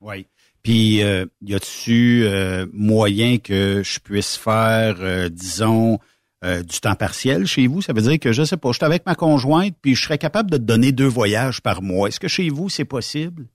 Oui. 0.00 0.26
Puis, 0.62 1.02
euh, 1.02 1.26
y 1.42 1.54
a-tu 1.54 2.22
euh, 2.24 2.66
moyen 2.72 3.38
que 3.38 3.82
je 3.82 3.98
puisse 3.98 4.36
faire, 4.36 4.96
euh, 5.00 5.28
disons, 5.28 5.98
euh, 6.44 6.62
du 6.62 6.80
temps 6.80 6.94
partiel 6.94 7.46
chez 7.46 7.66
vous? 7.66 7.82
Ça 7.82 7.92
veut 7.92 8.02
dire 8.02 8.20
que, 8.20 8.32
je 8.32 8.44
sais 8.44 8.56
pas, 8.56 8.70
je 8.70 8.76
suis 8.76 8.84
avec 8.84 9.04
ma 9.04 9.14
conjointe, 9.16 9.74
puis 9.82 9.96
je 9.96 10.04
serais 10.04 10.18
capable 10.18 10.50
de 10.50 10.56
te 10.58 10.62
donner 10.62 10.92
deux 10.92 11.08
voyages 11.08 11.60
par 11.60 11.82
mois. 11.82 12.08
Est-ce 12.08 12.20
que 12.20 12.28
chez 12.28 12.48
vous, 12.48 12.68
c'est 12.68 12.84
possible? 12.84 13.46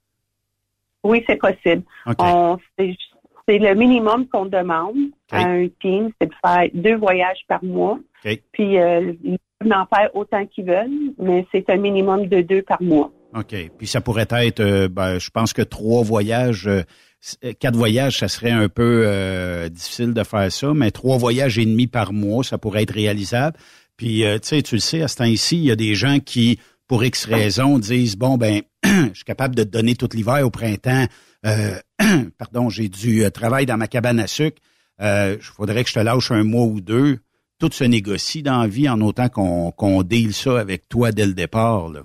Oui, 1.03 1.23
c'est 1.27 1.37
possible. 1.37 1.83
C'est 3.49 3.59
le 3.59 3.73
minimum 3.75 4.27
qu'on 4.27 4.45
demande 4.45 4.97
à 5.31 5.45
un 5.45 5.67
team, 5.81 6.11
c'est 6.19 6.27
de 6.27 6.33
faire 6.45 6.69
deux 6.73 6.97
voyages 6.97 7.39
par 7.47 7.63
mois. 7.63 7.97
Puis 8.51 8.77
euh, 8.77 9.13
ils 9.23 9.37
peuvent 9.59 9.71
en 9.71 9.85
faire 9.85 10.13
autant 10.13 10.45
qu'ils 10.45 10.65
veulent, 10.65 11.13
mais 11.17 11.47
c'est 11.53 11.69
un 11.69 11.77
minimum 11.77 12.27
de 12.27 12.41
deux 12.41 12.61
par 12.61 12.81
mois. 12.81 13.09
OK. 13.37 13.55
Puis 13.77 13.87
ça 13.87 14.01
pourrait 14.01 14.27
être, 14.29 14.59
euh, 14.59 14.87
ben, 14.87 15.19
je 15.19 15.29
pense 15.29 15.53
que 15.53 15.61
trois 15.61 16.03
voyages, 16.03 16.67
euh, 16.67 16.83
euh, 17.43 17.53
quatre 17.59 17.75
voyages, 17.75 18.19
ça 18.19 18.27
serait 18.27 18.51
un 18.51 18.69
peu 18.69 19.69
difficile 19.69 20.13
de 20.13 20.23
faire 20.23 20.51
ça, 20.51 20.73
mais 20.73 20.91
trois 20.91 21.17
voyages 21.17 21.57
et 21.57 21.65
demi 21.65 21.87
par 21.87 22.13
mois, 22.13 22.43
ça 22.43 22.57
pourrait 22.57 22.83
être 22.83 22.93
réalisable. 22.93 23.57
Puis, 23.97 24.21
tu 24.21 24.39
sais, 24.43 24.61
tu 24.61 24.75
le 24.75 24.81
sais, 24.81 25.01
à 25.01 25.07
ce 25.07 25.17
temps-ci, 25.17 25.57
il 25.57 25.63
y 25.63 25.71
a 25.71 25.75
des 25.75 25.95
gens 25.95 26.19
qui, 26.19 26.59
pour 26.87 27.03
X 27.03 27.25
raisons, 27.25 27.79
disent, 27.79 28.15
bon, 28.15 28.37
ben, 28.37 28.61
je 28.85 29.13
suis 29.13 29.23
capable 29.25 29.55
de 29.55 29.63
te 29.63 29.69
donner 29.69 29.95
tout 29.95 30.09
l'hiver 30.13 30.45
au 30.45 30.51
printemps. 30.51 31.05
Pardon, 32.37 32.69
j'ai 32.69 32.89
du 32.89 33.29
travail 33.31 33.65
dans 33.65 33.77
ma 33.77 33.87
cabane 33.87 34.19
à 34.19 34.27
sucre. 34.27 34.61
Il 35.01 35.39
faudrait 35.41 35.83
que 35.83 35.89
je 35.89 35.95
te 35.95 35.99
lâche 35.99 36.31
un 36.31 36.43
mois 36.43 36.65
ou 36.65 36.79
deux. 36.79 37.19
Tout 37.59 37.71
se 37.71 37.83
négocie 37.83 38.43
dans 38.43 38.61
la 38.61 38.67
vie 38.67 38.87
en 38.87 39.01
autant 39.01 39.29
qu'on 39.29 39.71
qu'on 39.71 40.03
deal 40.03 40.33
ça 40.33 40.59
avec 40.59 40.87
toi 40.87 41.11
dès 41.11 41.25
le 41.25 41.33
départ. 41.33 41.89
Là. 41.89 42.03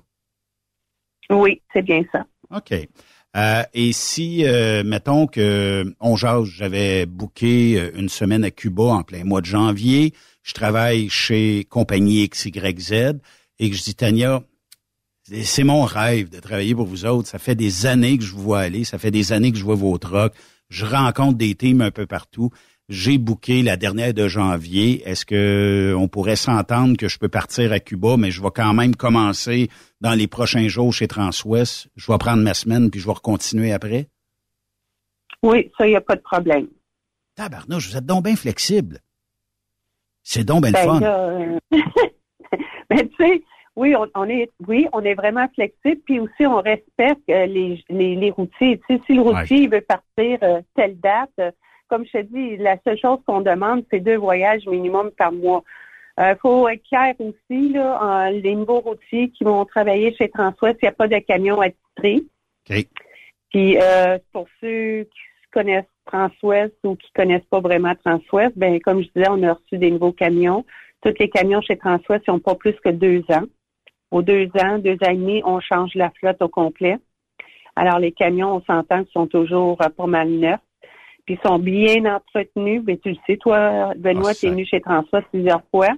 Oui, 1.32 1.60
c'est 1.72 1.82
bien 1.82 2.02
ça. 2.12 2.24
OK. 2.54 2.72
Euh, 3.34 3.62
et 3.72 3.92
si, 3.92 4.44
euh, 4.44 4.82
mettons 4.84 5.26
que 5.26 5.84
on 6.00 6.16
jase, 6.16 6.44
j'avais 6.48 7.06
booké 7.06 7.80
euh, 7.80 7.90
une 7.94 8.10
semaine 8.10 8.44
à 8.44 8.50
Cuba 8.50 8.82
en 8.84 9.02
plein 9.02 9.24
mois 9.24 9.40
de 9.40 9.46
janvier, 9.46 10.12
je 10.42 10.52
travaille 10.52 11.08
chez 11.08 11.64
Compagnie 11.70 12.28
XYZ 12.28 13.14
et 13.58 13.70
que 13.70 13.76
je 13.76 13.82
dis, 13.82 13.94
Tania, 13.94 14.42
c'est- 15.24 15.64
mon 15.64 15.84
rêve 15.84 16.28
de 16.28 16.40
travailler 16.40 16.74
pour 16.74 16.86
vous 16.86 17.06
autres. 17.06 17.28
Ça 17.28 17.38
fait 17.38 17.54
des 17.54 17.86
années 17.86 18.18
que 18.18 18.24
je 18.24 18.32
vous 18.32 18.42
vois 18.42 18.60
aller, 18.60 18.84
ça 18.84 18.98
fait 18.98 19.10
des 19.10 19.32
années 19.32 19.50
que 19.52 19.58
je 19.58 19.64
vois 19.64 19.76
vos 19.76 19.96
trucks. 19.96 20.34
Je 20.68 20.84
rencontre 20.84 21.38
des 21.38 21.54
teams 21.54 21.80
un 21.80 21.90
peu 21.90 22.06
partout. 22.06 22.50
J'ai 22.94 23.16
booké 23.16 23.62
la 23.62 23.78
dernière 23.78 24.12
de 24.12 24.28
janvier. 24.28 25.02
Est-ce 25.08 25.24
que 25.24 25.94
on 25.98 26.08
pourrait 26.08 26.36
s'entendre 26.36 26.98
que 26.98 27.08
je 27.08 27.18
peux 27.18 27.30
partir 27.30 27.72
à 27.72 27.80
Cuba, 27.80 28.18
mais 28.18 28.30
je 28.30 28.42
vais 28.42 28.50
quand 28.54 28.74
même 28.74 28.94
commencer 28.94 29.68
dans 30.02 30.12
les 30.12 30.26
prochains 30.26 30.68
jours 30.68 30.92
chez 30.92 31.08
Transwest. 31.08 31.88
Je 31.96 32.12
vais 32.12 32.18
prendre 32.18 32.42
ma 32.42 32.52
semaine 32.52 32.90
puis 32.90 33.00
je 33.00 33.06
vais 33.06 33.14
continuer 33.22 33.72
après. 33.72 34.08
Oui, 35.42 35.70
ça, 35.78 35.86
il 35.86 35.90
n'y 35.92 35.96
a 35.96 36.02
pas 36.02 36.16
de 36.16 36.20
problème. 36.20 36.68
Tabarnouche, 37.34 37.88
vous 37.88 37.96
êtes 37.96 38.04
donc 38.04 38.24
bien 38.24 38.36
flexible. 38.36 38.98
C'est 40.22 40.44
donc 40.44 40.60
bien 40.62 40.72
le 40.72 40.74
Ben, 40.74 40.84
fun. 40.84 41.02
euh, 41.02 41.58
ben, 42.90 43.08
tu 43.08 43.14
sais, 43.18 43.42
oui, 43.74 43.96
on, 43.96 44.06
on 44.14 44.28
est, 44.28 44.50
oui, 44.68 44.86
on 44.92 45.00
est 45.00 45.14
vraiment 45.14 45.48
flexible, 45.54 46.02
puis 46.04 46.20
aussi 46.20 46.44
on 46.46 46.60
respecte 46.60 47.26
euh, 47.30 47.46
les, 47.46 47.82
les, 47.88 48.16
les 48.16 48.30
routiers. 48.30 48.78
Tu 48.86 48.96
sais, 48.96 49.02
si 49.06 49.14
le 49.14 49.22
routier 49.22 49.62
il 49.62 49.70
veut 49.70 49.80
partir 49.80 50.38
euh, 50.42 50.60
telle 50.76 51.00
date, 51.00 51.30
euh, 51.40 51.50
comme 51.92 52.06
je 52.06 52.12
te 52.12 52.22
dis, 52.22 52.56
la 52.56 52.78
seule 52.84 52.98
chose 52.98 53.18
qu'on 53.26 53.42
demande, 53.42 53.84
c'est 53.90 54.00
deux 54.00 54.16
voyages 54.16 54.64
minimum 54.66 55.10
par 55.10 55.30
mois. 55.30 55.62
Il 56.16 56.36
faut 56.40 56.66
être 56.66 56.82
clair 56.88 57.14
aussi, 57.18 57.68
là, 57.68 58.28
euh, 58.28 58.30
les 58.30 58.54
nouveaux 58.54 58.80
routiers 58.80 59.28
qui 59.28 59.44
vont 59.44 59.66
travailler 59.66 60.14
chez 60.14 60.30
Transwest, 60.30 60.78
il 60.80 60.86
n'y 60.86 60.88
a 60.88 60.92
pas 60.92 61.08
de 61.08 61.18
camion 61.18 61.60
attitré. 61.60 62.22
OK. 62.70 62.86
Puis 63.50 63.76
euh, 63.78 64.18
pour 64.32 64.46
ceux 64.62 65.04
qui 65.04 65.50
connaissent 65.52 65.84
Transwest 66.06 66.74
ou 66.84 66.96
qui 66.96 67.12
connaissent 67.12 67.44
pas 67.50 67.60
vraiment 67.60 67.94
Transwest, 67.94 68.56
ben 68.56 68.80
comme 68.80 69.02
je 69.02 69.08
disais, 69.14 69.28
on 69.28 69.42
a 69.42 69.52
reçu 69.52 69.76
des 69.76 69.90
nouveaux 69.90 70.12
camions. 70.12 70.64
Tous 71.02 71.12
les 71.20 71.28
camions 71.28 71.60
chez 71.60 71.76
Transwest 71.76 72.26
n'ont 72.26 72.38
pas 72.38 72.54
plus 72.54 72.74
que 72.82 72.88
deux 72.88 73.22
ans. 73.28 73.44
Aux 74.10 74.22
deux 74.22 74.48
ans, 74.58 74.78
deux 74.78 74.96
ans 75.04 75.10
et 75.10 75.16
demi, 75.16 75.42
on 75.44 75.60
change 75.60 75.94
la 75.94 76.10
flotte 76.10 76.40
au 76.40 76.48
complet. 76.48 76.96
Alors 77.76 77.98
les 77.98 78.12
camions, 78.12 78.56
on 78.56 78.62
s'entend 78.62 79.04
qu'ils 79.04 79.12
sont 79.12 79.26
toujours 79.26 79.76
euh, 79.82 79.90
pas 79.90 80.06
mal 80.06 80.30
neufs. 80.30 80.60
Puis 81.24 81.38
ils 81.42 81.48
sont 81.48 81.58
bien 81.58 82.04
entretenus. 82.04 82.82
Mais 82.86 82.96
tu 82.98 83.10
le 83.10 83.16
sais, 83.26 83.36
toi, 83.36 83.92
Benoît, 83.96 84.34
tu 84.34 84.46
es 84.46 84.50
venu 84.50 84.66
chez 84.66 84.80
Transwest 84.80 85.26
plusieurs 85.30 85.62
fois. 85.70 85.90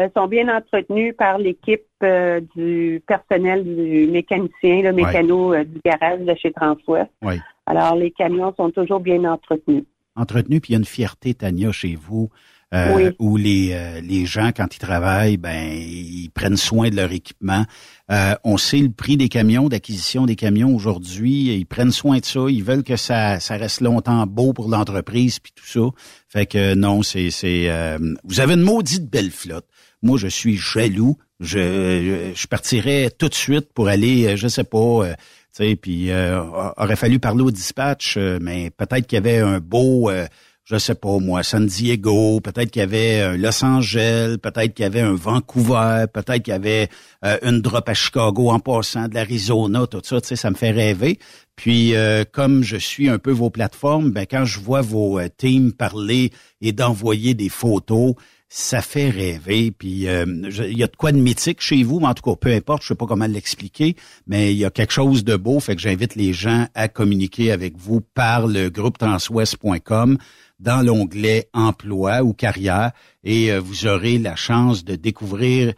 Euh, 0.00 0.08
sont 0.16 0.26
bien 0.26 0.48
entretenus 0.48 1.14
par 1.16 1.38
l'équipe 1.38 1.86
euh, 2.02 2.40
du 2.56 3.00
personnel 3.06 3.62
du 3.62 4.08
mécanicien, 4.08 4.82
le 4.82 4.92
mécano 4.92 5.54
euh, 5.54 5.62
du 5.62 5.78
garage 5.84 6.18
de 6.20 6.34
chez 6.34 6.50
Transwest. 6.50 7.10
Oui. 7.22 7.34
Alors, 7.66 7.94
les 7.94 8.10
camions 8.10 8.52
sont 8.56 8.70
toujours 8.70 8.98
bien 8.98 9.24
entretenus. 9.24 9.84
Entretenu, 10.16 10.60
puis 10.60 10.70
il 10.70 10.72
y 10.72 10.76
a 10.76 10.78
une 10.80 10.84
fierté, 10.84 11.34
Tania, 11.34 11.70
chez 11.70 11.94
vous, 11.94 12.28
euh, 12.74 12.94
Oui. 12.94 13.04
où 13.18 13.36
les, 13.36 13.70
euh, 13.72 14.00
les 14.00 14.26
gens, 14.26 14.50
quand 14.54 14.74
ils 14.74 14.78
travaillent, 14.78 15.36
ben 15.36 15.72
ils 15.72 16.28
prennent 16.34 16.56
soin 16.56 16.90
de 16.90 16.96
leur 16.96 17.12
équipement. 17.12 17.64
Euh, 18.10 18.34
on 18.44 18.56
sait 18.58 18.78
le 18.78 18.90
prix 18.90 19.16
des 19.16 19.28
camions, 19.28 19.68
d'acquisition 19.68 20.26
des 20.26 20.36
camions 20.36 20.74
aujourd'hui. 20.74 21.54
Ils 21.56 21.64
prennent 21.66 21.92
soin 21.92 22.18
de 22.18 22.24
ça. 22.24 22.40
Ils 22.48 22.64
veulent 22.64 22.82
que 22.82 22.96
ça, 22.96 23.40
ça 23.40 23.56
reste 23.56 23.80
longtemps 23.80 24.26
beau 24.26 24.52
pour 24.52 24.68
l'entreprise, 24.68 25.38
puis 25.38 25.52
tout 25.54 25.66
ça. 25.66 25.88
Fait 26.28 26.46
que 26.46 26.74
non, 26.74 27.02
c'est, 27.02 27.30
c'est. 27.30 27.70
euh, 27.70 27.98
vous 28.24 28.40
avez 28.40 28.54
une 28.54 28.62
maudite 28.62 29.08
belle 29.08 29.30
flotte. 29.30 29.66
Moi, 30.02 30.18
je 30.18 30.26
suis 30.28 30.56
jaloux. 30.56 31.16
Je, 31.40 32.32
je 32.34 32.46
partirais 32.46 33.10
tout 33.10 33.28
de 33.28 33.34
suite 33.34 33.72
pour 33.74 33.88
aller, 33.88 34.26
euh, 34.26 34.36
je 34.36 34.48
sais 34.48 34.64
pas. 34.64 34.78
euh, 34.78 35.14
tu 35.56 35.64
sais, 35.64 35.76
puis 35.76 36.10
euh, 36.10 36.42
aurait 36.76 36.96
fallu 36.96 37.20
parler 37.20 37.42
au 37.42 37.50
dispatch, 37.52 38.16
euh, 38.16 38.38
mais 38.42 38.70
peut-être 38.70 39.06
qu'il 39.06 39.16
y 39.16 39.18
avait 39.18 39.38
un 39.38 39.60
beau, 39.60 40.10
euh, 40.10 40.26
je 40.64 40.78
sais 40.78 40.94
pas 40.94 41.18
moi, 41.18 41.42
San 41.42 41.66
Diego, 41.66 42.40
peut-être 42.40 42.70
qu'il 42.70 42.80
y 42.80 42.82
avait 42.82 43.20
un 43.20 43.36
Los 43.36 43.62
Angeles, 43.62 44.38
peut-être 44.42 44.72
qu'il 44.72 44.84
y 44.84 44.86
avait 44.86 45.02
un 45.02 45.14
Vancouver, 45.14 46.06
peut-être 46.12 46.42
qu'il 46.42 46.52
y 46.52 46.56
avait 46.56 46.88
euh, 47.24 47.36
une 47.42 47.60
drop 47.60 47.86
à 47.86 47.94
Chicago 47.94 48.48
en 48.50 48.60
passant 48.60 49.08
de 49.08 49.14
l'Arizona, 49.14 49.86
tout 49.86 50.00
ça, 50.02 50.22
tu 50.22 50.28
sais, 50.28 50.36
ça 50.36 50.50
me 50.50 50.56
fait 50.56 50.70
rêver. 50.70 51.18
Puis 51.54 51.94
euh, 51.94 52.24
comme 52.30 52.62
je 52.62 52.76
suis 52.76 53.10
un 53.10 53.18
peu 53.18 53.30
vos 53.30 53.50
plateformes, 53.50 54.10
ben 54.10 54.26
quand 54.28 54.46
je 54.46 54.58
vois 54.58 54.80
vos 54.80 55.18
euh, 55.18 55.28
teams 55.36 55.72
parler 55.72 56.32
et 56.62 56.72
d'envoyer 56.72 57.34
des 57.34 57.50
photos, 57.50 58.14
ça 58.48 58.82
fait 58.82 59.10
rêver. 59.10 59.70
Puis 59.70 60.08
euh, 60.08 60.24
il 60.48 60.78
y 60.78 60.82
a 60.82 60.86
de 60.86 60.96
quoi 60.96 61.12
de 61.12 61.18
mythique 61.18 61.60
chez 61.60 61.82
vous, 61.82 62.00
mais 62.00 62.06
en 62.06 62.14
tout 62.14 62.22
cas, 62.22 62.36
peu 62.36 62.52
importe, 62.52 62.82
je 62.82 62.88
sais 62.88 62.94
pas 62.94 63.06
comment 63.06 63.26
l'expliquer, 63.26 63.96
mais 64.26 64.52
il 64.52 64.58
y 64.58 64.64
a 64.64 64.70
quelque 64.70 64.92
chose 64.92 65.24
de 65.24 65.36
beau, 65.36 65.60
fait 65.60 65.74
que 65.74 65.82
j'invite 65.82 66.14
les 66.14 66.32
gens 66.32 66.68
à 66.74 66.88
communiquer 66.88 67.52
avec 67.52 67.76
vous 67.76 68.00
par 68.00 68.46
le 68.46 68.70
groupe 68.70 68.96
transwest.com 68.96 70.18
dans 70.58 70.84
l'onglet 70.84 71.48
emploi 71.52 72.22
ou 72.22 72.32
carrière 72.32 72.92
et 73.22 73.52
euh, 73.52 73.60
vous 73.60 73.86
aurez 73.86 74.18
la 74.18 74.36
chance 74.36 74.84
de 74.84 74.96
découvrir 74.96 75.74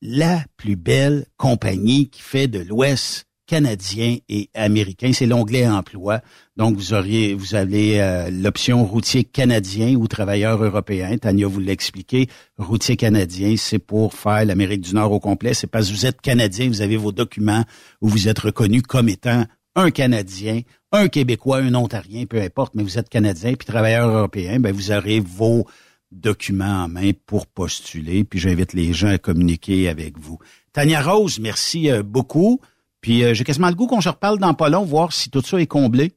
la 0.00 0.44
plus 0.56 0.76
belle 0.76 1.26
compagnie 1.36 2.10
qui 2.10 2.22
fait 2.22 2.48
de 2.48 2.60
l'Ouest 2.60 3.26
canadien 3.46 4.16
et 4.28 4.48
américain. 4.54 5.12
C'est 5.12 5.26
l'onglet 5.26 5.68
emploi. 5.68 6.20
Donc, 6.56 6.76
vous 6.76 6.94
auriez, 6.94 7.34
vous 7.34 7.54
avez 7.54 8.00
euh, 8.00 8.30
l'option 8.30 8.84
routier 8.84 9.24
canadien 9.24 9.94
ou 9.94 10.08
travailleur 10.08 10.62
européen. 10.62 11.18
Tania 11.18 11.46
vous 11.46 11.60
l'a 11.60 11.72
expliqué. 11.72 12.28
Routier 12.56 12.96
canadien, 12.96 13.54
c'est 13.58 13.78
pour 13.78 14.14
faire 14.14 14.44
l'Amérique 14.46 14.80
du 14.80 14.94
Nord 14.94 15.12
au 15.12 15.20
complet. 15.20 15.54
C'est 15.54 15.66
parce 15.66 15.88
que 15.88 15.92
vous 15.92 16.06
êtes 16.06 16.20
canadien, 16.20 16.68
vous 16.68 16.80
avez 16.80 16.96
vos 16.96 17.12
documents 17.12 17.64
où 18.00 18.08
vous 18.08 18.26
êtes 18.26 18.38
reconnu 18.38 18.80
comme 18.80 19.10
étant 19.10 19.44
un 19.74 19.90
Canadien, 19.90 20.60
un 20.92 21.08
Québécois, 21.08 21.58
un 21.58 21.74
Ontarien, 21.74 22.26
peu 22.26 22.40
importe, 22.40 22.74
mais 22.74 22.82
vous 22.82 22.98
êtes 22.98 23.08
Canadien, 23.08 23.54
puis 23.54 23.66
travailleur 23.66 24.08
européen, 24.08 24.60
ben 24.60 24.72
vous 24.72 24.92
aurez 24.92 25.20
vos 25.20 25.66
documents 26.10 26.84
en 26.84 26.88
main 26.88 27.12
pour 27.26 27.46
postuler. 27.46 28.24
Puis 28.24 28.38
j'invite 28.38 28.74
les 28.74 28.92
gens 28.92 29.08
à 29.08 29.18
communiquer 29.18 29.88
avec 29.88 30.18
vous. 30.18 30.38
Tania 30.72 31.00
Rose, 31.00 31.40
merci 31.40 31.90
euh, 31.90 32.02
beaucoup. 32.02 32.60
Puis 33.00 33.24
euh, 33.24 33.32
j'ai 33.34 33.44
quasiment 33.44 33.68
le 33.68 33.74
goût 33.74 33.86
qu'on 33.86 34.00
se 34.02 34.10
reparle 34.10 34.38
dans 34.38 34.54
pas 34.54 34.68
long, 34.68 34.84
voir 34.84 35.12
si 35.12 35.30
tout 35.30 35.40
ça 35.40 35.58
est 35.60 35.66
comblé. 35.66 36.12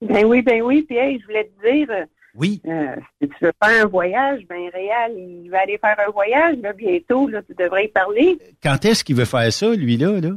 Ben 0.00 0.24
oui, 0.24 0.42
ben 0.42 0.62
oui. 0.62 0.82
Puis 0.82 0.96
hey, 0.96 1.18
je 1.20 1.26
voulais 1.26 1.44
te 1.44 1.70
dire, 1.70 1.90
euh, 1.90 2.04
Oui. 2.34 2.60
euh, 2.66 2.96
si 3.20 3.28
tu 3.28 3.44
veux 3.44 3.52
faire 3.62 3.84
un 3.84 3.88
voyage, 3.88 4.40
ben 4.48 4.68
Réal, 4.72 5.12
il 5.18 5.48
va 5.50 5.60
aller 5.60 5.78
faire 5.78 5.96
un 6.06 6.10
voyage 6.10 6.56
là, 6.62 6.72
bientôt. 6.72 7.28
Là, 7.28 7.42
tu 7.42 7.54
devrais 7.54 7.86
y 7.86 7.88
parler. 7.88 8.38
Quand 8.62 8.84
est-ce 8.84 9.04
qu'il 9.04 9.16
veut 9.16 9.24
faire 9.26 9.52
ça, 9.52 9.74
lui-là? 9.74 10.20
Là? 10.20 10.30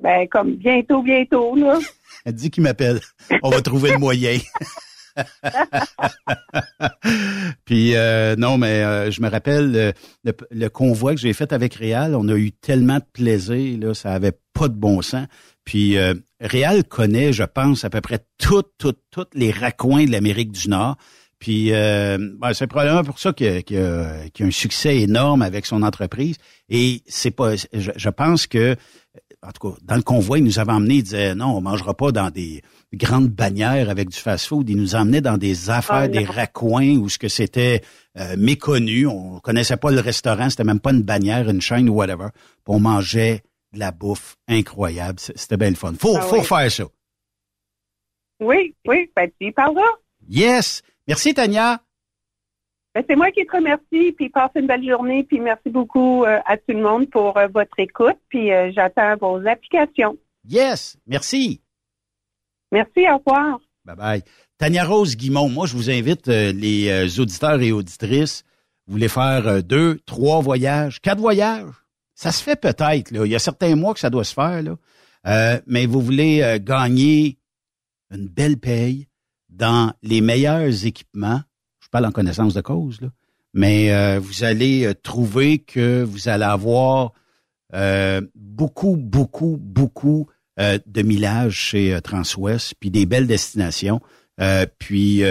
Ben, 0.00 0.28
comme 0.28 0.56
bientôt, 0.56 1.02
bientôt, 1.02 1.54
là. 1.56 1.78
Elle 2.24 2.34
dit 2.34 2.50
qu'il 2.50 2.62
m'appelle. 2.62 3.00
On 3.42 3.50
va 3.50 3.62
trouver 3.62 3.92
le 3.92 3.98
moyen. 3.98 4.38
Puis 7.64 7.94
euh, 7.94 8.36
non, 8.36 8.58
mais 8.58 8.82
euh, 8.82 9.10
je 9.10 9.22
me 9.22 9.30
rappelle 9.30 9.94
le, 10.24 10.32
le 10.50 10.68
convoi 10.68 11.14
que 11.14 11.20
j'ai 11.20 11.32
fait 11.32 11.52
avec 11.52 11.74
Réal, 11.74 12.14
on 12.14 12.28
a 12.28 12.34
eu 12.34 12.52
tellement 12.52 12.96
de 12.96 13.04
plaisir, 13.12 13.78
là, 13.78 13.94
ça 13.94 14.12
avait 14.12 14.38
pas 14.52 14.68
de 14.68 14.74
bon 14.74 15.02
sens. 15.02 15.26
Puis 15.64 15.96
euh, 15.96 16.14
Réal 16.40 16.84
connaît, 16.84 17.32
je 17.32 17.44
pense, 17.44 17.84
à 17.84 17.90
peu 17.90 18.00
près 18.00 18.20
toutes, 18.38 18.72
toutes, 18.78 19.00
toutes 19.10 19.34
les 19.34 19.50
raccoins 19.50 20.04
de 20.04 20.12
l'Amérique 20.12 20.52
du 20.52 20.68
Nord. 20.68 20.96
Puis 21.38 21.72
euh, 21.72 22.16
ben, 22.38 22.54
c'est 22.54 22.66
probablement 22.66 23.04
pour 23.04 23.18
ça 23.18 23.32
qu'il 23.32 23.46
y 23.46 23.78
a, 23.78 24.24
y 24.24 24.30
y 24.38 24.42
un 24.42 24.50
succès 24.50 24.98
énorme 24.98 25.42
avec 25.42 25.66
son 25.66 25.82
entreprise. 25.82 26.36
Et 26.68 27.02
c'est 27.06 27.30
pas, 27.30 27.56
je, 27.56 27.90
je 27.94 28.08
pense 28.08 28.46
que 28.46 28.76
en 29.42 29.52
tout 29.52 29.70
cas, 29.70 29.76
dans 29.82 29.96
le 29.96 30.02
convoi, 30.02 30.38
il 30.38 30.44
nous 30.44 30.58
avait 30.58 30.72
emmenés, 30.72 30.96
il 30.96 31.02
disait 31.02 31.34
non, 31.34 31.56
on 31.56 31.60
mangera 31.60 31.94
pas 31.94 32.12
dans 32.12 32.30
des 32.30 32.62
grandes 32.92 33.28
bannières 33.28 33.90
avec 33.90 34.08
du 34.08 34.16
fast-food. 34.18 34.68
Il 34.68 34.76
nous 34.76 34.94
emmenait 34.94 35.20
dans 35.20 35.36
des 35.38 35.70
affaires, 35.70 35.96
Ah, 35.96 36.08
des 36.08 36.24
raccoins 36.24 36.96
où 36.96 37.08
ce 37.08 37.18
que 37.18 37.28
c'était 37.28 37.82
euh, 38.18 38.34
méconnu. 38.38 39.06
On 39.06 39.38
connaissait 39.40 39.76
pas 39.76 39.90
le 39.90 40.00
restaurant, 40.00 40.50
c'était 40.50 40.64
même 40.64 40.80
pas 40.80 40.92
une 40.92 41.02
bannière, 41.02 41.48
une 41.48 41.60
chaîne 41.60 41.88
ou 41.88 41.94
whatever. 41.94 42.28
Puis 42.32 42.74
on 42.74 42.80
mangeait 42.80 43.42
de 43.72 43.78
la 43.78 43.90
bouffe 43.92 44.36
incroyable. 44.48 45.18
C'était 45.18 45.56
bien 45.56 45.70
le 45.70 45.76
fun. 45.76 45.92
Faut, 45.98 46.16
Ah 46.16 46.22
faut 46.22 46.38
oui. 46.38 46.44
faire 46.44 46.70
ça. 46.70 46.84
Oui, 48.40 48.74
oui, 48.86 49.10
ben, 49.14 49.30
tu 49.40 49.46
y. 49.48 49.54
Yes! 50.28 50.82
Merci, 51.08 51.34
Tania. 51.34 51.80
Ben, 52.96 53.04
c'est 53.06 53.16
moi 53.16 53.30
qui 53.30 53.44
te 53.44 53.54
remercie, 53.54 54.12
puis 54.12 54.30
passe 54.30 54.52
une 54.54 54.66
belle 54.66 54.88
journée, 54.88 55.22
puis 55.22 55.38
merci 55.38 55.68
beaucoup 55.68 56.24
euh, 56.24 56.38
à 56.46 56.56
tout 56.56 56.72
le 56.72 56.80
monde 56.80 57.10
pour 57.10 57.36
euh, 57.36 57.46
votre 57.46 57.78
écoute, 57.78 58.16
puis 58.30 58.50
euh, 58.50 58.72
j'attends 58.74 59.16
vos 59.20 59.46
applications. 59.46 60.16
Yes! 60.48 60.96
Merci. 61.06 61.60
Merci, 62.72 63.00
au 63.00 63.18
revoir. 63.18 63.60
Bye 63.84 63.96
bye. 63.96 64.22
Tania 64.56 64.86
Rose 64.86 65.14
Guimont, 65.14 65.50
moi, 65.50 65.66
je 65.66 65.76
vous 65.76 65.90
invite, 65.90 66.28
les 66.28 67.20
auditeurs 67.20 67.60
et 67.60 67.70
auditrices, 67.70 68.44
vous 68.86 68.94
voulez 68.94 69.08
faire 69.08 69.62
deux, 69.62 69.98
trois 70.06 70.40
voyages, 70.40 71.02
quatre 71.02 71.20
voyages? 71.20 71.68
Ça 72.14 72.32
se 72.32 72.42
fait 72.42 72.58
peut-être, 72.58 73.10
là. 73.10 73.26
Il 73.26 73.30
y 73.30 73.36
a 73.36 73.38
certains 73.38 73.76
mois 73.76 73.92
que 73.92 74.00
ça 74.00 74.08
doit 74.08 74.24
se 74.24 74.32
faire, 74.32 74.62
là. 74.62 75.60
Mais 75.66 75.84
vous 75.84 76.00
voulez 76.00 76.58
gagner 76.62 77.36
une 78.10 78.26
belle 78.26 78.56
paye 78.56 79.06
dans 79.50 79.92
les 80.02 80.22
meilleurs 80.22 80.86
équipements. 80.86 81.42
En 82.04 82.12
connaissance 82.12 82.54
de 82.54 82.60
cause. 82.60 83.00
Mais 83.56 83.90
euh, 83.90 84.20
vous 84.22 84.44
allez 84.44 84.84
euh, 84.84 84.92
trouver 84.92 85.58
que 85.60 86.02
vous 86.02 86.28
allez 86.28 86.44
avoir 86.44 87.14
euh, 87.74 88.20
beaucoup, 88.34 88.96
beaucoup, 88.96 89.58
beaucoup 89.58 90.28
de 90.58 91.02
millage 91.02 91.52
chez 91.52 91.98
Transwest, 92.02 92.76
puis 92.80 92.90
des 92.90 93.04
belles 93.04 93.26
destinations. 93.26 94.00
Puis 94.78 95.22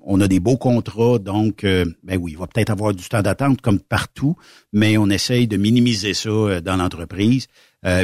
on 0.00 0.20
a 0.20 0.26
des 0.26 0.40
beaux 0.40 0.56
contrats, 0.56 1.20
donc 1.20 1.62
ben 1.62 2.18
oui, 2.20 2.32
il 2.32 2.38
va 2.38 2.48
peut-être 2.48 2.70
avoir 2.70 2.92
du 2.92 3.08
temps 3.08 3.22
d'attente 3.22 3.60
comme 3.60 3.78
partout, 3.78 4.34
mais 4.72 4.98
on 4.98 5.08
essaye 5.10 5.46
de 5.46 5.56
minimiser 5.56 6.12
ça 6.12 6.60
dans 6.60 6.76
l'entreprise. 6.76 7.46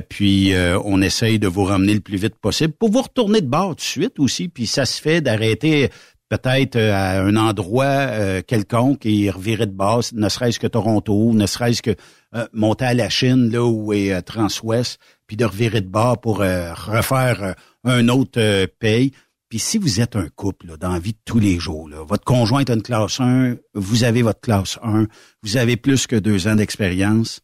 Puis 0.09 0.53
on 0.85 1.03
essaye 1.03 1.41
de 1.41 1.49
vous 1.49 1.65
ramener 1.65 1.95
le 1.95 2.01
plus 2.01 2.19
vite 2.19 2.37
possible 2.37 2.73
pour 2.73 2.93
vous 2.93 3.03
retourner 3.03 3.41
de 3.41 3.49
bord 3.49 3.71
tout 3.71 3.75
de 3.75 3.81
suite 3.81 4.21
aussi. 4.21 4.47
Puis 4.47 4.69
ça 4.69 4.87
se 4.87 5.03
fait 5.03 5.21
d'arrêter 5.21 5.91
peut-être 6.31 6.77
euh, 6.77 6.95
à 6.95 7.21
un 7.21 7.37
endroit 7.37 7.85
euh, 7.85 8.41
quelconque 8.41 9.05
et 9.05 9.29
revirer 9.31 9.67
de 9.67 9.73
base, 9.73 10.13
ne 10.15 10.29
serait-ce 10.29 10.59
que 10.59 10.69
Toronto, 10.69 11.33
ne 11.35 11.45
serait-ce 11.45 11.83
que 11.83 11.95
euh, 12.35 12.47
monter 12.55 12.87
à 12.87 12.95
la 12.95 13.11
Chine, 13.11 13.51
là 13.51 13.67
où 13.67 13.93
est 13.93 14.23
Transwest, 14.23 14.99
puis 15.27 15.37
de 15.37 15.45
revirer 15.45 15.83
de 15.83 15.89
bord 15.89 16.21
pour 16.21 16.39
refaire 16.39 17.55
un 17.85 18.09
autre 18.09 18.67
pays. 18.79 19.13
Puis 19.49 19.59
si 19.59 19.79
vous 19.79 20.01
êtes 20.01 20.17
un 20.17 20.29
couple 20.29 20.69
là, 20.69 20.77
dans 20.77 20.93
la 20.93 20.99
vie 21.01 21.13
de 21.13 21.19
tous 21.25 21.41
les 21.41 21.59
jours, 21.59 21.89
là, 21.89 22.05
votre 22.05 22.25
conjoint 22.25 22.61
est 22.61 22.71
une 22.71 22.83
classe 22.83 23.21
1, 23.21 23.57
vous 23.75 24.05
avez 24.05 24.23
votre 24.23 24.41
classe 24.41 24.79
1, 24.83 25.07
vous 25.43 25.57
avez 25.57 25.77
plus 25.77 26.07
que 26.07 26.17
deux 26.17 26.47
ans 26.47 26.55
d'expérience, 26.55 27.41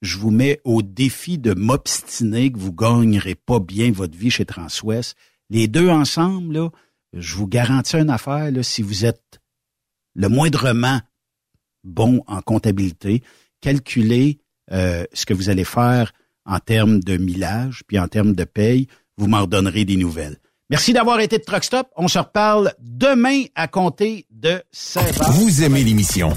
je 0.00 0.18
vous 0.18 0.30
mets 0.30 0.60
au 0.64 0.82
défi 0.82 1.38
de 1.38 1.54
m'obstiner 1.54 2.52
que 2.52 2.58
vous 2.58 2.72
gagnerez 2.72 3.34
pas 3.34 3.58
bien 3.58 3.90
votre 3.90 4.16
vie 4.16 4.30
chez 4.30 4.44
Transwest. 4.44 5.16
Les 5.50 5.66
deux 5.66 5.88
ensemble, 5.88 6.54
là, 6.54 6.70
je 7.12 7.36
vous 7.36 7.46
garantis 7.46 7.96
une 7.96 8.10
affaire, 8.10 8.50
si 8.62 8.82
vous 8.82 9.04
êtes 9.04 9.40
le 10.14 10.28
moindrement 10.28 11.00
bon 11.84 12.22
en 12.26 12.42
comptabilité, 12.42 13.22
calculez 13.60 14.40
euh, 14.72 15.04
ce 15.12 15.26
que 15.26 15.34
vous 15.34 15.48
allez 15.48 15.64
faire 15.64 16.12
en 16.44 16.58
termes 16.58 17.00
de 17.00 17.16
millage, 17.16 17.82
puis 17.86 17.98
en 17.98 18.08
termes 18.08 18.34
de 18.34 18.44
paye, 18.44 18.88
vous 19.16 19.26
m'en 19.26 19.42
redonnerez 19.42 19.84
des 19.84 19.96
nouvelles. 19.96 20.38
Merci 20.70 20.92
d'avoir 20.92 21.20
été 21.20 21.38
de 21.38 21.44
Truck 21.44 21.64
Stop. 21.64 21.88
On 21.96 22.08
se 22.08 22.18
reparle 22.18 22.74
demain 22.78 23.44
à 23.54 23.68
compter 23.68 24.26
de 24.30 24.62
16 24.70 25.20
heures. 25.20 25.32
Vous 25.32 25.62
aimez 25.62 25.82
l'émission? 25.82 26.36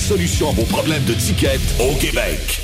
solution 0.01 0.49
à 0.49 0.53
vos 0.53 0.63
problèmes 0.63 1.03
de 1.05 1.13
ticket 1.13 1.59
au 1.79 1.93
Québec. 1.95 2.61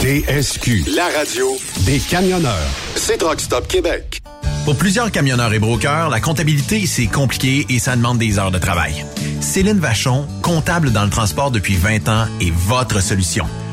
TSQ. 0.00 0.84
La 0.96 1.08
radio 1.16 1.56
Des 1.86 1.98
camionneurs. 1.98 2.68
C'est 2.96 3.18
Truck 3.18 3.40
Stop 3.40 3.68
Québec. 3.68 4.20
Pour 4.64 4.76
plusieurs 4.76 5.10
camionneurs 5.10 5.52
et 5.52 5.58
brokers, 5.58 6.10
la 6.10 6.20
comptabilité, 6.20 6.86
c'est 6.86 7.06
compliqué 7.06 7.66
et 7.68 7.78
ça 7.78 7.96
demande 7.96 8.18
des 8.18 8.38
heures 8.38 8.50
de 8.50 8.58
travail. 8.58 9.04
Céline 9.40 9.78
Vachon, 9.78 10.26
comptable 10.42 10.92
dans 10.92 11.04
le 11.04 11.10
transport 11.10 11.50
depuis 11.50 11.76
20 11.76 12.08
ans, 12.08 12.26
est 12.40 12.52
votre 12.52 13.00
solution. 13.00 13.46